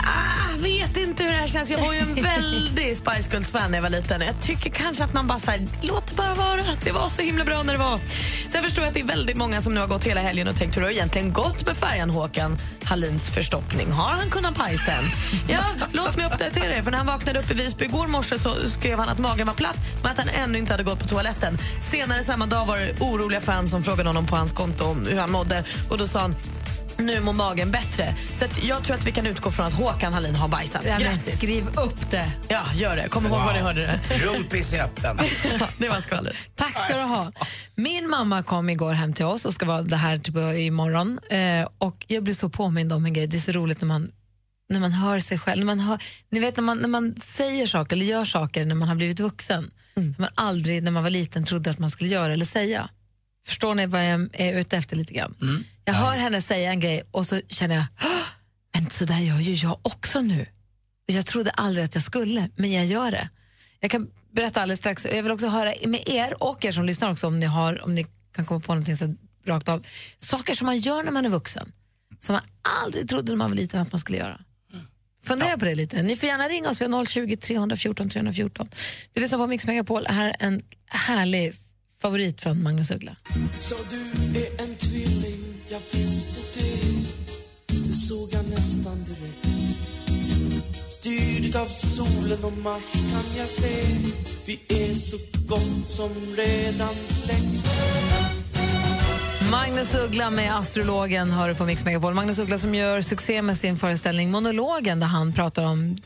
Ah, 0.05 0.57
vet 0.59 0.97
inte 0.97 1.23
hur 1.25 1.31
det 1.31 1.37
här 1.37 1.47
känns. 1.47 1.71
Jag 1.71 1.79
var 1.79 1.93
ju 1.93 1.99
en 1.99 2.15
väldig 2.23 2.97
Spice 2.97 3.31
Girls-fan 3.33 3.71
när 3.71 3.79
jag 3.79 3.83
var 3.83 3.91
liten. 3.91 4.21
Jag 4.21 4.41
tycker 4.41 4.71
kanske 4.71 5.05
att 5.05 5.15
man 5.15 5.27
bara 5.27 5.39
så 5.39 5.51
här, 5.51 5.67
låt 5.83 6.07
det 6.07 6.15
bara 6.15 6.35
vara. 6.35 6.61
Det 6.85 6.93
var 6.93 7.09
så 7.09 7.23
himla 7.23 7.45
bra 7.45 7.63
när 7.63 7.73
det 7.73 7.79
var. 7.79 8.01
Sen 8.51 8.63
förstår 8.63 8.85
jag 8.85 8.89
att 8.89 8.95
det 8.95 9.01
är 9.01 9.05
väldigt 9.05 9.37
många 9.37 9.63
som 9.63 9.75
nu 9.75 9.81
har 9.81 9.87
gått 9.87 10.05
hela 10.05 10.21
helgen 10.21 10.49
och 10.49 10.57
tänkt 10.57 10.77
hur 10.77 10.81
det 10.81 10.87
har 10.87 10.93
egentligen 10.93 11.33
gått 11.33 11.67
med 11.67 11.77
färjan 11.77 12.11
Håkan 12.11 12.59
Hallins 12.85 13.31
förstoppning. 13.31 13.93
Har 13.93 14.11
han 14.11 14.31
kunnat 14.31 14.55
pajsa 14.55 14.93
än? 14.93 15.05
Ja, 15.49 15.61
låt 15.93 16.17
mig 16.17 16.27
uppdatera 16.27 16.75
er. 16.75 16.83
För 16.83 16.91
när 16.91 16.99
han 16.99 17.07
vaknade 17.07 17.39
upp 17.39 17.51
i 17.51 17.55
Visby 17.55 17.85
igår 17.85 18.07
morse 18.07 18.39
så 18.39 18.55
skrev 18.71 18.99
han 18.99 19.09
att 19.09 19.19
magen 19.19 19.47
var 19.47 19.55
platt 19.55 19.77
men 20.03 20.13
att 20.13 20.19
han 20.19 20.29
ännu 20.29 20.59
inte 20.59 20.73
hade 20.73 20.83
gått 20.83 20.99
på 20.99 21.09
toaletten. 21.09 21.59
Senare 21.91 22.25
samma 22.25 22.47
dag 22.47 22.67
var 22.67 22.79
det 22.79 23.01
oroliga 23.01 23.41
fans 23.41 23.71
som 23.71 23.83
frågade 23.83 24.09
honom 24.09 24.27
på 24.27 24.37
hans 24.37 24.53
konto 24.53 24.85
om 24.85 25.07
hur 25.07 25.19
han 25.19 25.31
mådde 25.31 25.65
och 25.91 25.99
då 25.99 26.09
sa 26.09 26.21
han 26.21 26.35
nu 27.01 27.21
mår 27.21 27.33
magen 27.33 27.71
bättre. 27.71 28.15
Så 28.35 28.45
att 28.45 28.65
jag 28.65 28.85
tror 28.85 28.97
att 28.97 29.07
vi 29.07 29.13
kan 29.13 29.27
utgå 29.27 29.51
från 29.51 29.67
att 29.67 29.73
Håkan 29.73 30.13
Hallin 30.13 30.35
har 30.35 30.49
bajsat. 30.49 30.83
Ja, 30.85 30.93
men 30.93 31.03
Grattis. 31.03 31.37
skriv 31.37 31.69
upp 31.69 32.11
det. 32.11 32.33
Ja, 32.49 32.63
gör 32.75 32.97
det. 32.97 33.09
Kom 33.09 33.27
ihåg 33.27 33.39
var 33.39 33.53
ni 33.53 33.59
hörde 33.59 33.81
det. 33.81 34.19
Rumpis 34.19 34.73
är 34.73 34.85
öppen. 34.85 35.19
det 35.79 35.89
var 35.89 36.01
skvallret. 36.01 36.37
Tack 36.55 36.85
ska 36.85 36.97
du 36.97 37.03
ha. 37.03 37.33
Min 37.75 38.11
mamma 38.11 38.43
kom 38.43 38.71
igår 38.71 38.93
hem 38.93 39.13
till 39.13 39.25
oss 39.25 39.45
och 39.45 39.55
ska 39.55 39.67
vara 39.67 39.83
det 39.83 39.97
här 39.97 40.19
typ 40.19 40.37
imorgon. 40.59 41.21
Eh, 41.31 41.69
och 41.79 42.05
jag 42.09 42.23
blev 42.25 42.35
så 42.35 42.49
påmind 42.49 42.93
om 42.93 43.05
en 43.05 43.13
grej. 43.13 43.27
Det 43.27 43.37
är 43.37 43.41
så 43.41 43.53
roligt 43.53 43.81
när 43.81 43.89
man, 43.89 44.11
när 44.69 44.81
man 44.81 44.93
hör 44.93 45.21
sig 45.21 45.39
själv. 45.39 45.59
När 45.59 45.67
man 45.67 45.81
hör, 45.81 46.03
ni 46.31 46.41
vet 46.41 46.57
när 46.57 46.65
man, 46.65 46.79
när 46.79 46.89
man 46.89 47.15
säger 47.23 47.67
saker 47.67 47.97
eller 47.97 48.07
gör 48.07 48.25
saker 48.25 48.65
när 48.65 48.75
man 48.75 48.89
har 48.89 48.95
blivit 48.95 49.21
vuxen 49.21 49.71
som 49.95 50.15
man 50.19 50.31
aldrig 50.35 50.83
när 50.83 50.91
man 50.91 51.03
var 51.03 51.11
liten 51.11 51.45
trodde 51.45 51.71
att 51.71 51.79
man 51.79 51.91
skulle 51.91 52.11
göra 52.11 52.33
eller 52.33 52.47
säga. 52.47 52.91
Förstår 53.47 53.75
ni 53.75 53.87
vad 53.87 54.07
jag 54.07 54.29
är 54.33 54.59
ute 54.61 54.77
efter 54.77 54.97
lite 54.97 55.15
grann? 55.15 55.35
Jag 55.91 55.95
hör 55.95 56.17
henne 56.17 56.43
säga 56.43 56.71
en 56.71 56.81
grej 56.81 57.03
och 57.11 57.27
så 57.27 57.41
känner 57.49 57.75
jag, 57.75 57.85
"Åh, 58.03 58.27
men 58.75 58.91
så 58.91 59.05
där 59.05 59.19
gör 59.19 59.39
ju 59.39 59.55
jag 59.55 59.79
också 59.83 60.21
nu. 60.21 60.47
Jag 61.07 61.27
trodde 61.27 61.51
aldrig 61.51 61.85
att 61.85 61.95
jag 61.95 62.05
skulle, 62.05 62.49
men 62.55 62.73
jag 62.73 62.87
gör 62.87 63.11
det. 63.11 63.29
Jag 63.81 63.91
kan 63.91 64.11
berätta 64.33 64.63
alldeles 64.63 64.79
strax. 64.79 65.05
Jag 65.05 65.23
vill 65.23 65.33
också 65.33 65.49
höra 65.49 65.75
med 65.87 66.03
er 66.07 66.43
och 66.43 66.65
er 66.65 66.73
som 66.73 66.85
lyssnar 66.85 67.13
också 67.13 67.27
om 67.27 67.41
ni, 67.41 67.47
har, 67.47 67.85
om 67.85 67.95
ni 67.95 68.07
kan 68.33 68.45
komma 68.45 68.61
på 68.61 68.73
någonting 68.75 68.97
så 68.97 69.15
rakt 69.47 69.69
av. 69.69 69.87
Saker 70.19 70.55
som 70.55 70.67
man 70.67 70.79
gör 70.79 71.03
när 71.03 71.13
man 71.13 71.25
är 71.25 71.31
vuxen, 71.31 71.73
som 72.21 72.33
man 72.33 72.43
aldrig 72.83 73.09
trodde 73.09 73.33
när 73.33 73.37
man 73.37 73.51
var 73.51 73.57
liten 73.57 73.81
att 73.81 73.93
man 73.93 73.99
skulle 73.99 74.19
göra. 74.19 74.41
Fundera 75.25 75.59
på 75.59 75.65
det 75.65 75.75
lite. 75.75 76.03
Ni 76.03 76.17
får 76.17 76.29
gärna 76.29 76.49
ringa 76.49 76.69
oss, 76.71 76.81
vi 76.81 76.87
har 76.87 77.05
020 77.05 77.37
314 77.37 78.09
314. 78.09 78.69
Du 79.13 79.21
lyssnar 79.21 79.39
på 79.39 79.47
Mix 79.47 79.67
Megapol. 79.67 80.07
Här 80.07 80.27
är 80.27 80.47
en 80.47 80.63
härlig 80.87 81.55
favorit 82.01 82.41
från 82.41 82.63
Magnus 82.63 82.91
Uggla. 82.91 83.17
Så 83.59 83.75
du 83.91 84.41
är 84.41 84.63
en 84.63 84.75
tvilling, 84.77 84.90
jag 85.71 85.81
visste 85.91 86.61
det 86.61 87.05
Det 87.67 87.93
såg 87.93 88.29
jag 88.33 88.49
nästan 88.51 89.05
direkt 89.05 89.47
Styrd 90.91 91.57
av 91.57 91.67
solen 91.67 92.45
och 92.45 92.59
Mars 92.59 92.93
kan 92.93 93.25
jag 93.37 93.49
se 93.49 93.87
Vi 94.47 94.61
är 94.69 94.95
så 94.95 95.17
gott 95.49 95.91
som 95.91 96.11
redan 96.37 96.95
släkt 96.95 97.67
Magnus 99.51 99.95
Uggla 99.95 100.31
med 100.31 100.57
Astrologen 100.57 101.31
hör 101.31 101.49
du 101.49 101.55
på 101.55 101.65
Mix 101.65 101.85
Megapol. 101.85 102.15
Magnus 102.15 102.39
Uggla 102.39 102.59
som 102.59 102.75
gör 102.75 103.01
succé 103.01 103.43
med 103.43 103.57
sin 103.57 103.79
föreställning 103.79 104.31
Monologen 104.31 105.01
där 105.01 105.07
han 105.07 105.33
pratar 105.33 105.63
om 105.63 105.97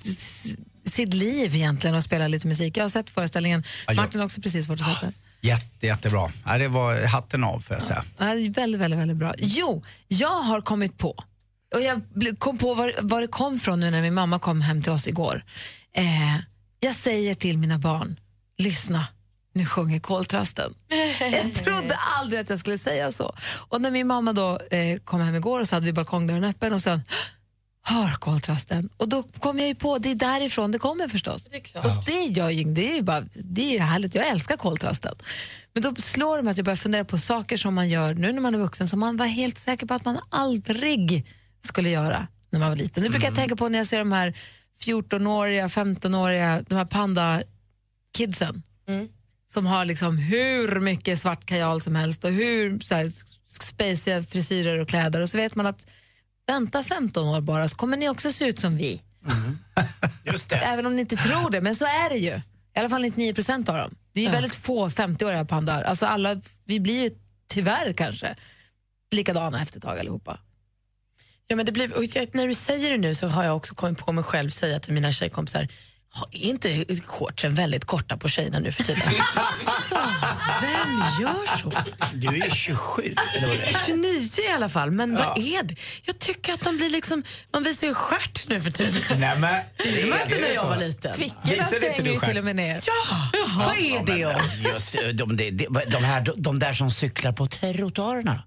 sitt 0.84 1.14
liv 1.14 1.54
egentligen 1.54 1.96
och 1.96 2.02
spelar 2.02 2.28
lite 2.28 2.46
musik. 2.46 2.76
Jag 2.76 2.84
har 2.84 2.88
sett 2.88 3.10
föreställningen. 3.10 3.64
Martin 3.96 4.20
har 4.20 4.24
också 4.24 4.40
precis 4.40 4.68
varit 4.68 4.80
och 4.80 4.86
sett 4.86 5.00
den. 5.00 5.12
Jätte, 5.44 5.86
jättebra. 5.86 6.30
Ja, 6.44 6.58
det 6.58 6.68
var 6.68 7.06
hatten 7.06 7.44
av 7.44 7.60
får 7.60 7.76
jag 7.76 7.82
säga. 7.82 8.04
Ja, 8.18 8.24
väldigt, 8.24 8.80
väldigt, 8.80 9.00
väldigt 9.00 9.16
bra. 9.16 9.34
Jo, 9.38 9.82
jag 10.08 10.40
har 10.42 10.60
kommit 10.60 10.98
på, 10.98 11.24
och 11.74 11.80
jag 11.80 12.00
kom 12.38 12.58
på 12.58 12.74
var, 12.74 12.94
var 13.00 13.20
det 13.20 13.26
kom 13.26 13.58
från 13.58 13.80
nu 13.80 13.90
när 13.90 14.02
min 14.02 14.14
mamma 14.14 14.38
kom 14.38 14.60
hem 14.60 14.82
till 14.82 14.92
oss 14.92 15.08
igår. 15.08 15.44
Eh, 15.96 16.36
jag 16.80 16.94
säger 16.94 17.34
till 17.34 17.58
mina 17.58 17.78
barn, 17.78 18.20
lyssna, 18.58 19.06
nu 19.54 19.66
sjunger 19.66 20.00
koltrasten. 20.00 20.74
Jag 21.20 21.54
trodde 21.54 21.96
aldrig 21.96 22.40
att 22.40 22.50
jag 22.50 22.58
skulle 22.58 22.78
säga 22.78 23.12
så. 23.12 23.34
Och 23.68 23.80
när 23.80 23.90
min 23.90 24.06
mamma 24.06 24.32
då 24.32 24.60
eh, 24.70 24.98
kom 24.98 25.20
hem 25.20 25.36
igår 25.36 25.60
och 25.60 25.68
så 25.68 25.76
hade 25.76 25.86
vi 25.86 25.92
balkongdörren 25.92 26.44
öppen 26.44 26.72
och 26.72 26.80
sen 26.80 27.02
hör 27.86 28.14
koltrasten. 28.14 28.88
Och 28.96 29.08
då 29.08 29.22
kom 29.22 29.58
jag 29.58 29.68
ju 29.68 29.74
på, 29.74 29.98
det 29.98 30.10
är 30.10 30.14
därifrån 30.14 30.72
det 30.72 30.78
kommer 30.78 31.08
förstås. 31.08 31.46
Och 31.74 32.04
det 32.06 32.24
gör 32.24 32.50
ju, 32.50 32.64
det 32.64 32.90
är 32.90 32.94
ju 32.94 33.02
bara, 33.02 33.24
det 33.34 33.62
är 33.62 33.72
ju 33.72 33.78
härligt, 33.78 34.14
jag 34.14 34.28
älskar 34.28 34.56
koltrasten. 34.56 35.14
Men 35.72 35.82
då 35.82 35.94
slår 35.94 36.36
det 36.36 36.42
mig 36.42 36.50
att 36.50 36.56
jag 36.56 36.64
börjar 36.64 36.76
fundera 36.76 37.04
på 37.04 37.18
saker 37.18 37.56
som 37.56 37.74
man 37.74 37.88
gör 37.88 38.14
nu 38.14 38.32
när 38.32 38.40
man 38.40 38.54
är 38.54 38.58
vuxen 38.58 38.88
som 38.88 39.00
man 39.00 39.16
var 39.16 39.26
helt 39.26 39.58
säker 39.58 39.86
på 39.86 39.94
att 39.94 40.04
man 40.04 40.18
aldrig 40.28 41.26
skulle 41.64 41.90
göra 41.90 42.26
när 42.50 42.60
man 42.60 42.68
var 42.68 42.76
liten. 42.76 43.02
Det 43.02 43.10
brukar 43.10 43.28
jag 43.28 43.36
tänka 43.36 43.56
på 43.56 43.68
när 43.68 43.78
jag 43.78 43.86
ser 43.86 43.98
de 43.98 44.12
här 44.12 44.34
14-åriga, 44.80 45.66
15-åriga, 45.66 46.64
de 46.68 46.74
här 46.74 46.84
panda-kidsen 46.84 48.62
som 49.46 49.66
har 49.66 49.84
liksom 49.84 50.18
hur 50.18 50.80
mycket 50.80 51.18
svart 51.18 51.46
kajal 51.46 51.80
som 51.80 51.96
helst 51.96 52.24
och 52.24 52.30
hur 52.30 52.78
så 52.80 52.94
här, 52.94 53.10
spaciga 53.46 54.22
frisyrer 54.22 54.78
och 54.78 54.88
kläder 54.88 55.20
och 55.20 55.28
så 55.28 55.36
vet 55.36 55.54
man 55.54 55.66
att 55.66 55.86
vänta 56.46 56.84
15 56.84 57.28
år 57.28 57.40
bara 57.40 57.68
så 57.68 57.76
kommer 57.76 57.96
ni 57.96 58.08
också 58.08 58.32
se 58.32 58.46
ut 58.48 58.60
som 58.60 58.76
vi. 58.76 59.02
Just 60.24 60.48
det. 60.50 60.56
Även 60.56 60.86
om 60.86 60.94
ni 60.94 61.00
inte 61.00 61.16
tror 61.16 61.50
det, 61.50 61.60
men 61.60 61.76
så 61.76 61.84
är 61.84 62.10
det 62.10 62.16
ju. 62.18 62.40
I 62.76 62.78
alla 62.78 62.88
fall 62.88 63.02
99 63.02 63.34
procent 63.34 63.68
av 63.68 63.76
dem. 63.76 63.94
Det 64.12 64.20
är 64.20 64.24
ju 64.24 64.30
väldigt 64.30 64.54
få 64.54 64.88
50-åriga 64.88 65.44
pandar. 65.44 65.82
Alltså 65.82 66.06
alla, 66.06 66.40
vi 66.64 66.80
blir 66.80 67.02
ju 67.02 67.10
tyvärr 67.48 67.92
kanske 67.92 68.36
likadana 69.14 69.62
efter 69.62 69.76
ett 69.78 69.82
tag 69.82 69.98
allihopa. 69.98 70.38
Ja, 71.46 71.56
men 71.56 71.66
det 71.66 71.72
blir, 71.72 72.36
när 72.36 72.46
du 72.46 72.54
säger 72.54 72.90
det 72.90 72.98
nu 72.98 73.14
så 73.14 73.28
har 73.28 73.44
jag 73.44 73.56
också 73.56 73.74
kommit 73.74 73.98
på 73.98 74.12
mig 74.12 74.24
själv 74.24 74.50
säga 74.50 74.80
till 74.80 74.92
mina 74.92 75.12
tjejkompisar 75.12 75.62
"Ha, 75.62 75.68
är 76.30 76.44
inte 76.44 76.84
shortsen 77.06 77.54
väldigt 77.54 77.84
korta 77.84 78.16
på 78.16 78.28
tjejerna 78.28 78.58
nu 78.58 78.72
för 78.72 78.82
tiden? 78.82 79.02
alltså, 79.64 79.98
vem 80.60 81.02
gör 81.20 81.56
så? 81.58 81.72
Du 82.14 82.26
är 82.26 82.50
27, 82.50 83.14
eller 83.36 83.48
vad 83.48 83.56
det 83.56 83.64
är. 83.64 83.86
29 83.86 84.20
i 84.48 84.52
alla 84.52 84.68
fall, 84.68 84.90
men 84.90 85.16
vad 85.16 85.38
är 85.38 85.62
det? 85.62 85.76
Jag 86.02 86.18
tycker 86.18 86.52
att 86.52 86.60
de 86.60 86.76
blir 86.76 86.90
liksom, 86.90 87.22
man 87.52 87.62
visar 87.62 87.86
ju 87.86 87.94
stjärt 87.94 88.48
nu 88.48 88.60
för 88.60 88.70
tiden. 88.70 89.02
Nej, 89.20 89.38
men, 89.38 89.64
Det 89.76 90.06
man 90.08 90.18
inte 90.24 90.40
när 90.40 90.54
jag 90.54 90.66
var 90.66 90.76
liten. 90.76 91.14
Fickorna 91.14 91.64
stänger 91.64 92.02
du 92.02 92.10
ju 92.10 92.20
till 92.20 92.38
och 92.38 92.44
med 92.44 92.56
ner. 92.56 92.80
Ja, 92.86 93.30
vad 93.58 93.76
är 93.76 94.06
det 94.06 94.26
om? 94.26 94.72
Just, 94.72 94.92
de, 94.92 95.12
de, 95.12 95.50
de, 95.50 95.66
de, 95.86 96.04
här, 96.04 96.32
de 96.36 96.58
där 96.58 96.72
som 96.72 96.90
cyklar 96.90 97.32
på 97.32 97.46
trottoarerna. 97.46 98.42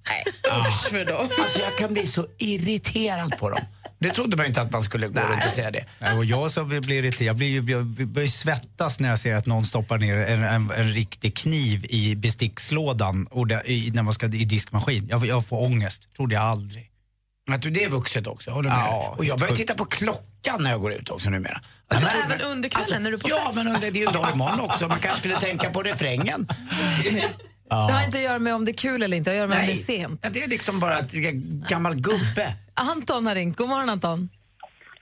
Usch 0.67 0.89
för 0.89 1.05
dem. 1.05 1.29
Alltså 1.41 1.59
jag 1.59 1.77
kan 1.77 1.93
bli 1.93 2.07
så 2.07 2.27
irriterad 2.37 3.37
på 3.37 3.49
dem. 3.49 3.65
Det 3.99 4.09
trodde 4.09 4.37
man 4.37 4.45
inte 4.45 4.61
att 4.61 4.71
man 4.71 4.83
skulle 4.83 5.07
gå 5.07 5.19
runt 5.21 5.45
och 5.45 5.51
säga 5.51 5.71
det. 5.71 5.85
Nej, 5.99 6.17
och 6.17 6.25
jag 6.25 6.51
som 6.51 6.69
blir 6.69 6.91
irriterad, 6.91 7.27
jag 7.27 7.35
blir 7.35 7.56
ju 7.57 7.71
jag 7.71 7.85
börjar 7.85 8.27
svettas 8.27 8.99
när 8.99 9.09
jag 9.09 9.19
ser 9.19 9.35
att 9.35 9.45
någon 9.45 9.65
stoppar 9.65 9.97
ner 9.97 10.17
en, 10.17 10.43
en, 10.43 10.71
en 10.71 10.87
riktig 10.87 11.37
kniv 11.37 11.85
i 11.89 12.15
bestickslådan 12.15 13.27
och 13.31 13.47
det, 13.47 13.61
i, 13.65 13.91
när 13.93 14.03
man 14.03 14.13
ska 14.13 14.25
i 14.25 14.45
diskmaskin. 14.45 15.07
Jag, 15.09 15.25
jag 15.25 15.45
får 15.47 15.63
ångest, 15.63 16.07
trodde 16.15 16.35
jag 16.35 16.43
aldrig. 16.43 16.91
Att 17.51 17.61
du 17.61 17.69
det 17.69 17.83
är 17.83 17.89
vuxet 17.89 18.27
också, 18.27 18.51
håller 18.51 18.69
med 18.69 18.77
Ja, 18.77 19.15
Och 19.17 19.25
jag 19.25 19.39
börjar 19.39 19.55
titta 19.55 19.73
på 19.73 19.85
klockan 19.85 20.63
när 20.63 20.71
jag 20.71 20.81
går 20.81 20.93
ut 20.93 21.09
också 21.09 21.29
numera. 21.29 21.61
Ja, 21.89 21.99
men 21.99 22.23
även 22.31 22.41
under 22.41 22.69
kvällen 22.69 23.03
när 23.03 23.11
du 23.11 23.17
är 23.17 23.21
på 23.21 23.29
Ja, 23.29 23.43
fest. 23.45 23.55
men 23.55 23.67
under, 23.67 23.81
det 23.91 23.99
är 23.99 24.01
ju 24.01 24.07
en 24.07 24.13
dag 24.13 24.27
imorgon 24.33 24.59
också. 24.59 24.87
Man 24.87 24.99
kanske 24.99 25.19
skulle 25.19 25.35
tänka 25.35 25.69
på 25.69 25.83
refrängen. 25.83 26.47
Det 27.69 27.75
har 27.75 28.05
inte 28.05 28.17
att 28.17 28.23
göra 28.23 28.39
med 28.39 28.55
om 28.55 28.65
det 28.65 28.71
är 28.71 28.77
kul 28.77 29.03
eller 29.03 29.17
inte, 29.17 29.31
det 29.31 29.37
har 29.37 29.43
att 29.45 29.49
göra 29.49 29.59
med 29.59 29.69
om 29.69 29.75
det 29.75 29.81
är 29.81 29.85
sent. 29.85 30.19
Ja, 30.23 30.29
det 30.33 30.43
är 30.43 30.47
liksom 30.47 30.79
bara 30.79 30.99
ett 30.99 31.11
gammal 31.69 31.95
gubbe. 31.95 32.53
Anton 32.73 33.25
har 33.27 33.35
ringt. 33.35 33.57
God 33.57 33.69
morgon 33.69 33.89
Anton. 33.89 34.29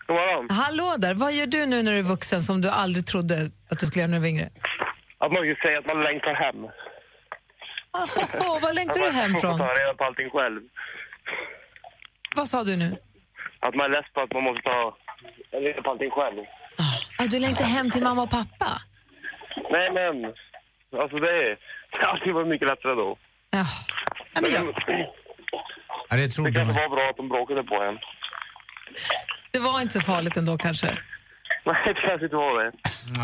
God 0.07 0.15
morgon. 0.15 0.47
Hallå 0.49 0.95
där. 0.97 1.13
Vad 1.13 1.33
gör 1.33 1.45
du 1.45 1.65
nu 1.65 1.83
när 1.83 1.91
du 1.91 1.99
är 1.99 2.03
vuxen 2.03 2.41
som 2.41 2.61
du 2.61 2.69
aldrig 2.69 3.05
trodde 3.07 3.35
att 3.71 3.79
du 3.79 3.85
skulle 3.85 4.01
göra 4.01 4.11
när 4.11 4.17
du 4.17 4.21
var 4.21 4.27
yngre? 4.29 4.49
Att 5.17 5.31
man 5.31 5.47
ju 5.47 5.55
säger 5.55 5.77
att 5.77 5.87
man 5.93 6.01
längtar 6.01 6.33
hem. 6.33 6.59
Åh, 8.47 8.59
vad 8.61 8.75
längtar 8.75 8.99
du 9.01 9.09
hem 9.11 9.31
Man 9.35 9.41
från? 9.41 9.57
får 9.57 9.65
ta 9.65 9.73
reda 9.73 9.93
på 9.93 10.03
allting 10.03 10.29
själv. 10.29 10.61
Vad 12.35 12.47
sa 12.47 12.63
du 12.63 12.75
nu? 12.75 12.95
Att 13.59 13.75
man 13.75 13.85
är 13.85 13.89
less 13.89 14.13
på 14.13 14.21
att 14.21 14.33
man 14.33 14.43
måste 14.43 14.61
ta 14.61 14.97
reda 15.51 15.81
på 15.81 15.89
allting 15.89 16.11
själv. 16.11 16.43
Att 17.19 17.29
du 17.31 17.39
längtar 17.39 17.65
hem 17.65 17.89
till 17.91 18.03
mamma 18.03 18.21
och 18.23 18.29
pappa? 18.29 18.71
Nej, 19.71 19.91
men... 19.91 20.25
Alltså 21.01 21.17
det 21.19 21.29
är... 21.29 21.57
Det 21.91 22.05
alltid 22.05 22.33
varit 22.33 22.47
mycket 22.47 22.67
lättare 22.67 22.93
då. 22.95 23.17
Ja. 23.49 23.65
Men 24.33 24.43
Ja, 26.09 26.15
det 26.17 26.27
det 26.27 26.35
kanske 26.35 26.63
man. 26.63 26.75
var 26.75 26.89
bra 26.89 27.09
att 27.09 27.17
de 27.17 27.29
bråkade 27.29 27.63
på 27.63 27.75
en. 27.83 27.97
Det 29.55 29.61
var 29.61 29.81
inte 29.81 29.93
så 29.93 30.01
farligt 30.01 30.37
ändå 30.37 30.57
kanske. 30.57 30.87
Nej, 31.65 31.75
det 31.85 31.93
kanske 31.93 32.25
inte 32.25 32.35
var 32.35 32.63
det. 32.63 32.71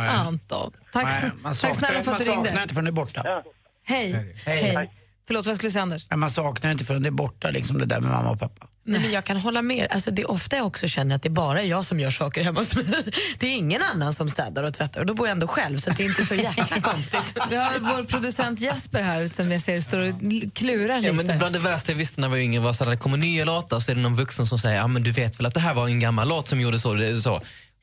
Anton, 0.10 0.72
tack, 0.94 1.04
Nej, 1.06 1.32
man 1.44 1.54
tack 1.54 1.76
snälla 1.76 2.04
för 2.04 2.12
att 2.12 2.18
du 2.20 2.26
man 2.26 2.34
ringde. 2.36 2.50
saknar 2.50 2.62
inte 2.62 2.74
förrän 2.74 2.86
det 2.86 2.90
är 2.90 3.04
borta. 3.04 3.44
Hej. 3.86 4.34
Hej. 4.46 4.62
Hej. 4.76 4.92
Förlåt, 5.28 5.46
vad 5.46 5.56
skulle 5.56 5.68
du 5.68 5.72
säga 5.72 5.84
Anders? 5.84 6.08
Men 6.10 6.20
man 6.20 6.30
saknar 6.30 6.72
inte 6.72 6.86
förrän 6.86 7.02
det 7.02 7.10
är 7.10 7.12
borta, 7.12 7.50
liksom 7.50 7.78
det 7.78 7.86
där 7.86 8.02
med 8.02 8.12
mamma 8.12 8.30
och 8.30 8.40
pappa. 8.40 8.68
Nej, 8.84 9.02
men 9.02 9.12
jag 9.12 9.24
kan 9.24 9.38
hålla 9.38 9.62
med. 9.62 9.88
Alltså, 9.92 10.12
det 10.12 10.22
är 10.22 10.32
ofta 10.32 10.56
jag 10.56 10.66
också 10.66 10.88
känner 10.88 11.16
att 11.16 11.24
det 11.24 11.30
bara 11.30 11.62
är 11.62 11.66
jag 11.66 11.86
som 11.86 12.00
gör 12.00 12.12
saker 12.12 12.44
hemma 12.44 12.60
hos 12.60 12.76
mig. 12.76 12.86
Det 13.40 13.46
är 13.48 13.56
ingen 13.56 13.82
annan 13.94 14.14
som 14.14 14.30
städar 14.30 14.64
och 14.64 14.74
tvättar 14.74 15.00
och 15.00 15.06
då 15.06 15.14
bor 15.14 15.28
jag 15.28 15.32
ändå 15.32 15.48
själv 15.48 15.78
så 15.78 15.92
det 15.92 16.04
är 16.04 16.06
inte 16.06 16.26
så 16.26 16.36
jäkla 16.36 16.82
konstigt. 16.82 17.38
Vi 17.50 17.56
har 17.56 17.80
vår 17.80 18.04
producent 18.04 18.60
Jesper 18.60 19.02
här 19.02 19.26
som 19.36 19.52
jag 19.52 19.62
ser 19.62 19.82
står 19.82 20.00
och 20.00 20.14
klurar 20.54 20.94
Ja, 20.94 21.12
lite. 21.12 21.24
men 21.24 21.38
bland 21.38 21.56
det 21.56 21.60
värsta 21.60 21.92
jag 21.92 21.98
visste 21.98 22.22
när 22.22 22.28
jag 22.28 22.32
var 22.32 22.38
yngre 22.38 22.62
var 22.62 22.70
att 22.70 22.80
det 22.80 22.98
kommer 22.98 23.18
nya 23.18 23.46
låtar 23.46 23.80
så 23.80 23.92
är 23.92 23.96
det 23.96 24.02
någon 24.02 24.16
vuxen 24.16 24.48
som 24.48 24.60
säger 24.60 24.78
ja, 24.78 24.88
men 24.88 25.04
du 25.04 25.12
vet 25.12 25.40
väl 25.40 25.46
att 25.46 25.54
det 25.54 25.60
här 25.60 25.74
var 25.74 25.88
en 25.88 26.00
gammal 26.00 26.28
låt 26.28 26.48
som 26.48 26.62
gjorde 26.62 26.80
så. 26.80 26.94
Det, 26.94 27.08
är 27.08 27.16
så. 27.16 27.42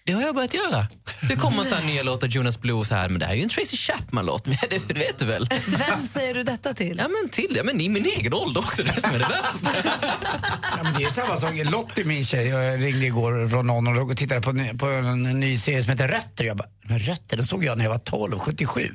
Det 0.09 0.15
har 0.15 0.23
jag 0.23 0.35
börjat 0.35 0.55
göra. 0.55 0.87
Det 1.29 1.37
kommer 1.37 1.65
så 1.65 1.75
här 1.75 1.85
nya 1.87 2.03
låtar, 2.03 2.29
Jonas 2.29 2.61
Blue, 2.61 2.85
så 2.85 2.95
här, 2.95 3.09
men 3.09 3.19
det 3.21 3.27
här 3.27 3.33
är 3.33 3.37
ju 3.37 3.43
en 3.43 3.49
Tracy 3.49 3.77
Chapman-låt, 3.77 4.45
det, 4.71 4.89
det 4.89 4.95
vet 4.95 5.19
du 5.19 5.25
väl? 5.27 5.49
Vem 5.89 6.07
säger 6.07 6.35
du 6.35 6.43
detta 6.43 6.75
till? 6.75 6.97
Ja, 6.99 7.09
men 7.09 7.29
till 7.31 7.53
ja, 7.57 7.63
men 7.65 7.81
i 7.81 7.89
min 7.89 8.05
egen 8.05 8.35
ålder 8.35 8.61
också, 8.61 8.83
det 8.83 8.91
är 8.91 8.95
det 8.95 9.01
som 9.01 9.11
är 9.15 9.19
det 9.19 9.29
värsta. 9.29 9.91
Ja, 10.77 10.83
men 10.83 10.95
det 10.95 11.05
är 11.05 11.09
samma 11.11 11.37
sak. 11.37 11.53
Lottie, 11.65 12.05
min 12.05 12.25
tjej, 12.25 12.47
jag 12.49 12.83
ringde 12.85 13.07
igår 13.07 13.49
från 13.49 13.67
någon 13.67 13.99
och 13.99 14.17
tittade 14.17 14.41
på, 14.41 14.53
ny- 14.53 14.75
på 14.79 14.87
en 14.87 15.23
ny 15.23 15.59
serie 15.59 15.83
som 15.83 15.91
heter 15.93 16.09
Rötter. 16.09 16.45
Jag 16.45 16.57
bara, 16.57 16.69
men 16.83 16.99
Rötter, 16.99 17.37
den 17.37 17.47
såg 17.47 17.65
jag 17.65 17.79
när 17.79 17.85
jag 17.85 17.91
var 17.91 17.99
12, 17.99 18.39
77. 18.39 18.91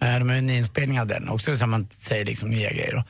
Eh, 0.00 0.18
De 0.18 0.30
är 0.30 0.34
en 0.34 0.50
inspelning 0.50 1.00
av 1.00 1.06
den. 1.06 1.28
Också 1.28 1.56
som 1.56 1.70
man 1.70 1.88
säger 1.92 2.24
liksom 2.24 2.50
nya 2.50 2.70
grejer. 2.70 2.96
Och, 2.96 3.04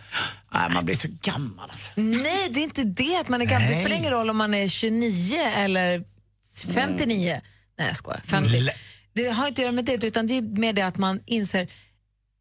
nej, 0.54 0.70
man 0.74 0.84
blir 0.84 0.94
så 0.94 1.08
gammal 1.22 1.70
alltså. 1.70 1.90
Nej, 1.96 2.48
det 2.50 2.60
är 2.60 2.64
inte 2.64 2.84
det 2.84 3.16
att 3.20 3.28
man 3.28 3.40
är 3.40 3.44
gammal. 3.44 3.68
Det 3.68 3.74
Nej. 3.74 3.84
spelar 3.84 3.96
ingen 3.96 4.12
roll 4.12 4.30
om 4.30 4.36
man 4.36 4.54
är 4.54 4.68
29 4.68 5.38
eller 5.56 6.15
59. 6.64 7.40
Nej, 7.78 7.88
jag 7.88 7.96
skojar. 7.96 8.20
50. 8.24 8.68
Det 9.12 9.28
har 9.28 9.48
inte 9.48 9.60
att 9.62 9.64
göra 9.64 9.72
med 9.72 9.84
det, 9.84 10.04
utan 10.04 10.26
det 10.26 10.34
är 10.36 10.42
mer 10.42 10.72
det 10.72 10.82
att 10.82 10.98
man 10.98 11.20
inser 11.26 11.68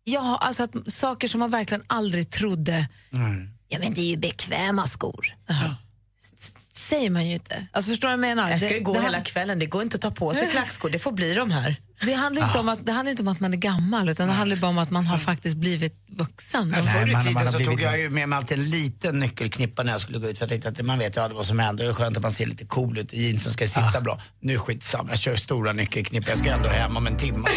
ja, 0.03 0.37
alltså 0.41 0.63
att 0.63 0.93
saker 0.93 1.27
som 1.27 1.39
man 1.39 1.49
verkligen 1.51 1.83
aldrig 1.87 2.29
trodde, 2.29 2.87
ja 3.67 3.79
men 3.79 3.93
det 3.93 4.01
är 4.01 4.05
ju 4.05 4.17
bekväma 4.17 4.87
skor. 4.87 5.33
S- 6.21 6.53
Säger 6.71 7.09
man 7.09 7.27
ju 7.27 7.33
inte. 7.33 7.67
Alltså 7.71 7.91
förstår 7.91 8.07
du 8.07 8.17
vad 8.17 8.29
jag 8.29 8.35
menar? 8.35 8.49
Jag 8.51 8.59
ska 8.59 8.69
ju 8.69 8.75
Det- 8.75 8.79
gå 8.83 8.93
det 8.93 9.01
hela 9.01 9.21
kvällen, 9.21 9.59
det 9.59 9.65
går 9.65 9.81
inte 9.83 9.95
att 9.95 10.01
ta 10.01 10.11
på 10.11 10.33
sig 10.33 10.47
klackskor, 10.51 10.89
det 10.89 10.99
får 10.99 11.11
bli 11.11 11.33
de 11.33 11.51
här. 11.51 11.75
Det 12.01 12.13
handlar, 12.13 12.47
inte 12.47 12.59
om 12.59 12.69
att, 12.69 12.85
det 12.85 12.91
handlar 12.91 13.09
inte 13.11 13.21
om 13.23 13.27
att 13.27 13.39
man 13.39 13.53
är 13.53 13.57
gammal, 13.57 14.09
utan 14.09 14.27
det 14.27 14.33
handlar 14.33 14.57
bara 14.57 14.67
om 14.67 14.77
att 14.77 14.91
man 14.91 15.05
har 15.05 15.17
faktiskt 15.17 15.57
blivit 15.57 15.93
vuxen. 16.07 16.69
Men 16.69 16.83
förr 16.83 16.91
i 17.07 17.11
man- 17.11 17.11
man 17.13 17.23
tiden 17.23 17.37
har 17.37 17.45
så 17.45 17.57
blivit- 17.57 17.71
tog 17.71 17.81
jag 17.81 17.99
ju 17.99 18.09
med 18.09 18.29
mig 18.29 18.37
alltid 18.37 18.59
en 18.59 18.69
liten 18.69 19.19
nyckelknippa 19.19 19.83
när 19.83 19.91
jag 19.91 20.01
skulle 20.01 20.17
gå 20.19 20.27
ut. 20.29 20.37
För 20.37 20.43
jag 20.45 20.49
tänkte 20.49 20.69
att 20.69 20.85
man 20.85 20.99
vet 20.99 21.17
ju 21.17 21.21
aldrig 21.21 21.37
vad 21.37 21.45
som 21.45 21.59
händer. 21.59 21.83
Det 21.83 21.89
är 21.89 21.93
skönt 21.93 22.17
att 22.17 22.23
man 22.23 22.31
ser 22.31 22.45
lite 22.45 22.65
cool 22.65 22.97
ut. 22.97 23.13
Jeansen 23.13 23.53
ska 23.53 23.63
ju 23.63 23.67
sitta 23.67 24.01
bra. 24.01 24.21
Nu 24.39 24.59
skitsamma, 24.59 25.09
jag 25.09 25.19
kör 25.19 25.35
stora 25.35 25.73
nyckelknippor. 25.73 26.29
Jag 26.29 26.37
ska 26.37 26.49
ändå 26.49 26.69
hem 26.69 26.97
om 26.97 27.07
en 27.07 27.17
timme. 27.17 27.47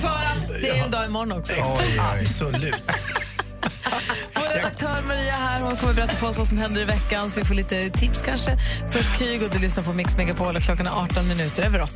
För 0.00 0.08
att 0.08 0.48
det 0.62 0.68
är 0.68 0.84
en 0.84 0.90
dag 0.90 1.06
imorgon 1.06 1.32
också. 1.32 1.52
Absolut. 2.22 2.74
Vår 4.34 4.54
redaktör 4.56 5.02
Maria 5.08 5.32
här, 5.32 5.60
hon 5.60 5.76
kommer 5.76 5.94
berätta 5.94 6.12
för 6.16 6.28
oss 6.28 6.38
vad 6.38 6.46
som 6.46 6.58
händer 6.58 6.80
i 6.80 6.84
veckan 6.84 7.30
så 7.30 7.40
vi 7.40 7.44
får 7.46 7.54
lite 7.54 7.90
tips 7.90 8.22
kanske. 8.22 8.58
Först 8.90 9.18
Kygo, 9.18 9.48
du 9.52 9.58
lyssnar 9.58 9.84
på 9.84 9.92
Mix 9.92 10.16
Megapol 10.16 10.56
och 10.56 10.62
klockan 10.62 10.86
är 10.86 10.90
18 10.90 11.28
minuter 11.28 11.62
över 11.62 11.82
8. 11.82 11.92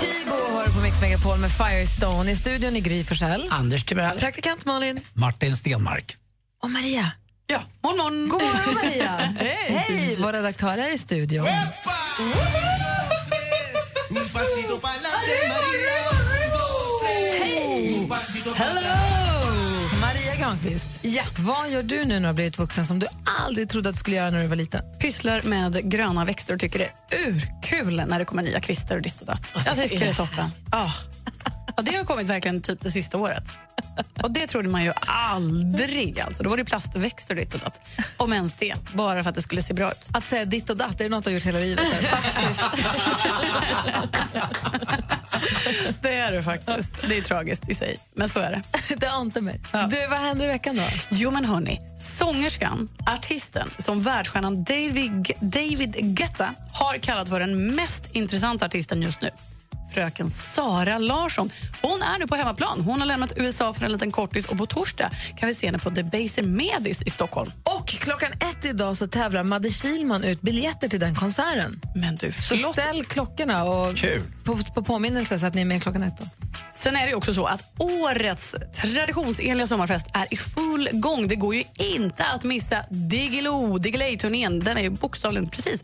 Kygo 0.00 0.36
har 0.56 0.66
du 0.66 0.72
på 0.72 0.80
Mix 0.82 1.00
Megapol 1.00 1.38
med 1.38 1.50
Firestone 1.50 2.30
i 2.30 2.36
studion 2.36 2.76
i 2.76 2.80
Gry 2.80 3.04
Forssell. 3.04 3.48
Anders 3.50 3.84
Timell. 3.84 4.18
Praktikant 4.18 4.64
Malin. 4.64 5.00
Martin 5.12 5.56
Stenmark. 5.56 6.16
Och 6.62 6.70
Maria. 6.70 7.12
Ja. 7.46 7.60
Morgon, 7.82 7.98
morgon. 7.98 8.28
God 8.28 8.42
morgon 8.42 8.74
Maria. 8.74 9.16
Hej. 9.38 9.84
Hej, 9.88 10.16
vår 10.20 10.32
redaktör 10.32 10.78
är 10.78 10.94
i 10.94 10.98
studion. 10.98 11.46
Visst. 20.62 21.04
Ja. 21.04 21.22
Vad 21.38 21.70
gör 21.70 21.82
du 21.82 22.04
nu 22.04 22.04
när 22.04 22.20
du 22.20 22.26
har 22.26 22.32
blivit 22.34 22.58
vuxen 22.58 22.86
som 22.86 22.98
du 22.98 23.06
aldrig 23.24 23.68
trodde 23.68 23.88
att 23.88 23.94
du 23.94 23.98
skulle 23.98 24.16
göra 24.16 24.30
när 24.30 24.42
du 24.42 24.46
var 24.46 24.56
liten? 24.56 24.82
Pysslar 25.00 25.42
med 25.42 25.90
gröna 25.90 26.24
växter 26.24 26.54
och 26.54 26.60
tycker 26.60 26.78
det 26.78 27.16
är 27.16 27.28
urkul 27.28 28.02
när 28.08 28.18
det 28.18 28.24
kommer 28.24 28.42
nya 28.42 28.60
kvistar 28.60 28.96
och 28.96 29.02
ditt 29.02 29.20
och 29.20 29.26
datt. 29.26 29.46
Jag 29.66 29.76
tycker 29.76 29.98
det 29.98 30.10
är 30.10 30.14
toppen. 30.14 30.50
Ja. 30.72 30.92
Och 31.76 31.84
det 31.84 31.96
har 31.96 32.04
kommit 32.04 32.26
verkligen 32.26 32.62
typ 32.62 32.80
det 32.80 32.90
sista 32.90 33.18
året. 33.18 33.52
Och 34.22 34.30
det 34.30 34.46
trodde 34.46 34.68
man 34.68 34.84
ju 34.84 34.92
aldrig. 35.06 36.20
Alltså. 36.20 36.42
Då 36.42 36.50
var 36.50 36.56
det 36.56 36.64
plastväxter 36.64 37.34
ditt 37.34 37.54
och 37.54 37.60
datt. 37.60 37.80
Om 38.16 38.32
ens 38.32 38.54
det, 38.54 38.74
bara 38.94 39.22
för 39.22 39.30
att 39.30 39.36
det 39.36 39.42
skulle 39.42 39.62
se 39.62 39.74
bra 39.74 39.90
ut. 39.90 40.08
Att 40.12 40.24
säga 40.24 40.44
ditt 40.44 40.70
och 40.70 40.76
datt, 40.76 41.00
är 41.00 41.04
det 41.04 41.10
något 41.10 41.24
du 41.24 41.30
har 41.30 41.34
gjort 41.34 41.46
hela 41.46 41.58
livet? 41.58 41.86
Det 46.02 46.14
är 46.14 46.32
det 46.32 46.42
faktiskt. 46.42 46.94
Det 47.08 47.18
är 47.18 47.22
tragiskt 47.22 47.68
i 47.68 47.74
sig, 47.74 47.98
men 48.14 48.28
så 48.28 48.40
är 48.40 48.50
det. 48.50 48.94
det 48.96 49.10
ante 49.10 49.40
mig. 49.40 49.60
Du, 49.72 50.06
vad 50.10 50.18
händer 50.20 50.44
i 50.44 50.48
veckan 50.48 50.76
då? 50.76 50.82
Jo 51.10 51.30
men 51.30 51.44
hörni, 51.44 51.80
sångerskan, 51.98 52.88
artisten 53.06 53.70
som 53.78 54.02
världsstjärnan 54.02 54.64
David, 54.64 55.32
David 55.40 55.96
Guetta 56.16 56.54
har 56.72 56.98
kallat 56.98 57.28
för 57.28 57.40
den 57.40 57.74
mest 57.74 58.10
intressanta 58.12 58.66
artisten 58.66 59.02
just 59.02 59.20
nu. 59.22 59.30
Fröken 59.94 60.30
Sara 60.30 60.98
Larsson. 60.98 61.50
Hon 61.82 62.02
är 62.02 62.18
nu 62.18 62.26
på 62.26 62.34
hemmaplan. 62.34 62.80
Hon 62.80 63.00
har 63.00 63.06
lämnat 63.06 63.32
USA 63.36 63.72
för 63.72 63.84
en 63.84 63.92
liten 63.92 64.10
kortis 64.10 64.46
och 64.46 64.58
på 64.58 64.66
torsdag 64.66 65.10
kan 65.36 65.48
vi 65.48 65.54
se 65.54 65.66
henne 65.66 65.78
på 65.78 65.90
Debaser 65.90 66.42
Medis 66.42 67.02
i 67.02 67.10
Stockholm. 67.10 67.50
Och 67.64 67.88
klockan 67.88 68.32
ett 68.32 68.64
idag 68.64 68.96
så 68.96 69.06
tävlar 69.06 69.42
Madde 69.42 69.70
Kihlman 69.70 70.24
ut 70.24 70.40
biljetter 70.40 70.88
till 70.88 71.00
den 71.00 71.14
konserten. 71.14 71.80
Men 71.94 72.16
du, 72.16 72.32
Så 72.32 72.72
ställ 72.72 73.04
klockorna 73.04 73.64
och 73.64 73.96
Kul. 73.96 74.22
På, 74.44 74.58
på 74.74 74.82
påminnelse 74.82 75.38
så 75.38 75.46
att 75.46 75.54
ni 75.54 75.60
är 75.60 75.64
med 75.64 75.82
klockan 75.82 76.02
ett. 76.02 76.18
Då. 76.18 76.24
Sen 76.82 76.96
är 76.96 77.06
det 77.06 77.14
också 77.14 77.34
så 77.34 77.44
att 77.44 77.72
årets 77.78 78.56
traditionsenliga 78.74 79.66
sommarfest 79.66 80.06
är 80.14 80.34
i 80.34 80.36
full 80.36 80.88
gång. 80.92 81.28
Det 81.28 81.36
går 81.36 81.54
ju 81.54 81.64
inte 81.76 82.24
att 82.24 82.44
missa 82.44 82.84
Diggiloo, 82.90 83.78
Diggiley-turnén. 83.78 84.60
Den 84.60 84.76
är 84.76 84.82
ju 84.82 84.90
bokstavligen 84.90 85.48
precis 85.48 85.82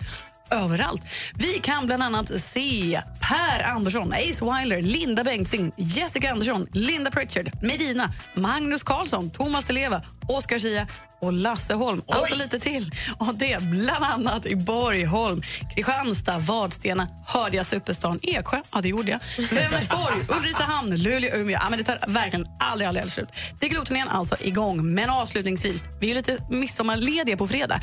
överallt. 0.50 1.02
Vi 1.34 1.58
kan 1.58 1.86
bland 1.86 2.02
annat 2.02 2.42
se 2.42 3.02
Per 3.28 3.62
Andersson, 3.62 4.12
Ace 4.12 4.44
Wilder, 4.44 4.80
Linda 4.80 5.24
Bengtzing, 5.24 5.72
Jessica 5.76 6.30
Andersson, 6.30 6.66
Linda 6.72 7.10
Pritchard, 7.10 7.50
Medina, 7.62 8.12
Magnus 8.34 8.82
Carlsson, 8.82 9.30
Thomas 9.30 9.72
Leva, 9.72 10.02
Oscar 10.28 10.58
Zia 10.58 10.86
och 11.20 11.32
Lasse 11.32 11.74
Holm. 11.74 12.02
Allt 12.08 12.32
och 12.32 12.38
lite 12.38 12.58
till. 12.58 12.90
Och 13.18 13.34
det 13.34 13.62
bland 13.62 14.04
annat 14.04 14.46
i 14.46 14.56
Borgholm, 14.56 15.42
Kristianstad, 15.74 16.38
Vadstena, 16.38 17.08
hörde 17.26 17.56
jag 17.56 17.66
superstan 17.66 18.18
Eksjö. 18.22 18.60
Ja, 18.72 18.80
det 18.80 18.88
gjorde 18.88 19.10
jag. 19.10 19.20
Vänersborg, 19.50 20.14
Ulricehamn, 20.38 20.96
Luleå, 20.96 21.34
Umeå. 21.36 21.58
Ja, 21.62 21.70
men 21.70 21.78
det 21.78 21.84
tar 21.84 21.98
verkligen 22.06 22.46
aldrig, 22.58 22.88
aldrig, 22.88 23.02
aldrig 23.02 23.12
slut. 23.12 23.28
Diggiloo-turnén 23.60 24.08
alltså 24.08 24.36
igång. 24.40 24.94
Men 24.94 25.10
avslutningsvis, 25.10 25.84
vi 26.00 26.10
är 26.10 26.14
lite 26.14 26.38
midsommarlediga 26.50 27.36
på 27.36 27.48
fredag. 27.48 27.80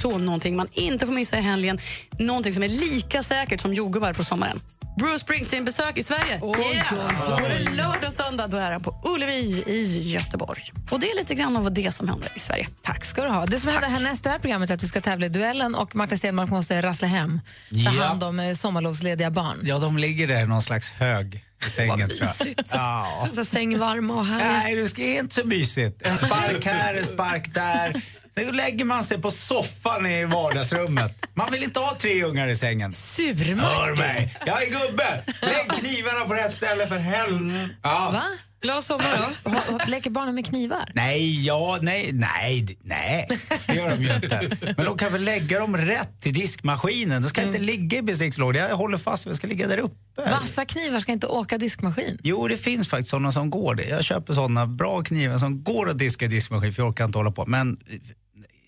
Så 0.00 0.18
någonting 0.18 0.56
man 0.56 0.68
inte 0.72 1.06
får 1.06 1.12
missa 1.12 1.38
i 1.38 1.42
helgen, 1.42 1.78
någonting 2.18 2.52
som 2.52 2.62
är 2.62 2.68
lika 2.68 3.22
säkert 3.22 3.60
som 3.60 3.74
jordgubbar 3.74 4.12
på 4.12 4.24
sommaren. 4.24 4.60
Bruce 4.98 5.18
Springsteen-besök 5.18 5.98
i 5.98 6.02
Sverige. 6.02 6.38
Oj, 6.42 6.60
yeah. 6.92 7.28
Både 7.38 7.58
lördag 7.58 8.04
och 8.08 8.12
söndag 8.12 8.46
då 8.46 8.56
är 8.56 8.72
han 8.72 8.82
på 8.82 9.00
Ullevi 9.04 9.62
i 9.66 10.02
Göteborg. 10.12 10.62
Och 10.90 11.00
Det 11.00 11.10
är 11.10 11.16
lite 11.16 11.34
grann 11.34 11.56
av 11.56 11.72
det 11.72 11.92
som 11.94 12.08
händer 12.08 12.32
i 12.36 12.38
Sverige. 12.38 12.68
Tack 12.82 13.04
ska 13.04 13.22
du 13.22 13.28
ha. 13.28 13.46
Det 13.46 13.60
som 13.60 13.70
händer 13.70 13.88
härnäst 13.88 14.20
i 14.20 14.22
det 14.24 14.30
här 14.30 14.38
programmet 14.38 14.70
är 14.70 14.74
att 14.74 14.82
vi 14.82 14.88
ska 14.88 15.00
tävla 15.00 15.26
i 15.26 15.28
duellen 15.28 15.74
och 15.74 15.96
Martin 15.96 16.18
Stenmark 16.18 16.50
måste 16.50 16.82
rassla 16.82 17.08
hem. 17.08 17.40
Ta 17.70 17.76
Ja. 17.76 17.90
hand 18.04 18.24
om 18.24 18.40
eh, 18.40 18.54
sommarlovslediga 18.54 19.30
barn. 19.30 19.60
Ja, 19.62 19.78
de 19.78 19.98
ligger 19.98 20.26
där 20.28 20.40
i 20.40 20.46
någon 20.46 20.62
slags 20.62 20.90
hög 20.90 21.44
i 21.66 21.70
sängen. 21.70 21.98
jag. 22.20 22.26
mysigt. 22.28 22.70
Ja. 22.74 23.28
Så 23.32 23.44
sängvarma 23.44 24.14
och 24.14 24.26
härliga. 24.26 24.48
Nej, 24.52 24.76
det 24.76 24.88
ska- 24.88 25.02
är 25.02 25.18
inte 25.18 25.34
så 25.34 25.44
mysigt. 25.46 26.02
En 26.02 26.16
spark 26.18 26.64
här, 26.66 26.94
en 26.94 27.06
spark 27.06 27.54
där. 27.54 28.02
Sen 28.38 28.56
lägger 28.56 28.84
man 28.84 29.04
sig 29.04 29.20
på 29.22 29.30
soffan 29.30 30.06
i 30.06 30.24
vardagsrummet. 30.24 31.26
Man 31.34 31.52
vill 31.52 31.62
inte 31.62 31.80
ha 31.80 31.96
tre 31.98 32.24
ungar 32.24 32.48
i 32.48 32.54
sängen. 32.56 32.92
Sur 32.92 33.34
Hör 33.34 33.96
mig! 33.96 34.36
Jag 34.46 34.62
är 34.62 34.66
gubbe! 34.70 35.24
Lägg 35.42 35.70
knivarna 35.72 36.24
på 36.24 36.34
rätt 36.34 36.52
ställe 36.52 36.86
för 36.86 36.98
helvete. 36.98 37.68
Ja. 37.82 38.10
Va? 38.12 38.22
Glad 38.62 38.84
sommar 38.84 39.18
då. 39.44 39.78
Leker 39.86 40.10
barnen 40.10 40.34
med 40.34 40.46
knivar? 40.46 40.90
Nej, 40.94 41.44
ja, 41.46 41.78
nej, 41.82 42.10
nej, 42.12 42.60
d- 42.62 42.74
nej. 42.82 43.28
Det 43.66 43.74
gör 43.74 43.90
de 43.90 44.02
ju 44.04 44.14
inte. 44.14 44.56
Men 44.76 44.86
de 44.86 44.98
kan 44.98 45.12
väl 45.12 45.22
lägga 45.24 45.58
dem 45.58 45.76
rätt 45.76 46.26
i 46.26 46.30
diskmaskinen. 46.30 47.22
De 47.22 47.28
ska 47.28 47.42
inte 47.42 47.58
ligga 47.58 47.98
i 47.98 48.02
bestickslådan. 48.02 48.62
Jag 48.68 48.76
håller 48.76 48.98
fast 48.98 49.26
vid 49.26 49.32
det 49.32 49.36
ska 49.36 49.46
ligga 49.46 49.66
där 49.68 49.78
uppe. 49.78 49.96
Vassa 50.30 50.64
knivar 50.64 50.98
ska 51.00 51.12
inte 51.12 51.26
åka 51.26 51.58
diskmaskin. 51.58 52.18
Jo, 52.22 52.48
det 52.48 52.56
finns 52.56 52.88
faktiskt 52.88 53.10
sådana 53.10 53.32
som 53.32 53.50
går 53.50 53.74
det. 53.74 53.84
Jag 53.88 54.04
köper 54.04 54.32
sådana 54.32 54.66
bra 54.66 55.02
knivar 55.02 55.38
som 55.38 55.62
går 55.64 55.90
att 55.90 55.98
diska 55.98 56.24
i 56.24 56.28
diskmaskin 56.28 56.72
för 56.72 56.82
jag 56.82 56.88
orkar 56.90 57.04
inte 57.04 57.18
hålla 57.18 57.30
på. 57.30 57.46
Men 57.46 57.76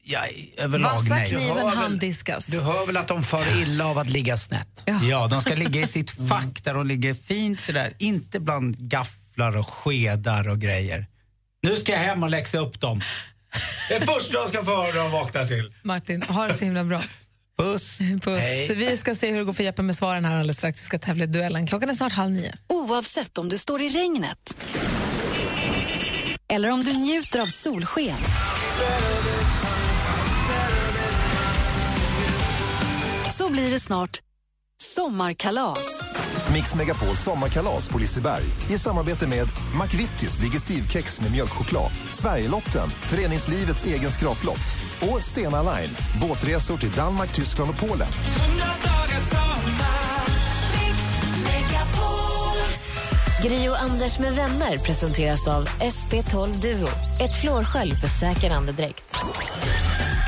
ja, 0.08 0.20
överlag 0.56 0.94
Vassa 0.94 1.14
nej. 1.14 1.26
kniven 1.26 1.68
handdiskas. 1.68 2.46
Du 2.46 2.60
hör 2.60 2.86
väl 2.86 2.96
att 2.96 3.08
de 3.08 3.22
far 3.22 3.60
illa 3.62 3.86
av 3.86 3.98
att 3.98 4.10
ligga 4.10 4.36
snett? 4.36 4.84
Ja. 5.10 5.26
de 5.26 5.40
ska 5.40 5.54
ligga 5.54 5.80
i 5.80 5.86
sitt 5.96 6.28
fack 6.28 6.64
där 6.64 6.74
de 6.74 6.86
ligger 6.86 7.14
fint 7.14 7.60
sådär. 7.60 7.94
Inte 7.98 8.40
bland 8.40 8.78
gafflar 8.78 9.56
och 9.56 9.68
skedar 9.68 10.48
och 10.48 10.58
grejer. 10.58 11.06
Nu 11.62 11.76
ska 11.76 11.92
jag 11.92 11.98
hem 11.98 12.22
och 12.22 12.30
läxa 12.30 12.58
upp 12.58 12.80
dem. 12.80 13.00
Det 13.88 14.00
första 14.00 14.42
de 14.42 14.48
ska 14.48 14.64
få 14.64 14.70
höra 14.70 14.86
när 14.86 15.02
de 15.02 15.10
vaknar 15.10 15.46
till. 15.46 15.74
Martin, 15.82 16.22
ha 16.22 16.46
det 16.46 16.54
så 16.54 16.64
himla 16.64 16.84
bra. 16.84 17.02
Puss. 17.58 17.98
Puss. 18.22 18.42
Hej. 18.42 18.74
Vi 18.74 18.96
ska 18.96 19.14
se 19.14 19.30
hur 19.30 19.38
det 19.38 19.44
går 19.44 19.52
för 19.52 19.64
Jeppe 19.64 19.82
med 19.82 19.96
svaren 19.96 20.24
här 20.24 20.34
alldeles 20.34 20.56
strax. 20.56 20.80
Vi 20.80 20.84
ska 20.84 20.98
tävla 20.98 21.24
i 21.24 21.26
duellen. 21.26 21.66
Klockan 21.66 21.90
är 21.90 21.94
snart 21.94 22.12
halv 22.12 22.30
nio. 22.30 22.54
Oavsett 22.68 23.38
om 23.38 23.48
du 23.48 23.58
står 23.58 23.82
i 23.82 23.88
regnet 23.88 24.54
eller 26.48 26.70
om 26.70 26.84
du 26.84 26.92
njuter 26.92 27.40
av 27.40 27.46
solsken. 27.46 28.16
Blir 33.58 33.70
det 33.70 33.80
snart 33.80 34.20
sommarkalas. 34.82 35.78
Mix 36.52 36.74
Megapols 36.74 37.24
sommarkalas 37.24 37.88
på 37.88 37.98
Liseberg 37.98 38.44
i 38.70 38.78
samarbete 38.78 39.26
med 39.26 39.48
McVittys 39.82 40.34
Digestivkex 40.34 41.20
med 41.20 41.32
mjölkchoklad, 41.32 41.90
Sverigelotten, 42.10 42.90
föreningslivets 42.90 43.86
egen 43.86 44.10
skraplott 44.10 44.74
och 45.00 45.22
Stena 45.22 45.62
Line, 45.62 45.90
båtresor 46.20 46.78
till 46.78 46.90
Danmark, 46.90 47.32
Tyskland 47.32 47.70
och 47.70 47.88
Polen. 47.88 48.06
Gri 53.42 53.68
och 53.68 53.82
Anders 53.82 54.18
med 54.18 54.34
vänner 54.34 54.78
presenteras 54.78 55.48
av 55.48 55.68
SP12 55.68 56.60
Duo. 56.62 56.88
Ett 57.20 57.40
flårskölj 57.40 57.94
för 57.94 58.08
säker 58.08 58.50
andedräkt. 58.50 59.04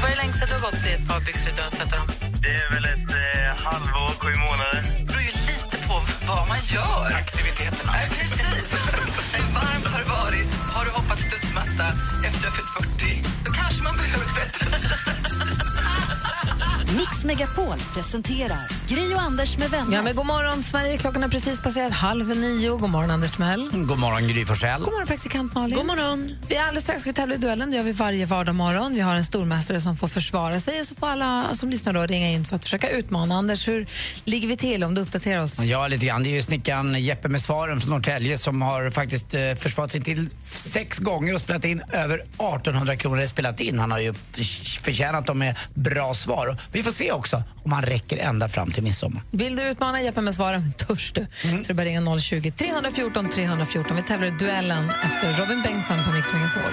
Vad 0.03 0.11
är 0.11 0.17
det 0.17 0.23
längsta 0.23 0.47
du 0.47 0.53
har 0.53 0.61
gått 0.61 0.87
i 0.87 1.03
ett 1.03 1.09
par 1.09 1.21
byxor 1.21 1.53
utan 1.53 1.67
att 1.67 1.75
tvätta 1.75 1.97
dem? 1.97 2.30
Det 2.43 2.55
är 2.55 2.71
väl 2.75 2.85
ett 2.85 3.11
eh, 3.11 3.65
halvår, 3.67 4.11
sju 4.21 4.33
månader. 4.47 4.83
Det 4.99 5.05
beror 5.07 5.21
ju 5.21 5.35
lite 5.51 5.77
på 5.89 5.97
vad 6.29 6.49
man 6.49 6.59
gör. 6.75 7.07
Aktiviteterna. 7.23 7.93
Nej, 7.93 8.09
precis. 8.19 8.67
Hur 9.33 9.55
varmt 9.55 9.87
har 9.93 9.99
det 10.03 10.11
varit? 10.21 10.55
Har 10.75 10.85
du 10.85 10.91
hoppat 10.91 11.19
studsmatta 11.19 11.87
efter 12.27 12.29
att 12.29 12.41
du 12.43 12.47
har 12.49 12.57
fyllt 12.59 12.73
40? 12.99 13.29
Då 13.45 13.53
kanske 13.53 13.83
man 13.83 13.97
behöver 13.97 14.27
tvätta 14.35 15.20
Mix 16.97 17.25
Megapol 17.25 17.79
presenterar 17.95 18.69
Gri 18.89 19.15
och 19.15 19.21
Anders 19.21 19.59
med 19.59 19.71
vänner. 19.71 19.97
Ja, 19.97 20.03
men 20.03 20.17
god 20.17 20.27
morgon, 20.27 20.63
Sverige. 20.63 20.99
Klockan 20.99 21.23
har 21.23 21.29
precis 21.31 21.61
passerat 21.61 21.93
halv 21.93 22.29
nio. 22.37 22.77
God 22.77 22.91
morgon, 22.91 23.11
Anders 23.11 23.33
Timell. 23.33 23.71
God 23.73 23.99
morgon, 23.99 24.29
Gry 24.29 24.45
Forssell. 24.47 24.81
God 24.83 24.93
morgon, 24.93 25.07
praktikant 25.07 25.55
Malin. 25.55 25.77
God 25.77 25.87
morgon. 25.87 26.37
Vi 26.49 26.55
är 26.55 26.63
alldeles 26.63 26.85
strax 26.85 27.07
vi 27.07 27.13
tävlar 27.13 27.37
i 27.37 27.39
duellen. 27.39 27.71
Det 27.71 27.77
gör 27.77 27.85
vi 27.85 27.93
varje 27.93 28.27
vardag 28.27 28.55
morgon. 28.55 28.95
Vi 28.95 29.01
har 29.01 29.15
en 29.15 29.25
stormästare 29.25 29.81
som 29.81 29.97
får 29.97 30.09
försvara 30.09 30.61
sig 30.61 30.81
och 30.81 30.87
så 30.87 30.95
får 30.95 31.07
alla 31.09 31.55
som 31.55 31.71
lyssnar 31.71 31.93
då 31.93 32.01
ringa 32.07 32.29
in 32.31 32.45
för 32.45 32.57
att 32.57 32.63
försöka 32.65 32.89
utmana. 32.91 33.35
Anders, 33.35 33.69
hur 33.69 33.87
ligger 34.25 34.49
vi 34.49 34.57
till 34.57 34.85
om 34.85 34.95
du 34.95 35.01
uppdaterar 35.01 35.41
oss? 35.43 35.59
Ja, 35.59 35.87
lite 35.89 36.07
grann. 36.07 36.23
Det 36.23 36.29
är 36.29 36.35
ju 36.35 36.43
snickaren 36.43 37.05
Jeppe 37.05 37.29
med 37.29 37.43
svaren 37.43 37.81
från 37.81 37.91
Norrtälje 37.91 38.39
som 38.39 38.63
har 38.63 38.91
faktiskt 38.91 39.35
eh, 39.35 39.55
försvarat 39.55 39.91
sig 39.91 40.01
till 40.01 40.29
sex 40.47 40.99
gånger 40.99 41.35
och 41.35 41.41
spelat 41.41 41.65
in 41.65 41.83
över 41.93 42.15
1800 42.15 42.97
kronor. 42.97 43.27
spelat 43.27 43.61
in. 43.61 43.79
Han 43.79 43.91
har 43.91 43.99
ju 43.99 44.13
för- 44.15 44.81
förtjänat 44.83 45.27
dem 45.27 45.39
med 45.39 45.57
bra 45.75 46.15
svar. 46.15 46.47
Och 46.47 46.57
Vi 46.81 46.85
får 46.85 46.93
se 46.93 47.13
också 47.13 47.43
om 47.65 47.73
han 47.73 47.83
räcker 47.83 48.17
ända 48.17 48.49
fram 48.49 48.71
till 48.71 48.83
midsommar. 48.83 49.23
Vill 49.31 49.57
du 49.57 49.63
utmana 49.63 50.03
Jeppe 50.03 50.21
med 50.21 50.35
svaren? 50.35 50.73
Törs 50.73 51.13
du? 51.13 51.27
Så 51.43 51.69
det 51.69 51.75
bara 51.75 51.85
ringa 51.85 52.19
020 52.21 52.51
314 52.51 53.29
314. 53.29 53.97
Vi 53.97 54.03
tävlar 54.03 54.27
i 54.27 54.31
duellen 54.31 54.91
efter 54.91 55.43
Robin 55.43 55.63
Bengtsson 55.63 55.99
på 56.05 56.13
Mix 56.13 56.33
Megapol. 56.33 56.73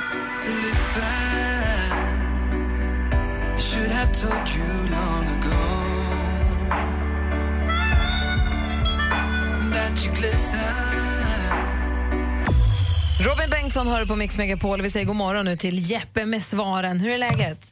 Robin 13.19 13.49
Bengtsson 13.49 13.88
hör 13.88 14.05
på 14.05 14.15
Mix 14.15 14.38
Megapol. 14.38 14.81
Vi 14.81 14.89
säger 14.89 15.05
god 15.05 15.15
morgon 15.15 15.45
nu 15.45 15.57
till 15.57 15.91
Jeppe 15.91 16.25
med 16.25 16.43
svaren. 16.43 16.99
Hur 16.99 17.11
är 17.11 17.17
läget? 17.17 17.71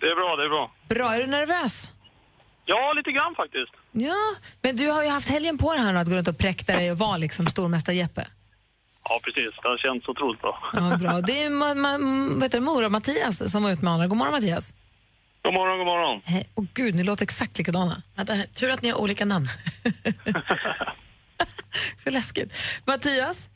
Det 0.00 0.06
är 0.06 0.14
bra, 0.14 0.36
det 0.36 0.44
är 0.44 0.48
bra. 0.48 0.72
Bra. 0.88 1.14
Är 1.14 1.20
du 1.20 1.26
nervös? 1.26 1.94
Ja, 2.64 2.92
lite 2.96 3.12
grann 3.12 3.34
faktiskt. 3.34 3.72
Ja, 3.92 4.16
men 4.62 4.76
du 4.76 4.88
har 4.90 5.02
ju 5.02 5.08
haft 5.08 5.28
helgen 5.30 5.58
på 5.58 5.72
dig 5.72 5.82
här 5.82 5.92
nu 5.92 5.98
att 5.98 6.08
gå 6.08 6.16
runt 6.16 6.28
och 6.28 6.38
präkta 6.38 6.76
dig 6.76 6.90
och 6.90 6.98
vara 6.98 7.16
liksom 7.16 7.46
stormästare 7.46 7.96
Jeppe. 7.96 8.26
Ja, 9.04 9.20
precis. 9.24 9.54
Det 9.62 9.68
har 9.68 9.78
känts 9.78 10.08
otroligt 10.08 10.40
bra. 10.40 10.70
Ja, 10.72 10.96
bra. 11.00 11.20
Det 11.20 11.42
är 11.42 11.50
ma- 11.50 11.74
ma- 11.74 12.42
heter 12.42 12.58
det, 12.58 12.64
Mora 12.64 12.88
Mattias 12.88 13.52
som 13.52 13.62
var 13.62 13.70
utmanare. 13.70 14.06
God 14.08 14.16
morgon 14.18 14.32
Mattias. 14.34 14.74
God 15.42 15.54
morgon, 15.54 15.78
god 15.78 15.86
morgon. 15.86 16.20
Hej. 16.24 16.48
Åh 16.54 16.64
gud, 16.74 16.94
ni 16.94 17.04
låter 17.04 17.22
exakt 17.24 17.58
likadana. 17.58 18.02
Vänta, 18.14 18.36
tur 18.54 18.70
att 18.70 18.82
ni 18.82 18.88
har 18.90 18.98
olika 19.00 19.24
namn. 19.24 19.48
Så 22.04 22.10
läskigt. 22.10 22.52
Mattias? 22.84 23.48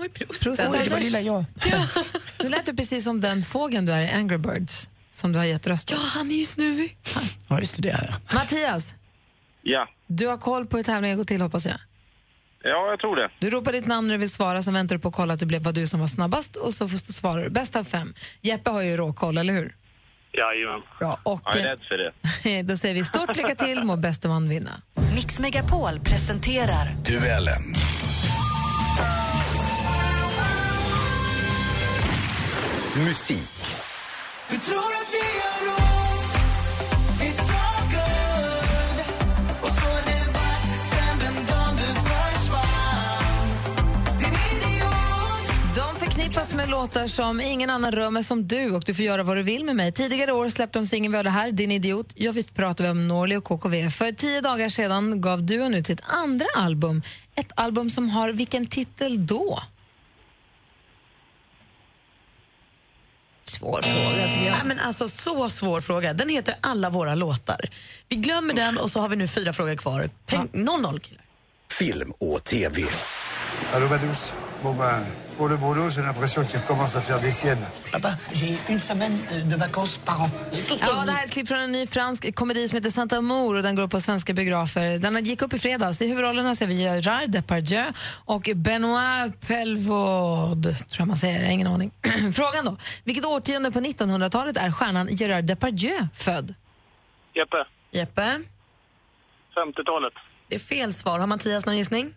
Oj, 0.00 0.08
prost. 0.08 0.42
Prost, 0.42 0.62
Oj, 0.72 0.80
det 0.84 0.90
var 0.90 1.00
lilla 1.00 1.20
jag. 1.20 1.44
Du 2.38 2.48
lät 2.48 2.68
ju 2.68 2.76
precis 2.76 3.04
som 3.04 3.20
den 3.20 3.42
fågeln 3.42 3.86
du 3.86 3.92
är 3.92 4.02
i 4.02 4.10
Angry 4.10 4.38
Birds 4.38 4.90
som 5.12 5.32
du 5.32 5.38
har 5.38 5.46
gett 5.46 5.66
röst 5.66 5.92
åt. 5.92 5.98
Ja, 5.98 6.04
han 6.14 6.30
är 6.30 6.34
ju 6.34 6.44
snuvig. 6.44 6.96
Ja, 7.48 7.58
just 7.60 7.76
det. 7.76 7.82
det 7.82 7.88
är 7.90 8.04
jag. 8.12 8.34
Mattias, 8.34 8.94
Ja. 9.62 9.88
du 10.06 10.26
har 10.26 10.36
koll 10.36 10.66
på 10.66 10.76
hur 10.76 10.84
tävlingen 10.84 11.16
går 11.16 11.24
till 11.24 11.40
hoppas 11.40 11.66
jag. 11.66 11.76
Ja, 12.62 12.90
jag 12.90 12.98
tror 13.00 13.16
det. 13.16 13.30
Du 13.38 13.50
ropar 13.50 13.72
ditt 13.72 13.86
namn 13.86 14.08
när 14.08 14.14
du 14.14 14.18
vill 14.18 14.30
svara, 14.30 14.62
sen 14.62 14.74
väntar 14.74 14.96
du 14.96 15.00
på 15.02 15.08
att 15.08 15.14
kolla 15.14 15.34
att 15.34 15.40
det 15.40 15.46
blev 15.46 15.62
vad 15.62 15.74
du 15.74 15.86
som 15.86 16.00
var 16.00 16.06
snabbast 16.06 16.56
och 16.56 16.74
så 16.74 16.84
f- 16.84 16.90
svarar 17.06 17.42
du. 17.44 17.50
Bäst 17.50 17.76
av 17.76 17.84
fem. 17.84 18.14
Jeppe 18.40 18.70
har 18.70 18.82
ju 18.82 18.96
råkoll, 18.96 19.38
eller 19.38 19.52
hur? 19.52 19.74
Jajamän. 20.32 20.80
Bra. 20.98 21.20
Och 21.22 21.40
Jag 21.44 21.56
är 21.56 21.62
rädd 21.64 21.80
för 21.88 21.98
det. 21.98 22.58
eh, 22.58 22.64
då 22.66 22.76
säger 22.76 22.94
vi 22.94 23.04
stort 23.04 23.36
lycka 23.36 23.54
till, 23.54 23.82
må 23.82 23.96
bäste 23.96 24.28
man 24.28 24.48
vinna. 24.48 24.82
Mix 25.14 25.38
Megapol 25.38 26.00
presenterar 26.00 26.96
Duellen. 27.06 27.62
Musik. 32.96 33.50
Du 34.50 34.56
tror 34.56 34.78
att 34.78 35.08
vi 35.12 35.18
gör 35.18 35.72
ont, 35.72 36.32
it's 37.20 37.50
all 37.50 37.84
good 37.90 39.04
Och 39.62 39.68
så 39.68 39.80
har 39.80 40.02
det 40.04 40.32
varit 40.32 40.80
sen 40.90 41.18
den 41.18 41.46
dagen 41.46 41.76
du 41.76 41.82
försvann 41.82 43.58
Din 44.18 44.28
idiot 44.28 45.76
De 45.76 45.96
förknippas 46.06 46.54
med 46.54 46.70
låtar 46.70 47.06
som 47.06 47.40
Ingen 47.40 47.70
annan 47.70 47.92
rör 47.92 48.10
mig 48.10 48.24
som 48.24 48.48
du 48.48 48.70
och 48.70 48.82
Du 48.86 48.94
får 48.94 49.04
göra 49.04 49.22
vad 49.22 49.36
du 49.36 49.42
vill 49.42 49.64
med 49.64 49.76
mig. 49.76 49.92
Tidigare 49.92 50.32
år 50.32 50.48
släppte 50.48 50.78
de 50.78 50.86
singeln 50.86 51.12
vi 51.12 51.16
hörde 51.16 51.30
här, 51.30 51.52
Din 51.52 51.70
idiot. 51.70 52.12
Ja, 52.14 52.32
visst 52.32 52.54
pratar 52.54 52.84
vi 52.84 52.90
om 52.90 53.08
Norli 53.08 53.36
och 53.36 53.44
KKV. 53.44 53.90
För 53.90 54.12
tio 54.12 54.40
dagar 54.40 54.68
sedan 54.68 55.20
gav 55.20 55.42
duon 55.42 55.74
ut 55.74 55.86
sitt 55.86 56.00
andra 56.04 56.46
album. 56.56 57.02
Ett 57.34 57.52
album 57.54 57.90
som 57.90 58.08
har 58.08 58.32
vilken 58.32 58.66
titel 58.66 59.26
då? 59.26 59.60
Svår 63.60 63.82
fråga, 63.82 64.26
tycker 64.26 64.46
jag. 64.46 64.52
Nej, 64.52 64.62
men 64.64 64.78
alltså, 64.78 65.08
så 65.08 65.48
svår 65.48 65.80
fråga. 65.80 66.12
Den 66.12 66.28
heter 66.28 66.54
Alla 66.60 66.90
våra 66.90 67.14
låtar. 67.14 67.60
Vi 68.08 68.16
glömmer 68.16 68.54
den 68.54 68.78
och 68.78 68.90
så 68.90 69.00
har 69.00 69.08
vi 69.08 69.16
nu 69.16 69.28
fyra 69.28 69.52
frågor 69.52 69.76
kvar. 69.76 70.10
Tänk 70.26 70.52
0-0 70.52 70.98
killar. 71.00 71.24
Film 71.70 72.12
och 72.18 72.44
TV. 72.44 72.82
Bon 74.62 74.78
ben, 74.78 75.04
pour 75.40 75.48
le 75.48 75.56
boulot, 75.56 75.88
j'ai 75.88 76.02
l'impression 76.02 76.44
qu'il 76.44 76.58
recommence 76.60 76.96
à 76.96 77.00
faire 77.00 77.20
des 77.26 77.30
siennes. 77.30 77.64
Papa, 77.92 78.10
j'ai 78.38 78.52
une 78.68 78.80
semaine 78.90 79.16
de 79.52 79.56
vacances 79.56 79.96
par 79.96 80.20
an. 80.24 80.30
Ja, 80.80 81.04
det 81.06 81.12
här 81.12 81.20
är 81.20 81.24
ett 81.24 81.32
klipp 81.32 81.48
från 81.48 81.58
en 81.58 81.72
ny 81.72 81.86
fransk 81.86 82.34
komedi 82.34 82.68
som 82.68 82.76
heter 82.76 82.90
Saint 82.90 83.12
Amour 83.12 83.56
och 83.56 83.62
den 83.62 83.76
går 83.76 83.88
på 83.88 84.00
svenska 84.00 84.32
biografer. 84.34 84.98
Den 84.98 85.24
gick 85.24 85.42
upp 85.42 85.52
i 85.52 85.58
fredags. 85.58 86.02
I 86.02 86.08
huvudrollerna 86.08 86.54
ser 86.54 86.66
vi 86.66 86.74
Gerard 86.82 87.30
Depardieu 87.30 87.92
och 88.24 88.48
Benoit 88.54 89.48
Pelvoud, 89.48 90.62
tror 90.62 90.98
jag 90.98 91.08
man 91.08 91.16
säger. 91.16 91.50
Ingen 91.50 91.66
aning. 91.66 91.90
Frågan 92.34 92.64
då. 92.64 92.76
Vilket 93.04 93.24
årtionde 93.24 93.70
på 93.70 93.80
1900-talet 93.80 94.56
är 94.56 94.70
stjärnan 94.70 95.08
Gerard 95.10 95.44
Depardieu 95.44 96.08
född? 96.14 96.54
Jeppe, 97.34 97.64
Jeppe, 97.90 98.40
50-talet. 99.56 100.12
det 100.48 100.54
är 100.54 100.58
fel 100.58 100.94
svar. 100.94 101.18
Har 101.18 101.26
Mattias 101.26 101.66
någon 101.66 101.76
gissning? 101.76 102.14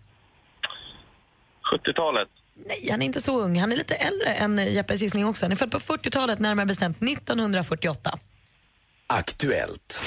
70-talet. 1.74 2.28
Nej, 2.56 2.88
han 2.92 3.02
är 3.02 3.06
inte 3.06 3.22
så 3.22 3.42
ung. 3.42 3.60
Han 3.60 3.72
är 3.72 3.76
lite 3.76 3.96
äldre 3.96 4.34
än 4.34 4.74
Jeppes 4.74 5.02
gissning 5.02 5.26
också. 5.26 5.46
Han 5.46 5.52
är 5.52 5.56
född 5.56 5.72
på 5.72 5.80
40-talet, 5.80 6.40
närmare 6.40 6.66
bestämt 6.66 6.98
1948. 7.04 8.20
Aktuellt. 9.08 10.04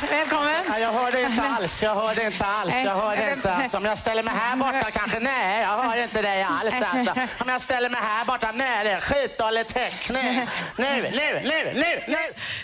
Välkommen. 0.00 0.64
Ja, 0.68 0.78
jag 0.78 0.92
hörde 0.92 1.22
inte 1.22 1.42
alls. 1.42 1.82
Jag 1.82 1.94
hörde 1.94 2.26
inte 2.26 2.44
alls. 2.44 2.72
Jag 2.84 2.96
hörde 2.96 3.32
inte. 3.32 3.54
Alltså, 3.54 3.76
om 3.76 3.84
jag 3.84 3.98
ställer 3.98 4.22
mig 4.22 4.34
här 4.34 4.56
borta 4.56 4.90
kanske, 4.90 5.20
nej, 5.20 5.62
jag 5.62 5.82
hör 5.82 6.02
inte 6.02 6.22
dig 6.22 6.42
alls. 6.42 6.74
Alltså. 6.74 7.42
Om 7.42 7.48
jag 7.48 7.62
ställer 7.62 7.88
mig 7.88 8.00
här 8.00 8.24
borta, 8.24 8.52
nej, 8.54 8.84
det 8.84 8.90
är 8.90 9.00
skitdålig 9.00 9.66
täckning. 9.66 10.46
Nu, 10.78 10.84
nu, 11.02 11.42
nu, 11.44 11.72
nu, 11.74 12.02
nu. 12.06 12.16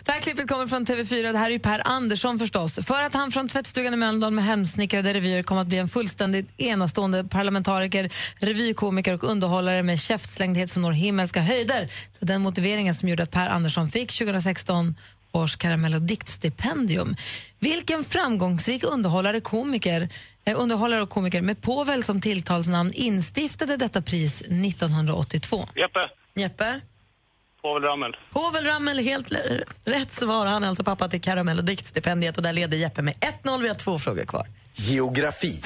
Det 0.04 0.12
här 0.12 0.20
klippet 0.20 0.48
kommer 0.48 0.66
från 0.66 0.86
TV4. 0.86 1.32
Det 1.32 1.38
här 1.38 1.46
är 1.46 1.50
ju 1.50 1.58
Per 1.58 1.82
Andersson 1.84 2.38
förstås. 2.38 2.78
För 2.86 3.02
att 3.02 3.14
han 3.14 3.30
från 3.32 3.48
tvättstugan 3.48 3.94
i 3.94 3.96
Mölndal 3.96 4.32
med 4.32 4.44
hemsnickrade 4.44 5.14
revyer 5.14 5.42
kom 5.42 5.58
att 5.58 5.66
bli 5.66 5.78
en 5.78 5.88
fullständigt 5.88 6.60
enastående 6.60 7.24
parlamentariker, 7.24 8.10
revykomiker 8.38 9.14
och 9.14 9.24
underhållare 9.24 9.82
med 9.82 10.00
käftslängdhet 10.00 10.70
som 10.70 10.82
når 10.82 10.92
himmelska 10.92 11.40
höjder. 11.40 11.80
Det 11.80 12.20
var 12.20 12.26
den 12.26 12.42
motiveringen 12.42 12.94
som 12.94 13.08
gjorde 13.08 13.22
att 13.22 13.30
Per 13.30 13.48
Andersson 13.48 13.90
fick 13.90 14.18
2016 14.18 14.94
års 15.32 15.56
karamell 15.56 15.94
och 15.94 16.02
diktstipendium. 16.02 17.16
Vilken 17.58 18.04
framgångsrik 18.04 18.84
underhållare, 18.84 19.40
komiker, 19.40 20.08
eh, 20.44 20.60
underhållare 20.60 21.02
och 21.02 21.10
komiker 21.10 21.42
med 21.42 21.62
Povel 21.62 22.04
som 22.04 22.20
tilltalsnamn 22.20 22.92
instiftade 22.94 23.76
detta 23.76 24.02
pris 24.02 24.42
1982? 24.42 25.68
Jeppe, 25.74 26.10
Jeppe? 26.34 26.80
Povel 27.62 27.82
Ramel. 27.82 28.16
Povel 28.32 28.64
Ramel, 28.64 28.98
helt 28.98 29.32
rätt 29.84 30.12
svar. 30.12 30.46
Han 30.46 30.64
är 30.64 30.68
alltså 30.68 30.84
pappa 30.84 31.08
till 31.08 31.20
karamell 31.20 31.58
och 31.58 31.64
diktstipendiet 31.64 32.36
och 32.36 32.42
där 32.42 32.52
leder 32.52 32.78
Jeppe 32.78 33.02
med 33.02 33.14
1-0. 33.42 33.62
Vi 33.62 33.68
har 33.68 33.74
två 33.74 33.98
frågor 33.98 34.24
kvar. 34.24 34.46
Geografi. 34.72 35.62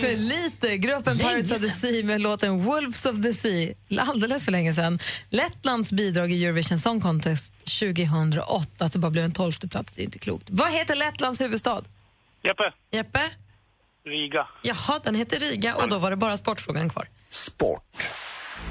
För 0.00 0.16
lite. 0.16 0.76
Gruppen 0.76 1.18
Pirates 1.18 1.52
of 1.52 1.60
the 1.60 1.68
Sea 1.68 2.04
med 2.04 2.20
låten 2.20 2.64
Wolves 2.64 3.06
of 3.06 3.22
the 3.22 3.32
Sea, 3.32 3.74
alldeles 3.98 4.44
för 4.44 4.52
länge 4.52 4.72
sedan. 4.72 4.98
Lettlands 5.30 5.92
bidrag 5.92 6.32
i 6.32 6.44
Eurovision 6.44 6.78
Song 6.78 7.00
Contest 7.00 7.52
2008, 7.80 8.84
att 8.84 8.92
det 8.92 8.98
bara 8.98 9.10
blev 9.10 9.24
en 9.24 9.32
tolfte 9.32 9.68
plats, 9.68 9.92
det 9.92 10.02
är 10.02 10.04
inte 10.04 10.18
klokt. 10.18 10.50
Vad 10.50 10.72
heter 10.72 10.96
Lettlands 10.96 11.40
huvudstad? 11.40 11.84
Jeppe, 12.42 12.72
Jeppe? 12.92 13.20
Riga. 14.06 14.46
Jaha, 14.62 15.00
den 15.04 15.14
heter 15.14 15.38
Riga 15.38 15.76
och 15.76 15.88
då 15.88 15.98
var 15.98 16.10
det 16.10 16.16
bara 16.16 16.36
sportfrågan 16.36 16.90
kvar. 16.90 17.08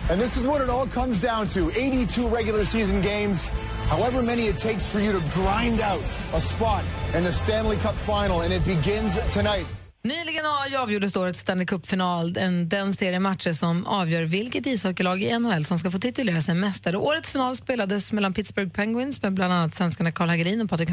And 0.10 0.20
this 0.20 0.38
is 0.38 0.46
what 0.46 0.62
it 0.62 0.70
all 0.70 0.88
comes 0.88 1.22
down 1.22 1.48
to 1.48 1.70
82 1.72 2.30
regular 2.30 2.64
season 2.64 3.02
games, 3.02 3.52
however 3.90 4.24
many 4.24 4.48
it 4.48 4.58
takes 4.58 4.92
for 4.92 5.00
you 5.00 5.12
to 5.12 5.22
grind 5.36 5.82
out 5.82 6.04
a 6.34 6.40
spot 6.40 6.84
in 7.18 7.24
the 7.24 7.32
Stanley 7.32 7.78
Cup 7.78 7.96
final, 7.96 8.42
and 8.42 8.54
it 8.54 8.66
begins 8.66 9.20
tonight. 9.34 9.66
Nyligen 10.04 10.46
avgjordes 10.80 11.16
årets 11.18 11.40
Stanley 11.40 11.66
Cup-final, 11.66 12.38
en- 12.38 12.70
den 12.70 12.94
serie 12.94 13.20
matcher 13.20 13.52
som 13.54 13.86
avgör 13.86 14.24
vilket 14.24 14.66
ishockeylag 14.66 15.22
i 15.24 15.40
NHL 15.40 15.66
som 15.66 15.80
ska 15.80 15.92
få 15.92 15.98
titulera 15.98 16.42
sig 16.42 16.56
mästare. 16.56 16.98
Årets 16.98 17.32
final 17.32 17.56
spelades 17.56 18.12
mellan 18.14 18.34
Pittsburgh 18.34 18.72
Penguins 18.72 19.22
med 19.22 19.34
bland 19.34 19.54
annat 19.54 19.76
svenskarna 19.76 20.12
Karl 20.12 20.28
Hagelin 20.30 20.62
och 20.62 20.70
Patrik 20.70 20.90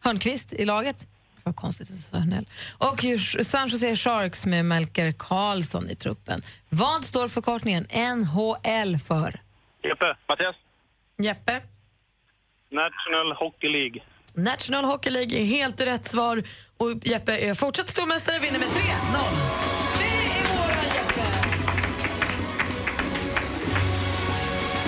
Hörnqvist 0.00 0.52
i 0.52 0.64
laget. 0.64 1.06
Vad 1.44 1.56
konstigt 1.56 1.90
att 1.90 1.96
säga 1.98 2.20
Hörnell. 2.20 2.46
Och 2.78 3.04
San 3.46 3.68
Jose 3.68 3.96
Sharks 3.96 4.46
med 4.46 4.64
Melker 4.64 5.12
Karlsson 5.12 5.90
i 5.90 5.94
truppen. 5.94 6.42
Vad 6.68 7.04
står 7.04 7.28
förkortningen 7.28 7.86
NHL 7.90 8.98
för? 8.98 9.40
Jeppe, 9.84 10.16
Mattias. 10.28 10.56
Jeppe? 11.18 11.60
National 12.70 13.32
Hockey 13.38 13.68
League. 13.68 14.02
National 14.34 14.84
Hockey 14.84 15.10
League 15.10 15.38
är 15.38 15.44
helt 15.44 15.80
rätt 15.80 16.06
svar 16.10 16.42
och 16.76 16.90
Jeppe 17.02 17.36
är 17.36 17.54
fortsatt 17.54 17.90
stormästare 17.90 18.38
vinner 18.38 18.58
med 18.58 18.68
3-0. 18.68 18.72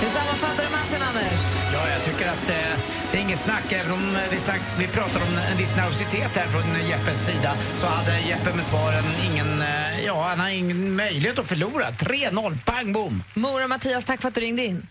Hur 0.00 0.08
sammanfattar 0.08 0.64
du 0.64 0.70
matchen, 0.70 1.08
Anders? 1.08 1.40
Ja, 1.72 1.88
jag 1.88 2.04
tycker 2.04 2.28
att 2.28 2.50
eh, 2.50 2.78
det 3.12 3.18
är 3.18 3.22
inget 3.22 3.38
snack. 3.38 3.72
Även 3.72 3.92
om 3.92 4.16
eh, 4.16 4.22
vi, 4.30 4.36
snack, 4.38 4.60
vi 4.78 4.86
pratar 4.86 5.20
om 5.20 5.38
en 5.52 5.58
viss 5.58 5.76
nervositet 5.76 6.36
här 6.36 6.46
från 6.46 6.88
Jeppes 6.88 7.26
sida 7.26 7.54
så 7.74 7.86
hade 7.86 8.20
Jeppe 8.20 8.56
med 8.56 8.64
svaren 8.64 9.04
ingen, 9.32 9.62
eh, 9.62 10.04
ja, 10.06 10.22
han 10.28 10.40
har 10.40 10.48
ingen 10.48 10.96
möjlighet 10.96 11.38
att 11.38 11.46
förlora. 11.46 11.90
3-0, 11.90 12.58
pang 12.64 12.92
bom! 12.92 13.22
Mora 13.34 13.68
Mattias, 13.68 14.04
tack 14.04 14.20
för 14.20 14.28
att 14.28 14.34
du 14.34 14.40
ringde 14.40 14.64
in. 14.64 14.86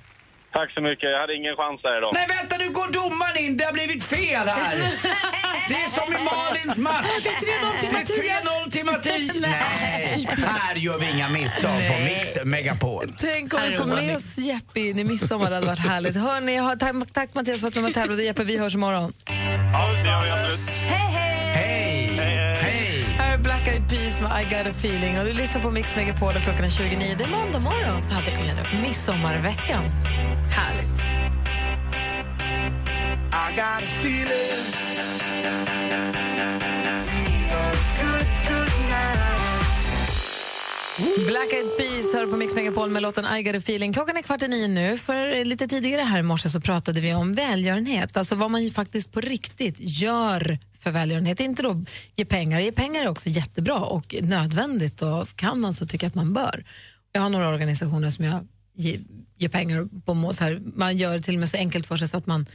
Tack 0.54 0.74
så 0.74 0.82
mycket. 0.82 1.10
Jag 1.14 1.20
hade 1.20 1.36
ingen 1.36 1.56
chans 1.56 1.82
där 1.82 1.98
idag. 1.98 2.12
Nej, 2.14 2.26
vänta 2.38 2.58
nu 2.58 2.70
går 2.80 2.90
domaren 2.92 3.38
in! 3.46 3.58
Det 3.58 3.64
har 3.64 3.74
blivit 3.74 4.04
fel 4.04 4.48
här! 4.48 4.76
Det 5.70 5.74
är 5.74 5.90
som 6.00 6.14
i 6.14 6.18
Malins 6.30 6.78
match! 6.78 7.06
Det 7.24 7.30
är 7.30 7.60
3-0 7.60 7.80
till 7.80 7.90
Det 7.90 7.98
är 7.98 8.66
3-0 8.66 8.72
till 8.72 8.86
Mattias! 8.86 9.36
Nej, 9.42 10.28
här 10.46 10.76
gör 10.76 11.00
vi 11.00 11.12
inga 11.12 11.30
misstag 11.30 11.72
på 11.88 11.94
Mix 12.04 12.46
Megapol. 12.46 13.14
Tänk 13.20 13.54
om 13.54 13.60
Här 13.60 13.68
vi 13.68 13.74
är 13.74 13.78
får 13.80 13.86
med 13.86 14.16
oss 14.16 14.38
Jeppe 14.38 14.80
in 14.80 15.00
i 15.00 15.04
midsommar. 15.04 15.50
Det 15.50 15.56
hade 15.56 15.68
varit 15.68 15.80
härligt. 15.80 16.16
Hörrni, 16.16 16.78
tack, 16.80 16.96
tack 17.14 17.36
Mattias 17.36 17.60
för 17.62 17.68
att 17.68 17.74
du 17.74 17.80
var 17.80 17.84
med 17.84 17.90
och 17.90 17.96
tävlade. 17.96 18.24
Jeppe, 18.24 18.44
vi 18.44 18.58
hörs 18.58 18.76
imorgon. 18.76 19.14
Ja, 19.26 19.92
det 20.04 20.10
gör 20.10 20.22
vi 20.22 20.30
absolut. 20.32 20.70
Hej, 20.70 21.13
Peas 24.14 24.22
med 24.22 24.42
I 24.42 24.44
got 24.44 24.68
a 24.68 24.70
feeling. 24.70 25.20
Och 25.20 25.26
du 25.26 25.34
lyssnar 25.34 25.62
på 25.62 25.72
Mix 25.72 25.96
Megapol 25.96 26.28
och 26.28 26.42
klockan 26.42 26.66
är 26.66 26.70
29. 26.70 27.16
Det 27.18 27.24
är 27.24 27.30
måndag 27.30 27.60
morgon. 27.60 28.02
Ja, 28.10 28.18
det 28.26 28.50
är 28.50 28.56
det. 28.56 28.82
Midsommarveckan. 28.82 29.84
Härligt. 30.52 31.02
I 33.32 33.56
got 33.56 33.66
a 33.66 33.80
feeling. 34.02 34.54
Black 41.04 41.54
Eyed 41.54 41.78
Peas 41.78 42.14
hör 42.14 42.28
på 42.28 42.38
Mix 42.38 42.56
Megapol 42.56 42.90
med 42.90 43.02
låten 43.02 43.36
I 43.38 43.44
got 43.44 43.56
a 43.56 43.58
feeling. 43.58 43.94
Klockan 43.94 44.18
är 44.18 44.22
kvart 44.22 44.42
i 44.42 44.48
nio 44.48 44.68
nu. 44.68 44.98
För 44.98 45.46
lite 45.46 45.68
tidigare 45.68 46.02
här 46.02 46.20
i 46.20 46.24
morse 46.24 46.50
så 46.50 46.62
pratade 46.62 47.02
vi 47.02 47.14
om 47.14 47.34
välgörenhet. 47.36 48.18
Alltså 48.18 48.36
vad 48.36 48.52
man 48.52 48.64
ju 48.64 48.72
faktiskt 48.72 49.12
på 49.12 49.22
riktigt 49.22 49.76
gör 49.80 50.58
för 50.80 50.92
välgörenhet. 50.92 51.40
Inte 51.40 51.64
då 51.64 51.84
ge 52.16 52.26
pengar. 52.26 52.60
Ge 52.60 52.72
pengar 52.72 53.04
är 53.04 53.08
också 53.08 53.30
jättebra 53.30 53.80
och 53.80 54.16
nödvändigt 54.22 55.02
och 55.02 55.36
kan 55.36 55.60
man 55.60 55.74
så 55.74 55.86
tycker 55.88 56.06
jag 56.06 56.10
att 56.10 56.16
man 56.16 56.34
bör. 56.34 56.64
Jag 57.12 57.22
har 57.22 57.30
några 57.30 57.50
organisationer 57.50 58.10
som 58.10 58.26
jag 58.26 58.48
ge- 58.76 59.00
ger 59.38 59.50
pengar 59.50 59.88
på. 60.06 60.34
Så 60.34 60.44
här, 60.44 60.62
man 60.76 60.98
gör 60.98 61.16
det 61.18 61.22
till 61.22 61.34
och 61.34 61.40
med 61.40 61.50
så 61.50 61.58
enkelt 61.58 61.88
för 61.88 61.98
sig 61.98 62.08
så 62.08 62.18
att 62.18 62.26
man 62.28 62.46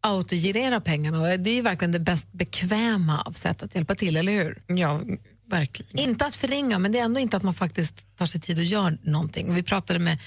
autogirerar 0.00 0.80
pengarna. 0.80 1.36
Det 1.36 1.50
är 1.50 1.54
ju 1.54 1.62
verkligen 1.62 1.92
det 1.92 1.98
bäst 2.00 2.32
bekväma 2.32 3.20
av 3.20 3.32
sätt 3.32 3.62
att 3.62 3.74
hjälpa 3.74 3.94
till, 3.94 4.16
eller 4.16 4.32
hur? 4.32 4.62
Ja, 4.66 5.00
verkligen. 5.48 6.08
Inte 6.08 6.26
att 6.26 6.36
förringa, 6.36 6.78
men 6.78 6.92
det 6.92 6.98
är 6.98 7.04
ändå 7.04 7.20
inte 7.20 7.36
att 7.36 7.42
man 7.42 7.54
faktiskt 7.54 8.16
tar 8.16 8.26
sig 8.26 8.40
tid 8.40 8.58
och 8.58 8.64
gör 8.64 8.98
någonting. 9.02 9.54
Vi 9.54 9.62
pratade 9.62 9.98
med 9.98 10.18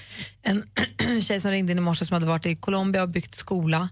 en 0.42 0.64
tjej 1.22 1.40
som 1.40 1.50
ringde 1.50 1.72
in 1.72 1.78
i 1.78 1.80
morse 1.80 2.04
som 2.04 2.14
hade 2.14 2.26
varit 2.26 2.46
i 2.46 2.56
Colombia 2.56 3.02
och 3.02 3.08
byggt 3.08 3.34
skola. 3.34 3.88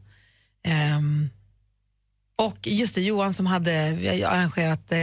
Ehm, 0.64 1.28
och 2.38 2.66
just 2.66 2.94
det, 2.94 3.00
Johan 3.00 3.34
som 3.34 3.46
hade 3.46 3.72
arrangerat 4.26 4.92
eh, 4.92 4.98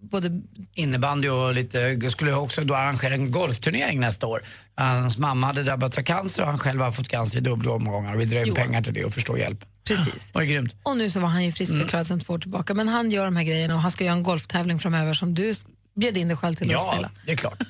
både 0.00 0.40
Innebandy 0.74 1.28
och 1.28 1.54
lite, 1.54 2.10
skulle 2.10 2.32
också 2.34 2.60
då 2.60 2.74
arrangera 2.74 3.14
en 3.14 3.30
golfturnering 3.30 4.00
nästa 4.00 4.26
år. 4.26 4.42
Hans 4.74 5.18
mamma 5.18 5.46
hade 5.46 5.62
drabbats 5.62 5.98
av 5.98 6.02
cancer 6.02 6.42
och 6.42 6.48
han 6.48 6.58
själv 6.58 6.80
har 6.80 6.92
fått 6.92 7.08
cancer 7.08 7.38
i 7.38 7.40
dubbla 7.40 7.72
omgångar 7.72 8.16
vi 8.16 8.24
drev 8.24 8.46
Johan. 8.46 8.56
pengar 8.56 8.82
till 8.82 8.94
det 8.94 9.04
och 9.04 9.12
förstå 9.12 9.38
hjälp. 9.38 9.64
Precis. 9.84 10.32
Det 10.32 10.38
var 10.38 10.42
grymt. 10.44 10.74
Och 10.82 10.96
nu 10.96 11.10
så 11.10 11.20
var 11.20 11.28
han 11.28 11.44
ju 11.44 11.52
friskförklarad 11.52 12.06
sedan 12.06 12.20
två 12.20 12.32
år 12.32 12.38
tillbaka. 12.38 12.74
Men 12.74 12.88
han 12.88 13.10
gör 13.10 13.24
de 13.24 13.36
här 13.36 13.44
grejerna 13.44 13.74
och 13.74 13.80
han 13.80 13.90
ska 13.90 14.04
göra 14.04 14.14
en 14.14 14.22
golftävling 14.22 14.78
framöver 14.78 15.14
som 15.14 15.34
du 15.34 15.52
bjöd 16.00 16.16
in 16.16 16.28
dig 16.28 16.36
själv 16.36 16.54
till 16.54 16.66
att 16.66 16.72
Ja, 16.72 16.90
spela. 16.92 17.10
det 17.26 17.32
är 17.32 17.36
klart. 17.36 17.62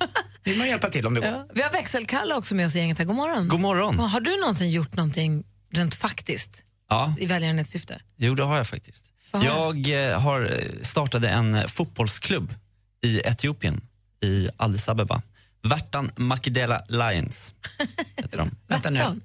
Vill 0.44 0.59
man 0.59 0.66
hjälpa 0.68 0.90
till 0.90 1.06
om 1.06 1.14
det 1.14 1.20
går. 1.20 1.28
Ja. 1.30 1.47
Vi 1.55 1.62
har 1.62 1.70
växelkalle 1.70 2.34
också 2.34 2.55
med 2.55 2.66
oss 2.66 2.74
i 2.76 2.78
gänget 2.78 2.98
här. 2.98 3.05
God 3.05 3.16
morgon. 3.16 3.48
God 3.48 3.60
morgon. 3.60 3.98
Har 3.98 4.20
du 4.20 4.40
någonsin 4.40 4.70
gjort 4.70 4.97
någonting 4.97 5.44
rent 5.72 5.94
faktiskt 5.94 6.62
Ja, 6.90 7.14
i 7.18 7.26
välgörenhetssyfte? 7.26 8.01
jo 8.16 8.34
det 8.34 8.43
har 8.44 8.56
jag 8.56 8.66
faktiskt. 8.68 9.05
Få 9.30 9.39
höra. 9.39 9.48
Jag 9.48 10.10
eh, 10.12 10.20
har 10.20 10.44
eh, 10.44 10.82
startade 10.82 11.28
en 11.28 11.55
eh, 11.55 11.66
fotbollsklubb 11.66 12.55
i 13.05 13.20
Etiopien, 13.20 13.80
i 14.24 14.48
Addis 14.56 14.89
Abeba. 14.89 15.22
Värtan 15.62 16.10
Makidela 16.16 16.82
Lions 16.89 17.55
heter 18.16 18.39
de. 18.39 18.51
Vänta 18.66 18.90
nu. 18.90 19.20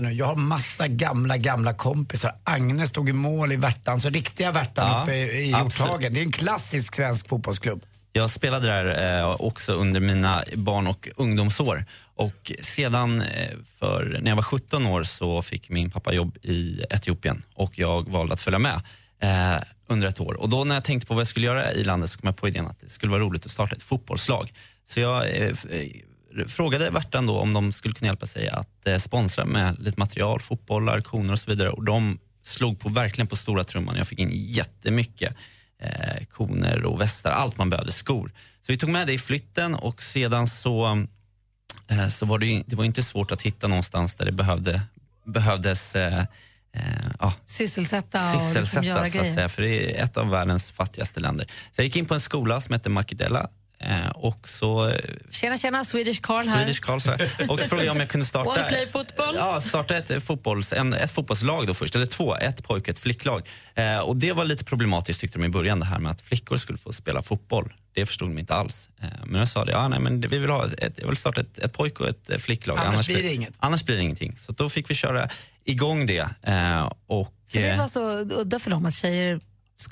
Nu. 0.00 0.12
Jag 0.12 0.26
har 0.26 0.36
massa 0.36 0.88
gamla, 0.88 1.36
gamla 1.36 1.74
kompisar. 1.74 2.34
Agnes 2.44 2.90
stod 2.90 3.08
i 3.08 3.12
mål 3.12 3.52
i 3.52 3.56
Värtan, 3.56 4.00
så 4.00 4.08
riktiga 4.08 4.52
Värtan 4.52 4.90
Ja, 4.90 5.02
uppe 5.02 5.14
i. 5.14 5.50
Hjorthagen. 5.50 6.14
Det 6.14 6.20
är 6.20 6.24
en 6.24 6.32
klassisk 6.32 6.94
svensk 6.94 7.28
fotbollsklubb. 7.28 7.84
Jag 8.12 8.30
spelade 8.30 8.66
där 8.66 9.18
eh, 9.20 9.30
också 9.38 9.72
under 9.72 10.00
mina 10.00 10.44
barn 10.54 10.86
och 10.86 11.08
ungdomsår. 11.16 11.84
Och 12.14 12.52
sedan, 12.60 13.20
eh, 13.20 13.50
för, 13.78 14.18
när 14.22 14.30
jag 14.30 14.36
var 14.36 14.42
17 14.42 14.86
år, 14.86 15.02
så 15.02 15.42
fick 15.42 15.68
min 15.68 15.90
pappa 15.90 16.12
jobb 16.12 16.36
i 16.42 16.84
Etiopien 16.90 17.42
och 17.54 17.78
jag 17.78 18.08
valde 18.10 18.34
att 18.34 18.40
följa 18.40 18.58
med 18.58 18.82
eh, 19.22 19.62
under 19.88 20.08
ett 20.08 20.20
år. 20.20 20.34
Och 20.34 20.48
då 20.48 20.64
när 20.64 20.74
jag 20.74 20.84
tänkte 20.84 21.06
på 21.06 21.14
vad 21.14 21.20
jag 21.20 21.28
skulle 21.28 21.46
göra 21.46 21.72
i 21.72 21.84
landet 21.84 22.10
så 22.10 22.18
kom 22.18 22.26
jag 22.26 22.36
på 22.36 22.48
idén 22.48 22.66
att 22.66 22.80
det 22.80 22.88
skulle 22.88 23.10
vara 23.10 23.22
roligt 23.22 23.44
att 23.44 23.50
starta 23.50 23.76
ett 23.76 23.82
fotbollslag. 23.82 24.52
Så 24.88 25.00
jag 25.00 25.36
eh, 25.36 25.52
frågade 26.44 26.90
Värtan 26.90 27.26
då 27.26 27.38
om 27.38 27.52
de 27.52 27.72
skulle 27.72 27.94
kunna 27.94 28.06
hjälpa 28.06 28.26
sig 28.26 28.48
att 28.48 28.86
eh, 28.86 28.96
sponsra 28.96 29.44
med 29.44 29.78
lite 29.78 30.00
material, 30.00 30.40
fotbollar, 30.40 31.00
koner 31.00 31.32
och 31.32 31.38
så 31.38 31.50
vidare. 31.50 31.70
Och 31.70 31.84
de 31.84 32.18
slog 32.42 32.80
på, 32.80 32.88
verkligen 32.88 33.26
på 33.26 33.36
stora 33.36 33.64
trumman. 33.64 33.96
Jag 33.96 34.08
fick 34.08 34.18
in 34.18 34.30
jättemycket 34.32 35.36
eh, 35.82 36.24
koner 36.30 36.84
och 36.84 37.00
västar, 37.00 37.30
allt 37.30 37.58
man 37.58 37.70
behövde, 37.70 37.92
skor. 37.92 38.32
Så 38.66 38.72
vi 38.72 38.78
tog 38.78 38.90
med 38.90 39.06
det 39.06 39.12
i 39.12 39.18
flytten 39.18 39.74
och 39.74 40.02
sedan 40.02 40.46
så, 40.46 41.06
eh, 41.90 42.08
så 42.08 42.26
var 42.26 42.38
det, 42.38 42.46
ju, 42.46 42.62
det 42.66 42.76
var 42.76 42.84
inte 42.84 43.02
svårt 43.02 43.32
att 43.32 43.42
hitta 43.42 43.68
någonstans 43.68 44.14
där 44.14 44.24
det 44.24 44.32
behövde, 44.32 44.82
behövdes 45.24 45.96
eh, 45.96 46.18
eh, 46.72 46.82
ja, 47.20 47.34
Sysselsätta 47.44 48.28
och 48.28 48.32
liksom 48.32 48.48
sysselsätta 48.48 48.86
göra 48.86 48.98
så 48.98 49.06
att 49.06 49.12
grejer. 49.12 49.34
säga, 49.34 49.48
för 49.48 49.62
det 49.62 49.98
är 49.98 50.04
ett 50.04 50.16
av 50.16 50.30
världens 50.30 50.70
fattigaste 50.70 51.20
länder. 51.20 51.46
Så 51.46 51.80
jag 51.80 51.84
gick 51.84 51.96
in 51.96 52.06
på 52.06 52.14
en 52.14 52.20
skola 52.20 52.60
som 52.60 52.72
heter 52.72 52.90
Makidela 52.90 53.48
eh, 53.78 54.08
och 54.08 54.48
så 54.48 54.88
eh, 54.88 54.94
Tjena, 55.30 55.56
tjena, 55.56 55.84
Swedish 55.84 56.20
Carl 56.20 56.46
här. 56.46 56.56
Swedish 56.56 56.80
Carl, 56.80 57.00
så. 57.00 57.12
Och 57.48 57.60
så 57.60 57.66
frågade 57.66 57.86
jag 57.86 57.92
om 57.92 58.00
jag 58.00 58.08
kunde 58.08 58.26
starta, 58.26 58.50
Wanna 58.50 58.62
play 58.62 58.86
football? 58.86 59.34
Ja, 59.34 59.60
starta 59.60 59.96
ett, 59.96 60.22
fotbolls, 60.22 60.72
en, 60.72 60.92
ett 60.92 61.10
fotbollslag 61.10 61.66
då 61.66 61.74
först, 61.74 61.94
eller 61.94 62.06
två, 62.06 62.36
ett 62.36 62.64
pojk 62.64 62.82
och 62.82 62.88
ett 62.88 62.98
flicklag. 62.98 63.48
Eh, 63.74 63.98
och 63.98 64.16
det 64.16 64.32
var 64.32 64.44
lite 64.44 64.64
problematiskt 64.64 65.20
tyckte 65.20 65.38
de 65.38 65.44
i 65.44 65.48
början, 65.48 65.80
det 65.80 65.86
här 65.86 65.98
med 65.98 66.12
att 66.12 66.20
flickor 66.20 66.56
skulle 66.56 66.78
få 66.78 66.92
spela 66.92 67.22
fotboll. 67.22 67.72
Det 67.92 68.06
förstod 68.06 68.28
de 68.28 68.38
inte 68.38 68.54
alls. 68.54 68.90
Eh, 69.02 69.08
men 69.26 69.38
jag 69.38 69.48
sa 69.48 69.64
det, 69.64 69.72
ja, 69.72 69.88
nej, 69.88 70.00
men 70.00 70.20
vi 70.20 70.38
vill 70.38 70.50
ha 70.50 70.66
ett, 70.78 70.98
jag 70.98 71.06
vill 71.08 71.16
starta 71.16 71.40
ett, 71.40 71.58
ett 71.58 71.72
pojk 71.72 72.00
och 72.00 72.08
ett 72.08 72.30
eh, 72.30 72.38
flicklag. 72.38 72.78
Annars 72.78 73.06
blir 73.06 73.22
det 73.22 73.34
inget. 73.34 73.54
Annars 73.58 73.84
blir 73.84 73.96
det 73.96 74.02
ingenting. 74.02 74.36
Så 74.36 74.52
då 74.52 74.68
fick 74.68 74.90
vi 74.90 74.94
köra 74.94 75.28
igång 75.64 76.06
det. 76.06 76.28
Eh, 76.42 76.92
och, 77.06 77.34
För 77.48 77.62
det 77.62 77.76
var 77.76 77.86
så 77.86 78.18
udda 78.18 78.58
för 78.58 78.70
dem 78.70 78.86
att 78.86 78.94
tjejer 78.94 79.40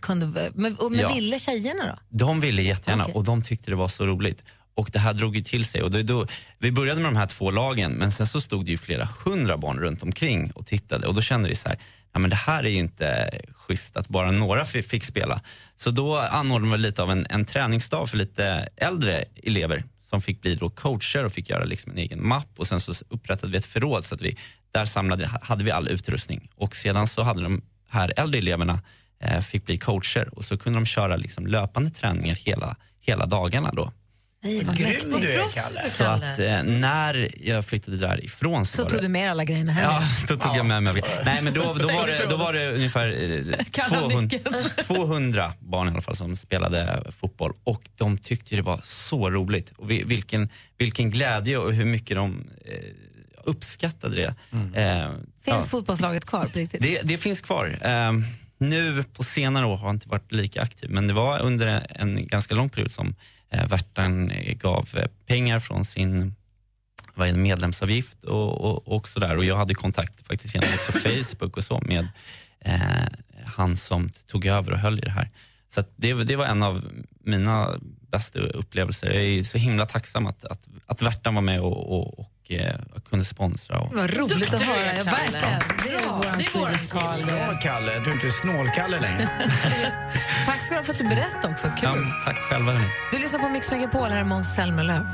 kunde... 0.02 0.26
Men, 0.54 0.76
men 0.90 0.98
Ja. 1.00 1.14
ville 1.14 1.38
tjejerna 1.38 1.86
då? 1.86 2.16
De 2.18 2.40
ville 2.40 2.62
jättegärna 2.62 3.02
Okej. 3.04 3.14
och 3.14 3.24
de 3.24 3.42
tyckte 3.42 3.70
det 3.70 3.76
var 3.76 3.88
så 3.88 4.06
roligt. 4.06 4.44
Och 4.76 4.88
det 4.92 4.98
här 4.98 5.14
drog 5.14 5.36
ju 5.36 5.42
till 5.42 5.64
sig. 5.64 5.82
Och 5.82 5.90
då, 5.90 6.02
då, 6.02 6.26
vi 6.58 6.72
började 6.72 7.00
med 7.00 7.12
de 7.12 7.16
här 7.18 7.26
två 7.26 7.50
lagen 7.50 7.92
men 7.92 8.12
sen 8.12 8.26
så 8.26 8.40
stod 8.40 8.64
det 8.64 8.70
ju 8.70 8.78
flera 8.78 9.08
hundra 9.24 9.56
barn 9.56 9.78
runt 9.78 10.02
omkring 10.02 10.50
och 10.50 10.66
tittade 10.66 11.06
och 11.06 11.14
då 11.14 11.20
kände 11.20 11.48
vi 11.48 11.54
så 11.54 11.68
här, 11.68 11.78
ja, 12.12 12.18
men 12.18 12.30
det 12.30 12.36
här 12.36 12.64
är 12.64 12.68
ju 12.68 12.78
inte 12.78 13.30
schysst 13.54 13.96
att 13.96 14.08
bara 14.08 14.30
några 14.30 14.64
fi- 14.64 14.82
fick 14.82 15.04
spela. 15.04 15.40
Så 15.76 15.90
då 15.90 16.16
anordnade 16.18 16.76
vi 16.76 16.82
lite 16.82 17.02
av 17.02 17.10
en, 17.10 17.26
en 17.30 17.44
träningsdag 17.44 18.08
för 18.08 18.16
lite 18.16 18.68
äldre 18.76 19.24
elever 19.42 19.84
som 20.10 20.22
fick 20.22 20.40
bli 20.42 20.54
då 20.54 20.70
coacher 20.70 21.24
och 21.24 21.32
fick 21.32 21.48
göra 21.50 21.64
liksom 21.64 21.92
en 21.92 21.98
egen 21.98 22.26
mapp 22.28 22.48
och 22.56 22.66
sen 22.66 22.80
så 22.80 22.92
upprättade 23.08 23.52
vi 23.52 23.58
ett 23.58 23.66
förråd 23.66 24.04
så 24.04 24.14
att 24.14 24.22
vi, 24.22 24.36
där 24.72 24.84
samlade, 24.84 25.30
hade 25.42 25.64
vi 25.64 25.70
all 25.70 25.88
utrustning 25.88 26.48
och 26.54 26.76
sedan 26.76 27.06
så 27.06 27.22
hade 27.22 27.42
de 27.42 27.62
här 27.88 28.12
äldre 28.16 28.38
eleverna 28.38 28.80
fick 29.42 29.64
bli 29.66 29.78
coacher 29.78 30.28
och 30.32 30.44
så 30.44 30.58
kunde 30.58 30.78
de 30.78 30.86
köra 30.86 31.16
liksom 31.16 31.46
löpande 31.46 31.90
träningar 31.90 32.34
hela, 32.34 32.76
hela 33.00 33.26
dagarna 33.26 33.70
då. 33.72 33.92
Nej, 34.42 34.64
vad 34.64 34.76
grym 34.76 35.20
du 35.20 35.32
är, 35.32 35.40
Kalle. 35.54 35.90
Så 35.90 36.04
att 36.04 36.38
eh, 36.38 36.62
när 36.62 37.28
jag 37.48 37.64
flyttade 37.66 37.96
därifrån 37.96 38.66
så, 38.66 38.76
Så 38.76 38.82
tog 38.84 38.98
det, 38.98 39.02
du 39.02 39.08
med 39.08 39.30
alla 39.30 39.44
grejerna 39.44 39.72
hem? 39.72 39.90
Ja, 39.90 40.02
då 40.28 40.36
tog 40.36 40.56
jag 40.56 40.66
med 40.66 40.82
mig. 40.82 41.02
Nej, 41.24 41.42
men 41.42 41.54
då, 41.54 41.60
då, 41.80 41.86
var 41.86 42.06
det, 42.06 42.26
då 42.30 42.36
var 42.36 42.52
det 42.52 42.72
ungefär 42.72 43.06
eh, 43.08 43.64
Kan 43.70 43.90
ha 43.90 44.00
200, 44.00 44.20
nyckeln. 44.20 44.54
200 44.86 45.52
barn 45.60 45.88
i 45.88 45.90
alla 45.90 46.00
fall 46.00 46.16
som 46.16 46.36
spelade 46.36 47.02
fotboll 47.10 47.52
och 47.64 47.82
de 47.98 48.18
tyckte 48.18 48.56
det 48.56 48.62
var 48.62 48.80
så 48.84 49.30
roligt. 49.30 49.72
Och 49.76 49.90
vi- 49.90 50.04
vilken, 50.04 50.48
vilken 50.78 51.10
glädje 51.10 51.58
och 51.58 51.72
hur 51.74 51.84
mycket 51.84 52.16
de 52.16 52.44
eh, 52.64 52.72
uppskattade 53.44 54.16
det. 54.16 54.34
Eh, 54.82 55.10
Finns 55.10 55.20
ja. 55.44 55.60
fotbollslaget 55.60 56.24
kvar 56.24 56.46
på 56.46 56.58
riktigt? 56.58 56.82
Det, 56.82 57.00
det 57.04 57.16
finns 57.16 57.40
kvar. 57.40 57.78
Nu 58.68 59.02
på 59.02 59.24
senare 59.24 59.66
år 59.66 59.76
har 59.76 59.88
jag 59.88 59.94
inte 59.94 60.08
varit 60.08 60.32
lika 60.32 60.62
aktiv 60.62 60.90
men 60.90 61.06
det 61.06 61.12
var 61.12 61.42
under 61.42 61.86
en 61.90 62.26
ganska 62.26 62.54
lång 62.54 62.68
period 62.68 62.90
som 62.90 63.14
eh, 63.50 63.68
Värtan 63.68 64.30
eh, 64.30 64.54
gav 64.54 64.88
eh, 64.96 65.06
pengar 65.26 65.60
från 65.60 65.84
sin 65.84 66.34
vad 67.14 67.28
det, 67.28 67.32
medlemsavgift 67.32 68.24
och, 68.24 68.60
och, 68.60 68.88
och 68.88 69.08
sådär. 69.08 69.36
Och 69.36 69.44
jag 69.44 69.56
hade 69.56 69.74
kontakt 69.74 70.26
faktiskt 70.26 70.54
genom 70.54 70.68
också 70.74 70.92
Facebook 71.08 71.56
och 71.56 71.64
så 71.64 71.80
med 71.80 72.08
eh, 72.60 73.06
han 73.44 73.76
som 73.76 74.08
tog 74.26 74.46
över 74.46 74.72
och 74.72 74.78
höll 74.78 74.98
i 74.98 75.02
det 75.02 75.10
här. 75.10 75.30
Så 75.68 75.84
det, 75.96 76.14
det 76.14 76.36
var 76.36 76.46
en 76.46 76.62
av 76.62 76.84
mina 77.20 77.78
bästa 78.10 78.38
upplevelser. 78.38 79.12
Jag 79.12 79.22
är 79.22 79.42
så 79.42 79.58
himla 79.58 79.86
tacksam 79.86 80.26
att, 80.26 80.44
att, 80.44 80.68
att 80.86 81.02
Värtan 81.02 81.34
var 81.34 81.42
med 81.42 81.60
och, 81.60 81.92
och, 81.92 82.18
och 82.18 82.30
eh, 82.50 82.74
kunde 83.10 83.24
sponsra. 83.24 83.78
Och, 83.80 83.94
Vad 83.94 84.10
roligt 84.10 84.28
Duktig 84.38 84.54
att 84.56 84.62
höra. 84.62 84.86
Ja, 84.96 85.04
Kalle. 85.04 85.10
verkligen. 85.10 85.60
Det 85.84 85.94
är 85.94 85.98
Bra, 86.06 86.16
våran 86.16 86.42
Swedish 86.42 86.88
Carl. 86.90 87.20
Ja, 87.28 87.58
Kalle, 87.62 87.98
du 87.98 88.10
är 88.10 88.14
inte 88.14 88.30
snålkalle 88.30 89.00
längre. 89.00 89.28
Tack 90.46 90.62
ska 90.62 90.74
du 90.74 90.78
ha 90.78 90.84
för 90.84 90.92
att 90.92 90.98
du 90.98 91.08
berättade 91.08 91.48
också. 91.52 91.66
Kul. 91.66 91.78
ja, 91.82 92.20
tack 92.24 92.36
själva 92.38 92.72
hörni. 92.72 92.88
Du 93.12 93.18
lyssnar 93.18 93.40
på 93.40 93.48
Mix 93.48 93.70
Megapol, 93.70 94.08
här 94.10 94.20
är 94.20 94.24
Måns 94.24 94.54
Zelmerlöw. 94.54 95.06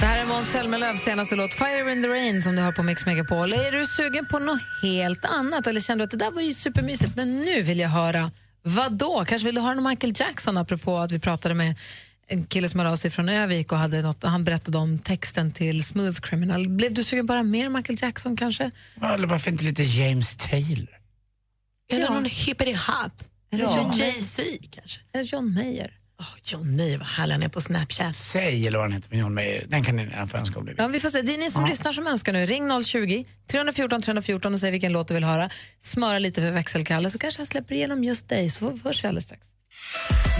Det 0.00 0.06
här 0.06 0.20
är 0.20 0.26
Måns 0.26 0.48
Zelmerlöws 0.52 1.00
senaste 1.00 1.34
låt 1.36 1.54
Fire 1.54 1.92
in 1.92 2.02
the 2.02 2.08
Rain 2.08 2.42
som 2.42 2.56
du 2.56 2.62
hör 2.62 2.72
på 2.72 2.82
Mix 2.82 3.06
Megapol. 3.06 3.52
Är 3.52 3.72
du 3.72 3.86
sugen 3.86 4.26
på 4.26 4.38
något 4.38 4.60
helt 4.82 5.24
annat 5.24 5.66
eller 5.66 5.80
känner 5.80 5.98
du 5.98 6.04
att 6.04 6.10
det 6.10 6.16
där 6.16 6.30
var 6.30 6.42
ju 6.42 6.52
supermysigt 6.54 7.16
men 7.16 7.40
nu 7.40 7.62
vill 7.62 7.78
jag 7.80 7.88
höra 7.88 8.30
vad 8.62 8.92
då? 8.92 9.24
Kanske 9.24 9.46
vill 9.46 9.54
du 9.54 9.60
höra 9.60 9.74
någon 9.74 9.88
Michael 9.88 10.12
Jackson 10.16 10.56
apropå 10.56 10.98
att 10.98 11.12
vi 11.12 11.20
pratade 11.20 11.54
med 11.54 11.74
en 12.26 12.44
kille 12.44 12.68
som 12.68 12.80
hörde 12.80 12.90
av 12.92 12.96
sig 12.96 13.10
från 13.10 13.28
Övik 13.28 13.72
och 13.72 13.78
hade 13.78 14.02
något, 14.02 14.22
han 14.24 14.44
berättade 14.44 14.78
om 14.78 14.98
texten 14.98 15.52
till 15.52 15.84
Smooth 15.84 16.20
Criminal. 16.20 16.68
Blev 16.68 16.94
du 16.94 17.04
sugen 17.04 17.26
bara 17.26 17.42
mer 17.42 17.68
Michael 17.68 17.98
Jackson 18.02 18.36
kanske? 18.36 18.70
Eller 19.02 19.26
varför 19.26 19.50
inte 19.50 19.64
lite 19.64 19.82
James 19.82 20.36
Taylor? 20.36 20.88
Eller 21.92 22.10
någon 22.10 22.24
hippity 22.24 22.72
hop. 22.72 23.12
Eller 23.52 23.64
Ja. 23.64 23.76
John, 23.76 23.92
Jay-Z 23.92 24.42
kanske. 24.70 25.00
eller 25.14 25.24
John 25.24 25.54
Mayer. 25.54 25.98
John 26.44 26.76
Mayer, 26.76 26.98
vad 26.98 27.06
härlig 27.06 27.32
han 27.34 27.42
är 27.42 27.48
på 27.48 27.60
Snapchat. 27.60 28.14
Säg 28.16 28.66
eller 28.66 28.78
vad 28.78 28.84
han 28.84 28.92
heter 28.92 29.10
med 29.10 29.18
John 29.18 29.34
Mayer. 29.34 29.66
Den 29.68 29.84
kan 29.84 29.96
ni 29.96 30.06
redan 30.06 30.28
få 30.28 30.36
önska 30.36 30.58
om. 30.60 30.68
Ja, 30.78 30.86
vi 30.88 31.00
får 31.00 31.10
se. 31.10 31.22
Det 31.22 31.34
är 31.34 31.38
ni 31.38 31.50
som 31.50 31.62
Ja. 31.62 31.68
lyssnar 31.68 31.92
som 31.92 32.06
önskar 32.06 32.32
nu. 32.32 32.46
Ring 32.46 32.82
020 32.84 33.24
314 33.50 34.02
314 34.02 34.54
och 34.54 34.60
säg 34.60 34.70
vilken 34.70 34.92
låt 34.92 35.08
du 35.08 35.14
vill 35.14 35.24
höra. 35.24 35.50
Smöra 35.80 36.18
lite 36.18 36.40
för 36.40 36.50
växelkalle 36.50 37.10
så 37.10 37.18
kanske 37.18 37.40
han 37.40 37.46
släpper 37.46 37.74
igenom 37.74 38.04
just 38.04 38.28
dig. 38.28 38.50
Så 38.50 38.78
hörs 38.84 39.04
vi 39.04 39.08
alldeles 39.08 39.24
strax. 39.24 39.46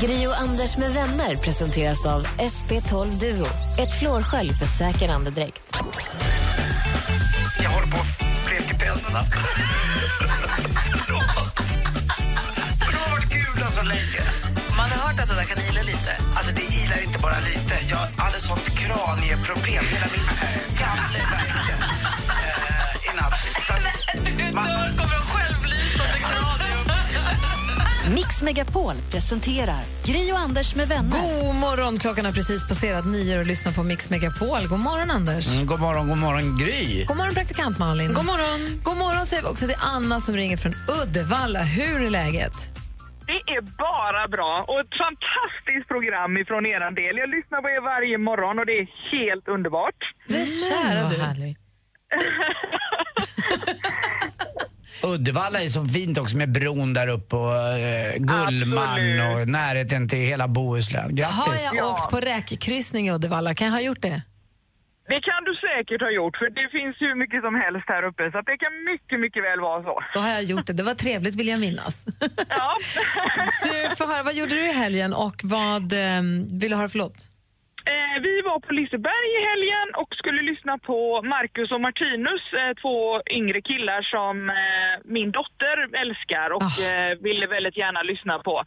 Gri 0.00 0.26
och 0.26 0.38
Anders 0.38 0.76
med 0.76 0.92
vänner 0.92 1.36
presenteras 1.36 2.06
av 2.06 2.26
SP12 2.26 3.10
Duo. 3.20 3.46
Ett 3.78 3.98
flårskölj 3.98 4.52
för 4.58 4.66
säker 4.66 5.08
andedräkt. 5.08 5.62
Jag 7.62 7.70
håller 7.70 7.86
på 7.86 7.96
att 7.98 8.46
bleka 8.48 8.74
tänderna. 8.78 9.24
De 11.08 12.96
har 12.96 13.10
varit 13.10 13.28
gula 13.32 13.66
så 13.70 13.82
länge. 13.82 14.20
Man 14.76 14.90
har 14.90 15.08
hört 15.08 15.20
att 15.20 15.28
det 15.28 15.34
där 15.34 15.44
kan 15.44 15.58
ila 15.70 15.82
lite. 15.82 16.12
Alltså 16.36 16.54
det 16.54 16.62
ilar 16.62 17.02
inte 17.06 17.18
bara 17.18 17.38
lite. 17.38 17.74
Jag 17.90 18.22
hade 18.24 18.38
sånt 18.38 18.64
kranieproblem. 18.78 19.84
Hela 19.84 20.06
min 20.14 20.26
skalle 20.76 21.18
värkte 21.30 21.74
eh, 22.28 23.12
i 23.12 23.16
natt. 23.16 23.34
Att 24.48 24.54
man- 24.54 24.66
kommer. 24.98 25.23
Mix 28.12 28.42
Megapol 28.42 28.94
presenterar 29.10 29.80
Gri 30.04 30.32
och 30.32 30.38
Anders 30.38 30.74
med 30.74 30.88
vänner. 30.88 31.10
God 31.10 31.54
morgon! 31.60 31.98
Klockan 31.98 32.24
har 32.24 32.32
precis 32.32 32.68
passerat 32.68 33.06
nio 33.06 33.38
och 33.38 33.46
lyssnar 33.46 33.72
på 33.72 33.82
Mix 33.82 34.10
Megapol. 34.10 34.66
God 34.68 34.78
morgon, 34.78 35.10
Anders. 35.10 35.46
Mm, 35.46 35.66
god 35.66 35.80
morgon, 35.80 36.08
god 36.08 36.18
morgon 36.18 36.58
Gry. 36.58 37.04
God 37.04 37.16
morgon, 37.16 37.34
praktikant 37.34 37.78
Malin. 37.78 38.14
God 38.14 38.24
morgon. 38.24 38.80
God 38.82 38.96
morgon 38.96 39.26
säger 39.26 39.42
vi 39.42 39.48
också 39.48 39.66
till 39.66 39.76
Anna 39.78 40.20
som 40.20 40.34
ringer 40.34 40.56
från 40.56 40.72
Uddevalla. 41.02 41.62
Hur 41.62 42.04
är 42.06 42.10
läget? 42.10 42.56
Det 43.26 43.52
är 43.56 43.60
bara 43.60 44.28
bra 44.28 44.64
och 44.68 44.80
ett 44.80 44.94
fantastiskt 45.04 45.88
program 45.88 46.36
ifrån 46.36 46.66
er 46.66 46.90
del. 47.00 47.16
Jag 47.16 47.30
lyssnar 47.36 47.62
på 47.62 47.68
er 47.68 47.80
varje 47.80 48.18
morgon 48.18 48.58
och 48.58 48.66
det 48.66 48.78
är 48.82 48.86
helt 49.12 49.48
underbart. 49.48 50.00
Det 50.28 50.46
kära 50.46 51.08
du. 51.08 51.16
Uddevalla 55.02 55.62
är 55.62 55.68
så 55.68 55.84
fint 55.84 56.18
också 56.18 56.36
med 56.36 56.52
bron 56.52 56.94
där 56.94 57.08
uppe 57.08 57.36
och 57.36 57.78
eh, 57.78 58.14
Gullmarn 58.16 58.88
Absolut. 58.88 59.42
och 59.42 59.48
närheten 59.48 60.08
till 60.08 60.18
hela 60.18 60.48
Bohuslän. 60.48 61.16
Grattis! 61.16 61.66
Har 61.66 61.76
jag 61.76 61.90
åkt 61.92 62.10
på 62.10 62.16
räkkryssning 62.16 63.08
i 63.08 63.12
Uddevalla? 63.12 63.54
Kan 63.54 63.66
jag 63.66 63.74
ha 63.74 63.80
gjort 63.80 64.02
det? 64.02 64.22
Det 65.08 65.20
kan 65.20 65.44
du 65.44 65.54
säkert 65.54 66.00
ha 66.00 66.10
gjort 66.10 66.36
för 66.36 66.50
det 66.50 66.68
finns 66.76 66.96
hur 67.00 67.14
mycket 67.14 67.42
som 67.42 67.54
helst 67.54 67.84
här 67.88 68.02
uppe 68.02 68.30
så 68.32 68.38
att 68.38 68.46
det 68.46 68.58
kan 68.64 68.72
mycket, 68.92 69.20
mycket 69.20 69.42
väl 69.44 69.60
vara 69.60 69.82
så. 69.82 70.00
Då 70.14 70.20
har 70.20 70.30
jag 70.30 70.44
gjort 70.44 70.66
det. 70.66 70.72
Det 70.72 70.82
var 70.82 70.94
trevligt 70.94 71.34
vill 71.34 71.48
jag 71.48 71.60
minnas. 71.60 72.06
Ja. 72.48 72.76
Du, 73.64 73.96
får 73.96 74.06
höra, 74.06 74.22
vad 74.22 74.34
gjorde 74.34 74.54
du 74.54 74.68
i 74.68 74.72
helgen 74.72 75.14
och 75.14 75.36
vad 75.42 75.92
eh, 75.92 76.22
vill 76.60 76.70
du 76.70 76.76
höra 76.76 76.88
för 76.88 76.98
låt? 76.98 77.28
Eh, 77.86 78.22
vi 78.22 78.40
var 78.42 78.60
på 78.60 78.72
Liseberg 78.72 79.28
i 79.38 79.46
helgen 79.50 79.94
och 79.96 80.14
skulle 80.14 80.42
lyssna 80.42 80.78
på 80.78 81.22
Marcus 81.22 81.70
och 81.72 81.80
Martinus, 81.80 82.52
eh, 82.52 82.74
två 82.82 83.22
yngre 83.30 83.60
killar 83.60 84.02
som 84.02 84.50
eh, 84.50 84.94
min 85.04 85.30
dotter 85.30 85.76
älskar 86.02 86.50
och 86.50 86.74
eh, 86.88 87.18
ville 87.20 87.46
väldigt 87.46 87.76
gärna 87.76 88.02
lyssna 88.02 88.38
på. 88.38 88.64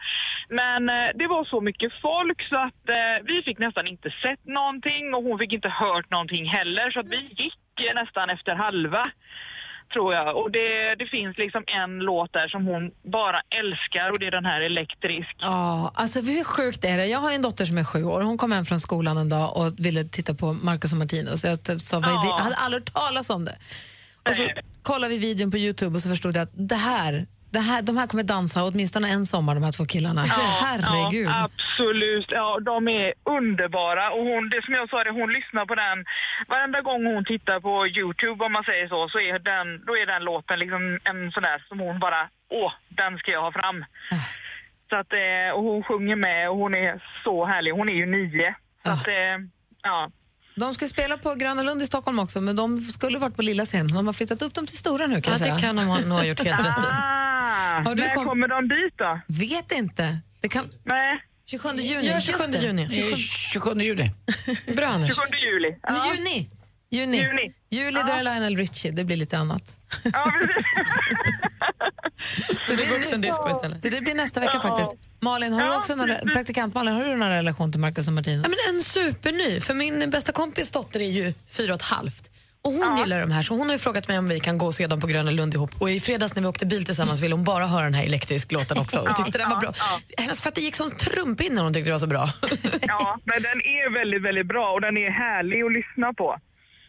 Men 0.49 0.89
eh, 0.89 1.09
det 1.15 1.27
var 1.27 1.43
så 1.45 1.61
mycket 1.61 1.91
folk 2.01 2.49
så 2.49 2.55
att 2.55 2.89
eh, 2.89 3.17
vi 3.23 3.41
fick 3.43 3.59
nästan 3.59 3.87
inte 3.87 4.09
sett 4.23 4.45
någonting 4.45 5.13
och 5.13 5.23
hon 5.23 5.39
fick 5.39 5.53
inte 5.53 5.69
hört 5.69 6.09
någonting 6.11 6.45
heller 6.45 6.91
så 6.91 6.99
att 6.99 7.09
vi 7.09 7.21
gick 7.43 7.93
nästan 7.95 8.29
efter 8.29 8.55
halva. 8.55 9.03
Tror 9.97 10.13
jag. 10.13 10.37
Och 10.37 10.51
det, 10.51 10.95
det 10.99 11.05
finns 11.05 11.37
liksom 11.37 11.63
en 11.67 11.99
låt 11.99 12.33
där 12.33 12.47
som 12.47 12.65
hon 12.65 12.91
bara 13.17 13.39
älskar 13.61 14.11
och 14.11 14.19
det 14.19 14.27
är 14.27 14.31
den 14.31 14.45
här 14.45 14.61
Elektrisk. 14.61 15.35
Ja, 15.39 15.91
alltså 15.95 16.21
hur 16.21 16.43
sjukt 16.43 16.83
är 16.83 16.97
det? 16.97 17.05
Jag 17.05 17.19
har 17.19 17.31
en 17.31 17.41
dotter 17.41 17.65
som 17.65 17.77
är 17.77 17.83
sju 17.83 18.03
år. 18.03 18.21
Hon 18.21 18.37
kom 18.37 18.51
hem 18.51 18.65
från 18.65 18.79
skolan 18.79 19.17
en 19.17 19.29
dag 19.29 19.57
och 19.57 19.71
ville 19.77 20.03
titta 20.03 20.33
på 20.33 20.53
Marcus 20.53 20.91
och 20.91 20.97
Martinus. 20.97 21.43
Jag 21.43 21.81
sa? 21.81 21.99
Ja. 22.01 22.21
Jag 22.23 22.43
hade 22.43 22.55
aldrig 22.55 22.81
hört 22.81 22.93
talas 22.93 23.29
om 23.29 23.45
det. 23.45 23.55
Och 24.29 24.35
så 24.35 24.47
kollade 24.83 25.13
vi 25.13 25.19
videon 25.19 25.51
på 25.51 25.57
Youtube 25.57 25.95
och 25.95 26.01
så 26.01 26.09
förstod 26.09 26.35
jag 26.35 26.43
att 26.43 26.51
det 26.53 26.75
här, 26.75 27.25
det 27.49 27.59
här, 27.59 27.81
de 27.81 27.97
här 27.97 28.07
kommer 28.07 28.23
dansa 28.23 28.63
åtminstone 28.63 29.09
en 29.09 29.25
sommar, 29.25 29.53
de 29.53 29.63
här 29.63 29.71
två 29.71 29.85
killarna. 29.85 30.21
Herregud. 30.65 31.27
Ja, 31.27 31.43
absolut. 31.43 32.27
Ja, 32.29 32.59
de 32.59 32.87
är 32.87 33.13
underbara. 33.23 34.11
Och 34.11 34.23
hon, 34.25 34.49
det 34.49 34.61
som 34.65 34.73
jag 34.73 34.89
sa, 34.89 35.03
det, 35.03 35.11
hon 35.11 35.31
lyssnar 35.31 35.65
på 35.65 35.75
den 35.75 36.05
varenda 36.47 36.81
gång 36.81 37.05
hon 37.05 37.25
tittar 37.25 37.59
på 37.59 37.87
Youtube 37.87 38.45
om 38.45 38.51
man 38.51 38.63
säger 38.63 38.87
så, 38.87 39.09
så 39.09 39.19
är 39.19 39.39
den, 39.39 39.85
då 39.85 39.97
är 39.97 40.05
den 40.05 40.23
låten 40.23 40.59
liksom 40.59 40.99
en 41.03 41.31
sån 41.31 41.43
där 41.43 41.65
som 41.67 41.79
hon 41.79 41.99
bara, 41.99 42.29
åh, 42.49 42.71
den 42.89 43.17
ska 43.17 43.31
jag 43.31 43.41
ha 43.41 43.51
fram. 43.51 43.85
Så 44.89 44.95
att, 44.95 45.13
eh, 45.13 45.49
och 45.55 45.63
hon 45.63 45.83
sjunger 45.83 46.15
med 46.15 46.49
och 46.49 46.57
hon 46.57 46.75
är 46.75 47.03
så 47.23 47.45
härlig. 47.45 47.71
Hon 47.71 47.89
är 47.89 47.93
ju 47.93 48.05
nio. 48.05 48.55
Så 48.85 48.91
att, 48.91 49.07
eh, 49.07 49.37
ja. 49.83 50.09
De 50.57 50.73
ska 50.73 50.87
spela 50.87 51.17
på 51.17 51.33
Gröna 51.35 51.61
Lund 51.63 51.81
i 51.81 51.85
Stockholm 51.85 52.19
också, 52.19 52.41
men 52.41 52.55
de 52.55 52.79
skulle 52.81 53.19
varit 53.19 53.35
på 53.35 53.41
lilla 53.41 53.65
scen. 53.65 53.87
De 53.87 54.05
har 54.05 54.13
flyttat 54.13 54.41
upp 54.41 54.53
dem 54.53 54.67
till 54.67 54.77
stora 54.77 55.07
nu 55.07 55.13
kan 55.13 55.23
Ja, 55.23 55.29
jag 55.31 55.39
säga. 55.39 55.55
det 55.55 55.61
kan 55.61 55.75
de 55.75 55.87
ha- 55.87 55.99
nog 55.99 56.17
ha 56.17 56.23
gjort 56.25 56.39
helt 56.43 56.65
rätt 56.65 56.65
i. 56.83 56.87
Ah, 56.87 57.81
Har 57.85 57.95
du 57.95 58.03
när 58.03 58.15
kom- 58.15 58.25
kommer 58.25 58.47
de 58.47 58.67
dit 58.67 58.93
då? 58.97 59.19
Vet 59.27 59.71
inte. 59.71 60.17
Det 60.41 60.49
kan... 60.49 60.71
Nej. 60.83 61.23
27 61.45 61.69
juni. 61.69 62.07
Ja, 62.07 62.19
27 62.19 62.43
just 62.43 62.51
det. 62.61 62.67
juni. 62.67 62.87
27 62.91 63.15
27 63.17 63.81
juli. 63.81 64.11
Bra 64.75 64.87
Anders. 64.87 65.15
27 65.15 65.21
juli. 65.37 65.77
Ja. 65.83 66.13
Juni. 66.15 66.49
Juni. 66.89 67.17
Juni. 67.17 67.53
Juli 67.69 67.99
då 68.05 68.11
är 68.11 68.23
Lionel 68.23 68.57
Richie, 68.57 68.91
det 68.91 69.03
blir 69.03 69.17
lite 69.17 69.37
annat. 69.37 69.77
Ja, 70.03 70.31
precis. 70.39 70.63
Så 72.67 72.73
det, 72.75 72.83
är 72.85 72.89
Vuxendisco 72.89 73.49
istället. 73.51 73.83
Så 73.83 73.89
det 73.89 74.01
blir 74.01 74.13
nästa 74.13 74.39
vecka 74.39 74.51
Ja. 74.63 74.69
faktiskt. 74.69 74.91
Malin, 75.19 75.53
har 75.53 75.61
du 75.61 75.67
Ja, 75.67 75.77
också 75.77 75.95
någon, 75.95 76.09
praktikant 76.33 76.73
Malin, 76.75 76.93
har 76.93 77.05
du 77.05 77.15
någon 77.15 77.29
relation 77.29 77.71
till 77.71 77.81
Marcus 77.81 78.07
och 78.07 78.13
Martinus? 78.13 78.45
Ja, 78.45 78.49
men 78.49 78.75
en 78.75 78.81
superny, 78.83 79.59
för 79.59 79.73
min 79.73 80.09
bästa 80.09 80.31
kompis 80.31 80.71
dotter 80.71 80.99
är 80.99 81.09
ju 81.11 81.33
fyra 81.49 81.73
och 81.73 81.79
ett 81.79 81.85
halvt. 81.85 82.31
Och 82.61 82.71
hon 82.73 82.97
gillar 82.97 83.19
de 83.21 83.31
här, 83.31 83.41
så 83.43 83.53
hon 83.53 83.67
har 83.67 83.73
ju 83.75 83.79
frågat 83.79 84.07
mig 84.07 84.17
om 84.19 84.29
vi 84.29 84.39
kan 84.39 84.57
gå 84.57 84.65
och 84.65 84.75
se 84.75 84.87
dem 84.87 85.01
på 85.01 85.07
Gröna 85.07 85.31
Lund 85.31 85.53
ihop. 85.53 85.71
Och 85.81 85.89
i 85.89 85.99
fredags 85.99 86.35
när 86.35 86.41
vi 86.41 86.47
åkte 86.47 86.65
bil 86.65 86.85
tillsammans 86.85 87.21
ville 87.21 87.35
hon 87.35 87.43
bara 87.43 87.67
höra 87.67 87.83
den 87.83 87.93
här 87.93 88.05
elektrisk 88.05 88.51
låten 88.51 88.77
också 88.77 88.99
och 88.99 89.15
tyckte 89.15 89.37
den 89.37 89.49
var 89.49 89.59
bra. 89.59 89.73
Hennes 90.17 90.41
fötter 90.41 90.61
gick 90.61 90.75
som 90.75 90.91
trumpinnar 90.91 91.63
hon 91.63 91.73
tyckte 91.73 91.89
det 91.89 91.93
var 91.93 91.99
så 91.99 92.07
bra. 92.07 92.29
Ja, 92.81 93.19
men 93.23 93.41
den 93.41 93.61
är 93.61 93.93
väldigt, 93.99 94.23
väldigt 94.23 94.47
bra 94.47 94.71
och 94.71 94.81
den 94.81 94.97
är 94.97 95.11
härlig 95.11 95.63
att 95.63 95.71
lyssna 95.73 96.13
på. 96.13 96.37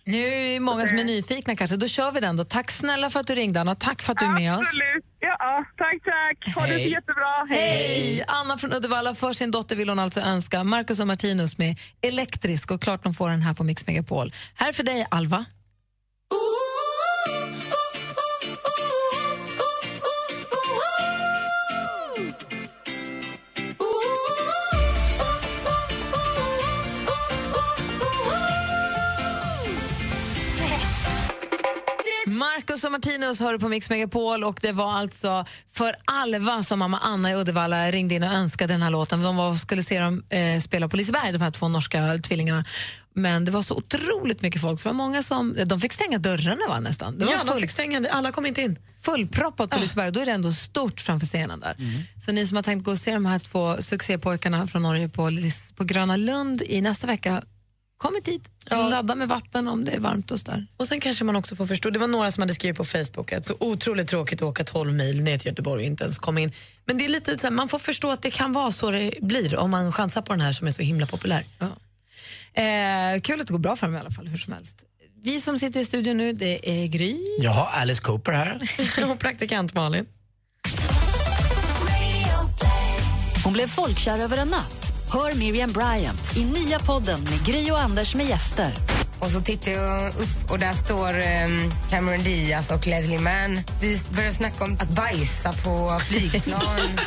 Nu 0.08 0.24
är 0.24 0.52
det 0.54 0.60
många 0.60 0.86
som 0.86 0.98
är 0.98 1.04
nyfikna 1.04 1.54
kanske. 1.54 1.76
Då 1.76 1.88
kör 1.88 2.12
vi 2.12 2.20
den 2.20 2.36
då. 2.36 2.44
Tack 2.44 2.70
snälla 2.70 3.10
för 3.10 3.20
att 3.20 3.26
du 3.26 3.34
ringde 3.34 3.60
Anna. 3.60 3.74
Tack 3.74 4.02
för 4.02 4.12
att 4.12 4.18
du 4.18 4.24
är 4.24 4.30
med 4.30 4.52
oss. 4.52 4.58
Absolut. 4.58 5.04
Ja, 5.20 5.64
tack, 5.76 6.02
tack. 6.04 6.54
Ha 6.54 6.62
det 6.62 6.68
så 6.68 6.74
Hej. 6.74 6.90
jättebra. 6.90 7.46
Hej! 7.48 8.24
Anna 8.28 8.58
från 8.58 8.72
Uddevalla, 8.72 9.14
för 9.14 9.32
sin 9.32 9.50
dotter 9.50 9.76
vill 9.76 9.88
hon 9.88 9.98
alltså 9.98 10.20
önska 10.20 10.64
Marcus 10.64 11.00
och 11.00 11.06
Martinus 11.06 11.58
med 11.58 11.78
Elektrisk 12.02 12.70
och 12.70 12.82
klart 12.82 13.02
de 13.02 13.14
får 13.14 13.28
den 13.30 13.42
här 13.42 13.54
på 13.54 13.64
Mix 13.64 13.86
Megapol. 13.86 14.32
Här 14.54 14.72
för 14.72 14.82
dig 14.82 15.06
Alva. 15.10 15.44
Marcus 32.68 32.84
och 32.84 32.92
Martinus 32.92 33.40
hör 33.40 33.58
på 33.58 33.68
Mix 33.68 33.90
Megapol 33.90 34.44
och 34.44 34.58
det 34.62 34.72
var 34.72 34.92
alltså 34.92 35.44
för 35.72 35.96
Alva 36.04 36.62
som 36.62 36.78
mamma 36.78 36.98
Anna 36.98 37.30
i 37.30 37.34
Uddevalla 37.34 37.90
ringde 37.90 38.14
in 38.14 38.22
och 38.22 38.32
önskade 38.32 38.74
den 38.74 38.82
här 38.82 38.90
låten. 38.90 39.22
De 39.22 39.36
var, 39.36 39.54
skulle 39.54 39.82
se 39.82 40.00
dem 40.00 40.22
eh, 40.28 40.60
spela 40.60 40.88
på 40.88 40.96
Liseberg, 40.96 41.32
de 41.32 41.42
här 41.42 41.50
två 41.50 41.68
norska 41.68 42.18
tvillingarna. 42.18 42.64
Men 43.14 43.44
det 43.44 43.50
var 43.50 43.62
så 43.62 43.74
otroligt 43.74 44.42
mycket 44.42 44.60
folk, 44.60 44.80
så 44.80 44.88
det 44.88 44.94
var 44.94 44.96
många 44.96 45.22
som, 45.22 45.56
de 45.66 45.80
fick 45.80 45.92
stänga 45.92 46.18
dörrarna 46.18 46.60
va, 46.68 46.80
nästan. 46.80 47.18
Det 47.18 47.24
var 47.24 47.32
ja, 47.32 47.44
de 47.44 47.60
fick 47.60 47.70
stänga, 47.70 48.08
alla 48.10 48.32
kom 48.32 48.46
inte 48.46 48.62
in. 48.62 48.78
fullproppat 49.02 49.70
på 49.70 49.78
Liseberg, 49.78 50.12
då 50.12 50.20
är 50.20 50.26
det 50.26 50.32
ändå 50.32 50.52
stort 50.52 51.00
framför 51.00 51.26
scenen 51.26 51.60
där. 51.60 51.76
Så 52.24 52.32
ni 52.32 52.46
som 52.46 52.56
har 52.56 52.62
tänkt 52.62 52.84
gå 52.84 52.90
och 52.90 52.98
se 52.98 53.12
de 53.12 53.26
här 53.26 53.38
två 53.38 53.76
succépojkarna 53.82 54.66
från 54.66 54.82
Norge 54.82 55.08
på, 55.08 55.30
på 55.76 55.84
Gröna 55.84 56.16
Lund 56.16 56.62
i 56.66 56.80
nästa 56.80 57.06
vecka, 57.06 57.42
kom 57.98 58.16
i 58.16 58.22
tid. 58.22 58.48
Ladda 58.70 59.14
med 59.14 59.28
vatten 59.28 59.68
om 59.68 59.84
det 59.84 59.92
är 59.92 60.00
varmt 60.00 60.30
och 60.30 60.38
där. 60.38 60.66
Och 60.76 60.88
sen 60.88 61.00
kanske 61.00 61.24
man 61.24 61.36
också 61.36 61.56
får 61.56 61.66
förstå, 61.66 61.90
det 61.90 61.98
var 61.98 62.06
några 62.06 62.30
som 62.30 62.40
hade 62.40 62.54
skrivit 62.54 62.76
på 62.76 62.84
Facebook 62.84 63.32
att 63.32 63.46
så 63.46 63.56
otroligt 63.60 64.08
tråkigt 64.08 64.42
att 64.42 64.48
åka 64.48 64.64
12 64.64 64.92
mil 64.92 65.22
ner 65.22 65.38
till 65.38 65.46
Göteborg 65.46 65.82
och 65.82 65.86
inte 65.86 66.04
ens 66.04 66.18
komma 66.18 66.40
in. 66.40 66.52
Men 66.84 66.98
det 66.98 67.04
är 67.04 67.08
lite 67.08 67.38
så 67.38 67.46
här, 67.46 67.50
man 67.50 67.68
får 67.68 67.78
förstå 67.78 68.10
att 68.10 68.22
det 68.22 68.30
kan 68.30 68.52
vara 68.52 68.70
så 68.70 68.90
det 68.90 69.12
blir 69.20 69.56
om 69.56 69.70
man 69.70 69.92
chansar 69.92 70.22
på 70.22 70.32
den 70.32 70.40
här 70.40 70.52
som 70.52 70.66
är 70.66 70.70
så 70.70 70.82
himla 70.82 71.06
populär. 71.06 71.44
Eh, 72.52 73.20
kul 73.20 73.40
att 73.40 73.46
det 73.46 73.52
går 73.52 73.58
bra 73.58 73.76
för 73.76 73.86
dem 73.86 73.96
i 73.96 73.98
alla 73.98 74.10
fall, 74.10 74.26
hur 74.26 74.38
som 74.38 74.52
helst. 74.52 74.84
Vi 75.22 75.40
som 75.40 75.58
sitter 75.58 75.80
i 75.80 75.84
studion 75.84 76.16
nu, 76.16 76.32
det 76.32 76.82
är 76.82 76.86
Gry. 76.86 77.16
Jag 77.40 77.50
har 77.50 77.80
Alice 77.80 78.02
Cooper 78.02 78.32
här. 78.32 78.60
och 79.10 79.18
praktikant 79.18 79.74
Malin. 79.74 80.06
Hon 83.44 83.52
blev 83.52 83.66
folkkär 83.66 84.18
över 84.18 84.36
en 84.36 84.48
natt. 84.48 84.87
Hör 85.12 85.34
Miriam 85.34 85.72
Bryant 85.72 86.36
i 86.36 86.44
nya 86.44 86.78
podden 86.78 87.20
med 87.20 87.46
Gry 87.46 87.70
och 87.70 87.80
Anders 87.80 88.14
med 88.14 88.26
gäster. 88.26 88.74
Och 89.18 89.30
så 89.30 89.40
tittar 89.40 89.72
jag 89.72 90.08
upp 90.08 90.50
och 90.50 90.58
där 90.58 90.72
står 90.72 91.08
um, 91.08 91.72
Cameron 91.90 92.24
Diaz 92.24 92.70
och 92.70 92.86
Leslie 92.86 93.18
Mann. 93.18 93.60
Vi 93.80 94.00
börjar 94.16 94.30
snacka 94.30 94.64
om 94.64 94.72
att 94.80 94.90
bajsa 94.90 95.52
på 95.52 96.00
flygplan. 96.00 96.80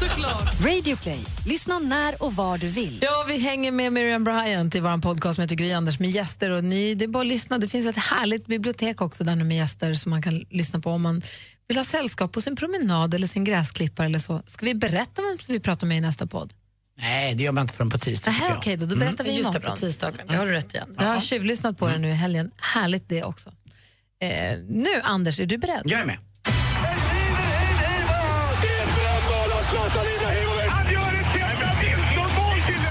Såklart. 0.00 0.60
Radio 0.66 0.96
Play. 0.96 1.20
Lyssna 1.46 1.78
när 1.78 2.22
och 2.22 2.34
var 2.34 2.58
du 2.58 2.68
vill. 2.68 2.98
Ja, 3.02 3.24
vi 3.28 3.38
hänger 3.38 3.72
med 3.72 3.92
Miriam 3.92 4.24
Bryant 4.24 4.74
i 4.74 4.80
vår 4.80 5.02
podcast 5.02 5.34
som 5.34 5.42
heter 5.42 5.56
Gry 5.56 5.72
Anders 5.72 5.98
med 6.00 6.10
gäster. 6.10 6.50
Och 6.50 6.64
ni, 6.64 6.94
det 6.94 7.04
är 7.04 7.08
bara 7.08 7.20
att 7.20 7.26
lyssna. 7.26 7.58
Det 7.58 7.68
finns 7.68 7.86
ett 7.86 7.96
härligt 7.96 8.46
bibliotek 8.46 9.00
också 9.00 9.24
där 9.24 9.34
nu 9.34 9.44
med 9.44 9.56
gäster 9.56 9.94
som 9.94 10.10
man 10.10 10.22
kan 10.22 10.44
lyssna 10.50 10.80
på 10.80 10.90
om 10.90 11.02
man 11.02 11.22
vill 11.68 11.76
ha 11.76 11.84
sällskap 11.84 12.32
på 12.32 12.40
sin 12.40 12.56
promenad 12.56 13.14
eller 13.14 13.26
sin 13.26 13.44
gräsklippare 13.44 14.06
eller 14.06 14.18
så. 14.18 14.42
Ska 14.46 14.66
vi 14.66 14.74
berätta 14.74 15.22
vem 15.22 15.38
som 15.38 15.52
vi 15.52 15.60
pratar 15.60 15.86
med 15.86 15.98
i 15.98 16.00
nästa 16.00 16.26
podd? 16.26 16.52
Nej, 17.00 17.34
det 17.34 17.42
gör 17.42 17.52
man 17.52 17.62
inte 17.62 17.74
förrän 17.74 17.90
på 17.90 17.98
tisdag. 17.98 18.34
Jag. 18.48 18.58
okej 18.58 18.76
då, 18.76 18.86
då 18.86 18.96
berättar 18.96 19.24
vi 19.24 19.36
Just 19.36 19.52
det, 19.52 19.60
på 19.60 19.76
tisdagen. 19.76 20.26
Det 20.28 20.36
har 20.36 20.46
du 20.46 20.52
rätt 20.52 20.74
igen. 20.74 20.94
Jag 20.98 21.04
har 21.06 21.20
tjuvlyssnat 21.20 21.78
på 21.78 21.88
den 21.88 22.02
nu 22.02 22.08
i 22.08 22.12
helgen. 22.12 22.50
Härligt 22.56 23.08
det 23.08 23.24
också. 23.24 23.52
Eh, 24.20 24.58
nu, 24.68 25.00
Anders, 25.02 25.40
är 25.40 25.46
du 25.46 25.58
beredd? 25.58 25.82
Jag 25.84 26.00
är 26.00 26.04
med. 26.04 26.18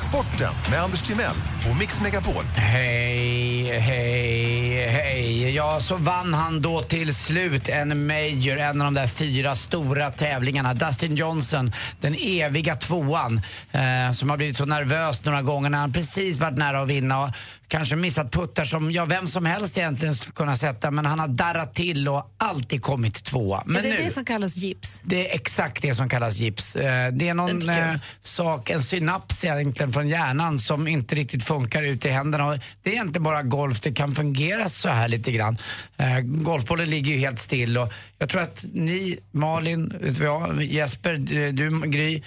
Sporten 0.09 0.53
med 0.71 0.79
Anders 0.83 1.01
Timell 1.07 1.35
och 1.71 1.77
Mix 1.79 2.01
Megapol. 2.01 2.43
Hej, 2.55 3.79
hej, 3.79 4.76
hej. 4.85 5.55
Ja, 5.55 5.79
så 5.79 5.95
vann 5.95 6.33
han 6.33 6.61
då 6.61 6.81
till 6.81 7.15
slut 7.15 7.69
en 7.69 8.07
Major, 8.07 8.57
en 8.57 8.81
av 8.81 8.85
de 8.85 8.93
där 8.93 9.07
fyra 9.07 9.55
stora 9.55 10.11
tävlingarna. 10.11 10.73
Dustin 10.73 11.15
Johnson, 11.15 11.71
den 12.01 12.15
eviga 12.19 12.75
tvåan, 12.75 13.41
eh, 13.71 14.11
som 14.11 14.29
har 14.29 14.37
blivit 14.37 14.57
så 14.57 14.65
nervös 14.65 15.25
några 15.25 15.41
gånger 15.41 15.69
när 15.69 15.77
han 15.77 15.93
precis 15.93 16.39
varit 16.39 16.57
nära 16.57 16.81
att 16.81 16.87
vinna 16.89 17.23
och 17.23 17.29
kanske 17.67 17.95
missat 17.95 18.31
puttar 18.31 18.65
som 18.65 18.91
ja, 18.91 19.05
vem 19.05 19.27
som 19.27 19.45
helst 19.45 19.77
egentligen 19.77 20.15
skulle 20.15 20.33
kunna 20.33 20.55
sätta, 20.55 20.91
men 20.91 21.05
han 21.05 21.19
har 21.19 21.27
darrat 21.27 21.75
till 21.75 22.07
och 22.07 22.33
alltid 22.37 22.81
kommit 22.81 23.23
tvåa. 23.23 23.63
Men 23.65 23.75
är 23.75 23.81
det 23.81 23.89
nu, 23.97 24.03
det 24.03 24.11
som 24.11 24.25
kallas 24.25 24.55
gips? 24.55 25.01
det 25.03 25.29
är 25.31 25.35
exakt 25.35 25.81
det 25.81 25.95
som 25.95 26.09
kallas 26.09 26.37
gips. 26.37 26.75
Eh, 26.75 27.11
Det 27.11 27.27
är 27.27 27.33
någon 27.33 27.69
eh, 27.69 27.95
sak, 28.21 28.69
en 28.69 28.81
synaps 28.81 29.45
egentligen 29.45 29.93
från 29.93 30.07
hjärnan 30.07 30.59
som 30.59 30.87
inte 30.87 31.15
riktigt 31.15 31.43
funkar 31.43 31.83
ut 31.83 32.05
i 32.05 32.09
händerna. 32.09 32.45
Och 32.45 32.57
det 32.83 32.97
är 32.97 33.01
inte 33.01 33.19
bara 33.19 33.43
golf 33.43 33.79
det 33.81 33.93
kan 33.93 34.15
fungera 34.15 34.66
så 34.75 34.89
här 34.89 35.07
lite 35.07 35.31
grann. 35.31 35.57
Eh, 35.97 36.19
Golfbollen 36.19 36.89
ligger 36.89 37.11
ju 37.11 37.17
helt 37.17 37.39
still 37.39 37.77
och 37.77 37.93
jag 38.19 38.29
tror 38.29 38.41
att 38.41 38.65
ni, 38.73 39.19
Malin, 39.31 39.93
vet 40.01 40.19
jag, 40.19 40.63
Jesper, 40.63 41.13
du, 41.51 41.81
Gry, 41.89 42.23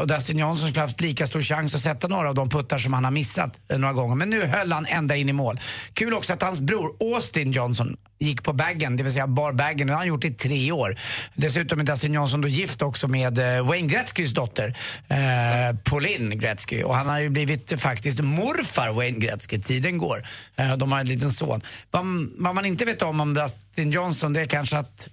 och 0.00 0.06
Dustin 0.06 0.38
Johnson 0.38 0.68
skulle 0.68 0.82
haft 0.82 1.00
lika 1.00 1.26
stor 1.26 1.42
chans 1.42 1.74
att 1.74 1.80
sätta 1.80 2.08
några 2.08 2.28
av 2.28 2.34
de 2.34 2.48
puttar 2.48 2.78
som 2.78 2.92
han 2.92 3.04
har 3.04 3.10
missat 3.10 3.60
eh, 3.68 3.78
några 3.78 3.94
gånger. 3.94 4.14
Men 4.14 4.30
nu 4.30 4.44
höll 4.44 4.72
han 4.72 4.86
ända 4.86 5.16
in 5.16 5.28
i 5.28 5.32
mål. 5.32 5.60
Kul 5.92 6.14
också 6.14 6.32
att 6.32 6.42
hans 6.42 6.60
bror 6.60 6.96
Austin 7.00 7.52
Johnson 7.52 7.96
gick 8.18 8.42
på 8.42 8.52
baggen, 8.52 8.96
det 8.96 9.02
vill 9.02 9.12
säga 9.12 9.26
bar 9.26 9.52
baggen. 9.52 9.86
Det 9.86 9.92
har 9.92 9.98
han 9.98 10.08
gjort 10.08 10.24
i 10.24 10.30
tre 10.30 10.72
år. 10.72 10.98
Dessutom 11.34 11.80
är 11.80 11.84
Dustin 11.84 12.14
Johnson 12.14 12.40
då 12.40 12.48
gift 12.48 12.82
också 12.82 13.08
med 13.08 13.38
eh, 13.38 13.66
Wayne 13.66 13.88
Gretzkys 13.88 14.34
dotter, 14.34 14.76
eh, 15.08 15.76
Pauline 15.84 16.38
Gretzky. 16.38 16.82
Och 16.82 16.94
han 16.94 17.06
har 17.06 17.18
ju 17.18 17.28
blivit 17.28 17.80
faktiskt 17.80 18.20
morfar 18.20 18.92
Wayne 18.92 19.18
Gretzky. 19.18 19.60
Tiden 19.60 19.98
går. 19.98 20.26
Eh, 20.56 20.76
de 20.76 20.92
har 20.92 21.00
en 21.00 21.08
liten 21.08 21.30
son. 21.30 21.62
Vad, 21.90 22.04
vad 22.38 22.54
man 22.54 22.64
inte 22.64 22.84
vet 22.84 23.02
om 23.02 23.20
om 23.20 23.34
Dustin 23.34 23.90
Johnson 23.90 24.32
det 24.32 24.40
är 24.40 24.46
kanske 24.46 24.78
att 24.78 25.08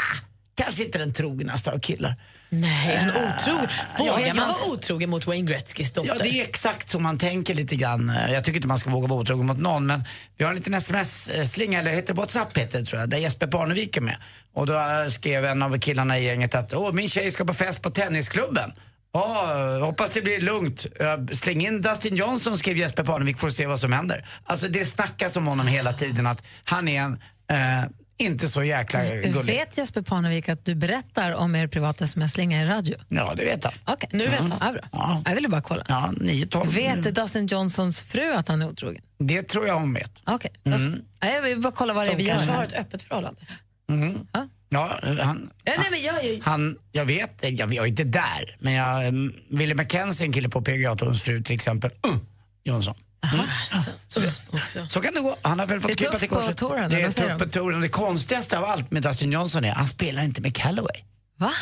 ah, 0.00 0.24
kanske 0.54 0.84
inte 0.84 0.98
den 0.98 1.12
trognaste 1.12 1.72
av 1.72 1.78
killar. 1.78 2.16
Nej, 2.54 2.96
en 2.96 3.08
otrogen. 3.08 3.68
Ja, 3.98 4.04
Vågar 4.04 4.24
det 4.24 4.34
man 4.34 4.48
vara 4.48 4.72
otrogen 4.72 5.10
mot 5.10 5.26
Wayne 5.26 5.50
Gretzkys 5.50 5.92
dotter? 5.92 6.14
Ja, 6.14 6.22
det 6.22 6.28
är 6.28 6.42
exakt 6.42 6.88
så 6.88 6.98
man 6.98 7.18
tänker 7.18 7.54
lite 7.54 7.76
grann. 7.76 8.12
Jag 8.30 8.44
tycker 8.44 8.56
inte 8.56 8.68
man 8.68 8.78
ska 8.78 8.90
våga 8.90 9.06
vara 9.08 9.20
otrogen 9.20 9.46
mot 9.46 9.58
någon, 9.58 9.86
men 9.86 10.04
vi 10.36 10.44
har 10.44 10.50
en 10.50 10.56
liten 10.56 10.74
sms-slinga, 10.74 11.80
eller 11.80 11.90
heter 11.90 12.14
WhatsApp 12.14 12.56
heter 12.58 12.78
det 12.78 12.84
tror 12.84 13.00
jag, 13.00 13.10
där 13.10 13.18
Jesper 13.18 13.46
Parnevik 13.46 13.96
är 13.96 14.00
med. 14.00 14.16
Och 14.54 14.66
då 14.66 14.72
eh, 14.74 15.08
skrev 15.08 15.44
en 15.44 15.62
av 15.62 15.78
killarna 15.78 16.18
i 16.18 16.24
gänget 16.24 16.54
att 16.54 16.74
Åh, 16.74 16.92
min 16.92 17.08
tjej 17.08 17.30
ska 17.30 17.44
på 17.44 17.54
fest 17.54 17.82
på 17.82 17.90
tennisklubben. 17.90 18.72
Åh, 19.14 19.78
hoppas 19.84 20.10
det 20.10 20.22
blir 20.22 20.40
lugnt. 20.40 20.86
Eh, 21.00 21.34
Släng 21.34 21.66
in 21.66 21.80
Dustin 21.80 22.16
Johnson, 22.16 22.58
skrev 22.58 22.76
Jesper 22.76 23.04
Parnevik, 23.04 23.44
att 23.44 23.52
se 23.52 23.66
vad 23.66 23.80
som 23.80 23.92
händer. 23.92 24.26
Alltså 24.44 24.68
det 24.68 24.84
snackas 24.84 25.36
om 25.36 25.46
honom 25.46 25.66
hela 25.66 25.92
tiden, 25.92 26.26
att 26.26 26.46
han 26.64 26.88
är 26.88 27.02
en, 27.02 27.12
eh, 27.50 27.84
inte 28.18 28.48
så 28.48 28.64
jäkla 28.64 29.04
gullig. 29.04 29.44
Vet 29.54 29.78
Jesper 29.78 30.02
Parnevik 30.02 30.48
att 30.48 30.64
du 30.64 30.74
berättar 30.74 31.32
om 31.32 31.54
er 31.54 31.66
privata 31.66 32.04
sms-slinga 32.04 32.62
i 32.62 32.66
radio? 32.66 32.96
Ja, 33.08 33.34
det 33.36 33.44
vet 33.44 33.64
han. 33.64 33.72
Okej, 33.84 34.08
nu 34.12 34.26
vet 34.26 34.40
han. 34.40 34.52
Ja, 34.60 34.72
bra. 34.72 35.22
Jag 35.24 35.34
ville 35.34 35.48
bara 35.48 35.60
kolla. 35.62 35.84
Ja, 35.88 36.12
9-12. 36.20 36.66
Vet 36.66 37.14
Dustin 37.14 37.46
Johnsons 37.46 38.02
fru 38.02 38.32
att 38.32 38.48
han 38.48 38.62
är 38.62 38.68
otrogen? 38.68 39.02
Det 39.18 39.42
tror 39.42 39.66
jag 39.66 39.74
hon 39.80 39.94
vet. 39.94 40.22
Okej, 40.26 40.50
Mm. 40.64 41.02
ja, 41.20 41.28
jag 41.28 41.42
vill 41.42 41.60
bara 41.60 41.72
kolla 41.72 41.94
vad 41.94 42.06
det 42.06 42.08
är 42.10 42.16
De 42.16 42.22
vi 42.22 42.28
gör 42.28 42.34
kanske 42.34 42.52
har 42.52 42.64
ett 42.64 42.72
öppet 42.72 43.02
förhållande. 43.02 43.40
Mm. 43.90 44.18
Ja, 44.32 44.48
han, 45.22 45.50
Ja, 45.64 45.72
nej, 45.78 45.86
men 45.90 46.02
jag, 46.02 46.24
jag, 46.24 46.40
Han, 46.42 46.76
jag 46.92 47.04
vet, 47.04 47.30
jag, 47.42 47.74
jag 47.74 47.84
är 47.84 47.88
inte 47.88 48.04
där, 48.04 48.56
men 48.60 48.72
jag, 48.72 49.12
Wille 49.50 49.74
McKenzie, 49.74 50.26
en 50.26 50.32
kille 50.32 50.48
på 50.48 50.62
PGA 50.62 50.96
Tours 50.96 51.22
fru 51.22 51.42
till 51.42 51.54
exempel, 51.54 51.90
uh, 52.06 52.16
Jonsson. 52.64 52.94
Mm. 53.32 53.46
Så, 54.08 54.20
så, 54.20 54.86
Så 54.88 55.00
kan 55.00 55.14
det 55.14 55.20
gå. 55.20 55.36
Han 55.42 55.58
har 55.58 55.66
väl 55.66 55.80
fått 55.80 55.98
tufft 55.98 56.18
till 56.18 56.28
korset. 56.28 56.56
touren, 56.56 56.90
Det 56.90 57.02
är 57.02 57.10
tufft 57.10 57.38
på 57.38 57.48
touren. 57.48 57.80
Det 57.80 57.88
konstigaste 57.88 58.58
av 58.58 58.64
allt 58.64 58.90
med 58.90 59.02
Dustin 59.02 59.32
Johnson 59.32 59.64
är 59.64 59.72
han 59.72 59.88
spelar 59.88 60.22
inte 60.22 60.40
med 60.40 60.56
Callaway. 60.56 61.00
Va? 61.38 61.52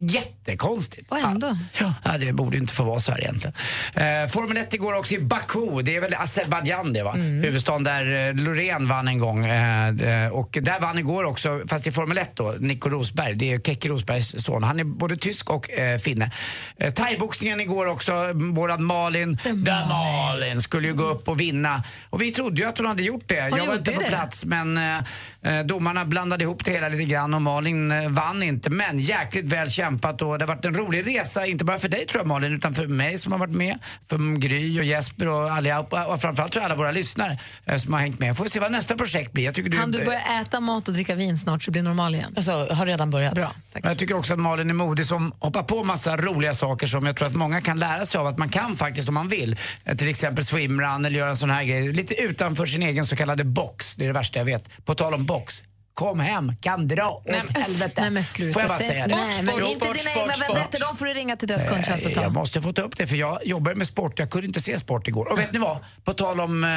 Jättekonstigt. 0.00 1.10
Och 1.10 1.18
ändå. 1.18 1.56
Ja, 2.04 2.18
det 2.18 2.32
borde 2.32 2.56
inte 2.56 2.74
få 2.74 2.84
vara 2.84 3.00
så 3.00 3.12
här 3.12 3.20
egentligen. 3.20 3.54
Eh, 3.94 4.28
Formel 4.28 4.56
1 4.56 4.74
igår 4.74 4.92
också 4.96 5.14
i 5.14 5.20
Baku. 5.20 5.82
Det 5.82 5.96
är 5.96 6.00
väl 6.00 6.14
Azerbajdzjan 6.14 6.92
det 6.92 7.02
va? 7.02 7.12
Mm. 7.14 7.42
Huvudstaden 7.42 7.84
där 7.84 8.28
eh, 8.28 8.34
Loreen 8.34 8.88
vann 8.88 9.08
en 9.08 9.18
gång. 9.18 9.46
Eh, 9.46 10.28
och 10.28 10.58
där 10.62 10.80
vann 10.80 10.98
igår 10.98 11.24
också, 11.24 11.60
fast 11.68 11.86
i 11.86 11.92
Formel 11.92 12.18
1 12.18 12.36
då, 12.36 12.54
Nico 12.58 12.88
Rosberg. 12.88 13.34
Det 13.34 13.52
är 13.52 13.60
Keke 13.60 13.88
Rosbergs 13.88 14.44
son. 14.44 14.62
Han 14.62 14.80
är 14.80 14.84
både 14.84 15.16
tysk 15.16 15.50
och 15.50 15.70
eh, 15.70 15.98
finne. 15.98 16.30
Eh, 16.76 16.92
Thaiboxningen 16.92 17.60
igår 17.60 17.86
också. 17.86 18.12
Våran 18.34 18.84
Malin, 18.84 19.38
där 19.44 19.88
Malin 19.88 20.62
skulle 20.62 20.88
ju 20.88 20.94
gå 20.94 21.04
upp 21.04 21.28
och 21.28 21.40
vinna. 21.40 21.82
Och 22.10 22.22
vi 22.22 22.32
trodde 22.32 22.60
ju 22.60 22.68
att 22.68 22.78
hon 22.78 22.86
hade 22.86 23.02
gjort 23.02 23.24
det. 23.26 23.34
jag 23.34 23.66
var 23.66 23.74
inte 23.74 23.92
på 23.92 24.00
det. 24.00 24.08
plats 24.08 24.44
men 24.44 24.78
eh, 24.78 25.60
domarna 25.64 26.04
blandade 26.04 26.44
ihop 26.44 26.64
det 26.64 26.70
hela 26.70 26.88
lite 26.88 27.04
grann 27.04 27.34
och 27.34 27.42
Malin 27.42 28.12
vann 28.12 28.42
inte. 28.42 28.70
Men 28.70 29.00
jäkligt 29.00 29.44
väl 29.44 29.70
kämpat 29.70 29.87
och 29.94 30.38
det 30.38 30.44
har 30.44 30.46
varit 30.46 30.64
en 30.64 30.74
rolig 30.74 31.06
resa, 31.06 31.46
inte 31.46 31.64
bara 31.64 31.78
för 31.78 31.88
dig 31.88 32.06
tror 32.06 32.20
jag 32.20 32.26
Malin, 32.26 32.52
utan 32.54 32.74
för 32.74 32.86
mig 32.86 33.18
som 33.18 33.32
har 33.32 33.38
varit 33.38 33.54
med, 33.54 33.78
för 34.08 34.36
Gry 34.36 34.80
och 34.80 34.84
Jesper 34.84 35.28
och 35.28 35.52
allihopa 35.52 36.06
och 36.06 36.20
framförallt 36.20 36.54
för 36.54 36.60
alla 36.60 36.74
våra 36.74 36.90
lyssnare 36.90 37.38
eh, 37.66 37.76
som 37.76 37.92
har 37.92 38.00
hängt 38.00 38.18
med. 38.18 38.36
Får 38.36 38.44
vi 38.44 38.50
se 38.50 38.60
vad 38.60 38.72
nästa 38.72 38.96
projekt 38.96 39.32
blir. 39.32 39.44
Jag 39.44 39.54
tycker 39.54 39.70
Kan 39.70 39.90
du, 39.90 39.98
du 39.98 40.04
börja 40.04 40.40
äta 40.40 40.60
mat 40.60 40.88
och 40.88 40.94
dricka 40.94 41.14
vin 41.14 41.38
snart 41.38 41.62
så 41.62 41.70
blir 41.70 41.82
normal 41.82 42.14
igen? 42.14 42.34
Alltså, 42.36 42.52
har 42.52 42.86
redan 42.86 43.10
börjat. 43.10 43.34
Bra, 43.34 43.54
tack. 43.72 43.84
Jag 43.84 43.98
tycker 43.98 44.16
också 44.16 44.32
att 44.32 44.38
Malin 44.38 44.70
är 44.70 44.74
modig 44.74 45.06
som 45.06 45.32
hoppar 45.38 45.62
på 45.62 45.84
massa 45.84 46.16
roliga 46.16 46.54
saker 46.54 46.86
som 46.86 47.06
jag 47.06 47.16
tror 47.16 47.28
att 47.28 47.34
många 47.34 47.60
kan 47.60 47.78
lära 47.78 48.06
sig 48.06 48.18
av 48.18 48.26
att 48.26 48.38
man 48.38 48.48
kan 48.48 48.76
faktiskt 48.76 49.08
om 49.08 49.14
man 49.14 49.28
vill. 49.28 49.56
Eh, 49.84 49.96
Till 49.96 50.08
exempel 50.08 50.44
swimrun 50.44 51.04
eller 51.04 51.18
göra 51.18 51.30
en 51.30 51.36
sån 51.36 51.50
här 51.50 51.64
grej. 51.64 51.92
Lite 51.92 52.14
utanför 52.14 52.66
sin 52.66 52.82
egen 52.82 53.06
så 53.06 53.16
kallade 53.16 53.44
box. 53.44 53.94
Det 53.94 54.04
är 54.04 54.06
det 54.06 54.12
värsta 54.12 54.38
jag 54.38 54.44
vet. 54.44 54.84
På 54.84 54.94
tal 54.94 55.14
om 55.14 55.26
box. 55.26 55.64
Kom 55.98 56.20
hem, 56.20 56.52
kan 56.60 56.88
dra 56.88 57.08
åt 57.10 57.26
helvete. 57.56 58.00
Nej 58.00 58.10
men 58.10 58.24
sluta. 58.24 58.52
Får 58.52 58.62
jag 58.62 58.68
bara 58.68 58.78
Säg- 58.78 58.88
säga 58.88 59.06
det? 59.06 59.16
Nej, 59.16 59.42
men 59.42 59.54
Sport, 59.54 59.62
inte 59.62 59.84
sport, 59.84 59.96
dina 59.96 60.10
sport, 60.10 60.22
egna 60.22 60.34
sport. 60.34 60.56
vendettor, 60.56 60.78
de 60.80 60.96
får 60.96 61.06
du 61.06 61.14
ringa 61.14 61.36
till 61.36 61.48
deras 61.48 61.64
kundtjänst 61.68 62.04
och 62.04 62.10
Eh, 62.10 62.16
Jag 62.16 62.24
ta. 62.24 62.30
måste 62.40 62.62
få 62.62 62.72
ta 62.72 62.82
upp 62.82 62.96
det 62.96 63.06
för 63.06 63.16
jag 63.16 63.46
jobbar 63.46 63.74
med 63.74 63.86
sport. 63.86 64.18
Jag 64.18 64.30
kunde 64.30 64.46
inte 64.46 64.60
se 64.60 64.78
sport 64.78 65.08
igår. 65.08 65.32
Och 65.32 65.38
vet 65.38 65.52
ni 65.52 65.58
vad? 65.58 65.78
På 66.04 66.12
tal 66.12 66.40
om 66.40 66.64
eh, 66.64 66.70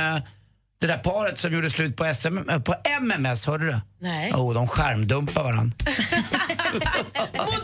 det 0.82 0.88
där 0.88 0.98
paret 0.98 1.38
som 1.38 1.54
gjorde 1.54 1.70
slut 1.70 1.96
på, 1.98 2.14
SM, 2.14 2.38
eh, 2.50 2.60
på 2.60 2.76
MMS, 3.02 3.46
hörde 3.46 3.66
du? 3.66 3.80
Nej. 4.00 4.34
Oh, 4.34 4.54
de 4.54 4.68
skärmdumpar 4.68 5.44
varandra. 5.44 5.78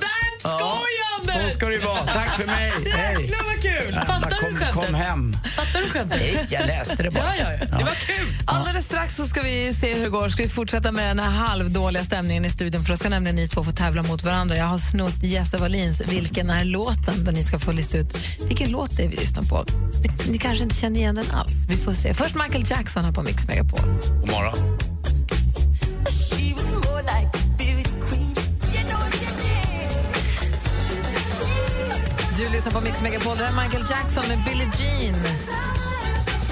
Ska 1.58 1.66
det 1.66 1.76
ju 1.76 1.82
vara. 1.82 2.06
Tack 2.06 2.38
för 2.38 2.46
mig. 2.46 2.72
Hej. 2.92 3.22
Jäklar 3.22 3.46
vad 3.46 3.62
kul! 3.62 3.94
Fattar 4.08 4.30
du 4.30 4.36
kom, 4.36 4.56
skämtet? 4.56 4.86
kom 4.86 4.94
hem. 4.96 5.38
Fattar 5.56 5.82
du 5.82 5.90
skämtet? 5.90 6.20
Nej, 6.22 6.48
jag 6.50 6.68
läste 6.68 7.04
det 7.04 7.12
bara. 7.12 7.24
Ja, 7.40 7.52
ja, 7.52 7.68
ja. 7.72 7.78
Det 7.78 7.84
var 7.84 7.94
kul. 8.08 8.28
Alldeles 8.46 8.86
strax 8.86 9.16
så 9.16 9.26
ska 9.26 9.42
vi 9.42 9.74
se 9.74 9.94
hur 9.94 10.04
det 10.04 10.10
går. 10.10 10.30
Ska 10.30 10.44
vi 10.44 10.50
fortsätta 10.50 10.92
med 10.92 11.08
den 11.08 11.20
här 11.20 11.30
halvdåliga 11.32 12.04
stämningen 12.04 12.46
i 12.46 12.50
studion 12.50 12.84
för 12.84 12.90
då 12.90 12.98
ska 12.98 13.10
nämligen 13.10 13.36
ni 13.36 13.48
två 13.48 13.64
få 13.64 13.72
tävla 13.72 14.04
mot 14.04 14.24
varandra. 14.24 14.58
Jag 14.58 14.66
har 14.66 14.78
snott 14.78 15.24
Jesse 15.24 15.58
Wallins 15.58 16.02
Vilken 16.02 16.50
är 16.50 16.64
låten? 16.64 17.24
där 17.24 17.32
ni 17.32 17.44
ska 17.44 17.60
få 17.60 17.72
lista 17.72 17.98
ut 17.98 18.18
vilken 18.48 18.72
låt 18.72 18.98
det 18.98 19.04
är 19.04 19.08
vi 19.08 19.16
lyssnar 19.16 19.44
på. 19.44 19.66
Ni 20.30 20.38
kanske 20.38 20.64
inte 20.64 20.76
känner 20.76 21.00
igen 21.00 21.16
den 21.16 21.32
alls. 21.32 21.66
Vi 21.70 21.78
får 21.78 21.94
se. 21.94 22.14
Först 22.14 22.36
Michael 22.36 22.64
Jackson 22.70 23.06
här 23.06 23.12
på 23.12 23.22
Mix 23.22 23.48
Megapol. 23.48 23.80
God 24.22 24.30
morgon. 24.30 24.87
Lyssnar 32.58 32.74
på 32.74 32.82
Mix 32.82 33.02
Megapol. 33.02 33.38
Det 33.38 33.44
här 33.44 33.62
är 33.62 33.64
Michael 33.64 33.86
Jackson 33.90 34.24
med 34.28 34.38
Billie 34.46 34.70
Jean. 34.80 35.16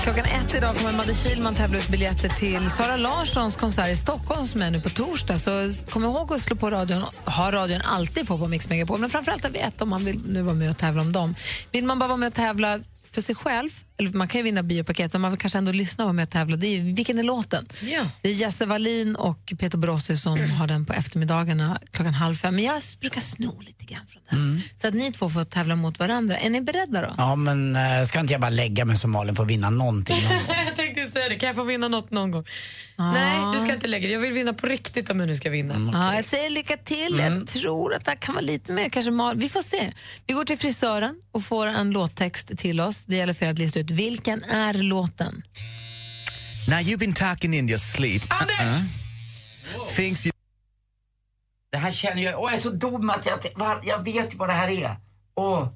Klockan 0.03 0.25
ett 0.25 0.55
idag 0.55 0.75
kommer 0.75 0.91
Madde 0.91 1.13
Kihlman 1.13 1.55
tävla 1.55 1.77
ut 1.77 1.87
biljetter 1.87 2.29
till 2.29 2.69
Sara 2.69 2.97
Larssons 2.97 3.55
konsert 3.55 3.89
i 3.89 3.95
Stockholm 3.95 4.47
som 4.47 4.61
är 4.61 4.71
nu 4.71 4.81
på 4.81 4.89
torsdag. 4.89 5.39
Så 5.39 5.71
kom 5.89 6.03
ihåg 6.03 6.33
att 6.33 6.41
slå 6.41 6.55
på 6.55 6.69
radion. 6.69 7.03
Ha 7.25 7.51
radion 7.51 7.81
alltid 7.83 8.27
på 8.27 8.37
på 8.37 8.47
Mix 8.47 8.69
Megapol. 8.69 8.99
Men 8.99 9.09
framförallt 9.09 9.45
allt 9.45 9.55
vi 9.55 9.59
ett 9.59 9.81
om 9.81 9.89
man 9.89 10.05
vill 10.05 10.21
nu 10.25 10.41
vara 10.41 10.55
med 10.55 10.69
och 10.69 10.77
tävla 10.77 11.01
om 11.01 11.11
dem. 11.11 11.35
Vill 11.71 11.85
man 11.85 11.99
bara 11.99 12.07
vara 12.07 12.17
med 12.17 12.27
och 12.27 12.33
tävla 12.33 12.79
för 13.11 13.21
sig 13.21 13.35
själv 13.35 13.69
eller 13.97 14.13
man 14.13 14.27
kan 14.27 14.39
ju 14.39 14.43
vinna 14.43 14.63
biopaket, 14.63 15.13
men 15.13 15.21
man 15.21 15.31
vill 15.31 15.39
kanske 15.39 15.57
ändå 15.57 15.71
lyssna 15.71 16.03
och 16.03 16.07
vara 16.07 16.13
med 16.13 16.23
och 16.23 16.29
tävla. 16.29 16.55
Det 16.55 16.67
är 16.67 16.77
ju, 16.77 16.93
vilken 16.93 17.19
är 17.19 17.23
låten? 17.23 17.65
Ja. 17.81 18.05
Det 18.21 18.29
är 18.29 18.33
Jesse 18.33 18.65
Wallin 18.65 19.15
och 19.15 19.53
Peter 19.59 19.77
Borossi 19.77 20.17
som 20.17 20.51
har 20.51 20.67
den 20.67 20.85
på 20.85 20.93
eftermiddagarna 20.93 21.79
klockan 21.91 22.13
halv 22.13 22.35
fem. 22.35 22.55
Men 22.55 22.63
jag 22.63 22.81
brukar 22.99 23.21
sno 23.21 23.61
lite 23.61 23.85
grann 23.85 24.01
från 24.07 24.21
den. 24.29 24.61
Så 24.81 24.87
att 24.87 24.93
ni 24.93 25.11
två 25.11 25.29
får 25.29 25.43
tävla 25.43 25.75
mot 25.75 25.99
varandra. 25.99 26.37
Är 26.37 26.49
ni 26.49 26.61
beredda 26.61 27.01
då? 27.01 27.13
Ja, 27.17 27.35
men 27.35 27.75
äh, 27.75 28.03
ska 28.05 28.19
inte 28.19 28.33
jag 28.33 28.41
bara 28.41 28.49
lägga 28.49 28.85
mig 28.85 28.97
som 28.97 29.11
Malin 29.11 29.35
för 29.35 29.43
att 29.43 29.49
vinna 29.49 29.69
någonting? 29.69 30.15
någon 30.23 30.37
gång? 30.37 30.55
jag 30.65 30.75
tänkte 30.75 31.07
säga 31.07 31.29
det, 31.29 31.35
kan 31.35 31.47
jag 31.47 31.55
få 31.55 31.63
vinna 31.63 31.87
något 31.87 32.11
någon 32.11 32.31
gång? 32.31 32.45
Nej, 32.97 33.53
du 33.53 33.59
ska 33.59 33.73
inte 33.73 33.87
lägga 33.87 34.07
dig. 34.07 34.13
Jag 34.13 34.19
vill 34.21 34.33
vinna 34.33 34.53
på 34.53 34.67
riktigt 34.67 35.09
om 35.09 35.19
jag 35.19 35.27
nu 35.27 35.35
ska 35.35 35.49
vinna. 35.49 35.91
Ja, 35.93 36.15
jag 36.15 36.25
säger 36.25 36.49
lycka 36.49 36.77
till. 36.77 37.19
Jag 37.19 37.47
tror 37.47 37.93
att 37.93 38.05
det 38.05 38.15
kan 38.15 38.35
vara 38.35 38.45
lite 38.45 38.71
mer 38.71 38.89
kanske 38.89 39.11
mal. 39.11 39.39
Vi 39.39 39.49
får 39.49 39.61
se. 39.61 39.91
Vi 40.27 40.33
går 40.33 40.43
till 40.43 40.57
frisören 40.57 41.15
och 41.31 41.43
får 41.43 41.67
en 41.67 41.91
låttext 41.91 42.57
till 42.57 42.81
oss. 42.81 43.05
Det 43.05 43.15
gäller 43.15 43.33
för 43.33 43.45
att 43.45 43.59
lista 43.59 43.79
ut 43.79 43.84
vilken 43.91 44.43
är 44.43 44.73
låten. 44.73 45.43
Now 46.67 46.79
you've 46.79 46.97
been 46.97 47.13
talking 47.13 47.53
in 47.53 47.69
your 47.69 47.79
sleep. 47.79 48.21
Anders! 48.29 48.81
Things 49.95 50.25
you... 50.25 50.31
Det 51.71 51.77
här 51.77 51.91
känner 51.91 52.21
jag, 52.23 52.39
åh 52.39 52.51
jag 52.51 52.57
är 52.57 52.61
så 52.61 52.69
dum 52.69 53.09
att 53.09 53.25
jag, 53.25 53.39
jag 53.83 54.03
vet 54.03 54.33
ju 54.33 54.37
vad 54.37 54.49
det 54.49 54.53
här 54.53 54.69
är. 54.69 54.97
Åh. 55.35 55.67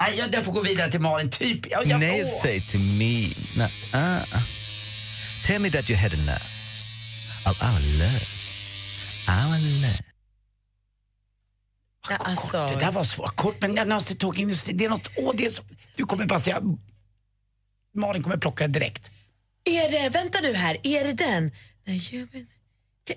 Nej, 0.00 0.18
jag, 0.18 0.34
jag 0.34 0.44
får 0.44 0.52
gå 0.52 0.62
vidare 0.62 0.90
till 0.90 1.00
Malin, 1.00 1.30
typ. 1.30 1.70
Jag, 1.70 1.86
jag, 1.86 2.00
Nail 2.00 2.24
åh. 2.34 2.42
say 2.42 2.60
to 2.60 2.78
me, 2.78 3.28
nah, 3.56 3.68
uh, 3.94 4.24
tell 5.46 5.60
me 5.62 5.70
that 5.70 5.90
you 5.90 5.98
had 5.98 6.12
enough 6.12 6.46
of 7.46 7.62
our 7.62 7.80
love. 7.98 8.26
Our 9.28 9.58
love. 9.82 10.07
Ja, 12.10 12.16
alltså, 12.16 12.66
Det 12.68 12.76
där 12.84 12.92
var 12.92 13.04
svårt. 13.04 13.36
Kort, 13.36 13.56
men 13.60 13.74
jag 13.76 13.88
måste 13.88 14.14
ta 14.14 14.34
in 14.34 14.54
det 14.66 14.84
är 14.84 14.88
något, 14.88 15.10
åh 15.16 15.32
det 15.36 15.46
är 15.46 15.50
så, 15.50 15.62
du 15.96 16.04
kommer 16.04 16.26
bara 16.26 16.40
säga, 16.40 16.62
Malin 17.94 18.22
kommer 18.22 18.36
plocka 18.36 18.66
det 18.68 18.72
direkt. 18.80 19.10
är 19.64 19.90
det, 19.90 20.08
vänta 20.08 20.38
nu 20.42 20.54
här, 20.54 20.76
är 20.82 21.04
det 21.04 21.12
den? 21.12 21.52
Nej, 21.86 22.28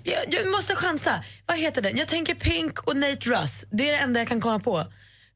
Jag, 0.04 0.24
jag 0.28 0.50
måste 0.50 0.74
chansa. 0.76 1.24
Vad 1.46 1.58
heter 1.58 1.82
den? 1.82 1.96
Jag 1.96 2.08
tänker 2.08 2.34
Pink 2.34 2.78
och 2.82 2.96
Nate 2.96 3.30
Russ. 3.30 3.64
Det 3.70 3.88
är 3.88 3.92
det 3.92 3.98
enda 3.98 4.20
jag 4.20 4.28
kan 4.28 4.40
komma 4.40 4.58
på. 4.58 4.84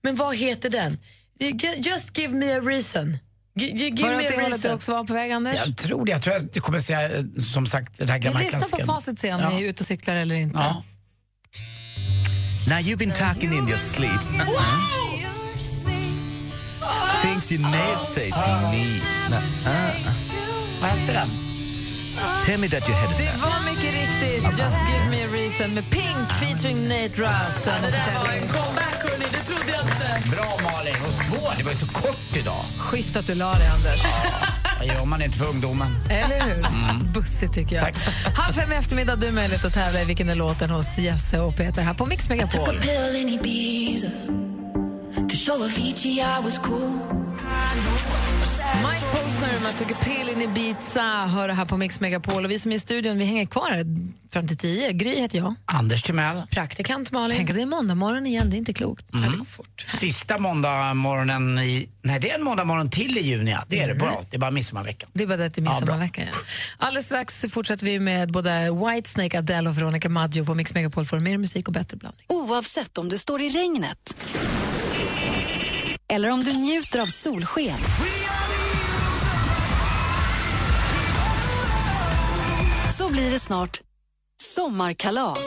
Men 0.02 0.16
vad 0.16 0.36
heter 0.36 0.70
den? 0.70 0.98
Ju- 1.38 1.74
Just 1.76 2.18
give 2.18 2.34
me 2.34 2.52
a 2.52 2.60
reason. 2.60 3.18
G- 3.58 3.66
give 3.74 4.02
Var 4.02 4.10
det 4.10 4.16
åt 4.16 4.28
det 4.28 4.42
hållet 4.42 4.62
du 4.62 4.72
också 4.72 4.92
var 4.92 5.04
på 5.04 5.14
väg, 5.14 5.32
Anders? 5.32 5.54
Jag 5.66 5.76
tror 5.76 6.04
det, 6.06 6.12
jag 6.12 6.22
tror 6.22 6.38
du 6.52 6.60
kommer 6.60 6.80
säga, 6.80 7.16
eh, 7.18 7.24
som 7.40 7.66
sagt, 7.66 7.98
det 7.98 8.06
här 8.10 8.18
Vi 8.18 8.24
gamla 8.24 8.40
lyssnar 8.40 8.78
på 8.78 8.86
facit 8.86 9.18
se 9.20 9.34
om 9.34 9.40
Ja. 9.40 9.48
ni 9.50 9.62
är 9.64 9.68
ute 9.68 9.82
och 9.82 9.86
cyklar 9.86 10.14
eller 10.16 10.34
inte. 10.34 10.58
Ja. 10.58 10.84
Now 12.68 12.78
you've 12.78 12.98
been 12.98 13.12
talking 13.12 13.52
in 13.52 13.68
your 13.68 13.78
sleep. 13.78 14.10
Uh-uh. 14.10 14.96
Things 17.22 17.52
you 17.52 17.58
nail 17.58 17.98
say 17.98 18.30
to 18.30 18.70
me. 18.70 19.00
Vad 20.80 20.90
hette 20.90 21.12
den? 21.12 21.45
Tell 22.46 22.58
me 22.60 22.68
that 22.68 22.88
you 22.88 22.98
had 22.98 23.16
Det 23.16 23.32
var 23.42 23.58
mycket 23.70 23.92
riktigt 24.00 24.58
Just 24.58 24.80
give 24.90 25.04
me 25.10 25.18
a 25.24 25.28
reason 25.32 25.74
med 25.74 25.90
Pink 25.90 26.26
featuring 26.40 26.88
Nate 26.88 27.14
Russ. 27.22 27.64
Det 27.64 27.90
där 27.90 28.18
var 28.24 28.32
en 28.32 28.48
comeback 28.48 28.98
hörni, 29.10 29.24
det 29.32 29.42
trodde 29.50 29.72
jag 29.72 29.80
inte. 29.82 30.30
Bra 30.30 30.70
Malin, 30.70 30.94
och 31.06 31.12
svår, 31.12 31.54
det 31.58 31.62
var 31.64 31.70
ju 31.70 31.76
så 31.78 31.86
kort 31.86 32.36
idag. 32.36 32.64
Schysst 32.78 33.16
att 33.16 33.26
du 33.26 33.34
la 33.34 33.54
det, 33.54 33.72
Anders. 33.72 34.00
Vad 34.78 34.86
gör 34.86 35.04
man 35.04 35.22
inte 35.22 35.38
för 35.38 35.46
ungdomen? 35.46 35.88
Eller 36.10 36.40
hur? 36.40 36.64
Bussigt 37.14 37.54
tycker 37.54 37.76
jag. 37.76 37.84
Halv 38.36 38.52
fem 38.54 38.72
i 38.72 38.76
eftermiddag 38.76 39.16
du 39.16 39.32
möjlighet 39.32 39.64
att 39.64 39.74
tävla 39.74 40.02
i 40.02 40.04
Vilken 40.04 40.28
är 40.28 40.34
låten 40.34 40.70
hos 40.70 40.98
Jesse 40.98 41.40
och 41.40 41.56
Peter 41.56 41.82
här 41.82 41.94
på 41.94 42.06
Mix 42.06 42.28
Megapol. 42.28 42.80
pill 42.80 43.16
in 43.16 43.28
Ibiza 43.28 44.08
to 45.28 45.36
show 45.36 45.62
Avicii 45.62 46.20
I 46.20 46.40
was 46.44 46.58
cool. 46.58 46.98
Mike 48.56 49.06
Postner 49.12 49.60
med 49.62 49.92
a 49.92 49.94
pill 50.04 50.28
in 50.28 50.42
Ibiza 50.42 51.26
hör 51.26 51.48
det 51.48 51.54
här 51.54 51.64
på 51.64 51.76
Mix 51.76 52.00
Megapol. 52.00 52.44
Och 52.44 52.50
vi 52.50 52.58
som 52.58 52.72
är 52.72 52.76
i 52.76 52.78
studion 52.78 53.18
vi 53.18 53.24
hänger 53.24 53.46
kvar 53.46 53.70
här 53.70 53.84
fram 54.32 54.48
till 54.48 54.56
tio. 54.56 54.92
Gry 54.92 55.20
heter 55.20 55.38
jag. 55.38 55.54
Anders 55.64 56.02
Timell. 56.02 56.42
Praktikant 56.50 57.12
Malin. 57.12 57.36
Tänk 57.36 57.50
att 57.50 57.56
det 57.56 57.62
är 57.62 57.66
måndag 57.66 57.94
morgon 57.94 58.26
igen, 58.26 58.50
det 58.50 58.56
är 58.56 58.58
inte 58.58 58.72
klokt. 58.72 59.14
Mm. 59.14 59.44
Sista 59.86 60.38
måndag 60.38 60.94
morgonen 60.94 61.58
i... 61.58 61.88
Nej, 62.02 62.20
det 62.20 62.30
är 62.30 62.34
en 62.34 62.44
måndag 62.44 62.64
morgon 62.64 62.90
till 62.90 63.18
i 63.18 63.20
juni. 63.20 63.50
Ja. 63.50 63.64
Det 63.68 63.80
är 63.80 63.88
det. 63.88 63.94
Bra. 63.94 64.24
Det 64.30 64.36
är 64.36 64.40
bara 64.40 64.50
midsommarveckan. 64.50 65.10
Det 65.12 65.22
är 65.22 65.26
bara 65.26 65.36
det 65.36 65.44
att 65.44 65.54
det 65.54 65.60
är 65.60 65.62
midsommarveckan. 65.62 66.24
Ja, 66.32 66.38
Alldeles 66.78 67.06
strax 67.06 67.44
fortsätter 67.50 67.86
vi 67.86 68.00
med 68.00 68.32
både 68.32 68.70
Whitesnake, 68.70 69.38
Adele 69.38 69.70
och 69.70 69.78
Veronica 69.78 70.08
Maggio 70.08 70.44
på 70.44 70.54
Mix 70.54 70.74
Megapol 70.74 71.04
för 71.04 71.18
mer 71.18 71.38
musik 71.38 71.66
och 71.68 71.72
bättre 71.74 71.96
blandning. 71.96 72.24
Oavsett 72.28 72.98
om 72.98 73.08
du 73.08 73.18
står 73.18 73.42
i 73.42 73.48
regnet 73.48 74.14
eller 76.08 76.30
om 76.30 76.44
du 76.44 76.52
njuter 76.52 76.98
av 76.98 77.06
solsken. 77.06 77.76
Så 82.98 83.12
blir 83.12 83.30
det 83.30 83.40
snart 83.40 83.80
sommarkalas. 84.42 85.38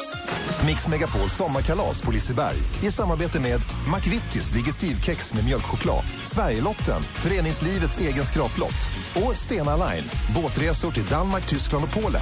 Mix 0.65 0.87
Megapol 0.87 1.29
sommarkalas 1.29 2.01
på 2.01 2.11
Liseberg 2.11 2.57
i 2.83 2.91
samarbete 2.91 3.39
med 3.39 3.61
McVittys 3.95 4.49
Digestivkex 4.49 5.33
med 5.33 5.45
mjölkchoklad, 5.45 6.03
Sverigelotten, 6.23 7.01
föreningslivets 7.03 7.99
egen 7.99 8.25
skraplott 8.25 8.87
och 9.15 9.35
Stena 9.37 9.75
Line, 9.75 10.09
båtresor 10.35 10.91
till 10.91 11.05
Danmark, 11.05 11.47
Tyskland 11.47 11.83
och 11.83 12.03
Polen. 12.03 12.21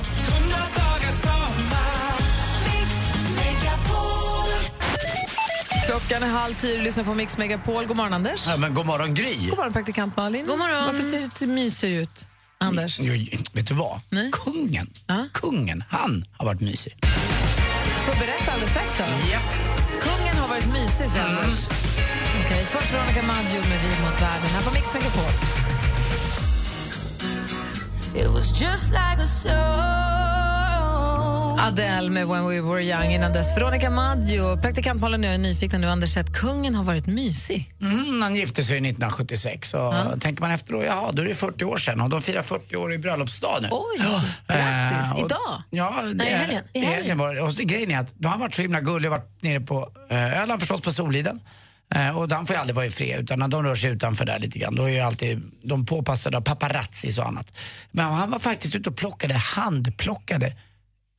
Klockan 5.86 6.24
är 6.24 6.28
halv 6.28 6.54
tio 6.54 6.78
och 6.78 6.84
lyssnar 6.84 7.04
på 7.04 7.14
Mix 7.14 7.38
Megapol. 7.38 7.86
God 7.86 7.98
morgon, 7.98 8.14
Anders. 8.14 8.48
Ja, 8.48 8.58
men 8.58 8.74
god 8.74 8.86
morgon 8.86 9.14
Gry. 9.14 9.36
God 9.50 9.58
morgon, 9.58 9.74
praktikant 9.74 10.18
Malin. 10.18 10.46
God 10.46 10.58
morgon. 10.58 10.86
Varför 10.86 11.02
ser 11.02 11.18
du 11.18 11.28
så 11.34 11.48
mysig 11.48 11.92
ut, 11.92 12.28
Anders? 12.60 13.00
Jo, 13.00 13.14
vet 13.54 13.68
du 13.68 13.74
vad? 13.74 14.00
Kungen, 14.32 14.88
kungen, 15.34 15.84
han 15.90 16.26
har 16.38 16.46
varit 16.46 16.62
mysig. 16.62 16.96
Får 18.06 18.14
jag 18.16 18.20
berätta 18.20 18.52
alldeles 18.52 18.72
strax 18.72 18.94
då? 18.98 19.04
Kungen 20.02 20.36
har 20.38 20.48
varit 20.48 20.66
mysig, 20.74 21.06
Mm. 21.22 21.38
Anders. 21.38 21.68
Okej, 22.46 22.66
först 22.66 22.94
Veronica 22.94 23.22
Maggio 23.24 23.60
med 23.70 23.80
Vi 23.84 23.90
mot 24.06 24.22
världen 24.22 24.50
här 24.50 24.62
på 24.64 24.74
Mix 24.74 24.94
Megapol. 24.94 25.32
It 28.16 28.28
was 28.28 28.62
just 28.62 28.90
like 28.90 29.24
a 29.24 29.28
song. 29.28 30.27
Adele 31.60 32.10
med 32.10 32.28
When 32.28 32.48
We 32.48 32.62
Were 32.62 32.84
Young 32.84 33.12
innan 33.14 33.34
dess. 33.34 33.58
Veronica 33.58 33.90
Maggio, 33.90 34.58
praktikant 34.62 35.02
Malin 35.02 35.20
och 35.20 35.26
jag 35.28 35.34
är 35.34 35.38
nyfikna 35.38 35.78
nu. 35.80 35.88
Anders, 35.90 36.18
att 36.18 36.34
kungen 36.34 36.76
har 36.76 36.84
varit 36.84 37.08
mysig. 37.08 37.74
Mm, 37.82 38.22
han 38.22 38.36
gifte 38.36 38.64
sig 38.64 38.78
1976 38.78 39.74
och 39.74 39.94
tänker 40.22 40.42
man 40.42 40.52
efter 40.52 40.74
då, 40.74 40.84
ja 40.86 41.10
då 41.14 41.22
är 41.22 41.26
det 41.28 41.36
40 41.36 41.66
år 41.66 41.78
sedan 41.78 42.02
och 42.02 42.10
de 42.10 42.22
firar 42.22 42.42
40 42.42 42.76
år 42.76 42.94
i 42.94 42.98
bröllopsdag 42.98 43.58
nu. 43.62 43.68
Oj, 43.72 44.00
Ja. 44.00 44.22
grattis. 44.56 45.14
Och- 45.14 45.20
Idag? 45.26 45.62
Ja, 45.70 46.02
det, 46.06 46.14
Nej, 46.14 46.28
i 46.32 46.34
helgen. 46.36 46.64
I 46.74 46.80
I 46.80 46.86
helgen. 46.86 47.18
var 47.18 47.36
det. 47.36 47.42
Och 47.42 47.54
grejen 47.54 47.92
är 47.92 48.00
att 48.00 48.14
då 48.18 48.28
har 48.28 48.32
han 48.32 48.40
varit 48.40 48.54
så 48.54 48.62
himla 48.62 48.82
gullig 48.82 49.10
varit 49.10 49.44
nere 49.44 49.60
på 49.60 49.90
eh, 50.10 50.42
Öland 50.42 50.60
förstås 50.60 50.82
på 50.82 50.92
Soliden. 50.94 51.40
Eh, 51.96 52.18
och 52.18 52.32
han 52.32 52.46
får 52.46 52.56
ju 52.56 52.60
aldrig 52.60 52.76
vara 52.76 52.86
i 52.86 52.90
fred 52.92 53.20
utan 53.20 53.40
när 53.40 53.48
de 53.48 53.64
rör 53.64 53.76
sig 53.76 53.90
utanför 53.92 54.26
där 54.26 54.40
lite 54.40 54.60
grann 54.60 54.76
då 54.76 54.84
är 54.84 54.90
ju 54.94 55.00
alltid 55.00 55.42
de 55.64 55.86
påpassade 55.86 56.38
av 56.38 56.42
paparazzis 56.42 57.18
och 57.18 57.28
annat. 57.28 57.58
Men 57.92 58.06
han 58.06 58.32
var 58.32 58.40
faktiskt 58.40 58.76
ute 58.76 58.90
och 58.90 58.98
plockade 58.98 59.34
handplockade 59.34 60.54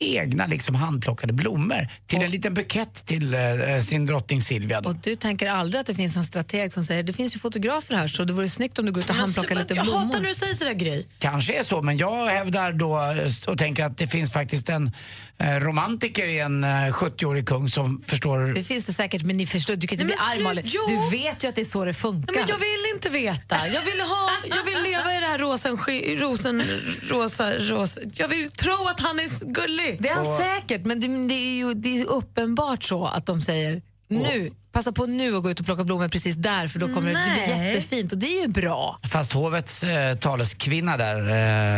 egna 0.00 0.46
liksom 0.46 0.74
handplockade 0.74 1.32
blommor 1.32 1.88
till 2.06 2.22
en 2.22 2.30
liten 2.30 2.54
bukett 2.54 3.06
till 3.06 3.34
eh, 3.34 3.40
sin 3.80 4.06
drottning 4.06 4.42
Silvia. 4.42 4.80
Då. 4.80 4.90
Och 4.90 4.96
du 4.96 5.14
tänker 5.14 5.50
aldrig 5.50 5.80
att 5.80 5.86
det 5.86 5.94
finns 5.94 6.16
en 6.16 6.24
strateg 6.24 6.72
som 6.72 6.84
säger 6.84 7.02
det 7.02 7.12
finns 7.12 7.36
ju 7.36 7.38
fotografer 7.40 7.94
här 7.94 8.06
så 8.06 8.24
det 8.24 8.32
vore 8.32 8.48
snyggt 8.48 8.78
om 8.78 8.86
du 8.86 8.92
går 8.92 9.02
ut 9.02 9.10
och 9.10 9.16
handplockar 9.16 9.54
lite 9.54 9.74
jag 9.74 9.84
blommor. 9.84 10.00
hatar 10.00 10.20
när 10.20 10.28
du 10.28 10.34
säger 10.34 10.54
sådär 10.54 10.72
Gry. 10.72 11.06
Kanske 11.18 11.58
är 11.58 11.62
så, 11.64 11.82
men 11.82 11.96
jag 11.96 12.26
hävdar 12.26 12.72
då 12.72 12.96
eh, 12.96 13.50
och 13.52 13.58
tänker 13.58 13.84
att 13.84 13.98
det 13.98 14.06
finns 14.06 14.32
faktiskt 14.32 14.68
en 14.68 14.90
eh, 15.38 15.54
romantiker 15.54 16.26
i 16.26 16.38
en 16.38 16.64
eh, 16.64 16.68
70-årig 16.68 17.46
kung 17.48 17.68
som 17.68 18.02
förstår... 18.06 18.54
Det 18.54 18.64
finns 18.64 18.84
det 18.84 18.92
säkert, 18.92 19.22
men 19.22 19.36
ni 19.36 19.46
förstår, 19.46 19.74
du 19.74 19.86
kan 19.86 20.00
inte 20.00 20.14
Nej, 20.20 20.38
bli 20.38 20.48
arg. 20.48 20.72
Du 20.88 21.16
vet 21.16 21.44
ju 21.44 21.48
att 21.48 21.54
det 21.54 21.60
är 21.60 21.64
så 21.64 21.84
det 21.84 21.94
funkar. 21.94 22.32
Nej, 22.32 22.42
men 22.42 22.48
jag 22.48 22.58
vill 22.58 22.94
inte 22.94 23.08
veta. 23.08 23.56
Jag 23.66 23.82
vill, 23.82 24.00
ha, 24.00 24.30
jag 24.48 24.64
vill 24.64 24.82
leva 24.82 25.16
i 25.16 25.20
det 25.20 25.26
här 25.26 25.38
rosen, 25.38 25.76
rosen, 26.20 26.62
rosa, 27.08 27.52
rosa. 27.58 28.00
Jag 28.14 28.28
vill 28.28 28.50
tro 28.50 28.86
att 28.90 29.00
han 29.00 29.18
är 29.18 29.52
gullig. 29.52 29.87
Det 30.00 30.08
är 30.08 30.14
han 30.14 30.38
säkert, 30.38 30.86
men 30.86 31.00
det, 31.00 31.06
det 31.28 31.34
är 31.34 31.54
ju 31.54 31.74
det 31.74 32.00
är 32.00 32.04
uppenbart 32.04 32.84
så 32.84 33.06
att 33.06 33.26
de 33.26 33.40
säger 33.40 33.82
nu, 34.08 34.52
passa 34.72 34.92
på 34.92 35.06
nu 35.06 35.36
att 35.36 35.42
gå 35.42 35.50
ut 35.50 35.60
och 35.60 35.66
plocka 35.66 35.84
blommor 35.84 36.08
precis 36.08 36.36
där 36.36 36.68
för 36.68 36.78
då 36.78 36.86
kommer 36.86 37.12
det, 37.12 37.18
det 37.18 37.46
bli 37.46 37.56
Nej. 37.56 37.74
jättefint 37.74 38.12
och 38.12 38.18
det 38.18 38.26
är 38.26 38.42
ju 38.42 38.48
bra. 38.48 38.98
Fast 39.12 39.32
hovets 39.32 39.82
eh, 39.82 40.16
taleskvinna 40.16 40.96
där, 40.96 41.16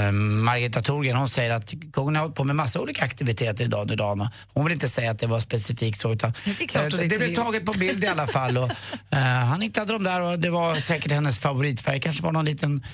eh, 0.06 0.12
Margareta 0.12 0.82
Thorgren, 0.82 1.16
hon 1.16 1.28
säger 1.28 1.50
att 1.50 1.74
kungen 1.92 2.16
har 2.16 2.22
hållit 2.22 2.36
på 2.36 2.44
med 2.44 2.56
massa 2.56 2.80
olika 2.80 3.04
aktiviteter 3.04 3.64
idag 3.64 3.82
under 3.82 3.96
dagen. 3.96 4.20
och 4.20 4.28
Hon 4.54 4.64
vill 4.64 4.72
inte 4.72 4.88
säga 4.88 5.10
att 5.10 5.18
det 5.18 5.26
var 5.26 5.40
specifikt 5.40 6.00
så. 6.00 6.12
Utan, 6.12 6.32
Det 6.44 6.64
är 6.64 6.68
klart 6.68 6.92
Eh, 6.92 6.98
det 6.98 7.04
inte 7.04 7.18
blev 7.18 7.34
taget 7.34 7.64
på 7.64 7.72
bild 7.72 8.04
i 8.04 8.06
alla 8.06 8.26
fall. 8.26 8.58
Och, 8.58 8.70
eh, 9.10 9.18
han 9.18 9.60
hittade 9.60 9.92
dem 9.92 10.04
där 10.04 10.20
och 10.20 10.38
det 10.38 10.50
var 10.50 10.76
säkert 10.76 11.12
hennes 11.12 11.38
favoritfärg. 11.38 12.00
kanske 12.00 12.22
var 12.22 12.32
någon 12.32 12.44
liten 12.44 12.84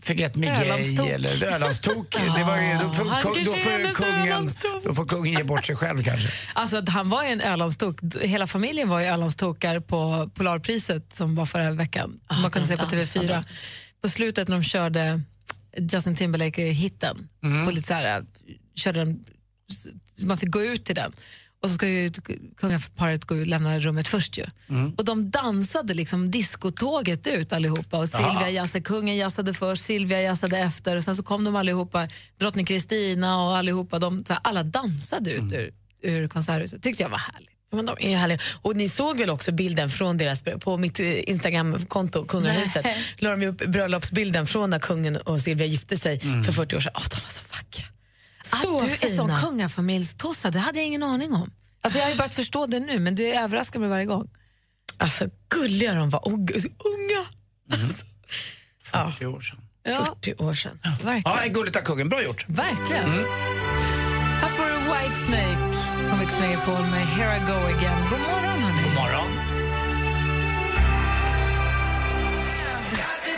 Förget 0.00 0.36
mig 0.36 0.48
gay 0.48 1.08
eller 1.08 1.44
Ölandstok. 1.44 2.10
Det 2.36 2.44
var 2.44 2.56
ju, 2.56 2.78
då, 2.78 2.92
får, 2.92 3.04
kung- 3.04 3.44
då, 3.44 3.50
får 3.50 3.94
kungen, 3.94 4.52
då 4.84 4.94
får 4.94 5.06
kungen 5.06 5.32
ge 5.32 5.44
bort 5.44 5.66
sig 5.66 5.76
själv 5.76 6.04
kanske. 6.04 6.28
Alltså 6.54 6.76
att 6.76 6.88
han 6.88 7.10
var 7.10 7.22
en 7.24 7.40
Ölandstok. 7.40 7.96
Hela 8.20 8.46
familjen 8.46 8.88
var 8.88 9.00
ju 9.00 9.06
Ölandstokar 9.06 9.80
på 9.80 10.30
Polarpriset 10.34 11.14
som 11.16 11.34
var 11.34 11.46
förra 11.46 11.70
veckan. 11.72 12.20
Man 12.42 12.50
kunde 12.50 12.68
se 12.68 12.76
på 12.76 12.84
TV4. 12.84 13.28
dansen. 13.28 13.52
På 14.02 14.08
slutet 14.08 14.48
när 14.48 14.56
de 14.56 14.64
körde 14.64 15.20
Justin 15.76 16.16
Timberlake-hitten. 16.16 17.28
Mm. 17.42 17.64
På 17.64 17.70
lite 17.70 17.88
så 17.88 17.94
här, 17.94 18.24
körde 18.74 19.00
den, 19.00 19.24
man 20.22 20.36
fick 20.38 20.50
gå 20.50 20.62
ut 20.62 20.84
till 20.84 20.94
den. 20.94 21.12
Och 21.62 21.68
så 21.68 21.74
ska 21.74 21.88
ju 21.88 22.10
kungaparet 22.56 23.24
gå 23.24 23.36
ut 23.36 23.48
lämna 23.48 23.78
rummet 23.78 24.08
först 24.08 24.38
ju. 24.38 24.44
Mm. 24.68 24.94
Och 24.96 25.04
de 25.04 25.30
dansade 25.30 25.94
liksom 25.94 26.30
diskotåget 26.30 27.26
ut 27.26 27.52
allihopa. 27.52 27.98
Och 27.98 28.08
Silvia 28.08 28.50
jassade, 28.50 28.84
kungen 28.84 29.16
jassade 29.16 29.54
först, 29.54 29.84
Silvia 29.84 30.22
jassade 30.22 30.58
efter. 30.58 30.96
Och 30.96 31.04
sen 31.04 31.16
så 31.16 31.22
kom 31.22 31.44
de 31.44 31.56
allihopa, 31.56 32.08
drottning 32.40 32.66
Kristina 32.66 33.44
och 33.46 33.56
allihopa. 33.56 33.98
De, 33.98 34.24
så 34.24 34.32
här, 34.32 34.40
alla 34.44 34.62
dansade 34.62 35.30
ut 35.30 35.52
ur, 35.52 35.72
ur 36.02 36.28
konserthuset. 36.28 36.82
tyckte 36.82 37.02
jag 37.02 37.10
var 37.10 37.18
härligt. 37.18 37.50
Men 37.72 37.86
de 37.86 37.96
är 38.00 38.16
härliga. 38.16 38.38
Och 38.62 38.76
ni 38.76 38.88
såg 38.88 39.18
väl 39.18 39.30
också 39.30 39.52
bilden 39.52 39.90
från 39.90 40.16
deras, 40.16 40.42
på 40.60 40.76
mitt 40.76 41.00
eh, 41.00 41.30
Instagramkonto, 41.30 42.24
kungahuset, 42.24 42.86
la 43.18 43.36
de 43.36 43.46
upp 43.46 43.66
bröllopsbilden 43.66 44.46
från 44.46 44.70
när 44.70 44.78
kungen 44.78 45.16
och 45.16 45.40
Silvia 45.40 45.66
gifte 45.66 45.96
sig 45.96 46.20
Mm. 46.22 46.44
för 46.44 46.52
40 46.52 46.76
år 46.76 46.80
sedan. 46.80 46.92
Åh, 46.96 47.02
de 47.10 47.16
var 47.20 47.28
så 47.30 47.42
vackra. 47.52 47.88
Att 48.52 48.62
du 48.80 49.06
är 49.06 49.16
sån 49.16 49.28
fina. 49.28 49.40
kungafamiljstossa, 49.40 50.50
det 50.50 50.58
hade 50.58 50.78
jag 50.78 50.86
ingen 50.86 51.02
aning 51.02 51.32
om. 51.32 51.50
Alltså 51.82 51.98
jag 51.98 52.06
har 52.06 52.10
ju 52.12 52.16
börjat 52.16 52.34
förstå 52.34 52.66
det 52.66 52.80
nu, 52.80 52.98
men 52.98 53.14
du 53.14 53.26
överraskar 53.34 53.80
mig 53.80 53.88
varje 53.88 54.04
gång. 54.06 54.28
Alltså 54.96 55.28
gulliga 55.48 55.94
de 55.94 56.10
var, 56.10 56.24
och 56.24 56.32
gu- 56.32 56.60
så 56.60 56.68
unga. 56.68 57.26
40 58.84 59.26
år 59.26 59.40
sedan. 59.40 59.58
40 60.06 60.34
år 60.34 60.54
sedan. 60.54 60.78
Verkligen. 60.84 61.22
Ja, 61.24 61.46
gulligt 61.48 61.76
av 61.76 61.80
kungen. 61.80 62.08
Bra 62.08 62.22
gjort. 62.22 62.44
Verkligen. 62.48 63.04
Mm. 63.04 63.24
Här 64.40 64.50
får 64.50 64.64
du 64.64 65.08
Whitesnake 65.08 65.76
på 66.10 66.16
Mix 66.16 66.38
Megapol 66.40 66.82
med 66.82 67.06
Here 67.06 67.36
I 67.36 67.40
Go 67.40 67.52
Again. 67.76 67.98
God 68.10 68.20
morgon, 68.20 68.62
hörni. 68.62 68.82
God 68.82 68.94
morgon. 68.94 69.49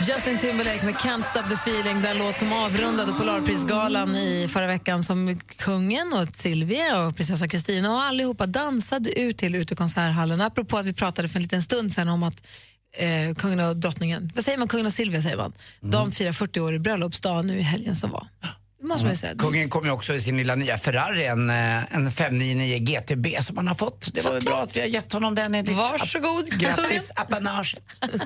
Justin 0.07 0.37
Timberlake 0.37 0.85
med 0.85 0.95
Can't 0.95 1.23
Stop 1.23 1.43
the 1.49 1.55
Feeling, 1.55 2.01
den 2.01 2.17
låt 2.17 2.37
som 2.37 2.53
avrundade 2.53 3.13
Polarprisgalan 3.13 4.15
i 4.15 4.47
förra 4.47 4.67
veckan 4.67 5.03
som 5.03 5.39
kungen 5.57 6.13
och 6.13 6.35
Silvia 6.35 7.05
och 7.05 7.15
prinsessa 7.15 7.47
Kristina 7.47 7.93
och 7.93 8.01
allihopa 8.01 8.45
dansade 8.45 9.19
ut 9.19 9.37
till 9.37 9.55
ute 9.55 9.73
i 9.73 9.77
konserthallen. 9.77 10.41
Apropå 10.41 10.77
att 10.77 10.85
vi 10.85 10.93
pratade 10.93 11.27
för 11.27 11.35
en 11.35 11.43
liten 11.43 11.61
stund 11.61 11.93
sen 11.93 12.09
om 12.09 12.23
att 12.23 12.47
eh, 12.97 13.35
kungen 13.35 13.59
och 13.59 13.75
drottningen, 13.75 14.31
vad 14.35 14.45
säger 14.45 14.57
man, 14.57 14.67
kungen 14.67 14.85
och 14.85 14.93
Silvia 14.93 15.21
säger 15.21 15.37
man, 15.37 15.53
de 15.79 16.11
firar 16.11 16.31
40 16.31 16.59
år 16.59 16.75
i 16.75 16.79
bröllopsdag 16.79 17.45
nu 17.45 17.59
i 17.59 17.61
helgen 17.61 17.95
som 17.95 18.11
var. 18.11 18.27
Måste 18.83 19.05
man 19.05 19.15
säga. 19.15 19.35
Kungen 19.35 19.69
kom 19.69 19.85
ju 19.85 19.91
också 19.91 20.13
i 20.13 20.19
sin 20.19 20.37
lilla 20.37 20.55
nya 20.55 20.77
Ferrari, 20.77 21.25
en, 21.25 21.49
eh, 21.49 21.95
en 21.95 22.11
599 22.11 22.79
GTB 22.79 23.41
som 23.41 23.57
han 23.57 23.67
har 23.67 23.75
fått. 23.75 24.13
Det 24.13 24.21
var 24.25 24.31
väl 24.31 24.43
bra 24.43 24.61
att 24.61 24.75
vi 24.75 24.79
har 24.79 24.87
gett 24.87 25.13
honom 25.13 25.35
den. 25.35 25.65
Varsågod. 25.75 26.49
Grattis 26.49 27.11
apanaget. 27.15 27.83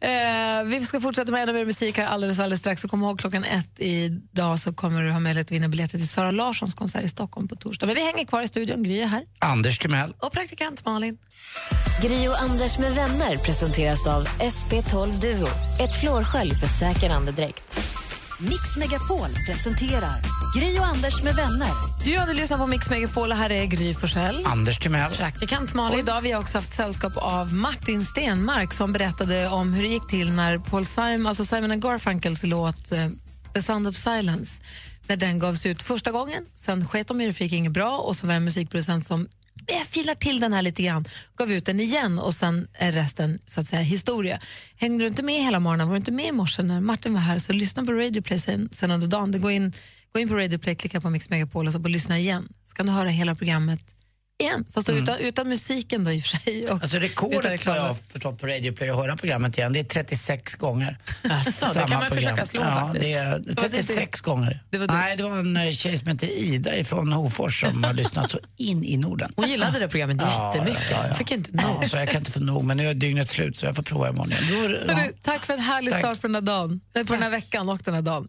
Eh, 0.00 0.64
vi 0.64 0.84
ska 0.84 1.00
fortsätta 1.00 1.32
med 1.32 1.42
ännu 1.42 1.52
mer 1.52 1.64
musik 1.64 1.98
här 1.98 2.06
alldeles, 2.06 2.38
alldeles 2.38 2.60
strax. 2.60 2.82
Så 2.82 2.88
kom 2.88 3.02
ihåg 3.02 3.20
klockan 3.20 3.44
ett 3.44 3.80
idag 3.80 4.58
så 4.58 4.72
kommer 4.72 5.02
du 5.02 5.10
ha 5.10 5.20
möjlighet 5.20 5.46
att 5.46 5.52
vinna 5.52 5.68
biljetter 5.68 5.98
till 5.98 6.08
Sara 6.08 6.30
Larssons 6.30 6.74
konsert 6.74 7.04
i 7.04 7.08
Stockholm 7.08 7.48
på 7.48 7.56
torsdag. 7.56 7.86
Men 7.86 7.94
vi 7.94 8.04
hänger 8.04 8.24
kvar 8.24 8.42
i 8.42 8.48
studion, 8.48 8.82
Gry 8.82 9.00
är 9.00 9.06
här. 9.06 9.22
Anders 9.38 9.78
Timell. 9.78 10.14
Och 10.18 10.32
praktikant 10.32 10.84
Malin. 10.84 11.18
Gri 12.02 12.28
och 12.28 12.40
Anders 12.40 12.78
med 12.78 12.94
vänner 12.94 13.36
presenteras 13.36 14.06
av 14.06 14.28
SP12 14.28 15.20
Duo. 15.20 15.48
Ett 15.80 16.00
flårskölj 16.00 16.54
för 16.54 16.66
säker 16.66 17.10
andedräkt. 17.10 17.62
Mix 18.40 18.76
Megapol 18.76 19.28
presenterar 19.46 20.22
Gri 20.56 20.78
och 20.78 20.86
Anders 20.86 21.22
med 21.22 21.34
vänner. 21.34 21.68
Du 22.04 22.18
hade 22.18 22.32
lyssnat 22.32 22.60
på 22.60 22.66
Mix 22.66 22.90
Megapol 22.90 23.30
och 23.30 23.36
här 23.36 23.52
är 23.52 23.64
Gry 23.64 23.94
Forssell. 23.94 24.42
Anders 24.46 24.78
Timell. 24.78 25.12
Praktikant 25.12 25.74
Malin. 25.74 25.94
Och 25.94 26.00
idag 26.00 26.14
har 26.14 26.20
vi 26.20 26.34
också 26.34 26.58
haft 26.58 26.72
sällskap 26.72 27.16
av 27.16 27.54
Martin 27.54 28.04
Stenmark 28.04 28.72
som 28.72 28.92
berättade 28.92 29.48
om 29.48 29.72
hur 29.72 29.82
det 29.82 29.88
gick 29.88 30.08
till 30.08 30.32
när 30.32 30.58
Paul 30.58 30.86
Simon, 30.86 31.26
alltså 31.26 31.44
Simon 31.44 31.80
Garfunkels 31.80 32.42
låt 32.42 32.92
eh, 32.92 33.08
The 33.54 33.62
Sound 33.62 33.88
of 33.88 33.94
Silence 33.94 34.62
när 35.06 35.16
den 35.16 35.38
gavs 35.38 35.66
ut 35.66 35.82
första 35.82 36.10
gången. 36.10 36.44
Sen 36.54 36.88
sket 36.88 37.08
de 37.08 37.20
i 37.20 37.26
det, 37.26 37.32
fick 37.32 37.52
inget 37.52 37.72
bra 37.72 37.98
och 37.98 38.16
så 38.16 38.26
var 38.26 38.32
det 38.32 38.36
en 38.36 38.44
musikproducent 38.44 39.06
som 39.06 39.28
jag 39.68 39.86
filar 39.86 40.14
till 40.14 40.40
den 40.40 40.52
här 40.52 40.62
lite 40.62 40.82
grann, 40.82 41.04
gav 41.36 41.52
ut 41.52 41.66
den 41.66 41.80
igen 41.80 42.18
och 42.18 42.34
sen 42.34 42.68
är 42.74 42.92
resten 42.92 43.38
så 43.46 43.60
att 43.60 43.68
säga 43.68 43.82
historia. 43.82 44.40
Hängde 44.76 45.04
du 45.04 45.08
inte 45.08 45.22
med 45.22 45.42
hela 45.42 45.60
morgonen, 45.60 45.88
var 45.88 45.94
du 45.94 45.98
inte 45.98 46.12
med 46.12 46.26
i 46.26 46.32
morse 46.32 46.62
när 46.62 46.80
Martin 46.80 47.14
var 47.14 47.20
här 47.20 47.38
så 47.38 47.52
lyssna 47.52 47.84
på 47.84 47.92
Radio 47.92 48.22
Play 48.22 48.38
sen, 48.38 48.68
sen 48.72 48.90
under 48.90 49.06
dagen. 49.06 49.32
Det 49.32 49.38
går 49.38 49.50
in, 49.50 49.72
gå 50.12 50.20
in 50.20 50.28
på 50.28 50.34
Radio 50.34 50.58
Play, 50.58 50.74
klicka 50.74 51.00
på 51.00 51.10
Mix 51.10 51.30
Megapol 51.30 51.66
och 51.66 51.72
så 51.72 51.80
på 51.80 51.88
lyssna 51.88 52.18
igen. 52.18 52.48
Så 52.64 52.74
kan 52.74 52.86
du 52.86 52.92
höra 52.92 53.08
hela 53.08 53.34
programmet 53.34 53.80
igen, 54.40 54.64
fast 54.74 54.86
då 54.86 54.92
utan, 54.92 55.18
utan 55.18 55.48
musiken 55.48 56.04
då 56.04 56.12
i 56.12 56.18
och 56.18 56.22
för 56.22 56.28
sig. 56.38 56.70
Och 56.70 56.82
Alltså 56.82 56.98
rekordet 56.98 57.66
vad 57.66 57.76
jag 57.76 57.82
har 57.82 57.94
förstått 57.94 58.38
på 58.40 58.46
Radio 58.46 58.72
Play 58.72 58.90
att 58.90 58.96
höra 58.96 59.16
programmet 59.16 59.58
igen, 59.58 59.72
det 59.72 59.78
är 59.80 59.84
36 59.84 60.54
gånger. 60.54 60.98
Alltså, 61.30 61.66
det 61.74 61.80
kan 61.88 61.90
man 61.90 62.10
försöka 62.10 62.46
slå 62.46 62.60
ja, 62.60 62.70
faktiskt. 62.70 63.04
Det 63.04 63.12
är 63.12 63.38
Det 63.38 63.62
var 63.62 63.68
36 63.68 64.20
gånger. 64.20 64.62
Det 64.70 64.78
var 64.78 64.86
du. 64.86 64.94
Nej, 64.94 65.16
det 65.16 65.22
var 65.22 65.38
en 65.38 65.56
eh, 65.56 65.72
tjej 65.72 65.98
som 65.98 66.08
heter 66.08 66.26
Ida 66.26 66.84
från 66.84 67.12
Hofors 67.12 67.60
som 67.60 67.84
har 67.84 67.92
lyssnat 67.92 68.30
så 68.30 68.38
in 68.56 68.84
i 68.84 68.96
Norden. 68.96 69.32
Hon 69.36 69.48
gillade 69.48 69.78
det 69.78 69.88
programmet 69.88 70.16
Ja, 70.20 70.52
jättemycket. 70.54 70.90
ja, 70.90 71.06
ja. 71.08 71.14
Fick 71.14 71.30
inte 71.32 71.50
nog. 71.52 71.76
Ja, 71.82 71.88
så 71.88 71.96
jag 71.96 72.08
kan 72.08 72.18
inte 72.18 72.30
få 72.30 72.40
nog, 72.40 72.64
men 72.64 72.76
nu 72.76 72.86
är 72.88 72.94
dygnet 72.94 73.28
slut 73.28 73.58
så 73.58 73.66
jag 73.66 73.76
får 73.76 73.82
prova 73.82 74.08
imorgon 74.08 74.32
igen. 74.32 74.62
Då, 74.62 74.68
det- 74.68 74.84
ja. 74.88 75.08
Tack 75.22 75.46
för 75.46 75.52
en 75.54 75.60
härlig 75.60 75.92
Tack. 75.92 76.00
start 76.00 76.20
på 76.20 76.26
den 76.26 76.34
här 76.34 76.42
dagen, 76.42 76.80
på 77.06 77.12
den 77.12 77.22
här 77.22 77.30
veckan 77.30 77.68
och 77.68 77.78
den 77.84 77.94
här 77.94 78.02
dagen. 78.02 78.28